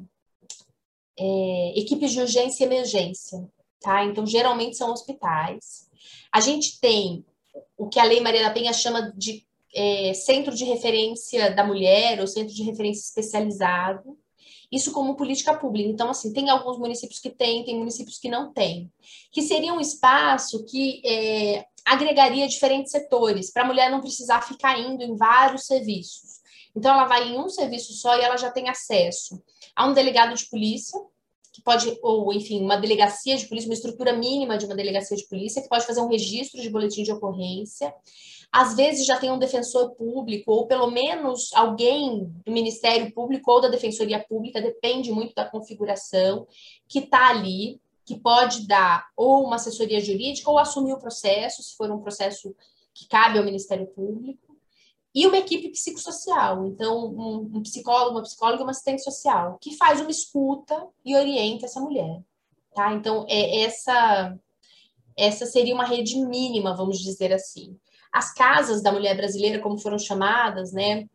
é, 1.18 1.80
equipes 1.80 2.12
de 2.12 2.22
urgência 2.22 2.64
e 2.64 2.68
emergência, 2.68 3.48
tá? 3.82 4.04
Então, 4.06 4.26
geralmente 4.26 4.78
são 4.78 4.92
hospitais. 4.92 5.90
A 6.32 6.40
gente 6.40 6.80
tem 6.80 7.26
o 7.78 7.88
que 7.88 8.00
a 8.00 8.04
Lei 8.06 8.22
Maria 8.22 8.44
da 8.44 8.52
Penha 8.52 8.74
chama 8.74 9.14
de 9.16 9.46
é, 9.74 10.14
centro 10.14 10.56
de 10.56 10.64
referência 10.64 11.54
da 11.54 11.66
mulher 11.66 12.22
ou 12.22 12.28
centro 12.28 12.54
de 12.54 12.64
referência 12.64 13.04
especializado 13.04 14.18
isso 14.72 14.92
como 14.92 15.16
política 15.16 15.56
pública. 15.56 15.90
Então, 15.90 16.10
assim, 16.10 16.34
tem 16.34 16.50
alguns 16.50 16.78
municípios 16.78 17.20
que 17.20 17.30
têm, 17.30 17.64
tem 17.64 17.78
municípios 17.78 18.18
que 18.18 18.30
não 18.30 18.52
têm, 18.54 18.92
que 19.32 19.42
seria 19.42 19.74
um 19.74 19.80
espaço 19.80 20.66
que 20.66 21.02
é, 21.06 21.66
agregaria 21.86 22.48
diferentes 22.48 22.92
setores, 22.92 23.52
para 23.52 23.64
a 23.64 23.68
mulher 23.68 23.92
não 23.92 24.02
precisar 24.02 24.42
ficar 24.42 24.80
indo 24.80 25.04
em 25.04 25.16
vários 25.16 25.66
serviços. 25.66 26.42
Então, 26.76 26.94
ela 26.94 27.06
vai 27.06 27.30
em 27.30 27.40
um 27.40 27.48
serviço 27.48 27.94
só 27.94 28.18
e 28.18 28.22
ela 28.22 28.38
já 28.38 28.52
tem 28.52 28.70
acesso 28.70 29.42
a 29.76 29.88
um 29.88 29.94
delegado 29.94 30.36
de 30.36 30.46
polícia, 30.50 31.00
que 31.54 31.62
pode, 31.62 31.98
ou 32.02 32.34
enfim, 32.34 32.62
uma 32.62 32.76
delegacia 32.76 33.38
de 33.38 33.48
polícia, 33.48 33.70
uma 33.70 33.74
estrutura 33.74 34.12
mínima 34.12 34.58
de 34.58 34.66
uma 34.66 34.76
delegacia 34.76 35.16
de 35.16 35.26
polícia, 35.26 35.62
que 35.62 35.70
pode 35.70 35.86
fazer 35.86 36.02
um 36.02 36.10
registro 36.10 36.62
de 36.62 36.70
boletim 36.70 37.02
de 37.02 37.14
ocorrência 37.14 37.94
às 38.52 38.76
vezes 38.76 39.06
já 39.06 39.18
tem 39.18 39.32
um 39.32 39.40
defensor 39.40 39.92
público, 39.96 40.52
ou 40.52 40.68
pelo 40.68 40.90
menos 40.90 41.52
alguém 41.54 42.26
do 42.46 42.52
Ministério 42.52 43.12
Público 43.14 43.52
ou 43.52 43.62
da 43.62 43.68
Defensoria 43.68 44.20
Pública, 44.20 44.62
depende 44.62 45.12
muito 45.12 45.34
da 45.36 45.46
configuração, 45.46 46.48
que 46.88 47.00
está 47.00 47.30
ali, 47.30 47.80
que 48.06 48.18
pode 48.18 48.68
dar 48.68 49.08
ou 49.16 49.44
uma 49.44 49.56
assessoria 49.56 50.00
jurídica 50.00 50.50
ou 50.50 50.60
assumir 50.60 50.94
o 50.94 51.00
processo, 51.00 51.64
se 51.64 51.76
for 51.76 51.92
um 51.92 52.02
processo 52.02 52.56
que 52.94 53.08
cabe 53.08 53.38
ao 53.38 53.44
Ministério 53.44 53.88
Público, 53.88 54.56
e 55.14 55.26
uma 55.26 55.38
equipe 55.38 55.70
psicossocial, 55.70 56.66
então 56.66 57.08
um, 57.08 57.52
um 57.56 57.62
psicólogo, 57.62 58.18
uma 58.18 58.24
psicóloga, 58.24 58.64
uma 58.64 58.72
assistente 58.72 59.02
social, 59.02 59.58
que 59.62 59.78
faz 59.78 60.02
uma 60.02 60.12
escuta 60.12 60.88
e 61.06 61.16
orienta 61.16 61.66
essa 61.66 61.80
mulher, 61.80 62.22
tá? 62.74 62.94
Então 62.94 63.26
é 63.30 63.62
essa 63.62 64.38
essa 65.18 65.46
seria 65.46 65.74
uma 65.74 65.86
rede 65.86 66.20
mínima, 66.20 66.76
vamos 66.76 67.00
dizer 67.00 67.32
assim. 67.32 67.80
As 68.16 68.34
casas 68.34 68.82
da 68.82 68.94
mulher 68.94 69.18
brasileira, 69.18 69.60
como 69.60 69.78
foram 69.78 70.00
chamadas, 70.00 70.72
né, 70.72 71.06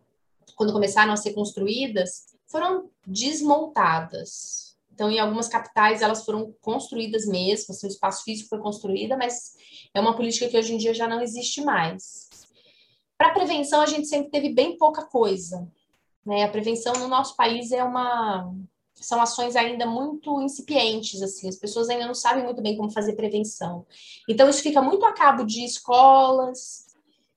quando 0.55 0.71
começaram 0.71 1.11
a 1.11 1.17
ser 1.17 1.33
construídas, 1.33 2.27
foram 2.47 2.91
desmontadas. 3.07 4.77
Então, 4.93 5.11
em 5.11 5.19
algumas 5.19 5.49
capitais, 5.49 6.03
elas 6.03 6.27
foram 6.27 6.55
construídas 6.61 7.25
mesmo, 7.25 7.73
assim, 7.73 7.87
o 7.87 7.89
espaço 7.89 8.23
físico 8.23 8.51
foi 8.51 8.59
construído, 8.59 9.17
mas 9.17 9.55
é 9.95 9.99
uma 10.01 10.15
política 10.15 10.47
que 10.47 10.59
hoje 10.59 10.75
em 10.75 10.77
dia 10.77 10.93
já 10.93 11.09
não 11.09 11.23
existe 11.23 11.63
mais. 11.63 12.29
Para 13.17 13.33
prevenção, 13.33 13.81
a 13.81 13.87
gente 13.87 14.07
sempre 14.07 14.31
teve 14.31 14.51
bem 14.51 14.77
pouca 14.77 15.07
coisa. 15.07 15.67
Né? 16.23 16.45
A 16.45 16.51
prevenção 16.51 16.93
no 16.99 17.09
nosso 17.09 17.35
país 17.35 17.73
é 17.73 17.83
uma 17.83 18.53
são 18.95 19.23
ações 19.23 19.57
ainda 19.57 19.87
muito 19.87 20.43
incipientes, 20.43 21.23
assim, 21.23 21.49
as 21.49 21.57
pessoas 21.57 21.89
ainda 21.89 22.07
não 22.07 22.15
sabem 22.15 22.45
muito 22.45 22.61
bem 22.61 22.77
como 22.77 22.91
fazer 22.91 23.15
prevenção. 23.15 23.87
Então, 24.29 24.47
isso 24.47 24.63
fica 24.63 24.83
muito 24.83 25.07
a 25.07 25.15
cabo 25.15 25.45
de 25.45 25.65
escolas, 25.65 26.90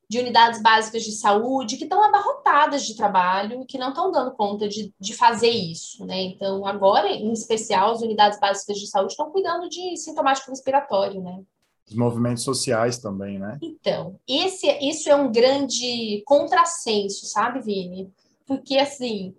de 0.09 0.19
unidades 0.19 0.61
básicas 0.61 1.03
de 1.03 1.11
saúde, 1.11 1.77
que 1.77 1.83
estão 1.83 2.03
abarrotadas 2.03 2.85
de 2.85 2.95
trabalho 2.95 3.61
e 3.61 3.65
que 3.65 3.77
não 3.77 3.89
estão 3.89 4.11
dando 4.11 4.31
conta 4.31 4.67
de, 4.67 4.93
de 4.99 5.13
fazer 5.13 5.49
isso, 5.49 6.05
né? 6.05 6.21
Então, 6.21 6.65
agora, 6.65 7.09
em 7.09 7.31
especial, 7.31 7.91
as 7.91 8.01
unidades 8.01 8.39
básicas 8.39 8.77
de 8.77 8.87
saúde 8.87 9.13
estão 9.13 9.31
cuidando 9.31 9.67
de 9.69 9.97
sintomático 9.97 10.51
respiratório, 10.51 11.21
né? 11.21 11.41
Os 11.87 11.95
movimentos 11.95 12.43
sociais 12.43 12.97
também, 12.97 13.39
né? 13.39 13.57
Então, 13.61 14.19
esse, 14.27 14.67
isso 14.79 15.09
é 15.09 15.15
um 15.15 15.31
grande 15.31 16.23
contrassenso, 16.25 17.25
sabe, 17.25 17.61
Vini? 17.61 18.11
Porque, 18.45 18.77
assim, 18.77 19.35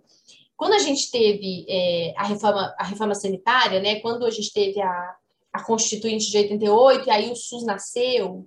quando 0.57 0.75
a 0.75 0.79
gente 0.79 1.11
teve 1.11 1.65
é, 1.69 2.15
a, 2.17 2.25
reforma, 2.25 2.75
a 2.79 2.85
reforma 2.85 3.15
sanitária, 3.15 3.81
né, 3.81 4.01
quando 4.01 4.25
a 4.25 4.31
gente 4.31 4.53
teve 4.53 4.81
a, 4.81 5.17
a 5.53 5.63
Constituinte 5.63 6.31
de 6.31 6.39
88, 6.39 7.07
e 7.07 7.11
aí 7.11 7.31
o 7.31 7.37
SUS 7.37 7.65
nasceu, 7.65 8.47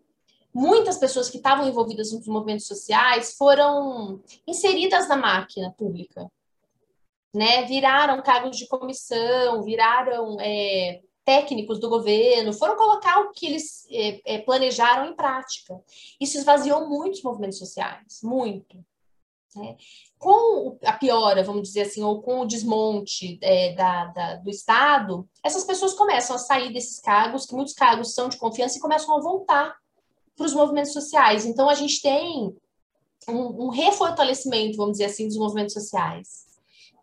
muitas 0.57 0.97
pessoas 0.97 1.29
que 1.29 1.37
estavam 1.37 1.67
envolvidas 1.67 2.11
nos 2.11 2.25
movimentos 2.25 2.65
sociais 2.65 3.35
foram 3.37 4.19
inseridas 4.47 5.07
na 5.07 5.15
máquina 5.15 5.71
pública, 5.77 6.31
né? 7.31 7.63
Viraram 7.65 8.23
cargos 8.23 8.57
de 8.57 8.67
comissão, 8.67 9.61
viraram 9.63 10.37
é, 10.41 11.01
técnicos 11.23 11.79
do 11.79 11.87
governo, 11.87 12.53
foram 12.53 12.75
colocar 12.75 13.19
o 13.19 13.31
que 13.31 13.45
eles 13.45 13.85
é, 13.91 14.19
é 14.25 14.37
planejaram 14.39 15.11
em 15.11 15.15
prática. 15.15 15.79
Isso 16.19 16.39
esvaziou 16.39 16.89
muitos 16.89 17.21
movimentos 17.21 17.59
sociais, 17.59 18.21
muito. 18.23 18.83
Né? 19.55 19.77
Com 20.17 20.75
a 20.83 20.93
piora, 20.93 21.43
vamos 21.43 21.67
dizer 21.67 21.81
assim, 21.81 22.01
ou 22.01 22.19
com 22.23 22.41
o 22.41 22.47
desmonte 22.47 23.37
é, 23.43 23.73
da, 23.73 24.05
da, 24.05 24.35
do 24.37 24.49
Estado, 24.49 25.29
essas 25.43 25.63
pessoas 25.63 25.93
começam 25.93 26.35
a 26.35 26.39
sair 26.39 26.73
desses 26.73 26.99
cargos, 26.99 27.45
que 27.45 27.53
muitos 27.53 27.75
cargos 27.75 28.15
são 28.15 28.27
de 28.27 28.37
confiança, 28.37 28.79
e 28.79 28.81
começam 28.81 29.15
a 29.15 29.21
voltar 29.21 29.77
para 30.37 30.45
os 30.45 30.53
movimentos 30.53 30.93
sociais. 30.93 31.45
Então, 31.45 31.67
a 31.67 31.73
gente 31.73 32.01
tem 32.01 32.55
um, 33.27 33.65
um 33.65 33.69
refortalecimento, 33.69 34.77
vamos 34.77 34.93
dizer 34.93 35.05
assim, 35.05 35.27
dos 35.27 35.37
movimentos 35.37 35.73
sociais. 35.73 36.45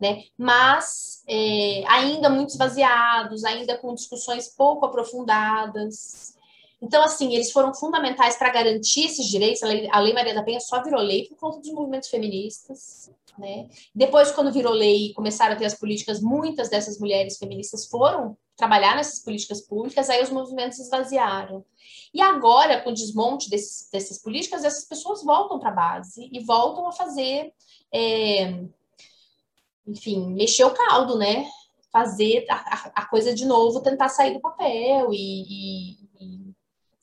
Né? 0.01 0.23
Mas 0.39 1.23
é, 1.29 1.85
ainda 1.87 2.31
muito 2.31 2.51
esvaziados, 2.51 3.45
ainda 3.45 3.77
com 3.77 3.95
discussões 3.95 4.49
pouco 4.49 4.87
aprofundadas. 4.87 6.35
Então, 6.81 7.03
assim, 7.03 7.35
eles 7.35 7.51
foram 7.51 7.75
fundamentais 7.75 8.37
para 8.37 8.51
garantir 8.53 9.07
esses 9.07 9.27
direitos. 9.27 9.63
A 9.63 9.67
lei, 9.67 9.89
a 9.91 10.01
lei, 10.01 10.13
Maria 10.13 10.35
da 10.35 10.43
Penha 10.43 10.61
só 10.61 10.83
virou 10.83 11.01
lei 11.01 11.27
por 11.27 11.37
conta 11.37 11.59
dos 11.59 11.73
movimentos 11.73 12.09
feministas. 12.09 13.11
Né? 13.39 13.69
Depois, 13.95 14.31
quando 14.31 14.53
virou 14.53 14.73
lei 14.73 15.07
e 15.07 15.15
começaram 15.15 15.55
a 15.55 15.57
ter 15.57 15.65
as 15.65 15.75
políticas, 15.75 16.21
muitas 16.21 16.69
dessas 16.69 16.99
mulheres 16.99 17.37
feministas 17.37 17.87
foram 17.87 18.37
trabalhar 18.57 18.97
nessas 18.97 19.21
políticas 19.21 19.61
públicas, 19.61 20.09
aí 20.09 20.23
os 20.23 20.31
movimentos 20.31 20.79
esvaziaram. 20.79 21.65
E 22.13 22.21
agora, 22.21 22.81
com 22.81 22.91
o 22.91 22.95
desmonte 22.95 23.51
desses, 23.51 23.89
dessas 23.91 24.19
políticas, 24.19 24.65
essas 24.65 24.85
pessoas 24.85 25.25
voltam 25.25 25.59
para 25.59 25.71
a 25.71 25.75
base 25.75 26.29
e 26.33 26.41
voltam 26.41 26.87
a 26.87 26.93
fazer, 26.93 27.53
é, 27.93 28.65
enfim, 29.87 30.33
mexer 30.33 30.65
o 30.65 30.75
caldo, 30.75 31.19
né? 31.19 31.49
Fazer 31.93 32.47
a, 32.49 32.91
a, 32.95 33.07
coisa 33.07 33.35
de 33.35 33.45
novo, 33.45 33.81
tentar 33.81 34.09
sair 34.09 34.35
do 34.35 34.41
papel 34.41 35.13
e, 35.13 35.93
e 36.21 36.55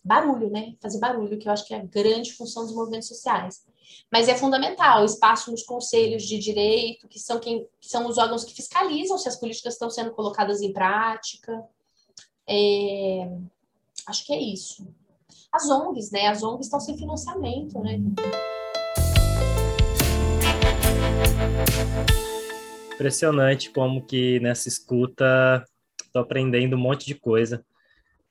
barulho, 0.04 0.50
né? 0.50 0.76
Fazer 0.82 1.00
barulho, 1.00 1.38
que 1.38 1.48
eu 1.48 1.52
acho 1.52 1.66
que 1.66 1.74
é 1.74 1.78
a 1.78 1.86
grande 1.86 2.34
função 2.34 2.64
dos 2.66 2.76
movimentos 2.76 3.08
sociais. 3.08 3.66
Mas 4.12 4.28
é 4.28 4.36
fundamental, 4.36 5.06
espaço 5.06 5.52
nos 5.52 5.64
conselhos 5.64 6.24
de 6.24 6.38
direito, 6.38 7.08
que 7.08 7.20
são, 7.20 7.40
quem, 7.40 7.68
que 7.80 7.88
são 7.88 8.08
os 8.08 8.18
órgãos 8.18 8.44
que 8.44 8.54
fiscalizam 8.54 9.18
se 9.18 9.28
as 9.28 9.40
políticas 9.40 9.74
estão 9.74 9.90
sendo 9.90 10.12
colocadas 10.12 10.62
em 10.62 10.74
prática. 10.74 11.64
É, 12.48 13.30
acho 14.08 14.26
que 14.26 14.34
é 14.34 14.40
isso. 14.40 14.88
As 15.52 15.70
ONGs, 15.70 16.12
né? 16.12 16.28
As 16.28 16.44
ONGs 16.44 16.66
estão 16.66 16.80
sem 16.80 16.98
financiamento, 16.98 17.80
né? 17.80 18.00
Impressionante 22.94 23.72
como 23.72 24.06
que 24.06 24.40
nessa 24.40 24.68
escuta 24.68 25.66
estou 26.12 26.22
aprendendo 26.22 26.76
um 26.76 26.80
monte 26.80 27.06
de 27.06 27.16
coisa. 27.16 27.66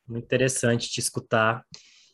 Muito 0.07 0.25
interessante 0.25 0.89
te 0.89 1.01
escutar. 1.01 1.65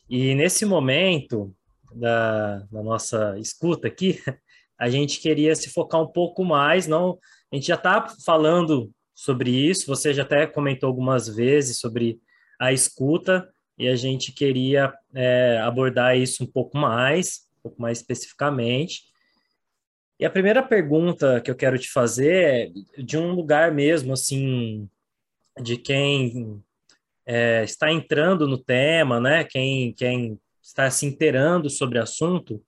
E 0.09 0.33
nesse 0.33 0.65
momento 0.65 1.53
da, 1.93 2.59
da 2.71 2.83
nossa 2.83 3.37
escuta 3.39 3.87
aqui, 3.87 4.21
a 4.79 4.89
gente 4.89 5.19
queria 5.19 5.55
se 5.55 5.69
focar 5.69 6.01
um 6.01 6.07
pouco 6.07 6.43
mais, 6.43 6.87
não, 6.87 7.17
a 7.51 7.55
gente 7.55 7.67
já 7.67 7.75
está 7.75 8.07
falando 8.25 8.91
sobre 9.13 9.49
isso, 9.49 9.87
você 9.87 10.13
já 10.13 10.23
até 10.23 10.45
comentou 10.45 10.87
algumas 10.87 11.27
vezes 11.27 11.79
sobre 11.79 12.19
a 12.59 12.71
escuta, 12.71 13.49
e 13.77 13.87
a 13.87 13.95
gente 13.95 14.31
queria 14.31 14.93
é, 15.13 15.59
abordar 15.59 16.17
isso 16.17 16.43
um 16.43 16.47
pouco 16.47 16.77
mais, 16.77 17.41
um 17.59 17.63
pouco 17.63 17.81
mais 17.81 17.99
especificamente. 17.99 19.03
E 20.19 20.25
a 20.25 20.31
primeira 20.31 20.63
pergunta 20.63 21.39
que 21.41 21.51
eu 21.51 21.55
quero 21.55 21.77
te 21.77 21.91
fazer 21.91 22.71
é 22.97 23.03
de 23.03 23.17
um 23.17 23.33
lugar 23.33 23.71
mesmo, 23.71 24.13
assim, 24.13 24.89
de 25.61 25.77
quem 25.77 26.63
é, 27.23 27.63
está 27.63 27.91
entrando 27.91 28.47
no 28.47 28.57
tema, 28.57 29.19
né? 29.19 29.43
Quem, 29.43 29.93
quem 29.93 30.39
está 30.67 30.91
se 30.91 31.05
inteirando 31.05 31.69
sobre 31.69 31.97
o 31.97 32.03
assunto, 32.03 32.61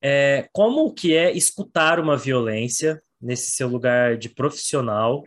é, 0.00 0.48
como 0.52 0.92
que 0.94 1.14
é 1.14 1.30
escutar 1.30 2.00
uma 2.00 2.16
violência 2.16 3.00
nesse 3.20 3.50
seu 3.50 3.68
lugar 3.68 4.16
de 4.16 4.30
profissional, 4.30 5.22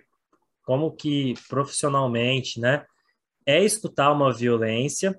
como 0.64 0.92
que 0.92 1.36
profissionalmente, 1.48 2.60
né, 2.60 2.84
é 3.46 3.64
escutar 3.64 4.12
uma 4.12 4.34
violência? 4.34 5.18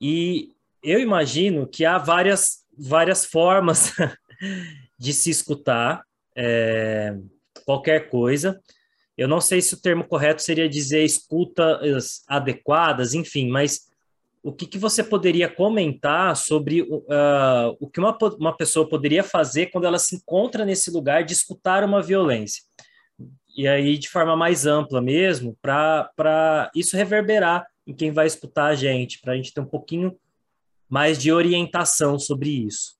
E 0.00 0.48
eu 0.82 0.98
imagino 0.98 1.66
que 1.66 1.84
há 1.84 1.96
várias, 1.96 2.64
várias 2.76 3.24
formas 3.24 3.92
de 4.98 5.12
se 5.12 5.30
escutar 5.30 6.02
é, 6.36 7.16
qualquer 7.64 8.08
coisa, 8.08 8.60
eu 9.16 9.28
não 9.28 9.40
sei 9.40 9.60
se 9.60 9.74
o 9.74 9.80
termo 9.80 10.04
correto 10.04 10.42
seria 10.42 10.68
dizer 10.68 11.04
escutas 11.04 12.22
adequadas, 12.28 13.14
enfim, 13.14 13.48
mas 13.48 13.87
o 14.48 14.52
que, 14.52 14.66
que 14.66 14.78
você 14.78 15.04
poderia 15.04 15.48
comentar 15.48 16.34
sobre 16.36 16.82
uh, 16.82 17.76
o 17.78 17.88
que 17.88 18.00
uma, 18.00 18.16
uma 18.38 18.56
pessoa 18.56 18.88
poderia 18.88 19.22
fazer 19.22 19.66
quando 19.66 19.84
ela 19.84 19.98
se 19.98 20.16
encontra 20.16 20.64
nesse 20.64 20.90
lugar 20.90 21.22
de 21.22 21.34
escutar 21.34 21.84
uma 21.84 22.02
violência? 22.02 22.62
E 23.54 23.68
aí, 23.68 23.98
de 23.98 24.08
forma 24.08 24.34
mais 24.36 24.64
ampla 24.64 25.02
mesmo, 25.02 25.56
para 25.60 26.70
isso 26.74 26.96
reverberar 26.96 27.66
em 27.86 27.94
quem 27.94 28.10
vai 28.10 28.26
escutar 28.26 28.66
a 28.66 28.74
gente, 28.74 29.20
para 29.20 29.34
a 29.34 29.36
gente 29.36 29.52
ter 29.52 29.60
um 29.60 29.66
pouquinho 29.66 30.18
mais 30.88 31.18
de 31.18 31.30
orientação 31.30 32.18
sobre 32.18 32.48
isso. 32.48 32.96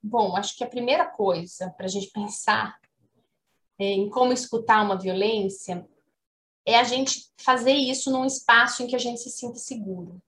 Bom, 0.00 0.36
acho 0.36 0.56
que 0.56 0.62
a 0.62 0.68
primeira 0.68 1.06
coisa 1.06 1.70
para 1.76 1.86
a 1.86 1.88
gente 1.88 2.10
pensar 2.12 2.76
em 3.78 4.08
como 4.08 4.32
escutar 4.32 4.84
uma 4.84 4.96
violência, 4.96 5.84
é 6.64 6.78
a 6.78 6.84
gente 6.84 7.32
fazer 7.36 7.72
isso 7.72 8.10
num 8.12 8.24
espaço 8.24 8.82
em 8.82 8.86
que 8.86 8.94
a 8.94 8.98
gente 8.98 9.20
se 9.20 9.30
sinta 9.30 9.58
seguro. 9.58 10.22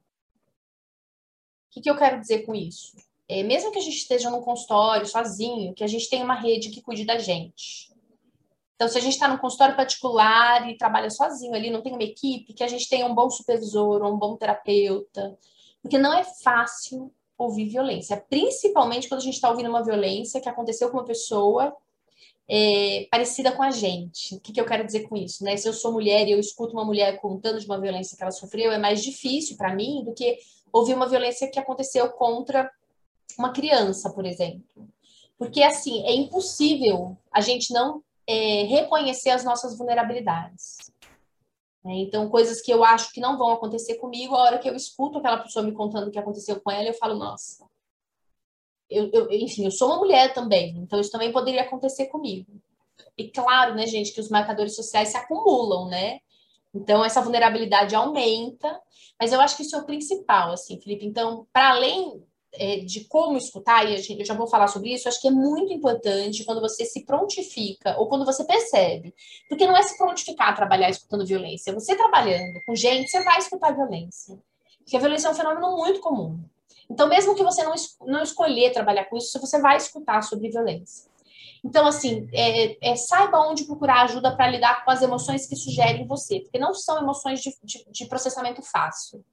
Que, 1.75 1.81
que 1.81 1.91
eu 1.91 1.97
quero 1.97 2.21
dizer 2.21 2.47
com 2.47 2.55
isso? 2.55 2.97
É, 3.29 3.43
mesmo 3.43 3.73
que 3.73 3.79
a 3.79 3.83
gente 3.83 3.97
esteja 3.97 4.31
num 4.31 4.43
consultório 4.43 5.07
sozinho, 5.07 5.75
que 5.75 5.83
a 5.83 5.89
gente 5.89 6.09
tenha 6.09 6.25
uma 6.25 6.37
rede 6.37 6.71
que 6.71 6.81
cuide 6.81 7.05
da 7.05 7.19
gente. 7.19 7.93
Então, 8.77 8.89
se 8.89 8.97
a 8.97 9.01
gente 9.01 9.15
está 9.15 9.27
num 9.27 9.39
consultório 9.39 9.75
particular 9.75 10.71
e 10.71 10.77
trabalha 10.77 11.11
sozinho 11.11 11.53
ali, 11.53 11.71
não 11.71 11.83
tem 11.83 11.93
uma 11.93 12.03
equipe, 12.05 12.53
que 12.53 12.63
a 12.63 12.69
gente 12.69 12.89
tenha 12.89 13.07
um 13.07 13.15
bom 13.15 13.29
supervisor 13.29 14.03
ou 14.03 14.15
um 14.15 14.19
bom 14.19 14.37
terapeuta, 14.37 15.37
porque 15.83 15.99
não 15.99 16.13
é 16.13 16.23
fácil 16.23 17.13
ouvir 17.37 17.69
violência, 17.69 18.17
principalmente 18.17 19.09
quando 19.09 19.21
a 19.21 19.25
gente 19.25 19.35
está 19.35 19.51
ouvindo 19.51 19.69
uma 19.69 19.83
violência 19.83 20.41
que 20.41 20.49
aconteceu 20.49 20.89
com 20.91 20.99
uma 20.99 21.05
pessoa 21.05 21.77
é, 22.49 23.09
parecida 23.11 23.51
com 23.51 23.63
a 23.63 23.71
gente. 23.71 24.37
O 24.37 24.41
que, 24.41 24.53
que, 24.53 24.61
eu 24.61 24.67
quero 24.67 24.85
dizer 24.85 25.09
com 25.09 25.17
isso? 25.17 25.43
Né? 25.43 25.57
Se 25.57 25.69
eu 25.69 25.73
sou 25.73 25.93
mulher 25.93 26.29
e 26.29 26.33
eu 26.33 26.39
escuto 26.39 26.73
uma 26.73 26.85
mulher 26.85 27.19
contando 27.21 27.59
de 27.59 27.67
uma 27.67 27.81
violência 27.81 28.17
que 28.17 28.23
ela 28.23 28.31
sofreu, 28.31 28.71
é 28.71 28.79
mais 28.79 29.03
difícil 29.03 29.57
para 29.57 29.75
mim 29.75 30.05
do 30.05 30.15
que 30.15 30.39
ouvir 30.75 30.95
uma 30.95 31.09
violência 31.09 31.49
que 31.49 31.59
aconteceu 31.59 32.11
contra 32.11 32.69
uma 33.39 33.53
criança, 33.53 34.13
por 34.13 34.27
exemplo. 34.27 34.89
Porque, 35.39 35.63
assim, 35.63 36.05
é 36.05 36.13
impossível 36.13 37.17
a 37.31 37.41
gente 37.41 37.73
não 37.73 38.03
é, 38.27 38.65
reconhecer 38.65 39.31
as 39.31 39.45
nossas 39.45 39.79
vulnerabilidades. 39.79 40.79
Né? 41.85 41.95
Então, 41.99 42.29
coisas 42.29 42.61
que 42.61 42.73
eu 42.73 42.83
acho 42.83 43.13
que 43.13 43.21
não 43.21 43.39
vão 43.39 43.53
acontecer 43.53 43.95
comigo, 43.97 44.35
a 44.35 44.43
hora 44.43 44.59
que 44.59 44.69
eu 44.69 44.75
escuto 44.75 45.19
aquela 45.19 45.39
pessoa 45.39 45.65
me 45.65 45.73
contando 45.73 46.09
o 46.09 46.11
que 46.11 46.19
aconteceu 46.19 46.61
com 46.61 46.73
ela, 46.73 46.89
eu 46.89 46.95
falo, 46.95 47.15
nossa, 47.15 47.65
eu, 48.91 49.09
eu, 49.13 49.31
enfim, 49.31 49.65
eu 49.65 49.71
sou 49.71 49.89
uma 49.89 49.99
mulher 49.99 50.35
também, 50.35 50.77
então 50.79 51.01
isso 51.01 51.11
também 51.11 51.33
poderia 51.33 51.63
acontecer 51.63 52.07
comigo. 52.07 52.51
E 53.17 53.31
claro, 53.31 53.75
né, 53.75 53.87
gente, 53.87 54.13
que 54.13 54.21
os 54.21 54.29
marcadores 54.29 54.75
sociais 54.75 55.11
se 55.11 55.17
acumulam, 55.17 55.89
né? 55.89 56.19
Então 56.75 57.05
essa 57.05 57.21
vulnerabilidade 57.21 57.95
aumenta, 57.95 58.81
mas 59.21 59.33
eu 59.33 59.41
acho 59.41 59.57
que 59.57 59.63
isso 59.63 59.77
é 59.77 59.79
o 59.79 59.87
principal, 59.87 60.53
assim, 60.53 60.81
Felipe. 60.81 61.07
Então, 61.07 61.47
para 61.53 61.71
além 61.71 62.23
é, 62.57 62.79
de 62.79 63.05
como 63.05 63.37
escutar, 63.37 63.85
e 63.85 63.97
gente, 63.99 64.21
eu 64.21 64.27
já 64.27 64.35
vou 64.35 64.47
falar 64.47 64.69
sobre 64.69 64.93
isso, 64.93 65.09
acho 65.09 65.21
que 65.21 65.29
é 65.29 65.31
muito 65.31 65.73
importante 65.73 66.45
quando 66.45 66.61
você 66.61 66.85
se 66.85 67.05
prontifica 67.05 67.97
ou 67.99 68.09
quando 68.09 68.25
você 68.25 68.45
percebe. 68.45 69.15
Porque 69.49 69.67
não 69.67 69.77
é 69.77 69.83
se 69.83 69.97
prontificar 69.97 70.49
a 70.49 70.53
trabalhar 70.53 70.91
escutando 70.91 71.27
violência. 71.27 71.73
Você 71.73 71.97
trabalhando 71.97 72.61
com 72.67 72.75
gente, 72.75 73.11
você 73.11 73.23
vai 73.23 73.39
escutar 73.39 73.75
violência. 73.75 74.39
Porque 74.79 74.97
a 74.97 75.01
violência 75.01 75.29
é 75.29 75.31
um 75.31 75.35
fenômeno 75.35 75.77
muito 75.77 76.01
comum. 76.01 76.39
Então, 76.91 77.09
mesmo 77.09 77.35
que 77.35 77.43
você 77.43 77.63
não, 77.63 77.75
não 78.03 78.23
escolher 78.23 78.73
trabalhar 78.73 79.07
com 79.07 79.17
isso, 79.17 79.41
você 79.41 79.61
vai 79.61 79.77
escutar 79.77 80.23
sobre 80.23 80.51
violência. 80.51 81.11
Então, 81.65 81.87
assim, 81.87 82.29
é, 82.33 82.91
é, 82.91 82.95
saiba 82.95 83.41
onde 83.41 83.65
procurar 83.65 84.03
ajuda 84.03 84.37
para 84.37 84.51
lidar 84.51 84.85
com 84.85 84.91
as 84.91 85.01
emoções 85.01 85.47
que 85.47 85.57
sugerem 85.57 86.07
você, 86.07 86.41
porque 86.41 86.59
não 86.59 86.75
são 86.75 86.99
emoções 86.99 87.41
de, 87.41 87.57
de, 87.63 87.85
de 87.91 88.07
processamento 88.07 88.61
fácil. 88.63 89.25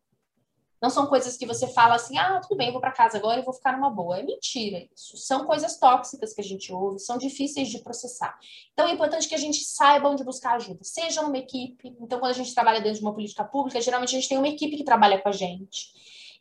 Não 0.82 0.90
são 0.90 1.06
coisas 1.06 1.38
que 1.38 1.46
você 1.46 1.68
fala 1.68 1.94
assim, 1.96 2.18
ah, 2.18 2.40
tudo 2.42 2.58
bem, 2.58 2.68
eu 2.68 2.72
vou 2.72 2.82
para 2.82 2.92
casa 2.92 3.16
agora 3.18 3.40
e 3.40 3.44
vou 3.44 3.54
ficar 3.54 3.74
numa 3.74 3.90
boa. 3.90 4.18
É 4.18 4.24
mentira 4.24 4.88
isso. 4.96 5.16
São 5.18 5.46
coisas 5.46 5.78
tóxicas 5.78 6.34
que 6.34 6.42
a 6.42 6.44
gente 6.44 6.74
ouve, 6.74 6.98
são 6.98 7.20
difíceis 7.20 7.68
de 7.68 7.80
processar. 7.80 8.36
Então 8.74 8.88
é 8.88 8.94
importante 8.94 9.28
que 9.28 9.36
a 9.36 9.38
gente 9.38 9.64
saiba 9.64 10.10
onde 10.10 10.24
buscar 10.24 10.56
ajuda, 10.56 10.80
seja 10.84 11.22
numa 11.22 11.38
equipe. 11.38 11.96
Então, 12.00 12.20
quando 12.20 12.32
a 12.32 12.36
gente 12.36 12.56
trabalha 12.56 12.82
dentro 12.82 12.98
de 12.98 13.06
uma 13.06 13.14
política 13.14 13.44
pública, 13.44 13.80
geralmente 13.80 14.16
a 14.16 14.20
gente 14.20 14.30
tem 14.30 14.40
uma 14.40 14.48
equipe 14.48 14.78
que 14.78 14.84
trabalha 14.84 15.22
com 15.22 15.30
a 15.30 15.34
gente. 15.34 15.92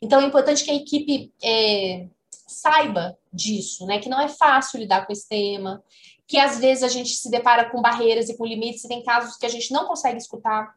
Então 0.01 0.19
é 0.19 0.25
importante 0.25 0.63
que 0.63 0.71
a 0.71 0.75
equipe 0.75 1.31
é, 1.43 2.07
saiba 2.53 3.17
disso, 3.31 3.85
né? 3.85 3.99
Que 3.99 4.09
não 4.09 4.21
é 4.21 4.27
fácil 4.27 4.79
lidar 4.79 5.05
com 5.05 5.13
esse 5.13 5.27
tema, 5.27 5.83
que 6.27 6.37
às 6.37 6.59
vezes 6.59 6.83
a 6.83 6.87
gente 6.87 7.09
se 7.09 7.29
depara 7.29 7.69
com 7.69 7.81
barreiras 7.81 8.29
e 8.29 8.37
com 8.37 8.45
limites, 8.45 8.83
e 8.83 8.87
tem 8.87 9.03
casos 9.03 9.37
que 9.37 9.45
a 9.45 9.49
gente 9.49 9.71
não 9.71 9.85
consegue 9.85 10.17
escutar 10.17 10.73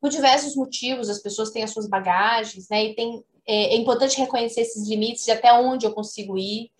por 0.00 0.10
diversos 0.10 0.54
motivos, 0.54 1.08
as 1.08 1.20
pessoas 1.20 1.50
têm 1.50 1.62
as 1.62 1.70
suas 1.70 1.88
bagagens, 1.88 2.68
né? 2.68 2.84
E 2.84 2.94
tem, 2.94 3.24
é, 3.46 3.74
é 3.74 3.76
importante 3.76 4.18
reconhecer 4.18 4.62
esses 4.62 4.88
limites 4.88 5.24
de 5.24 5.30
até 5.30 5.52
onde 5.52 5.86
eu 5.86 5.92
consigo 5.92 6.38
ir. 6.38 6.70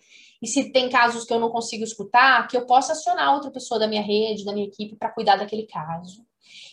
E 0.41 0.47
se 0.47 0.71
tem 0.71 0.89
casos 0.89 1.25
que 1.25 1.33
eu 1.33 1.39
não 1.39 1.49
consigo 1.49 1.83
escutar, 1.83 2.47
que 2.47 2.55
eu 2.55 2.65
possa 2.65 2.93
acionar 2.93 3.33
outra 3.33 3.49
pessoa 3.49 3.79
da 3.79 3.87
minha 3.87 4.01
rede, 4.01 4.45
da 4.45 4.53
minha 4.53 4.67
equipe, 4.67 4.95
para 4.95 5.09
cuidar 5.09 5.35
daquele 5.35 5.65
caso. 5.65 6.25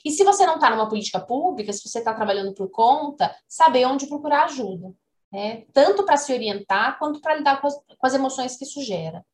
E 0.05 0.11
se 0.11 0.23
você 0.23 0.45
não 0.47 0.57
está 0.57 0.71
numa 0.71 0.89
política 0.89 1.19
pública, 1.19 1.73
se 1.73 1.87
você 1.89 1.99
está 1.99 2.13
trabalhando 2.13 2.53
por 2.53 2.71
conta, 2.71 3.35
saber 3.49 3.87
onde 3.87 4.07
procurar 4.07 4.45
ajuda. 4.45 4.95
Né? 5.35 5.65
Tanto 5.73 6.05
para 6.05 6.17
se 6.17 6.33
orientar, 6.33 6.97
quanto 6.97 7.21
para 7.21 7.35
lidar 7.35 7.61
com 7.61 7.67
as, 7.67 7.75
com 7.75 8.07
as 8.07 8.15
emoções 8.15 8.57
que 8.57 8.63
isso 8.63 8.81
gera. 8.85 9.27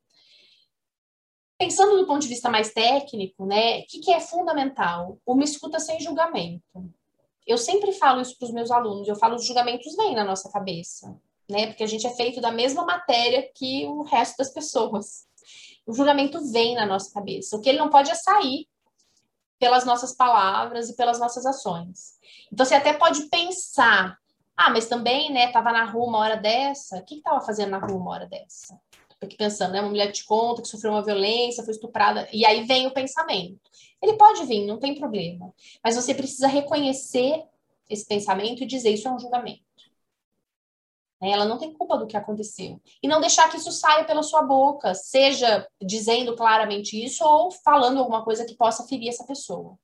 Pensando 1.59 1.99
do 1.99 2.07
ponto 2.07 2.23
de 2.23 2.29
vista 2.29 2.49
mais 2.49 2.73
técnico, 2.73 3.45
né, 3.45 3.81
o 3.81 3.87
que, 3.87 4.01
que 4.01 4.11
é 4.11 4.19
fundamental? 4.19 5.19
Uma 5.27 5.45
escuta 5.45 5.79
sem 5.79 6.01
julgamento. 6.01 6.91
Eu 7.47 7.59
sempre 7.59 7.93
falo 7.93 8.23
isso 8.23 8.39
para 8.39 8.47
os 8.47 8.55
meus 8.55 8.71
alunos, 8.71 9.09
eu 9.09 9.17
falo 9.17 9.35
os 9.35 9.45
julgamentos 9.45 9.95
vêm 9.95 10.15
na 10.15 10.25
nossa 10.25 10.51
cabeça, 10.51 11.15
né? 11.51 11.67
Porque 11.67 11.85
a 11.85 11.87
gente 11.87 12.07
é 12.07 12.11
feito 12.17 12.41
da 12.41 12.51
mesma 12.51 12.83
matéria 12.87 13.51
que 13.55 13.85
o 13.87 14.03
resto 14.03 14.39
das 14.39 14.55
pessoas. 14.55 15.27
O 15.87 15.93
julgamento 15.93 16.41
vem 16.51 16.77
na 16.77 16.87
nossa 16.87 17.13
cabeça. 17.13 17.57
O 17.57 17.61
que 17.61 17.69
ele 17.69 17.79
não 17.79 17.91
pode 17.91 18.11
é 18.11 18.15
sair 18.15 18.67
pelas 19.59 19.85
nossas 19.85 20.15
palavras 20.15 20.89
e 20.89 20.97
pelas 20.97 21.19
nossas 21.19 21.45
ações. 21.45 22.15
Então 22.51 22.65
você 22.65 22.75
até 22.75 22.95
pode 22.95 23.29
pensar, 23.29 24.17
ah, 24.63 24.69
mas 24.69 24.87
também, 24.87 25.33
né, 25.33 25.51
tava 25.51 25.73
na 25.73 25.85
rua 25.85 26.07
uma 26.07 26.19
hora 26.19 26.37
dessa, 26.37 26.99
o 26.99 27.05
que 27.05 27.17
que 27.17 27.23
tava 27.23 27.41
fazendo 27.41 27.71
na 27.71 27.79
rua 27.79 27.97
uma 27.97 28.11
hora 28.11 28.27
dessa? 28.27 28.79
Aqui 29.19 29.35
pensando, 29.35 29.73
né, 29.73 29.81
uma 29.81 29.89
mulher 29.89 30.13
te 30.13 30.23
conta 30.27 30.61
que 30.61 30.69
sofreu 30.69 30.93
uma 30.93 31.03
violência, 31.03 31.65
foi 31.65 31.73
estuprada, 31.73 32.29
e 32.31 32.45
aí 32.45 32.65
vem 32.65 32.87
o 32.87 32.91
pensamento. 32.91 33.59
Ele 34.03 34.19
pode 34.19 34.45
vir, 34.45 34.67
não 34.67 34.79
tem 34.79 34.99
problema. 34.99 35.51
Mas 35.83 35.97
você 35.97 36.15
precisa 36.15 36.47
reconhecer 36.47 37.43
esse 37.89 38.07
pensamento 38.07 38.63
e 38.63 38.67
dizer 38.67 38.91
isso 38.91 39.09
é 39.09 39.11
um 39.11 39.19
julgamento. 39.19 39.63
Né? 41.21 41.31
Ela 41.31 41.47
não 41.47 41.57
tem 41.57 41.73
culpa 41.73 41.97
do 41.97 42.07
que 42.07 42.17
aconteceu. 42.17 42.81
E 43.03 43.09
não 43.09 43.21
deixar 43.21 43.51
que 43.51 43.57
isso 43.57 43.73
saia 43.73 44.05
pela 44.05 44.23
sua 44.23 44.43
boca, 44.43 44.95
seja 44.95 45.67
dizendo 45.81 46.37
claramente 46.37 47.03
isso 47.03 47.25
ou 47.25 47.51
falando 47.51 47.99
alguma 47.99 48.23
coisa 48.23 48.45
que 48.45 48.55
possa 48.55 48.87
ferir 48.87 49.09
essa 49.09 49.25
pessoa. 49.25 49.79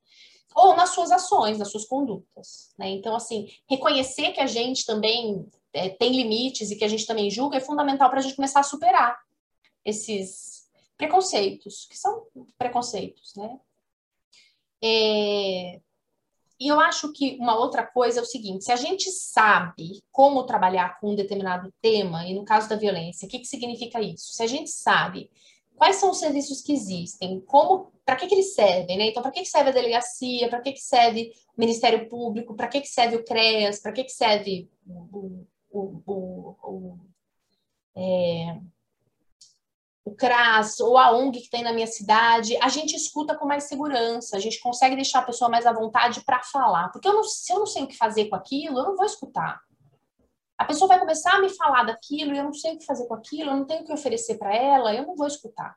Ou 0.57 0.75
nas 0.75 0.91
suas 0.91 1.13
ações, 1.13 1.59
nas 1.59 1.71
suas 1.71 1.85
condutas. 1.85 2.73
Né? 2.79 2.89
Então, 2.89 3.15
assim, 3.15 3.47
reconhecer 3.69 4.33
que 4.33 4.41
a 4.41 4.47
gente 4.47 4.87
também 4.87 5.47
é, 5.73 5.91
tem 5.91 6.17
limites 6.17 6.71
e 6.71 6.77
que 6.77 6.85
a 6.85 6.89
gente 6.89 7.07
também 7.07 7.31
julga 7.31 7.59
é 7.59 7.61
fundamental 7.61 8.09
para 8.09 8.21
a 8.21 8.23
gente 8.23 8.35
começar 8.35 8.61
a 8.61 8.65
superar 8.65 9.19
esses 9.85 10.67
preconceitos, 10.97 11.87
que 11.89 11.99
são 11.99 12.25
preconceitos, 12.57 13.35
né? 13.37 13.61
É... 14.83 15.81
E 16.59 16.69
eu 16.69 16.81
acho 16.81 17.13
que 17.13 17.37
uma 17.39 17.55
outra 17.59 17.87
coisa 17.87 18.21
é 18.21 18.23
o 18.23 18.27
seguinte: 18.27 18.65
se 18.65 18.73
a 18.73 18.77
gente 18.77 19.11
sabe 19.11 20.03
como 20.11 20.47
trabalhar 20.47 20.99
com 20.99 21.11
um 21.11 21.15
determinado 21.15 21.73
tema, 21.83 22.27
e 22.27 22.35
no 22.35 22.47
caso 22.47 22.69
da 22.69 22.77
violência, 22.77 23.27
o 23.27 23.29
que, 23.29 23.41
que 23.41 23.47
significa 23.47 24.01
isso? 24.01 24.33
Se 24.33 24.43
a 24.43 24.47
gente 24.47 24.71
sabe 24.71 25.31
quais 25.77 25.97
são 25.97 26.11
os 26.11 26.19
serviços 26.19 26.63
que 26.63 26.73
existem, 26.73 27.41
como, 27.43 27.93
para 28.05 28.17
que, 28.17 28.27
que 28.27 28.35
eles 28.35 28.55
servem, 28.55 28.99
né? 28.99 29.07
Então, 29.07 29.23
para 29.23 29.31
que, 29.31 29.41
que 29.41 29.49
serve 29.49 29.71
a 29.71 29.73
delegacia, 29.73 30.49
para 30.49 30.61
que, 30.61 30.73
que 30.73 30.81
serve 30.81 31.33
o 31.57 31.61
Ministério 31.61 32.09
Público, 32.09 32.55
para 32.55 32.69
que, 32.69 32.81
que 32.81 32.89
serve 32.89 33.17
o 33.17 33.25
CREAS, 33.25 33.81
para 33.81 33.93
que, 33.93 34.05
que 34.05 34.13
serve 34.13 34.69
o, 34.87 35.47
o, 35.71 36.03
o, 36.07 36.57
o 36.63 36.99
é, 37.97 38.61
o 40.07 40.15
CRAS 40.15 40.79
ou 40.79 40.97
a 40.97 41.11
ONG 41.11 41.41
que 41.41 41.51
tem 41.51 41.65
na 41.65 41.73
minha 41.73 41.87
cidade, 41.87 42.57
a 42.59 42.69
gente 42.69 42.95
escuta 42.95 43.35
com 43.35 43.45
mais 43.45 43.65
segurança, 43.65 44.37
a 44.37 44.41
gente 44.41 44.61
consegue 44.61 44.95
deixar 44.95 45.19
a 45.19 45.25
pessoa 45.25 45.51
mais 45.51 45.67
à 45.67 45.73
vontade 45.73 46.23
para 46.25 46.45
falar. 46.45 46.91
Porque 46.93 47.09
eu 47.09 47.13
não, 47.13 47.25
se 47.25 47.53
eu 47.53 47.59
não 47.59 47.67
sei 47.67 47.83
o 47.83 47.89
que 47.89 47.97
fazer 47.97 48.27
com 48.27 48.37
aquilo, 48.37 48.79
eu 48.79 48.85
não 48.85 48.97
vou 48.97 49.05
escutar. 49.05 49.61
A 50.59 50.65
pessoa 50.65 50.89
vai 50.89 50.99
começar 50.99 51.35
a 51.35 51.41
me 51.41 51.51
falar 51.51 51.85
daquilo 51.85 52.35
e 52.35 52.39
eu 52.39 52.45
não 52.45 52.53
sei 52.53 52.75
o 52.75 52.79
que 52.79 52.87
fazer 52.87 53.07
com 53.07 53.15
aquilo, 53.15 53.51
eu 53.51 53.57
não 53.57 53.67
tenho 53.67 53.83
o 53.83 53.85
que 53.85 53.93
oferecer 53.93 54.39
para 54.39 54.55
ela, 54.55 54.95
eu 54.95 55.07
não 55.07 55.15
vou 55.15 55.27
escutar. 55.27 55.77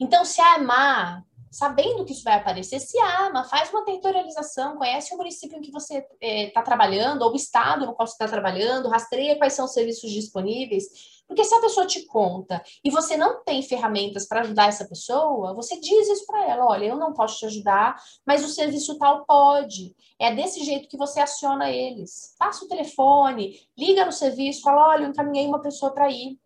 Então, 0.00 0.24
se 0.24 0.40
amar, 0.40 1.24
sabendo 1.50 2.04
que 2.04 2.12
isso 2.12 2.24
vai 2.24 2.34
aparecer, 2.34 2.78
se 2.78 2.98
ama, 3.00 3.44
faz 3.44 3.70
uma 3.70 3.84
territorialização, 3.84 4.76
conhece 4.76 5.14
o 5.14 5.16
município 5.16 5.56
em 5.56 5.62
que 5.62 5.72
você 5.72 6.06
está 6.20 6.60
eh, 6.60 6.64
trabalhando, 6.64 7.22
ou 7.22 7.32
o 7.32 7.36
estado 7.36 7.86
no 7.86 7.94
qual 7.94 8.06
você 8.06 8.14
está 8.14 8.28
trabalhando, 8.28 8.88
rastreia 8.88 9.36
quais 9.36 9.54
são 9.54 9.64
os 9.64 9.72
serviços 9.72 10.10
disponíveis 10.10 11.17
porque 11.28 11.44
se 11.44 11.54
a 11.54 11.60
pessoa 11.60 11.86
te 11.86 12.06
conta 12.06 12.62
e 12.82 12.90
você 12.90 13.14
não 13.14 13.44
tem 13.44 13.62
ferramentas 13.62 14.26
para 14.26 14.40
ajudar 14.40 14.68
essa 14.68 14.88
pessoa, 14.88 15.54
você 15.54 15.78
diz 15.78 16.08
isso 16.08 16.26
para 16.26 16.48
ela: 16.48 16.66
olha, 16.66 16.86
eu 16.86 16.96
não 16.96 17.12
posso 17.12 17.38
te 17.38 17.46
ajudar, 17.46 18.02
mas 18.26 18.42
o 18.42 18.48
serviço 18.48 18.98
tal 18.98 19.26
pode. 19.26 19.94
É 20.18 20.34
desse 20.34 20.64
jeito 20.64 20.88
que 20.88 20.96
você 20.96 21.20
aciona 21.20 21.70
eles. 21.70 22.34
Passa 22.38 22.64
o 22.64 22.68
telefone, 22.68 23.60
liga 23.76 24.06
no 24.06 24.12
serviço, 24.12 24.62
fala: 24.62 24.88
olha, 24.88 25.04
eu 25.04 25.10
encaminhei 25.10 25.46
uma 25.46 25.60
pessoa 25.60 25.92
para 25.92 26.10
ir. 26.10 26.38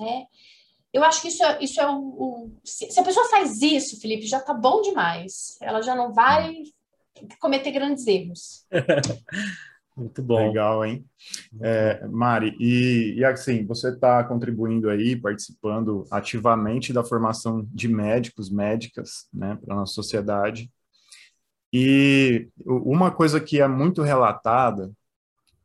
Né? 0.00 0.24
Eu 0.92 1.04
acho 1.04 1.20
que 1.20 1.28
isso 1.28 1.44
é, 1.44 1.62
isso 1.62 1.78
é 1.78 1.86
o. 1.86 2.50
Se 2.64 2.98
a 2.98 3.04
pessoa 3.04 3.28
faz 3.28 3.60
isso, 3.60 4.00
Felipe, 4.00 4.26
já 4.26 4.40
tá 4.40 4.54
bom 4.54 4.80
demais. 4.80 5.58
Ela 5.60 5.82
já 5.82 5.94
não 5.94 6.12
vai 6.12 6.62
cometer 7.38 7.70
grandes 7.70 8.06
erros. 8.06 8.66
Muito 10.00 10.22
bom. 10.22 10.48
Legal, 10.48 10.82
hein? 10.82 11.04
É, 11.60 12.06
Mari, 12.08 12.56
e, 12.58 13.16
e 13.18 13.24
assim, 13.24 13.66
você 13.66 13.90
está 13.90 14.24
contribuindo 14.24 14.88
aí, 14.88 15.14
participando 15.14 16.06
ativamente 16.10 16.90
da 16.90 17.04
formação 17.04 17.68
de 17.70 17.86
médicos, 17.86 18.50
médicas, 18.50 19.28
né, 19.30 19.58
para 19.62 19.74
a 19.74 19.76
nossa 19.76 19.92
sociedade. 19.92 20.70
E 21.70 22.48
uma 22.64 23.10
coisa 23.10 23.38
que 23.38 23.60
é 23.60 23.68
muito 23.68 24.00
relatada, 24.00 24.90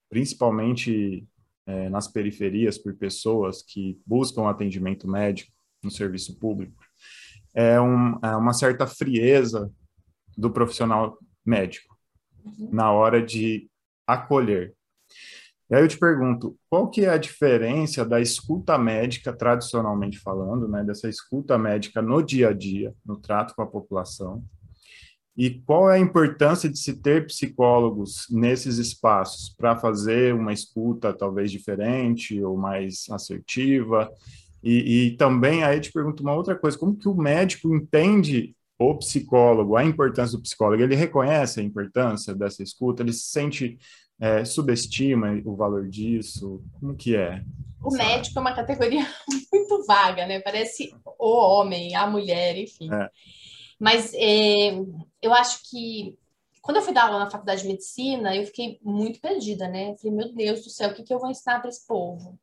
principalmente 0.09 1.25
é, 1.65 1.89
nas 1.89 2.09
periferias, 2.09 2.77
por 2.77 2.93
pessoas 2.93 3.61
que 3.61 3.97
buscam 4.05 4.49
atendimento 4.49 5.07
médico 5.07 5.53
no 5.81 5.89
serviço 5.89 6.37
público, 6.37 6.83
é, 7.53 7.79
um, 7.79 8.19
é 8.21 8.35
uma 8.35 8.51
certa 8.51 8.85
frieza 8.85 9.71
do 10.37 10.51
profissional 10.51 11.17
médico 11.45 11.95
na 12.69 12.91
hora 12.91 13.25
de 13.25 13.69
acolher. 14.07 14.73
E 15.69 15.75
aí 15.75 15.81
eu 15.81 15.87
te 15.87 15.97
pergunto, 15.97 16.55
qual 16.69 16.89
que 16.89 17.05
é 17.05 17.09
a 17.09 17.17
diferença 17.17 18.05
da 18.05 18.21
escuta 18.21 18.77
médica, 18.77 19.33
tradicionalmente 19.33 20.19
falando, 20.19 20.67
né, 20.67 20.83
dessa 20.83 21.09
escuta 21.09 21.57
médica 21.57 22.01
no 22.01 22.21
dia 22.21 22.49
a 22.49 22.53
dia, 22.53 22.93
no 23.03 23.17
trato 23.17 23.55
com 23.55 23.63
a 23.63 23.67
população, 23.67 24.43
e 25.37 25.49
qual 25.49 25.89
é 25.89 25.95
a 25.95 25.99
importância 25.99 26.69
de 26.69 26.77
se 26.77 27.01
ter 27.01 27.25
psicólogos 27.25 28.25
nesses 28.29 28.77
espaços 28.77 29.49
para 29.49 29.75
fazer 29.75 30.33
uma 30.33 30.53
escuta 30.53 31.11
talvez 31.13 31.51
diferente 31.51 32.41
ou 32.41 32.55
mais 32.55 33.05
assertiva? 33.09 34.09
E, 34.63 35.07
e 35.07 35.17
também 35.17 35.63
aí 35.63 35.77
eu 35.77 35.81
te 35.81 35.91
pergunto 35.91 36.23
uma 36.23 36.33
outra 36.33 36.55
coisa, 36.55 36.77
como 36.77 36.95
que 36.95 37.09
o 37.09 37.15
médico 37.15 37.75
entende 37.75 38.55
o 38.77 38.95
psicólogo, 38.97 39.75
a 39.75 39.83
importância 39.83 40.37
do 40.37 40.43
psicólogo, 40.43 40.83
ele 40.83 40.95
reconhece 40.95 41.59
a 41.59 41.63
importância 41.63 42.35
dessa 42.35 42.61
escuta, 42.61 43.01
ele 43.01 43.13
se 43.13 43.29
sente, 43.31 43.77
é, 44.19 44.43
subestima 44.43 45.41
o 45.45 45.55
valor 45.55 45.87
disso, 45.87 46.63
como 46.79 46.95
que 46.95 47.15
é? 47.15 47.43
O 47.81 47.91
médico 47.91 48.37
é 48.37 48.41
uma 48.41 48.55
categoria 48.55 49.05
muito 49.53 49.85
vaga, 49.85 50.25
né? 50.25 50.39
Parece 50.39 50.93
o 51.19 51.37
homem, 51.37 51.95
a 51.95 52.07
mulher, 52.07 52.57
enfim. 52.57 52.91
É. 52.93 53.09
Mas 53.79 54.11
é, 54.13 54.71
eu 55.21 55.33
acho 55.33 55.59
que 55.69 56.17
quando 56.61 56.77
eu 56.77 56.83
fui 56.83 56.93
dar 56.93 57.05
aula 57.05 57.19
na 57.19 57.29
faculdade 57.29 57.61
de 57.61 57.67
medicina, 57.67 58.35
eu 58.35 58.43
fiquei 58.45 58.79
muito 58.81 59.21
perdida, 59.21 59.67
né? 59.67 59.95
Falei, 59.97 60.17
meu 60.17 60.33
Deus 60.33 60.63
do 60.63 60.69
céu, 60.71 60.89
o 60.89 60.93
que, 60.95 61.03
que 61.03 61.13
eu 61.13 61.19
vou 61.19 61.29
ensinar 61.29 61.59
para 61.59 61.69
esse 61.69 61.85
povo? 61.85 62.39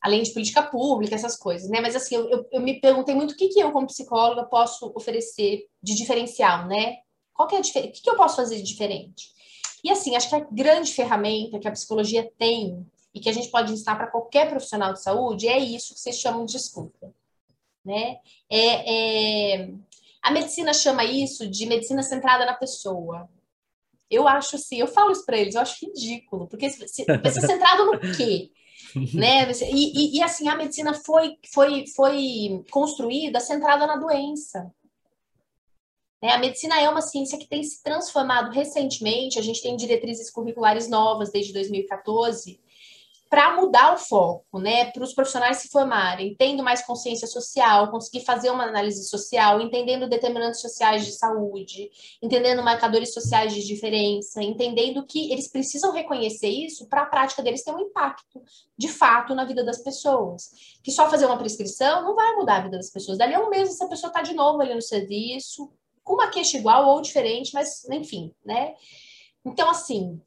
Além 0.00 0.22
de 0.22 0.32
política 0.32 0.62
pública, 0.62 1.14
essas 1.14 1.36
coisas, 1.36 1.68
né? 1.68 1.80
Mas 1.80 1.96
assim, 1.96 2.14
eu, 2.14 2.28
eu, 2.30 2.48
eu 2.52 2.60
me 2.60 2.80
perguntei 2.80 3.14
muito 3.14 3.32
o 3.32 3.36
que, 3.36 3.48
que 3.48 3.60
eu, 3.60 3.72
como 3.72 3.86
psicóloga, 3.86 4.44
posso 4.44 4.92
oferecer 4.94 5.66
de 5.82 5.94
diferencial, 5.94 6.66
né? 6.66 6.98
Qual 7.34 7.48
que 7.48 7.54
é 7.54 7.58
a 7.58 7.62
diferença? 7.62 7.90
O 7.90 7.92
que, 7.94 8.02
que 8.02 8.10
eu 8.10 8.16
posso 8.16 8.36
fazer 8.36 8.56
de 8.56 8.62
diferente? 8.62 9.28
E 9.82 9.90
assim, 9.90 10.16
acho 10.16 10.28
que 10.28 10.34
a 10.34 10.46
grande 10.50 10.92
ferramenta 10.92 11.58
que 11.58 11.68
a 11.68 11.72
psicologia 11.72 12.30
tem 12.38 12.86
e 13.14 13.20
que 13.20 13.28
a 13.28 13.32
gente 13.32 13.50
pode 13.50 13.72
ensinar 13.72 13.96
para 13.96 14.08
qualquer 14.08 14.48
profissional 14.48 14.92
de 14.92 15.02
saúde 15.02 15.48
é 15.48 15.58
isso 15.58 15.94
que 15.94 16.00
vocês 16.00 16.18
chamam 16.18 16.44
de 16.44 16.56
escuta, 16.56 17.12
né? 17.84 18.18
É, 18.50 19.62
é, 19.62 19.70
a 20.22 20.30
medicina 20.30 20.72
chama 20.74 21.04
isso 21.04 21.48
de 21.48 21.66
medicina 21.66 22.02
centrada 22.02 22.44
na 22.44 22.54
pessoa. 22.54 23.28
Eu 24.10 24.26
acho 24.26 24.56
assim, 24.56 24.76
eu 24.78 24.86
falo 24.86 25.12
isso 25.12 25.24
para 25.24 25.38
eles, 25.38 25.54
eu 25.54 25.60
acho 25.60 25.84
ridículo, 25.84 26.46
porque 26.46 26.70
se, 26.70 26.88
ser 26.88 27.40
centrado 27.40 27.86
no 27.86 28.00
quê? 28.16 28.50
né? 29.14 29.50
E, 29.52 30.16
e, 30.16 30.18
e, 30.18 30.22
assim, 30.22 30.48
a 30.48 30.56
medicina 30.56 30.94
foi, 30.94 31.36
foi, 31.52 31.84
foi 31.94 32.64
construída 32.70 33.40
centrada 33.40 33.86
na 33.86 33.96
doença. 33.96 34.72
Né? 36.22 36.32
A 36.32 36.38
medicina 36.38 36.80
é 36.80 36.88
uma 36.88 37.00
ciência 37.00 37.38
que 37.38 37.48
tem 37.48 37.62
se 37.62 37.82
transformado 37.82 38.50
recentemente, 38.50 39.38
a 39.38 39.42
gente 39.42 39.62
tem 39.62 39.76
diretrizes 39.76 40.30
curriculares 40.30 40.88
novas 40.88 41.30
desde 41.30 41.52
2014, 41.52 42.60
para 43.28 43.56
mudar 43.56 43.94
o 43.94 43.98
foco, 43.98 44.58
né, 44.58 44.90
para 44.90 45.02
os 45.02 45.14
profissionais 45.14 45.58
se 45.58 45.68
formarem, 45.68 46.34
tendo 46.36 46.62
mais 46.62 46.84
consciência 46.84 47.26
social, 47.26 47.90
conseguir 47.90 48.24
fazer 48.24 48.50
uma 48.50 48.64
análise 48.64 49.06
social, 49.08 49.60
entendendo 49.60 50.08
determinantes 50.08 50.60
sociais 50.60 51.04
de 51.04 51.12
saúde, 51.12 51.90
entendendo 52.22 52.62
marcadores 52.62 53.12
sociais 53.12 53.52
de 53.52 53.66
diferença, 53.66 54.42
entendendo 54.42 55.04
que 55.06 55.30
eles 55.30 55.48
precisam 55.48 55.92
reconhecer 55.92 56.48
isso 56.48 56.88
para 56.88 57.02
a 57.02 57.06
prática 57.06 57.42
deles 57.42 57.62
ter 57.62 57.72
um 57.72 57.80
impacto, 57.80 58.42
de 58.76 58.88
fato, 58.88 59.34
na 59.34 59.44
vida 59.44 59.62
das 59.62 59.82
pessoas. 59.82 60.50
Que 60.82 60.90
só 60.90 61.10
fazer 61.10 61.26
uma 61.26 61.38
prescrição 61.38 62.02
não 62.02 62.14
vai 62.14 62.34
mudar 62.34 62.56
a 62.56 62.62
vida 62.62 62.76
das 62.78 62.90
pessoas. 62.90 63.18
Dali 63.18 63.34
a 63.34 63.40
um 63.40 63.50
mês, 63.50 63.68
essa 63.68 63.88
pessoa 63.88 64.08
está 64.08 64.22
de 64.22 64.32
novo 64.32 64.62
ali 64.62 64.74
no 64.74 64.82
serviço, 64.82 65.70
com 66.02 66.14
uma 66.14 66.28
queixa 66.28 66.56
igual 66.56 66.88
ou 66.88 67.02
diferente, 67.02 67.52
mas 67.52 67.84
enfim, 67.90 68.32
né? 68.42 68.74
Então, 69.44 69.68
assim, 69.70 70.20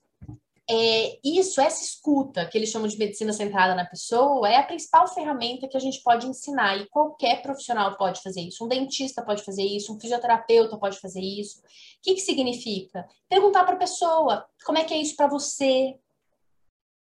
é, 0.73 1.19
isso, 1.22 1.60
essa 1.60 1.84
escuta, 1.84 2.45
que 2.45 2.57
eles 2.57 2.69
chamam 2.69 2.88
de 2.88 2.98
medicina 2.98 3.34
centrada 3.34 3.76
na 3.76 3.84
pessoa, 3.84 4.49
é 4.49 4.56
a 4.56 4.64
principal 4.64 5.06
ferramenta 5.06 5.68
que 5.68 5.76
a 5.76 5.81
gente 5.81 6.02
pode 6.02 6.26
ensinar, 6.26 6.77
e 6.77 6.88
qualquer 6.88 7.41
profissional 7.41 7.98
pode 7.98 8.22
fazer 8.22 8.39
isso. 8.39 8.64
Um 8.64 8.69
dentista 8.69 9.22
pode 9.22 9.43
fazer 9.43 9.64
isso, 9.64 9.93
um 9.93 9.99
fisioterapeuta 9.99 10.77
pode 10.77 10.98
fazer 10.98 11.19
isso. 11.19 11.60
O 11.60 11.64
que, 12.02 12.14
que 12.14 12.22
significa? 12.22 13.06
Perguntar 13.27 13.65
para 13.65 13.73
a 13.73 13.80
pessoa 13.80 14.45
como 14.65 14.77
é 14.77 14.85
que 14.85 14.93
é 14.93 14.98
isso 14.98 15.14
para 15.18 15.27
você, 15.27 15.99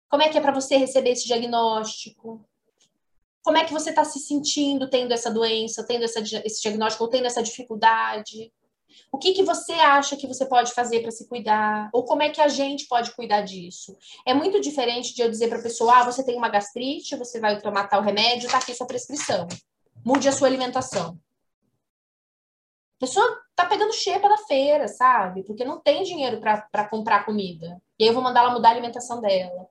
como 0.09 0.23
é 0.23 0.29
que 0.29 0.37
é 0.37 0.41
para 0.41 0.53
você 0.53 0.77
receber 0.77 1.09
esse 1.09 1.27
diagnóstico, 1.27 2.39
como 3.43 3.57
é 3.57 3.65
que 3.65 3.73
você 3.73 3.89
está 3.89 4.05
se 4.05 4.19
sentindo 4.19 4.89
tendo 4.89 5.13
essa 5.13 5.29
doença, 5.29 5.85
tendo 5.85 6.05
essa, 6.05 6.19
esse 6.19 6.61
diagnóstico, 6.61 7.03
ou 7.03 7.09
tendo 7.09 7.25
essa 7.25 7.43
dificuldade. 7.43 8.49
O 9.11 9.17
que, 9.17 9.33
que 9.33 9.43
você 9.43 9.73
acha 9.73 10.15
que 10.15 10.27
você 10.27 10.45
pode 10.45 10.73
fazer 10.73 11.01
para 11.01 11.11
se 11.11 11.27
cuidar? 11.27 11.89
Ou 11.93 12.03
como 12.03 12.23
é 12.23 12.29
que 12.29 12.41
a 12.41 12.47
gente 12.47 12.87
pode 12.87 13.11
cuidar 13.11 13.41
disso? 13.41 13.97
É 14.25 14.33
muito 14.33 14.59
diferente 14.59 15.13
de 15.13 15.21
eu 15.21 15.29
dizer 15.29 15.47
para 15.47 15.59
a 15.59 15.63
pessoa: 15.63 15.99
ah, 15.99 16.03
você 16.03 16.23
tem 16.23 16.37
uma 16.37 16.49
gastrite, 16.49 17.15
você 17.15 17.39
vai 17.39 17.59
tomar 17.61 17.87
tal 17.87 18.01
remédio, 18.01 18.49
tá 18.49 18.57
aqui 18.57 18.73
sua 18.73 18.87
prescrição. 18.87 19.47
Mude 20.05 20.27
a 20.27 20.31
sua 20.31 20.47
alimentação. 20.47 21.19
A 22.97 22.99
pessoa 22.99 23.41
tá 23.55 23.65
pegando 23.65 23.93
xepa 23.93 24.27
da 24.27 24.37
feira, 24.39 24.87
sabe? 24.87 25.43
Porque 25.43 25.63
não 25.63 25.79
tem 25.79 26.03
dinheiro 26.03 26.39
para 26.39 26.87
comprar 26.87 27.25
comida. 27.25 27.81
E 27.99 28.03
aí 28.03 28.09
eu 28.09 28.13
vou 28.13 28.23
mandar 28.23 28.41
ela 28.41 28.53
mudar 28.53 28.69
a 28.69 28.71
alimentação 28.71 29.21
dela. 29.21 29.67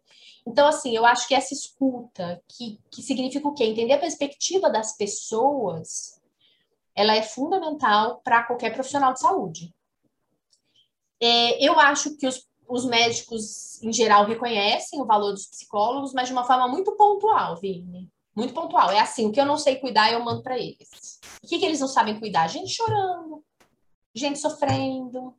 Então, 0.47 0.68
assim, 0.68 0.94
eu 0.94 1.05
acho 1.05 1.26
que 1.26 1.34
essa 1.34 1.52
escuta, 1.52 2.40
que, 2.48 2.78
que 2.88 3.02
significa 3.02 3.48
o 3.48 3.52
quê? 3.52 3.64
Entender 3.64 3.94
a 3.94 3.98
perspectiva 3.98 4.70
das 4.70 4.97
pessoas 4.97 6.20
ela 6.97 7.14
é 7.14 7.23
fundamental 7.23 8.23
para 8.24 8.43
qualquer 8.43 8.73
profissional 8.73 9.12
de 9.12 9.20
saúde. 9.20 9.74
É, 11.20 11.62
eu 11.64 11.78
acho 11.78 12.16
que 12.16 12.27
os, 12.27 12.48
os, 12.66 12.86
médicos, 12.86 13.82
em 13.82 13.93
geral, 13.93 14.24
reconhecem 14.24 15.01
o 15.01 15.05
valor 15.05 15.32
dos 15.32 15.47
psicólogos, 15.47 16.14
mas 16.14 16.28
de 16.28 16.32
uma 16.32 16.44
forma 16.44 16.66
muito 16.66 16.97
pontual, 16.97 17.56
Vini. 17.56 18.10
Muito 18.35 18.55
pontual. 18.55 18.90
É 18.90 18.98
assim, 18.98 19.27
o 19.27 19.32
que 19.32 19.40
eu 19.40 19.47
não 19.47 19.59
sei 19.59 19.77
cuidar, 19.77 20.10
eu 20.10 20.24
mando 20.24 20.43
para 20.43 20.59
eles. 20.59 21.20
O 21.43 21.47
que, 21.47 21.59
que 21.59 21.64
eles 21.64 21.81
não 21.81 21.89
sabem 21.89 22.18
cuidar? 22.18 22.48
Gente 22.48 22.70
chorando, 22.70 23.44
gente 24.14 24.39
sofrendo. 24.39 25.35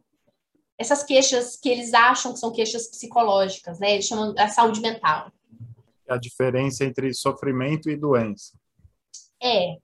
Essas 0.79 1.03
queixas 1.03 1.55
que 1.55 1.69
eles 1.69 1.93
acham 1.93 2.34
que 2.34 2.39
são 2.39 2.51
queixas 2.51 2.88
psicológicas, 2.88 3.79
né? 3.79 3.93
Eles 3.93 4.05
chamam 4.05 4.34
da 4.34 4.47
saúde 4.47 4.79
mental. 4.79 5.31
A 6.07 6.17
diferença 6.17 6.85
entre 6.85 7.13
sofrimento 7.13 7.89
e 7.89 7.97
doença. 7.97 8.57
É, 9.41 9.77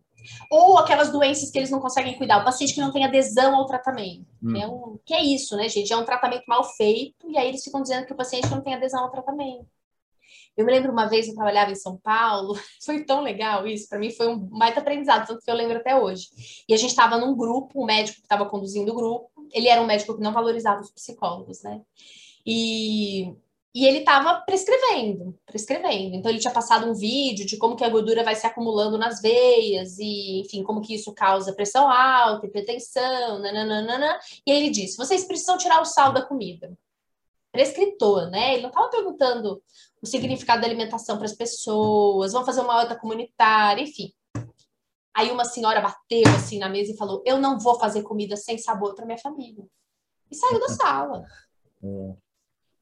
ou 0.49 0.77
aquelas 0.77 1.11
doenças 1.11 1.49
que 1.49 1.57
eles 1.57 1.69
não 1.69 1.79
conseguem 1.79 2.17
cuidar, 2.17 2.39
o 2.39 2.45
paciente 2.45 2.73
que 2.73 2.81
não 2.81 2.91
tem 2.91 3.05
adesão 3.05 3.55
ao 3.55 3.65
tratamento. 3.65 4.25
Hum. 4.41 4.53
Que, 4.53 4.61
é 4.61 4.67
um, 4.67 4.99
que 5.05 5.13
é 5.13 5.23
isso, 5.23 5.55
né, 5.55 5.69
gente? 5.69 5.91
É 5.91 5.97
um 5.97 6.05
tratamento 6.05 6.43
mal 6.47 6.63
feito, 6.63 7.29
e 7.29 7.37
aí 7.37 7.47
eles 7.47 7.63
ficam 7.63 7.81
dizendo 7.81 8.05
que 8.05 8.13
o 8.13 8.17
paciente 8.17 8.49
não 8.49 8.61
tem 8.61 8.73
adesão 8.73 9.03
ao 9.03 9.11
tratamento. 9.11 9.67
Eu 10.55 10.65
me 10.65 10.71
lembro 10.71 10.91
uma 10.91 11.07
vez 11.07 11.27
eu 11.27 11.33
trabalhava 11.33 11.71
em 11.71 11.75
São 11.75 11.97
Paulo, 11.97 12.55
foi 12.85 13.03
tão 13.03 13.21
legal 13.21 13.65
isso, 13.67 13.89
para 13.89 13.99
mim 13.99 14.11
foi 14.11 14.27
um 14.27 14.37
baita 14.37 14.79
aprendizado, 14.79 15.27
tanto 15.27 15.43
que 15.43 15.49
eu 15.49 15.55
lembro 15.55 15.77
até 15.77 15.95
hoje. 15.95 16.29
E 16.67 16.73
a 16.73 16.77
gente 16.77 16.91
estava 16.91 17.17
num 17.17 17.35
grupo, 17.35 17.81
o 17.81 17.85
médico 17.85 18.17
que 18.17 18.25
estava 18.25 18.45
conduzindo 18.45 18.91
o 18.91 18.95
grupo, 18.95 19.31
ele 19.51 19.67
era 19.67 19.81
um 19.81 19.85
médico 19.85 20.15
que 20.15 20.21
não 20.21 20.33
valorizava 20.33 20.81
os 20.81 20.91
psicólogos, 20.91 21.61
né? 21.63 21.81
E 22.45 23.33
e 23.73 23.87
ele 23.87 23.99
estava 23.99 24.41
prescrevendo, 24.41 25.35
prescrevendo. 25.45 26.15
Então 26.15 26.29
ele 26.29 26.39
tinha 26.39 26.53
passado 26.53 26.87
um 26.87 26.93
vídeo 26.93 27.45
de 27.45 27.57
como 27.57 27.75
que 27.75 27.83
a 27.83 27.89
gordura 27.89 28.23
vai 28.23 28.35
se 28.35 28.45
acumulando 28.45 28.99
nas 28.99 29.19
veias 29.19 29.97
e, 29.97 30.41
enfim, 30.41 30.61
como 30.63 30.79
que 30.81 30.93
isso 30.93 31.11
causa 31.13 31.53
pressão 31.53 31.89
alta, 31.89 32.45
hipertensão, 32.45 33.39
nananana. 33.39 34.19
E 34.45 34.51
aí 34.51 34.59
ele 34.59 34.69
disse: 34.69 34.95
"Vocês 34.97 35.25
precisam 35.25 35.57
tirar 35.57 35.81
o 35.81 35.85
sal 35.85 36.13
da 36.13 36.21
comida". 36.23 36.77
Prescritor, 37.51 38.29
né? 38.29 38.53
Ele 38.53 38.63
não 38.63 38.69
estava 38.69 38.89
perguntando 38.89 39.61
o 40.01 40.05
significado 40.05 40.61
da 40.61 40.67
alimentação 40.67 41.17
para 41.17 41.25
as 41.25 41.33
pessoas, 41.33 42.33
vão 42.33 42.45
fazer 42.45 42.61
uma 42.61 42.77
horta 42.77 42.95
comunitária, 42.95 43.81
enfim. 43.81 44.11
Aí 45.15 45.31
uma 45.31 45.45
senhora 45.45 45.81
bateu 45.81 46.23
assim 46.35 46.59
na 46.59 46.69
mesa 46.69 46.91
e 46.91 46.97
falou: 46.97 47.23
"Eu 47.25 47.39
não 47.39 47.59
vou 47.59 47.79
fazer 47.79 48.03
comida 48.03 48.37
sem 48.37 48.57
sabor 48.59 48.93
para 48.93 49.05
minha 49.05 49.17
família". 49.17 49.65
E 50.29 50.35
saiu 50.35 50.59
da 50.59 50.69
sala. 50.69 51.25
É. 51.83 52.22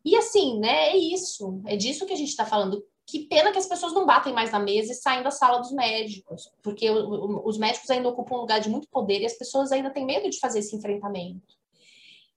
E 0.04 0.16
assim, 0.16 0.60
né, 0.60 0.90
é 0.90 0.98
isso, 0.98 1.62
é 1.66 1.76
disso 1.76 2.06
que 2.06 2.14
a 2.14 2.18
gente 2.18 2.30
está 2.30 2.46
falando. 2.46 2.84
Que 3.06 3.28
pena 3.28 3.52
que 3.52 3.58
as 3.58 3.66
pessoas 3.66 3.94
não 3.94 4.06
batem 4.06 4.34
mais 4.34 4.52
na 4.52 4.60
mesa 4.60 4.92
e 4.92 4.96
saem 4.96 5.24
da 5.24 5.32
sala 5.32 5.60
dos 5.60 5.72
médicos, 5.72 6.50
porque 6.62 6.90
os 6.90 7.58
médicos 7.58 7.90
ainda 7.90 8.08
ocupam 8.08 8.36
um 8.36 8.42
lugar 8.42 8.60
de 8.60 8.70
muito 8.70 8.88
poder 8.88 9.22
e 9.22 9.26
as 9.26 9.34
pessoas 9.34 9.72
ainda 9.72 9.90
têm 9.90 10.06
medo 10.06 10.30
de 10.30 10.40
fazer 10.40 10.60
esse 10.60 10.76
enfrentamento. 10.76 11.56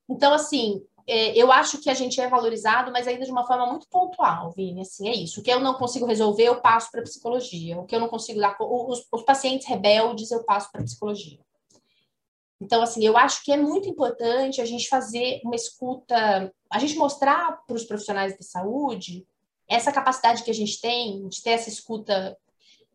Então, 0.08 0.32
assim, 0.32 0.82
é, 1.06 1.36
eu 1.36 1.52
acho 1.52 1.78
que 1.80 1.90
a 1.90 1.94
gente 1.94 2.20
é 2.20 2.28
valorizado, 2.28 2.90
mas 2.90 3.06
ainda 3.06 3.24
de 3.24 3.30
uma 3.30 3.46
forma 3.46 3.66
muito 3.66 3.86
pontual, 3.88 4.50
Vini. 4.52 4.80
Assim, 4.80 5.08
é 5.08 5.14
isso. 5.14 5.40
O 5.40 5.42
que 5.42 5.52
eu 5.52 5.60
não 5.60 5.74
consigo 5.74 6.06
resolver, 6.06 6.44
eu 6.44 6.60
passo 6.60 6.90
para 6.90 7.02
psicologia. 7.02 7.78
O 7.78 7.84
que 7.84 7.94
eu 7.94 8.00
não 8.00 8.08
consigo 8.08 8.40
dar. 8.40 8.56
Os, 8.60 9.06
os 9.12 9.22
pacientes 9.22 9.66
rebeldes, 9.66 10.30
eu 10.30 10.44
passo 10.44 10.70
para 10.72 10.82
psicologia. 10.82 11.38
Então, 12.60 12.82
assim, 12.82 13.04
eu 13.04 13.16
acho 13.16 13.42
que 13.44 13.52
é 13.52 13.56
muito 13.56 13.88
importante 13.88 14.60
a 14.60 14.64
gente 14.64 14.88
fazer 14.88 15.40
uma 15.44 15.56
escuta, 15.56 16.52
a 16.70 16.78
gente 16.78 16.96
mostrar 16.96 17.62
para 17.66 17.76
os 17.76 17.84
profissionais 17.84 18.36
de 18.36 18.44
saúde 18.44 19.26
essa 19.68 19.92
capacidade 19.92 20.42
que 20.42 20.50
a 20.50 20.54
gente 20.54 20.80
tem 20.80 21.28
de 21.28 21.42
ter 21.42 21.50
essa 21.50 21.68
escuta 21.68 22.36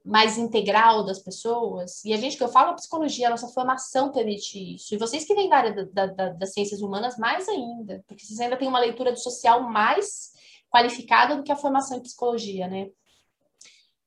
mais 0.04 0.38
integral 0.38 1.06
das 1.06 1.20
pessoas. 1.20 2.04
E 2.06 2.14
a 2.14 2.18
gente, 2.18 2.38
que 2.38 2.44
eu 2.44 2.48
falo, 2.50 2.72
a 2.72 2.76
psicologia, 2.76 3.28
a 3.28 3.32
nossa 3.32 3.50
formação 3.50 4.12
permite 4.12 4.76
isso. 4.76 4.94
E 4.94 4.98
vocês 4.98 5.26
que 5.26 5.36
vêm 5.36 5.50
da 5.50 5.58
área 5.58 5.86
da, 5.86 6.06
da, 6.08 6.30
das 6.30 6.54
ciências 6.54 6.82
humanas, 6.82 7.18
mais 7.18 7.48
ainda, 7.48 8.04
porque 8.08 8.26
vocês 8.26 8.40
ainda 8.40 8.58
têm 8.58 8.68
uma 8.68 8.80
leitura 8.80 9.12
do 9.12 9.20
social 9.20 9.70
mais 9.70 10.32
qualificada 10.72 11.36
do 11.36 11.44
que 11.44 11.52
a 11.52 11.56
formação 11.56 11.98
em 11.98 12.02
psicologia, 12.02 12.68
né? 12.68 12.90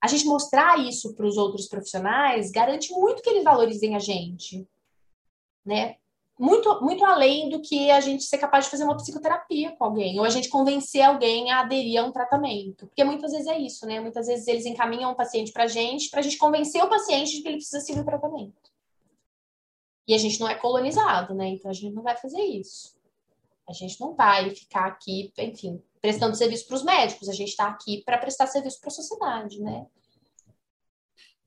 A 0.00 0.08
gente 0.08 0.24
mostrar 0.24 0.80
isso 0.80 1.14
para 1.14 1.26
os 1.26 1.36
outros 1.36 1.68
profissionais 1.68 2.50
garante 2.50 2.92
muito 2.92 3.22
que 3.22 3.30
eles 3.30 3.44
valorizem 3.44 3.94
a 3.94 4.00
gente 4.00 4.66
né? 5.64 5.96
Muito, 6.38 6.80
muito 6.80 7.04
além 7.04 7.48
do 7.48 7.60
que 7.60 7.90
a 7.90 8.00
gente 8.00 8.24
ser 8.24 8.38
capaz 8.38 8.64
de 8.64 8.70
fazer 8.70 8.84
uma 8.84 8.96
psicoterapia 8.96 9.76
com 9.76 9.84
alguém, 9.84 10.18
ou 10.18 10.24
a 10.24 10.30
gente 10.30 10.48
convencer 10.48 11.02
alguém 11.02 11.50
a 11.50 11.60
aderir 11.60 12.00
a 12.00 12.04
um 12.04 12.10
tratamento. 12.10 12.86
Porque 12.86 13.04
muitas 13.04 13.32
vezes 13.32 13.46
é 13.46 13.58
isso, 13.58 13.86
né? 13.86 14.00
Muitas 14.00 14.26
vezes 14.26 14.48
eles 14.48 14.66
encaminham 14.66 15.12
o 15.12 15.14
paciente 15.14 15.52
para 15.52 15.64
a 15.64 15.68
gente, 15.68 16.10
para 16.10 16.20
a 16.20 16.22
gente 16.22 16.38
convencer 16.38 16.82
o 16.82 16.88
paciente 16.88 17.36
de 17.36 17.42
que 17.42 17.48
ele 17.48 17.58
precisa 17.58 17.80
seguir 17.80 18.00
o 18.00 18.04
tratamento. 18.04 18.72
E 20.08 20.14
a 20.14 20.18
gente 20.18 20.40
não 20.40 20.48
é 20.48 20.54
colonizado, 20.54 21.34
né? 21.34 21.48
Então 21.48 21.70
a 21.70 21.74
gente 21.74 21.94
não 21.94 22.02
vai 22.02 22.16
fazer 22.16 22.40
isso. 22.40 22.96
A 23.68 23.72
gente 23.72 24.00
não 24.00 24.14
vai 24.14 24.50
ficar 24.50 24.86
aqui, 24.86 25.32
enfim, 25.38 25.80
prestando 26.00 26.34
serviço 26.34 26.66
para 26.66 26.76
os 26.76 26.82
médicos, 26.82 27.28
a 27.28 27.32
gente 27.32 27.50
está 27.50 27.68
aqui 27.68 28.02
para 28.04 28.18
prestar 28.18 28.48
serviço 28.48 28.80
para 28.80 28.88
a 28.88 28.92
sociedade, 28.92 29.60
né? 29.60 29.86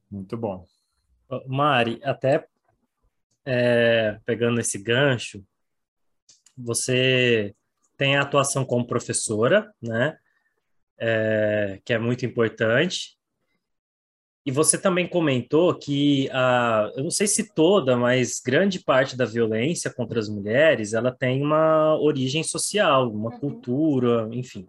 Muito 0.10 0.38
bom. 0.38 0.66
Mari, 1.46 2.00
até 2.04 2.48
é, 3.46 4.20
pegando 4.26 4.60
esse 4.60 4.78
gancho, 4.78 5.46
você 6.58 7.54
tem 7.98 8.16
a 8.16 8.22
atuação 8.22 8.66
como 8.66 8.88
professora, 8.88 9.74
né? 9.82 10.18
É, 10.98 11.80
que 11.84 11.94
é 11.94 12.00
muito 12.00 12.26
importante. 12.26 13.18
E 14.46 14.52
você 14.52 14.80
também 14.80 15.08
comentou 15.08 15.74
que, 15.74 16.30
a, 16.32 16.92
eu 16.96 17.04
não 17.04 17.12
sei 17.12 17.26
se 17.26 17.54
toda, 17.54 17.98
mas 17.98 18.40
grande 18.40 18.80
parte 18.80 19.18
da 19.18 19.26
violência 19.26 19.92
contra 19.92 20.20
as 20.20 20.30
mulheres, 20.30 20.94
ela 20.94 21.12
tem 21.12 21.42
uma 21.42 22.00
origem 22.00 22.44
social, 22.44 23.12
uma 23.12 23.32
uhum. 23.32 23.40
cultura, 23.40 24.30
enfim. 24.32 24.66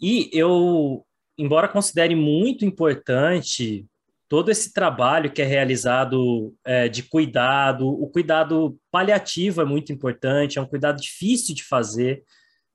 E 0.00 0.30
eu, 0.32 1.06
embora 1.36 1.68
considere 1.68 2.14
muito 2.14 2.64
importante 2.64 3.86
todo 4.30 4.48
esse 4.48 4.72
trabalho 4.72 5.32
que 5.32 5.42
é 5.42 5.44
realizado 5.44 6.54
é, 6.64 6.88
de 6.88 7.02
cuidado, 7.02 7.88
o 7.88 8.08
cuidado 8.08 8.78
paliativo 8.88 9.60
é 9.60 9.64
muito 9.64 9.92
importante, 9.92 10.56
é 10.56 10.62
um 10.62 10.68
cuidado 10.68 11.02
difícil 11.02 11.52
de 11.52 11.64
fazer, 11.64 12.22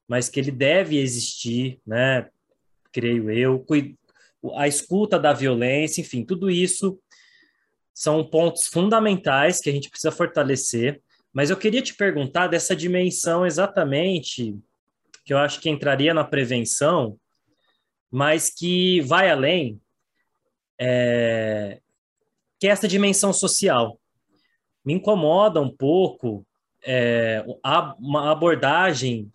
mas 0.05 0.27
que 0.27 0.37
ele 0.37 0.51
deve 0.51 0.99
existir, 0.99 1.79
né? 1.87 2.27
Creio 2.91 3.31
eu. 3.31 3.65
A 4.57 4.67
escuta 4.67 5.17
da 5.17 5.31
violência, 5.31 6.01
enfim, 6.01 6.25
tudo 6.25 6.51
isso 6.51 6.99
são 7.93 8.21
pontos 8.21 8.67
fundamentais 8.67 9.61
que 9.61 9.69
a 9.69 9.73
gente 9.73 9.89
precisa 9.89 10.11
fortalecer. 10.11 11.01
Mas 11.31 11.49
eu 11.49 11.55
queria 11.55 11.81
te 11.81 11.93
perguntar 11.93 12.47
dessa 12.47 12.75
dimensão 12.75 13.45
exatamente, 13.45 14.59
que 15.23 15.33
eu 15.33 15.37
acho 15.37 15.61
que 15.61 15.69
entraria 15.69 16.13
na 16.13 16.25
prevenção, 16.25 17.17
mas 18.11 18.49
que 18.49 18.99
vai 19.01 19.29
além, 19.29 19.79
é, 20.79 21.79
que 22.59 22.67
é 22.67 22.71
essa 22.71 22.87
dimensão 22.87 23.33
social. 23.33 23.99
Me 24.83 24.93
incomoda 24.93 25.61
um 25.61 25.69
pouco 25.69 26.45
é, 26.83 27.43
a, 27.63 27.95
uma 27.99 28.31
abordagem 28.31 29.31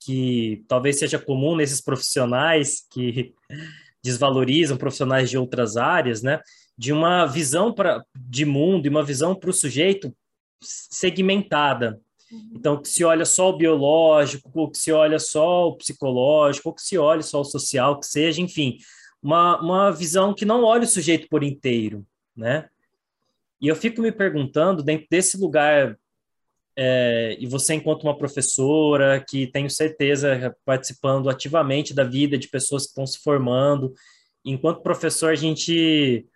que 0.00 0.64
talvez 0.68 0.98
seja 0.98 1.18
comum 1.18 1.56
nesses 1.56 1.80
profissionais 1.80 2.86
que 2.90 3.32
desvalorizam 4.02 4.76
profissionais 4.76 5.30
de 5.30 5.38
outras 5.38 5.76
áreas, 5.76 6.22
né? 6.22 6.40
De 6.76 6.92
uma 6.92 7.24
visão 7.24 7.72
pra, 7.72 8.04
de 8.14 8.44
mundo 8.44 8.86
e 8.86 8.90
uma 8.90 9.02
visão 9.02 9.34
para 9.34 9.48
o 9.48 9.52
sujeito 9.52 10.14
segmentada. 10.60 11.98
Uhum. 12.30 12.52
Então, 12.54 12.82
que 12.82 12.88
se 12.88 13.04
olha 13.04 13.24
só 13.24 13.50
o 13.50 13.56
biológico, 13.56 14.50
ou 14.54 14.70
que 14.70 14.78
se 14.78 14.92
olha 14.92 15.18
só 15.18 15.68
o 15.68 15.76
psicológico, 15.76 16.68
ou 16.68 16.74
que 16.74 16.82
se 16.82 16.98
olha 16.98 17.22
só 17.22 17.40
o 17.40 17.44
social, 17.44 17.98
que 17.98 18.06
seja, 18.06 18.40
enfim, 18.40 18.78
uma, 19.24 19.58
uma 19.58 19.90
visão 19.90 20.34
que 20.34 20.44
não 20.44 20.64
olha 20.64 20.84
o 20.84 20.86
sujeito 20.86 21.26
por 21.30 21.42
inteiro, 21.42 22.06
né? 22.36 22.68
E 23.58 23.66
eu 23.66 23.74
fico 23.74 24.02
me 24.02 24.12
perguntando, 24.12 24.82
dentro 24.82 25.06
desse 25.10 25.38
lugar, 25.38 25.98
é, 26.76 27.34
e 27.40 27.46
você 27.46 27.72
enquanto 27.72 28.02
uma 28.02 28.18
professora, 28.18 29.24
que 29.26 29.46
tenho 29.46 29.70
certeza 29.70 30.54
participando 30.62 31.30
ativamente 31.30 31.94
da 31.94 32.04
vida 32.04 32.36
de 32.36 32.48
pessoas 32.48 32.82
que 32.82 32.90
estão 32.90 33.06
se 33.06 33.20
formando, 33.20 33.94
enquanto 34.44 34.82
professor 34.82 35.32
a 35.32 35.36
gente 35.36 36.26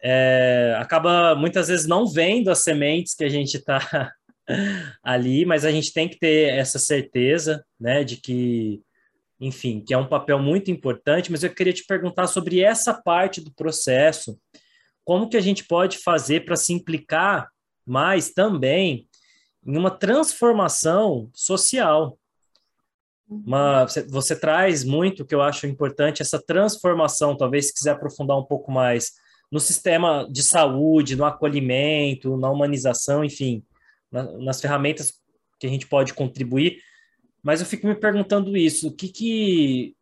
é, 0.00 0.76
acaba 0.78 1.34
muitas 1.34 1.66
vezes 1.66 1.88
não 1.88 2.06
vendo 2.06 2.50
as 2.50 2.58
sementes 2.58 3.16
que 3.16 3.24
a 3.24 3.28
gente 3.28 3.56
está 3.56 4.12
ali, 5.02 5.44
mas 5.44 5.64
a 5.64 5.72
gente 5.72 5.92
tem 5.92 6.08
que 6.08 6.20
ter 6.20 6.54
essa 6.54 6.78
certeza, 6.78 7.64
né, 7.80 8.04
de 8.04 8.16
que 8.18 8.80
enfim, 9.40 9.80
que 9.80 9.92
é 9.92 9.98
um 9.98 10.08
papel 10.08 10.38
muito 10.38 10.70
importante, 10.70 11.30
mas 11.30 11.42
eu 11.42 11.54
queria 11.54 11.72
te 11.72 11.84
perguntar 11.84 12.26
sobre 12.26 12.60
essa 12.60 12.94
parte 12.94 13.40
do 13.40 13.52
processo, 13.52 14.38
como 15.04 15.28
que 15.28 15.36
a 15.36 15.40
gente 15.40 15.64
pode 15.64 15.98
fazer 15.98 16.44
para 16.44 16.56
se 16.56 16.72
implicar 16.72 17.48
mais 17.86 18.30
também 18.30 19.08
em 19.64 19.76
uma 19.76 19.90
transformação 19.90 21.30
social. 21.34 22.18
Uma, 23.28 23.86
você, 24.08 24.38
traz 24.38 24.84
muito 24.84 25.24
que 25.24 25.34
eu 25.34 25.42
acho 25.42 25.66
importante 25.66 26.22
essa 26.22 26.40
transformação, 26.40 27.36
talvez 27.36 27.66
se 27.66 27.74
quiser 27.74 27.90
aprofundar 27.90 28.38
um 28.38 28.44
pouco 28.44 28.70
mais 28.70 29.12
no 29.50 29.60
sistema 29.60 30.26
de 30.30 30.42
saúde, 30.42 31.16
no 31.16 31.24
acolhimento, 31.24 32.36
na 32.36 32.50
humanização, 32.50 33.24
enfim, 33.24 33.64
na, 34.10 34.22
nas 34.38 34.60
ferramentas 34.60 35.14
que 35.58 35.66
a 35.66 35.70
gente 35.70 35.86
pode 35.86 36.14
contribuir 36.14 36.80
mas 37.46 37.60
eu 37.60 37.66
fico 37.66 37.86
me 37.86 37.94
perguntando 37.94 38.56
isso: 38.56 38.88
o 38.88 38.92
que, 38.92 39.08
que 39.08 39.96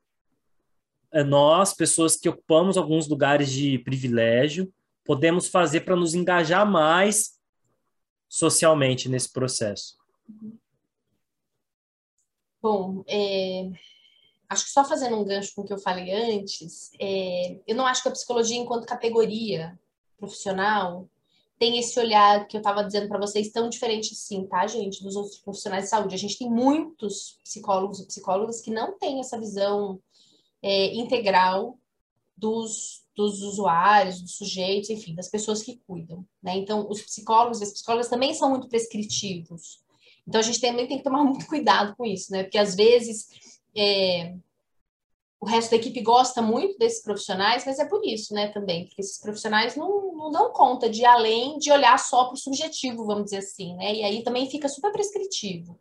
é, 1.12 1.22
nós, 1.22 1.74
pessoas 1.74 2.16
que 2.16 2.26
ocupamos 2.26 2.78
alguns 2.78 3.06
lugares 3.06 3.52
de 3.52 3.78
privilégio, 3.80 4.72
podemos 5.04 5.46
fazer 5.48 5.82
para 5.82 5.94
nos 5.94 6.14
engajar 6.14 6.66
mais 6.66 7.38
socialmente 8.30 9.10
nesse 9.10 9.30
processo? 9.30 9.98
Bom, 12.62 13.04
é, 13.06 13.70
acho 14.48 14.64
que 14.64 14.70
só 14.70 14.82
fazendo 14.82 15.20
um 15.20 15.24
gancho 15.24 15.54
com 15.54 15.60
o 15.60 15.66
que 15.66 15.74
eu 15.74 15.78
falei 15.78 16.10
antes, 16.12 16.92
é, 16.98 17.60
eu 17.66 17.76
não 17.76 17.86
acho 17.86 18.02
que 18.02 18.08
a 18.08 18.12
psicologia, 18.12 18.56
enquanto 18.56 18.86
categoria 18.86 19.78
profissional, 20.16 21.10
tem 21.58 21.78
esse 21.78 21.98
olhar 21.98 22.46
que 22.46 22.56
eu 22.56 22.60
estava 22.60 22.84
dizendo 22.84 23.08
para 23.08 23.18
vocês 23.18 23.50
tão 23.50 23.68
diferente 23.68 24.14
sim, 24.14 24.46
tá, 24.46 24.66
gente, 24.66 25.02
dos 25.02 25.16
outros 25.16 25.38
profissionais 25.38 25.84
de 25.84 25.90
saúde. 25.90 26.14
A 26.14 26.18
gente 26.18 26.38
tem 26.38 26.50
muitos 26.50 27.38
psicólogos 27.44 28.00
e 28.00 28.06
psicólogas 28.06 28.60
que 28.60 28.70
não 28.70 28.98
têm 28.98 29.20
essa 29.20 29.38
visão 29.38 30.00
é, 30.62 30.94
integral 30.94 31.78
dos, 32.36 33.04
dos 33.16 33.40
usuários, 33.42 34.20
dos 34.20 34.36
sujeitos, 34.36 34.90
enfim, 34.90 35.14
das 35.14 35.28
pessoas 35.28 35.62
que 35.62 35.80
cuidam, 35.86 36.26
né? 36.42 36.56
Então, 36.56 36.88
os 36.90 37.00
psicólogos 37.02 37.60
e 37.60 37.64
as 37.64 37.72
psicólogas 37.72 38.08
também 38.08 38.34
são 38.34 38.50
muito 38.50 38.68
prescritivos. 38.68 39.80
Então, 40.26 40.40
a 40.40 40.42
gente 40.42 40.60
também 40.60 40.88
tem 40.88 40.98
que 40.98 41.04
tomar 41.04 41.22
muito 41.24 41.46
cuidado 41.46 41.94
com 41.96 42.04
isso, 42.04 42.32
né? 42.32 42.42
Porque 42.42 42.58
às 42.58 42.74
vezes 42.74 43.28
é, 43.76 44.34
o 45.44 45.46
resto 45.46 45.70
da 45.70 45.76
equipe 45.76 46.00
gosta 46.00 46.40
muito 46.40 46.78
desses 46.78 47.02
profissionais, 47.02 47.64
mas 47.66 47.78
é 47.78 47.84
por 47.84 48.00
isso, 48.02 48.32
né, 48.32 48.48
também, 48.48 48.86
porque 48.86 49.02
esses 49.02 49.20
profissionais 49.20 49.76
não, 49.76 50.03
não 50.24 50.30
dão 50.30 50.52
conta 50.52 50.88
de 50.88 51.04
além 51.04 51.58
de 51.58 51.70
olhar 51.70 51.98
só 51.98 52.24
para 52.24 52.34
o 52.34 52.38
subjetivo, 52.38 53.04
vamos 53.04 53.24
dizer 53.24 53.38
assim, 53.38 53.74
né, 53.76 53.94
e 53.94 54.02
aí 54.02 54.22
também 54.22 54.48
fica 54.48 54.68
super 54.68 54.90
prescritivo. 54.90 55.78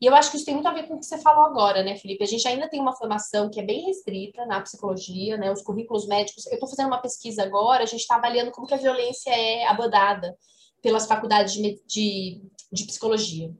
E 0.00 0.06
eu 0.06 0.14
acho 0.14 0.30
que 0.30 0.36
isso 0.36 0.46
tem 0.46 0.54
muito 0.54 0.66
a 0.66 0.72
ver 0.72 0.88
com 0.88 0.94
o 0.94 0.98
que 0.98 1.04
você 1.04 1.18
falou 1.18 1.44
agora, 1.44 1.82
né, 1.82 1.94
Felipe? 1.96 2.24
A 2.24 2.26
gente 2.26 2.46
ainda 2.48 2.68
tem 2.68 2.80
uma 2.80 2.96
formação 2.96 3.50
que 3.50 3.60
é 3.60 3.62
bem 3.62 3.84
restrita 3.84 4.46
na 4.46 4.60
psicologia, 4.62 5.36
né, 5.36 5.52
os 5.52 5.60
currículos 5.60 6.06
médicos. 6.06 6.46
Eu 6.46 6.54
estou 6.54 6.68
fazendo 6.68 6.86
uma 6.86 7.02
pesquisa 7.02 7.42
agora, 7.42 7.82
a 7.82 7.86
gente 7.86 8.00
está 8.00 8.16
avaliando 8.16 8.50
como 8.50 8.66
que 8.66 8.72
a 8.72 8.78
violência 8.78 9.30
é 9.30 9.66
abordada 9.66 10.34
pelas 10.80 11.06
faculdades 11.06 11.52
de, 11.52 11.82
de, 11.86 12.40
de 12.72 12.86
psicologia. 12.86 13.54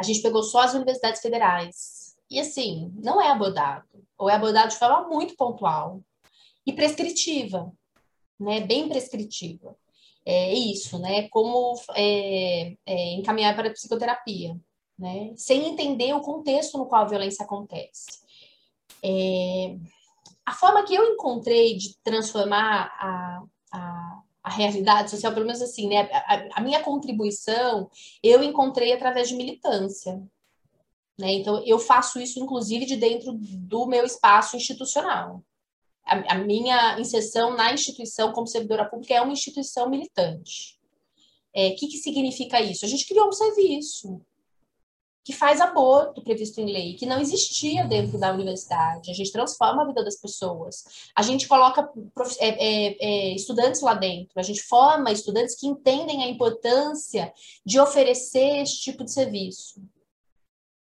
A 0.00 0.02
gente 0.02 0.22
pegou 0.22 0.42
só 0.42 0.60
as 0.60 0.74
universidades 0.74 1.20
federais, 1.20 2.16
e 2.30 2.40
assim, 2.40 2.90
não 2.96 3.20
é 3.20 3.30
abordado, 3.30 3.86
ou 4.16 4.30
é 4.30 4.34
abordado 4.34 4.70
de 4.70 4.78
forma 4.78 5.08
muito 5.08 5.36
pontual 5.36 6.00
e 6.66 6.72
prescritiva, 6.72 7.70
né? 8.38 8.60
Bem 8.60 8.88
prescritiva. 8.88 9.76
É 10.24 10.52
isso, 10.52 10.98
né? 10.98 11.28
Como 11.28 11.74
é, 11.94 12.76
é, 12.84 13.12
encaminhar 13.14 13.54
para 13.54 13.68
a 13.68 13.72
psicoterapia, 13.72 14.58
né? 14.98 15.32
Sem 15.36 15.68
entender 15.68 16.12
o 16.14 16.20
contexto 16.20 16.76
no 16.78 16.86
qual 16.86 17.02
a 17.02 17.08
violência 17.08 17.44
acontece. 17.44 18.20
É, 19.02 19.76
a 20.44 20.52
forma 20.52 20.84
que 20.84 20.94
eu 20.94 21.04
encontrei 21.12 21.76
de 21.76 21.96
transformar 22.02 22.92
a, 22.98 23.42
a, 23.72 24.22
a 24.42 24.50
realidade 24.50 25.10
social, 25.10 25.32
pelo 25.32 25.46
menos 25.46 25.62
assim, 25.62 25.88
né? 25.88 26.08
A, 26.12 26.58
a, 26.58 26.60
minha 26.60 26.82
contribuição 26.82 27.88
eu 28.22 28.42
encontrei 28.42 28.92
através 28.92 29.28
de 29.28 29.36
militância, 29.36 30.20
né? 31.18 31.32
Então, 31.32 31.62
eu 31.64 31.78
faço 31.78 32.20
isso, 32.20 32.38
inclusive, 32.40 32.84
de 32.84 32.96
dentro 32.96 33.32
do 33.32 33.86
meu 33.86 34.04
espaço 34.04 34.56
institucional. 34.56 35.42
A, 36.06 36.34
a 36.34 36.38
minha 36.38 36.98
inserção 37.00 37.56
na 37.56 37.72
instituição 37.72 38.32
como 38.32 38.46
servidora 38.46 38.84
pública 38.84 39.14
é 39.14 39.20
uma 39.20 39.32
instituição 39.32 39.90
militante. 39.90 40.78
O 41.54 41.58
é, 41.58 41.70
que, 41.70 41.88
que 41.88 41.98
significa 41.98 42.60
isso? 42.60 42.84
A 42.84 42.88
gente 42.88 43.06
criou 43.06 43.28
um 43.28 43.32
serviço 43.32 44.20
que 45.26 45.32
faz 45.32 45.60
aborto 45.60 46.22
previsto 46.22 46.60
em 46.60 46.72
lei, 46.72 46.94
que 46.94 47.04
não 47.04 47.20
existia 47.20 47.84
dentro 47.84 48.16
da 48.16 48.32
universidade. 48.32 49.10
A 49.10 49.14
gente 49.14 49.32
transforma 49.32 49.82
a 49.82 49.86
vida 49.86 50.04
das 50.04 50.14
pessoas. 50.14 50.84
A 51.16 51.22
gente 51.22 51.48
coloca 51.48 51.90
é, 52.38 52.48
é, 52.48 52.96
é, 53.00 53.34
estudantes 53.34 53.80
lá 53.80 53.94
dentro, 53.94 54.38
a 54.38 54.42
gente 54.42 54.62
forma 54.62 55.10
estudantes 55.10 55.58
que 55.58 55.66
entendem 55.66 56.22
a 56.22 56.28
importância 56.28 57.32
de 57.64 57.80
oferecer 57.80 58.62
esse 58.62 58.78
tipo 58.78 59.02
de 59.02 59.10
serviço 59.10 59.82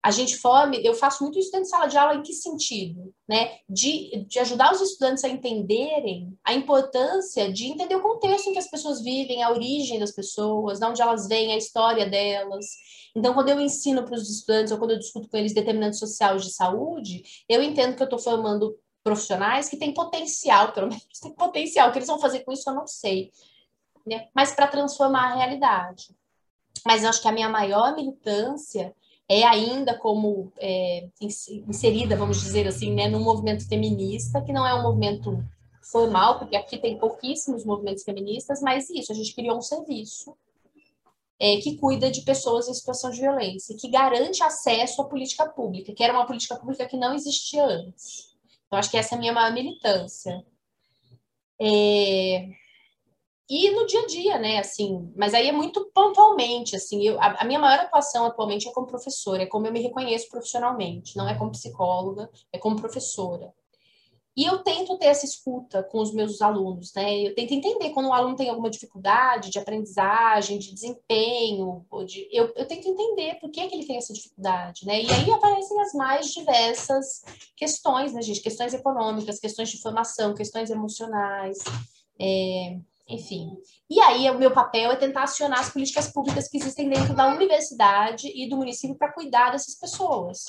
a 0.05 0.11
gente 0.11 0.37
forme, 0.37 0.79
eu 0.85 0.93
faço 0.93 1.23
muito 1.23 1.39
isso 1.39 1.49
dentro 1.49 1.63
de 1.63 1.69
sala 1.69 1.87
de 1.87 1.97
aula, 1.97 2.13
em 2.13 2.21
que 2.21 2.31
sentido? 2.31 3.11
Né? 3.27 3.57
De, 3.67 4.23
de 4.27 4.37
ajudar 4.37 4.71
os 4.71 4.79
estudantes 4.79 5.23
a 5.23 5.29
entenderem 5.29 6.37
a 6.43 6.53
importância 6.53 7.51
de 7.51 7.65
entender 7.65 7.95
o 7.95 8.03
contexto 8.03 8.47
em 8.47 8.53
que 8.53 8.59
as 8.59 8.69
pessoas 8.69 9.01
vivem, 9.01 9.41
a 9.41 9.49
origem 9.49 9.97
das 9.97 10.11
pessoas, 10.11 10.77
de 10.77 10.85
onde 10.85 11.01
elas 11.01 11.27
vêm, 11.27 11.53
a 11.53 11.57
história 11.57 12.07
delas. 12.07 12.67
Então, 13.15 13.33
quando 13.33 13.49
eu 13.49 13.59
ensino 13.59 14.05
para 14.05 14.13
os 14.13 14.29
estudantes, 14.29 14.71
ou 14.71 14.77
quando 14.77 14.91
eu 14.91 14.99
discuto 14.99 15.27
com 15.27 15.37
eles 15.37 15.55
determinantes 15.55 15.97
sociais 15.97 16.43
de 16.43 16.53
saúde, 16.53 17.23
eu 17.49 17.63
entendo 17.63 17.95
que 17.95 18.03
eu 18.03 18.05
estou 18.05 18.19
formando 18.19 18.77
profissionais 19.03 19.67
que 19.67 19.77
têm 19.77 19.91
potencial, 19.91 20.71
pelo 20.71 20.89
menos 20.89 21.19
têm 21.19 21.33
potencial, 21.33 21.89
o 21.89 21.91
que 21.91 21.97
eles 21.97 22.07
vão 22.07 22.19
fazer 22.19 22.41
com 22.41 22.51
isso 22.51 22.69
eu 22.69 22.75
não 22.75 22.85
sei, 22.85 23.31
né? 24.05 24.27
mas 24.35 24.51
para 24.51 24.67
transformar 24.67 25.31
a 25.31 25.35
realidade. 25.35 26.15
Mas 26.85 27.01
eu 27.01 27.09
acho 27.09 27.23
que 27.23 27.27
a 27.27 27.31
minha 27.31 27.49
maior 27.49 27.95
militância 27.95 28.93
é 29.27 29.43
ainda 29.43 29.97
como 29.97 30.51
é, 30.57 31.07
inserida, 31.19 32.15
vamos 32.15 32.41
dizer 32.41 32.67
assim, 32.67 32.93
né, 32.93 33.07
num 33.07 33.23
movimento 33.23 33.67
feminista, 33.67 34.41
que 34.41 34.53
não 34.53 34.65
é 34.65 34.73
um 34.73 34.83
movimento 34.83 35.43
formal, 35.81 36.39
porque 36.39 36.55
aqui 36.55 36.77
tem 36.77 36.97
pouquíssimos 36.97 37.65
movimentos 37.65 38.03
feministas, 38.03 38.61
mas 38.61 38.89
isso, 38.89 39.11
a 39.11 39.15
gente 39.15 39.33
criou 39.33 39.57
um 39.57 39.61
serviço 39.61 40.35
é, 41.39 41.57
que 41.57 41.77
cuida 41.77 42.09
de 42.09 42.21
pessoas 42.21 42.67
em 42.67 42.73
situação 42.73 43.11
de 43.11 43.21
violência, 43.21 43.75
que 43.77 43.89
garante 43.89 44.43
acesso 44.43 45.01
à 45.01 45.05
política 45.05 45.47
pública, 45.47 45.93
que 45.93 46.03
era 46.03 46.13
uma 46.13 46.25
política 46.25 46.55
pública 46.55 46.85
que 46.85 46.97
não 46.97 47.13
existia 47.13 47.65
antes. 47.65 48.35
Então, 48.67 48.79
acho 48.79 48.89
que 48.89 48.97
essa 48.97 49.15
é 49.15 49.17
a 49.17 49.19
minha 49.19 49.33
maior 49.33 49.53
militância. 49.53 50.45
É... 51.59 52.49
E 53.47 53.69
no 53.69 53.85
dia 53.85 54.01
a 54.01 54.05
dia, 54.07 54.39
né, 54.39 54.57
assim, 54.57 55.13
mas 55.15 55.35
aí 55.35 55.47
é 55.47 55.51
muito 55.51 55.85
pontualmente, 55.93 56.75
assim, 56.75 57.03
eu, 57.03 57.21
a, 57.21 57.41
a, 57.41 57.45
minha 57.45 57.59
maior 57.59 57.79
atuação 57.85 58.25
atualmente 58.25 58.67
é 58.67 58.71
como 58.71 58.87
professora, 58.87 59.43
é 59.43 59.45
como 59.45 59.67
eu 59.67 59.71
me 59.71 59.81
reconheço 59.81 60.27
profissionalmente, 60.29 61.15
não 61.15 61.29
é 61.29 61.37
como 61.37 61.51
psicóloga, 61.51 62.27
é 62.51 62.57
como 62.57 62.75
professora. 62.75 63.53
E 64.37 64.43
eu 64.43 64.57
tento 64.63 64.97
ter 64.97 65.05
essa 65.05 65.25
escuta 65.25 65.81
com 65.81 66.01
os 66.01 66.13
meus 66.13 66.41
alunos, 66.41 66.91
né? 66.93 67.19
Eu 67.19 67.33
tento 67.33 67.53
entender 67.53 67.91
quando 67.91 68.07
um 68.07 68.13
aluno 68.13 68.35
tem 68.35 68.49
alguma 68.49 68.69
dificuldade 68.69 69.49
de 69.49 69.57
aprendizagem, 69.57 70.59
de 70.59 70.73
desempenho, 70.73 71.85
de... 72.05 72.27
eu, 72.33 72.51
eu 72.53 72.67
tento 72.67 72.89
entender 72.89 73.35
por 73.35 73.49
que, 73.49 73.65
que 73.65 73.75
ele 73.75 73.85
tem 73.85 73.95
essa 73.95 74.11
dificuldade, 74.11 74.85
né? 74.85 75.01
E 75.01 75.09
aí 75.09 75.31
aparecem 75.31 75.79
as 75.79 75.93
mais 75.93 76.33
diversas 76.33 77.23
questões, 77.55 78.11
né, 78.11 78.21
gente? 78.21 78.41
Questões 78.41 78.73
econômicas, 78.73 79.39
questões 79.39 79.69
de 79.69 79.81
formação, 79.81 80.33
questões 80.33 80.69
emocionais, 80.69 81.59
é... 82.19 82.77
enfim. 83.07 83.55
E 83.89 83.99
aí 83.99 84.29
o 84.29 84.37
meu 84.37 84.51
papel 84.51 84.91
é 84.91 84.95
tentar 84.95 85.23
acionar 85.23 85.59
as 85.59 85.69
políticas 85.69 86.11
públicas 86.11 86.47
que 86.47 86.57
existem 86.57 86.89
dentro 86.89 87.15
da 87.15 87.27
universidade 87.27 88.31
e 88.33 88.49
do 88.49 88.57
município 88.57 88.95
para 88.95 89.13
cuidar 89.13 89.51
dessas 89.51 89.75
pessoas. 89.75 90.45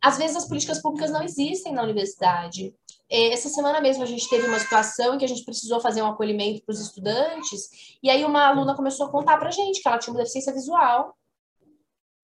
Às 0.00 0.18
vezes 0.18 0.36
as 0.36 0.48
políticas 0.48 0.80
públicas 0.80 1.10
não 1.10 1.22
existem 1.22 1.72
na 1.72 1.82
universidade. 1.82 2.74
É, 3.08 3.32
essa 3.32 3.48
semana 3.48 3.80
mesmo 3.80 4.02
a 4.02 4.06
gente 4.06 4.28
teve 4.28 4.46
uma 4.46 4.58
situação 4.58 5.14
em 5.14 5.18
que 5.18 5.24
a 5.24 5.28
gente 5.28 5.44
precisou 5.44 5.80
fazer 5.80 6.02
um 6.02 6.06
acolhimento 6.06 6.62
para 6.64 6.72
os 6.72 6.80
estudantes, 6.80 7.98
e 8.02 8.10
aí 8.10 8.24
uma 8.24 8.46
aluna 8.46 8.74
começou 8.74 9.06
a 9.06 9.10
contar 9.10 9.36
para 9.38 9.48
a 9.48 9.52
gente 9.52 9.80
que 9.80 9.88
ela 9.88 9.98
tinha 9.98 10.12
uma 10.12 10.20
deficiência 10.20 10.52
visual. 10.52 11.16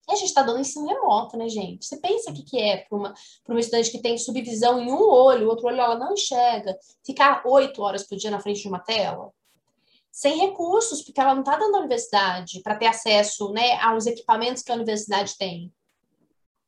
E 0.09 0.11
a 0.11 0.15
gente 0.15 0.27
está 0.27 0.43
dando 0.43 0.59
ensino 0.59 0.85
remoto, 0.85 1.37
né, 1.37 1.47
gente? 1.47 1.85
Você 1.85 1.95
pensa 1.95 2.29
o 2.29 2.33
que, 2.33 2.43
que 2.43 2.59
é 2.59 2.77
para 2.77 2.97
uma, 2.97 3.13
uma 3.47 3.59
estudante 3.59 3.89
que 3.89 4.01
tem 4.01 4.17
subvisão 4.17 4.81
em 4.81 4.91
um 4.91 5.01
olho, 5.01 5.47
o 5.47 5.49
outro 5.49 5.67
olho 5.67 5.79
ela 5.79 5.97
não 5.97 6.11
enxerga, 6.11 6.77
ficar 7.05 7.41
oito 7.45 7.81
horas 7.81 8.03
por 8.03 8.17
dia 8.17 8.29
na 8.29 8.41
frente 8.41 8.61
de 8.61 8.67
uma 8.67 8.79
tela? 8.79 9.31
Sem 10.13 10.37
recursos, 10.37 11.01
porque 11.01 11.19
ela 11.19 11.33
não 11.33 11.41
está 11.41 11.57
dando 11.57 11.75
a 11.75 11.79
universidade 11.79 12.61
para 12.61 12.75
ter 12.75 12.85
acesso 12.85 13.51
né, 13.51 13.79
aos 13.79 14.05
equipamentos 14.05 14.61
que 14.61 14.71
a 14.71 14.75
universidade 14.75 15.35
tem 15.39 15.73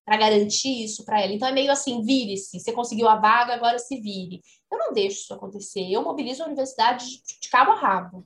para 0.03 0.17
garantir 0.17 0.83
isso 0.83 1.05
para 1.05 1.21
ela. 1.21 1.31
Então 1.31 1.47
é 1.47 1.51
meio 1.51 1.71
assim, 1.71 2.01
vire-se, 2.03 2.59
você 2.59 2.71
conseguiu 2.71 3.07
a 3.07 3.15
vaga, 3.15 3.53
agora 3.53 3.77
se 3.77 4.01
vire. 4.01 4.41
Eu 4.71 4.79
não 4.79 4.93
deixo 4.93 5.21
isso 5.21 5.33
acontecer. 5.33 5.91
Eu 5.91 6.03
mobilizo 6.03 6.41
a 6.41 6.47
universidade 6.47 7.05
de, 7.05 7.39
de 7.39 7.49
cabo 7.49 7.71
a 7.71 7.75
rabo. 7.75 8.25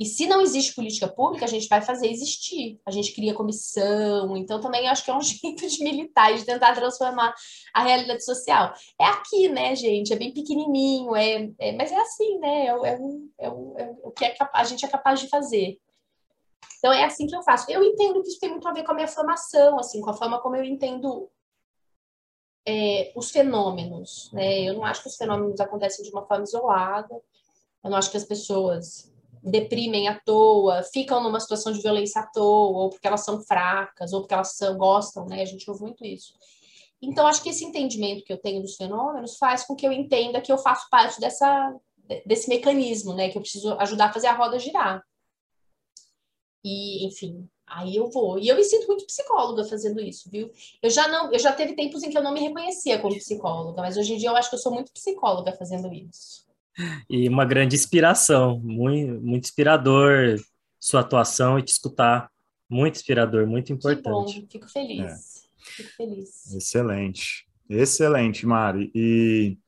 E 0.00 0.06
se 0.06 0.26
não 0.26 0.40
existe 0.40 0.74
política 0.74 1.06
pública, 1.06 1.44
a 1.44 1.48
gente 1.48 1.68
vai 1.68 1.82
fazer 1.82 2.08
existir. 2.08 2.80
A 2.86 2.90
gente 2.90 3.12
cria 3.14 3.34
comissão. 3.34 4.34
Então, 4.34 4.58
também 4.58 4.88
acho 4.88 5.04
que 5.04 5.10
é 5.10 5.14
um 5.14 5.20
jeito 5.20 5.68
de 5.68 5.84
militar 5.84 6.32
de 6.32 6.46
tentar 6.46 6.74
transformar 6.74 7.34
a 7.74 7.82
realidade 7.82 8.24
social. 8.24 8.72
É 8.98 9.04
aqui, 9.04 9.50
né, 9.50 9.76
gente? 9.76 10.10
É 10.10 10.16
bem 10.16 10.32
pequenininho, 10.32 11.14
é, 11.14 11.50
é 11.58 11.72
mas 11.72 11.92
é 11.92 12.00
assim, 12.00 12.38
né? 12.38 12.66
É, 12.66 12.70
é, 12.70 12.98
é, 13.40 13.46
é, 13.46 13.48
é 13.48 13.94
o 14.02 14.10
que 14.10 14.24
é 14.24 14.34
a 14.54 14.64
gente 14.64 14.86
é 14.86 14.88
capaz 14.88 15.20
de 15.20 15.28
fazer. 15.28 15.78
Então 16.78 16.94
é 16.94 17.04
assim 17.04 17.26
que 17.26 17.36
eu 17.36 17.42
faço. 17.42 17.70
Eu 17.70 17.84
entendo 17.84 18.22
que 18.22 18.28
isso 18.30 18.40
tem 18.40 18.48
muito 18.48 18.66
a 18.66 18.72
ver 18.72 18.84
com 18.84 18.92
a 18.92 18.94
minha 18.94 19.06
formação, 19.06 19.78
assim, 19.78 20.00
com 20.00 20.08
a 20.08 20.16
forma 20.16 20.40
como 20.40 20.56
eu 20.56 20.64
entendo 20.64 21.30
os 23.14 23.30
fenômenos, 23.30 24.30
né? 24.32 24.62
Eu 24.62 24.74
não 24.74 24.84
acho 24.84 25.02
que 25.02 25.08
os 25.08 25.16
fenômenos 25.16 25.60
acontecem 25.60 26.04
de 26.04 26.10
uma 26.10 26.24
forma 26.24 26.44
isolada. 26.44 27.20
Eu 27.84 27.90
não 27.90 27.98
acho 27.98 28.10
que 28.10 28.16
as 28.16 28.24
pessoas 28.24 29.10
deprimem 29.42 30.08
à 30.08 30.18
toa, 30.20 30.82
ficam 30.82 31.22
numa 31.22 31.40
situação 31.40 31.72
de 31.72 31.80
violência 31.80 32.20
à 32.20 32.26
toa, 32.26 32.82
ou 32.82 32.90
porque 32.90 33.06
elas 33.06 33.24
são 33.24 33.40
fracas, 33.42 34.12
ou 34.12 34.20
porque 34.20 34.34
elas 34.34 34.56
são, 34.56 34.76
gostam, 34.76 35.26
né? 35.26 35.42
A 35.42 35.46
gente 35.46 35.68
ouve 35.70 35.82
muito 35.82 36.04
isso. 36.04 36.34
Então, 37.02 37.26
acho 37.26 37.42
que 37.42 37.48
esse 37.48 37.64
entendimento 37.64 38.24
que 38.24 38.32
eu 38.32 38.38
tenho 38.38 38.60
dos 38.60 38.76
fenômenos 38.76 39.38
faz 39.38 39.64
com 39.64 39.74
que 39.74 39.86
eu 39.86 39.92
entenda 39.92 40.40
que 40.40 40.52
eu 40.52 40.58
faço 40.58 40.86
parte 40.90 41.18
dessa, 41.18 41.74
desse 42.26 42.48
mecanismo, 42.48 43.14
né? 43.14 43.30
Que 43.30 43.38
eu 43.38 43.42
preciso 43.42 43.72
ajudar 43.78 44.06
a 44.06 44.12
fazer 44.12 44.26
a 44.26 44.34
roda 44.34 44.58
girar. 44.58 45.02
E, 46.62 47.06
enfim, 47.06 47.48
aí 47.66 47.96
eu 47.96 48.10
vou. 48.10 48.38
E 48.38 48.48
eu 48.48 48.56
me 48.56 48.64
sinto 48.64 48.86
muito 48.86 49.06
psicóloga 49.06 49.64
fazendo 49.64 50.00
isso, 50.00 50.28
viu? 50.30 50.50
Eu 50.82 50.90
já 50.90 51.08
não, 51.08 51.32
eu 51.32 51.38
já 51.38 51.52
teve 51.52 51.74
tempos 51.74 52.02
em 52.02 52.10
que 52.10 52.18
eu 52.18 52.22
não 52.22 52.34
me 52.34 52.40
reconhecia 52.40 52.98
como 53.00 53.16
psicóloga, 53.16 53.80
mas 53.80 53.96
hoje 53.96 54.14
em 54.14 54.18
dia 54.18 54.28
eu 54.28 54.36
acho 54.36 54.50
que 54.50 54.56
eu 54.56 54.60
sou 54.60 54.72
muito 54.72 54.92
psicóloga 54.92 55.52
fazendo 55.52 55.90
isso. 55.90 56.49
E 57.08 57.28
uma 57.28 57.44
grande 57.44 57.76
inspiração, 57.76 58.58
muito, 58.60 59.20
muito 59.20 59.44
inspirador 59.44 60.36
sua 60.78 61.00
atuação 61.00 61.58
e 61.58 61.62
te 61.62 61.68
escutar. 61.68 62.30
Muito 62.68 62.96
inspirador, 62.96 63.46
muito 63.46 63.72
importante. 63.72 64.34
Que 64.34 64.40
bom, 64.40 64.48
fico 64.50 64.68
feliz. 64.68 65.00
É. 65.00 65.40
Fico 65.58 65.90
feliz. 65.96 66.54
Excelente. 66.54 67.46
Excelente, 67.68 68.46
Mari. 68.46 68.90
E 68.94 69.58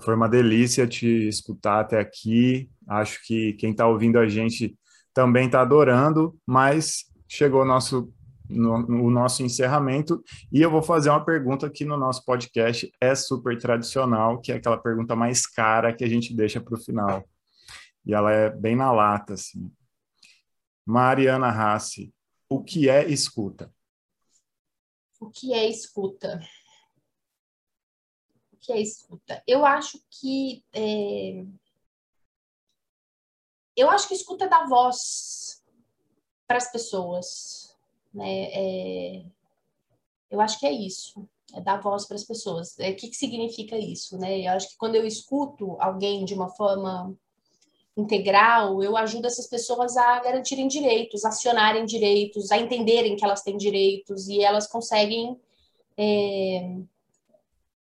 foi 0.00 0.14
uma 0.14 0.28
delícia 0.28 0.86
te 0.86 1.28
escutar 1.28 1.80
até 1.80 1.98
aqui. 1.98 2.68
Acho 2.86 3.20
que 3.24 3.54
quem 3.54 3.70
está 3.70 3.86
ouvindo 3.86 4.18
a 4.18 4.28
gente 4.28 4.76
também 5.14 5.46
está 5.46 5.60
adorando, 5.60 6.38
mas 6.46 7.06
chegou 7.28 7.62
o 7.62 7.64
nosso, 7.64 8.12
no, 8.48 8.74
o 9.06 9.10
nosso 9.10 9.42
encerramento 9.42 10.22
e 10.52 10.60
eu 10.60 10.70
vou 10.70 10.82
fazer 10.82 11.10
uma 11.10 11.24
pergunta 11.24 11.66
aqui 11.66 11.84
no 11.84 11.96
nosso 11.96 12.24
podcast, 12.24 12.90
é 13.00 13.14
super 13.14 13.58
tradicional, 13.58 14.40
que 14.40 14.52
é 14.52 14.56
aquela 14.56 14.78
pergunta 14.78 15.14
mais 15.14 15.46
cara 15.46 15.94
que 15.94 16.04
a 16.04 16.08
gente 16.08 16.34
deixa 16.34 16.60
para 16.60 16.74
o 16.74 16.80
final. 16.80 17.24
E 18.04 18.14
ela 18.14 18.32
é 18.32 18.50
bem 18.50 18.74
na 18.74 18.90
lata, 18.90 19.34
assim. 19.34 19.70
Mariana 20.84 21.50
Rassi, 21.50 22.14
o 22.48 22.62
que 22.62 22.88
é 22.88 23.06
escuta? 23.08 23.72
O 25.20 25.28
que 25.28 25.52
é 25.52 25.68
escuta? 25.68 26.40
O 28.52 28.56
que 28.56 28.72
é 28.72 28.80
escuta? 28.80 29.42
Eu 29.46 29.66
acho 29.66 30.00
que 30.10 30.64
é 30.72 31.44
eu 33.78 33.88
acho 33.88 34.08
que 34.08 34.14
escuta 34.14 34.46
é 34.46 34.48
da 34.48 34.66
voz 34.66 35.62
para 36.48 36.56
as 36.56 36.72
pessoas, 36.72 37.67
né? 38.12 38.44
É, 38.52 39.22
eu 40.30 40.40
acho 40.40 40.58
que 40.58 40.66
é 40.66 40.72
isso, 40.72 41.26
é 41.54 41.60
dar 41.60 41.80
voz 41.80 42.06
para 42.06 42.16
as 42.16 42.24
pessoas. 42.24 42.78
É, 42.78 42.90
o 42.90 42.96
que, 42.96 43.08
que 43.08 43.16
significa 43.16 43.76
isso, 43.76 44.18
né? 44.18 44.40
Eu 44.40 44.52
acho 44.52 44.70
que 44.70 44.76
quando 44.76 44.94
eu 44.94 45.06
escuto 45.06 45.76
alguém 45.80 46.24
de 46.24 46.34
uma 46.34 46.48
forma 46.50 47.14
integral, 47.96 48.82
eu 48.82 48.96
ajudo 48.96 49.26
essas 49.26 49.48
pessoas 49.48 49.96
a 49.96 50.20
garantirem 50.20 50.68
direitos, 50.68 51.24
acionarem 51.24 51.84
direitos, 51.84 52.52
a 52.52 52.58
entenderem 52.58 53.16
que 53.16 53.24
elas 53.24 53.42
têm 53.42 53.56
direitos 53.56 54.28
e 54.28 54.40
elas 54.40 54.68
conseguem 54.68 55.36
é, 55.96 56.76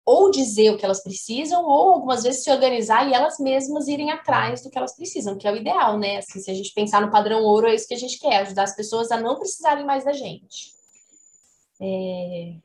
ou 0.05 0.31
dizer 0.31 0.71
o 0.71 0.77
que 0.77 0.85
elas 0.85 1.03
precisam, 1.03 1.63
ou 1.63 1.93
algumas 1.93 2.23
vezes 2.23 2.43
se 2.43 2.51
organizar 2.51 3.07
e 3.07 3.13
elas 3.13 3.37
mesmas 3.39 3.87
irem 3.87 4.11
atrás 4.11 4.63
do 4.63 4.69
que 4.69 4.77
elas 4.77 4.95
precisam, 4.95 5.37
que 5.37 5.47
é 5.47 5.51
o 5.51 5.55
ideal, 5.55 5.97
né? 5.97 6.17
Assim, 6.17 6.39
se 6.39 6.49
a 6.49 6.53
gente 6.53 6.73
pensar 6.73 7.01
no 7.01 7.11
padrão 7.11 7.43
ouro, 7.43 7.67
é 7.67 7.75
isso 7.75 7.87
que 7.87 7.93
a 7.93 7.99
gente 7.99 8.19
quer, 8.19 8.37
ajudar 8.37 8.63
as 8.63 8.75
pessoas 8.75 9.11
a 9.11 9.19
não 9.19 9.37
precisarem 9.37 9.85
mais 9.85 10.03
da 10.03 10.13
gente. 10.13 10.73
É... 11.79 12.55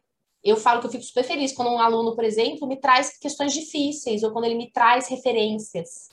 Eu 0.42 0.56
falo 0.56 0.80
que 0.80 0.86
eu 0.86 0.90
fico 0.92 1.04
super 1.04 1.24
feliz 1.24 1.52
quando 1.52 1.72
um 1.72 1.80
aluno, 1.80 2.14
por 2.14 2.24
exemplo, 2.24 2.68
me 2.68 2.76
traz 2.76 3.18
questões 3.18 3.52
difíceis, 3.52 4.22
ou 4.22 4.30
quando 4.30 4.44
ele 4.44 4.54
me 4.54 4.70
traz 4.70 5.08
referências. 5.08 6.08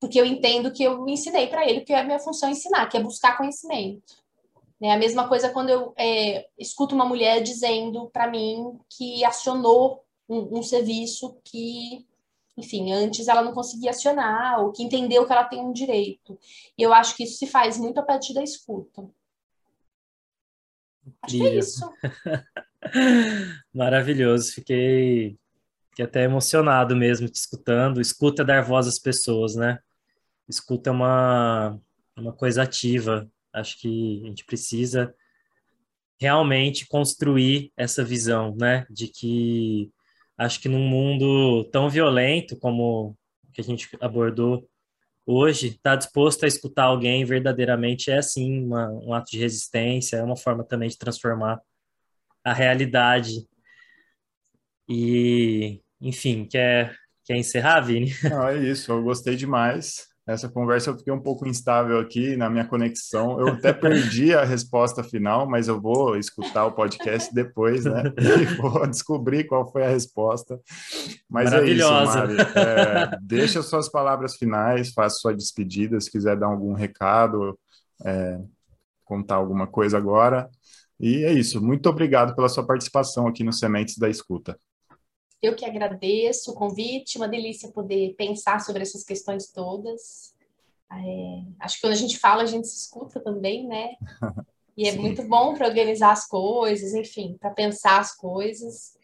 Porque 0.00 0.18
eu 0.18 0.24
entendo 0.24 0.72
que 0.72 0.82
eu 0.82 1.06
ensinei 1.06 1.46
para 1.46 1.68
ele, 1.68 1.82
que 1.82 1.92
é 1.92 2.00
a 2.00 2.04
minha 2.04 2.18
função 2.18 2.48
ensinar, 2.48 2.86
que 2.86 2.96
é 2.96 3.02
buscar 3.02 3.36
conhecimento. 3.36 4.16
É 4.80 4.92
a 4.92 4.96
mesma 4.96 5.28
coisa 5.28 5.50
quando 5.50 5.70
eu 5.70 5.92
é, 5.96 6.48
escuto 6.56 6.94
uma 6.94 7.04
mulher 7.04 7.42
dizendo 7.42 8.08
para 8.10 8.30
mim 8.30 8.78
que 8.88 9.24
acionou 9.24 10.04
um, 10.28 10.58
um 10.58 10.62
serviço 10.62 11.40
que, 11.44 12.06
enfim, 12.56 12.92
antes 12.92 13.28
ela 13.28 13.42
não 13.42 13.52
conseguia 13.52 13.90
acionar, 13.90 14.60
ou 14.60 14.72
que 14.72 14.82
entendeu 14.82 15.26
que 15.26 15.32
ela 15.32 15.44
tem 15.44 15.60
um 15.60 15.72
direito. 15.72 16.38
E 16.76 16.82
eu 16.82 16.92
acho 16.92 17.16
que 17.16 17.24
isso 17.24 17.38
se 17.38 17.46
faz 17.46 17.78
muito 17.78 17.98
a 17.98 18.02
partir 18.02 18.34
da 18.34 18.42
escuta. 18.42 19.08
Acho 21.22 21.36
que 21.36 21.46
é 21.46 21.54
isso. 21.56 21.90
Maravilhoso, 23.72 24.52
fiquei, 24.52 25.38
fiquei 25.90 26.04
até 26.04 26.24
emocionado 26.24 26.94
mesmo 26.94 27.28
te 27.28 27.36
escutando. 27.36 28.00
Escuta 28.00 28.42
é 28.42 28.44
dar 28.44 28.62
voz 28.62 28.86
às 28.86 28.98
pessoas, 28.98 29.54
né? 29.54 29.78
Escuta 30.48 30.90
é 30.90 30.92
uma, 30.92 31.80
uma 32.16 32.32
coisa 32.32 32.62
ativa. 32.62 33.30
Acho 33.52 33.78
que 33.80 34.22
a 34.24 34.26
gente 34.28 34.44
precisa 34.44 35.14
realmente 36.20 36.86
construir 36.86 37.72
essa 37.76 38.04
visão, 38.04 38.54
né? 38.56 38.86
De 38.90 39.08
que 39.08 39.90
acho 40.38 40.60
que 40.60 40.68
num 40.68 40.88
mundo 40.88 41.64
tão 41.72 41.90
violento 41.90 42.56
como 42.58 43.16
que 43.52 43.60
a 43.60 43.64
gente 43.64 43.88
abordou 44.00 44.68
hoje, 45.26 45.68
estar 45.68 45.90
tá 45.90 45.96
disposto 45.96 46.44
a 46.44 46.48
escutar 46.48 46.84
alguém 46.84 47.24
verdadeiramente 47.24 48.10
é 48.10 48.22
sim 48.22 48.64
uma, 48.64 48.88
um 48.90 49.12
ato 49.12 49.30
de 49.30 49.38
resistência, 49.38 50.16
é 50.16 50.22
uma 50.22 50.36
forma 50.36 50.64
também 50.64 50.88
de 50.88 50.96
transformar 50.96 51.60
a 52.44 52.52
realidade. 52.54 53.46
E, 54.88 55.82
enfim, 56.00 56.46
quer, 56.46 56.96
Quer 57.28 57.36
encerrar, 57.36 57.82
Vini? 57.82 58.10
Não, 58.24 58.48
é 58.48 58.56
isso, 58.56 58.90
eu 58.90 59.02
gostei 59.02 59.36
demais. 59.36 60.07
Essa 60.28 60.46
conversa 60.46 60.90
eu 60.90 60.98
fiquei 60.98 61.10
um 61.10 61.22
pouco 61.22 61.48
instável 61.48 61.98
aqui 61.98 62.36
na 62.36 62.50
minha 62.50 62.66
conexão. 62.66 63.40
Eu 63.40 63.48
até 63.48 63.72
perdi 63.72 64.34
a 64.34 64.44
resposta 64.44 65.02
final, 65.02 65.48
mas 65.48 65.68
eu 65.68 65.80
vou 65.80 66.18
escutar 66.18 66.66
o 66.66 66.72
podcast 66.72 67.34
depois, 67.34 67.86
né? 67.86 68.02
E 68.18 68.44
vou 68.60 68.86
descobrir 68.86 69.44
qual 69.44 69.72
foi 69.72 69.86
a 69.86 69.88
resposta. 69.88 70.60
Mas 71.30 71.50
é 71.50 71.64
isso, 71.64 71.90
Mari. 71.90 72.36
É, 72.54 73.18
deixa 73.22 73.62
suas 73.62 73.88
palavras 73.88 74.36
finais, 74.36 74.92
faça 74.92 75.16
sua 75.16 75.34
despedida, 75.34 75.98
se 75.98 76.10
quiser 76.10 76.36
dar 76.36 76.48
algum 76.48 76.74
recado, 76.74 77.58
é, 78.04 78.38
contar 79.06 79.36
alguma 79.36 79.66
coisa 79.66 79.96
agora. 79.96 80.50
E 81.00 81.24
é 81.24 81.32
isso. 81.32 81.58
Muito 81.58 81.88
obrigado 81.88 82.36
pela 82.36 82.50
sua 82.50 82.66
participação 82.66 83.26
aqui 83.26 83.42
no 83.42 83.52
Sementes 83.52 83.96
da 83.96 84.10
Escuta. 84.10 84.58
Eu 85.42 85.54
que 85.54 85.64
agradeço 85.64 86.50
o 86.50 86.54
convite, 86.54 87.16
uma 87.16 87.28
delícia 87.28 87.70
poder 87.70 88.14
pensar 88.16 88.60
sobre 88.60 88.82
essas 88.82 89.04
questões 89.04 89.50
todas. 89.50 90.34
É, 90.90 91.42
acho 91.60 91.76
que 91.76 91.82
quando 91.82 91.92
a 91.92 91.96
gente 91.96 92.18
fala, 92.18 92.42
a 92.42 92.46
gente 92.46 92.66
se 92.66 92.76
escuta 92.76 93.20
também, 93.20 93.66
né? 93.66 93.90
E 94.76 94.88
é 94.88 94.92
Sim. 94.92 94.98
muito 94.98 95.22
bom 95.22 95.54
para 95.54 95.68
organizar 95.68 96.12
as 96.12 96.26
coisas, 96.26 96.94
enfim, 96.94 97.36
para 97.38 97.50
pensar 97.50 98.00
as 98.00 98.16
coisas. 98.16 98.96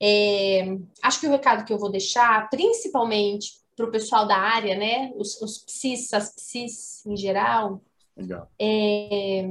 É, 0.00 0.76
acho 1.02 1.20
que 1.20 1.26
o 1.26 1.30
recado 1.30 1.64
que 1.64 1.72
eu 1.72 1.78
vou 1.78 1.90
deixar, 1.90 2.48
principalmente 2.50 3.58
para 3.74 3.86
o 3.86 3.90
pessoal 3.90 4.26
da 4.26 4.36
área, 4.36 4.76
né? 4.76 5.12
Os, 5.16 5.40
os 5.40 5.58
psis, 5.58 6.12
as 6.12 6.34
psis 6.34 7.06
em 7.06 7.16
geral, 7.16 7.80
Legal. 8.18 8.50
É, 8.58 9.48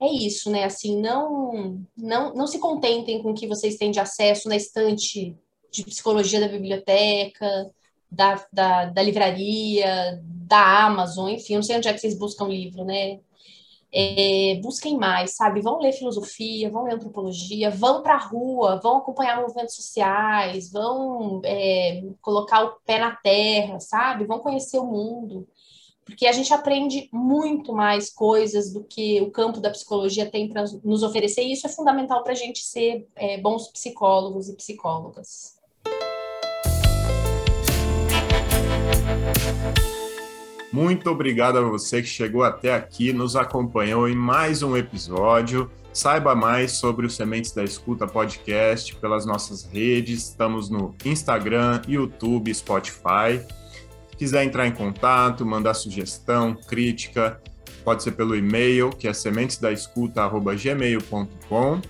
é 0.00 0.08
isso, 0.08 0.50
né? 0.50 0.64
Assim, 0.64 1.00
não, 1.00 1.84
não, 1.96 2.34
não 2.34 2.46
se 2.46 2.58
contentem 2.58 3.22
com 3.22 3.30
o 3.30 3.34
que 3.34 3.46
vocês 3.46 3.76
têm 3.76 3.90
de 3.90 4.00
acesso 4.00 4.48
na 4.48 4.56
estante 4.56 5.36
de 5.70 5.84
psicologia 5.84 6.40
da 6.40 6.48
biblioteca, 6.48 7.70
da, 8.10 8.46
da, 8.52 8.84
da 8.86 9.02
livraria, 9.02 10.22
da 10.22 10.84
Amazon, 10.86 11.30
enfim, 11.30 11.56
não 11.56 11.62
sei 11.62 11.76
onde 11.76 11.88
é 11.88 11.92
que 11.92 11.98
vocês 12.00 12.16
buscam 12.18 12.46
livro, 12.46 12.84
né? 12.84 13.20
É, 13.96 14.58
busquem 14.60 14.98
mais, 14.98 15.36
sabe? 15.36 15.60
Vão 15.60 15.78
ler 15.78 15.92
filosofia, 15.92 16.68
vão 16.68 16.84
ler 16.84 16.94
antropologia, 16.94 17.70
vão 17.70 18.02
para 18.02 18.14
a 18.14 18.18
rua, 18.18 18.80
vão 18.82 18.98
acompanhar 18.98 19.40
movimentos 19.40 19.76
sociais, 19.76 20.70
vão 20.70 21.40
é, 21.44 22.02
colocar 22.20 22.64
o 22.64 22.76
pé 22.84 22.98
na 22.98 23.14
terra, 23.16 23.78
sabe? 23.78 24.26
Vão 24.26 24.40
conhecer 24.40 24.78
o 24.78 24.86
mundo 24.86 25.46
porque 26.04 26.26
a 26.26 26.32
gente 26.32 26.52
aprende 26.52 27.08
muito 27.10 27.72
mais 27.72 28.10
coisas 28.10 28.72
do 28.72 28.84
que 28.84 29.20
o 29.22 29.30
campo 29.30 29.60
da 29.60 29.70
psicologia 29.70 30.30
tem 30.30 30.48
para 30.48 30.64
nos 30.84 31.02
oferecer, 31.02 31.42
e 31.42 31.52
isso 31.52 31.66
é 31.66 31.70
fundamental 31.70 32.22
para 32.22 32.32
a 32.32 32.36
gente 32.36 32.60
ser 32.60 33.08
é, 33.16 33.38
bons 33.38 33.68
psicólogos 33.68 34.48
e 34.48 34.54
psicólogas. 34.54 35.54
Muito 40.70 41.08
obrigado 41.08 41.58
a 41.58 41.62
você 41.62 42.02
que 42.02 42.08
chegou 42.08 42.42
até 42.42 42.74
aqui, 42.74 43.12
nos 43.12 43.36
acompanhou 43.36 44.08
em 44.08 44.16
mais 44.16 44.62
um 44.62 44.76
episódio. 44.76 45.70
Saiba 45.92 46.34
mais 46.34 46.72
sobre 46.72 47.06
o 47.06 47.10
Sementes 47.10 47.52
da 47.52 47.62
Escuta 47.62 48.08
podcast 48.08 48.96
pelas 48.96 49.24
nossas 49.24 49.62
redes. 49.62 50.30
Estamos 50.30 50.68
no 50.68 50.92
Instagram, 51.04 51.80
YouTube, 51.86 52.52
Spotify 52.52 53.40
quiser 54.16 54.44
entrar 54.44 54.66
em 54.66 54.72
contato, 54.72 55.46
mandar 55.46 55.74
sugestão, 55.74 56.54
crítica, 56.54 57.40
pode 57.84 58.02
ser 58.02 58.12
pelo 58.12 58.34
e-mail, 58.34 58.88
que 58.90 59.06
é 59.06 59.12
sementesdaescuta.gmail.com. 59.12 61.80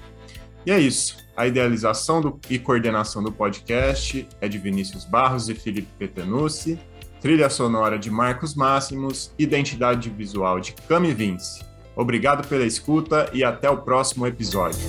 E 0.67 0.71
é 0.71 0.79
isso. 0.79 1.25
A 1.37 1.47
idealização 1.47 2.21
do, 2.21 2.39
e 2.49 2.59
coordenação 2.59 3.23
do 3.23 3.31
podcast 3.33 4.27
é 4.41 4.49
de 4.49 4.59
Vinícius 4.59 5.05
Barros 5.05 5.49
e 5.49 5.55
Felipe 5.55 5.89
Petenucci, 5.99 6.79
trilha 7.21 7.51
sonora 7.51 7.99
de 7.99 8.11
Marcos 8.11 8.55
Máximos, 8.55 9.33
identidade 9.39 10.09
visual 10.11 10.61
de 10.61 10.73
Cami 10.89 11.13
Vince. 11.13 11.65
Obrigado 11.97 12.47
pela 12.49 12.65
escuta 12.65 13.31
e 13.33 13.45
até 13.45 13.71
o 13.71 13.79
próximo 13.79 14.27
episódio. 14.27 14.81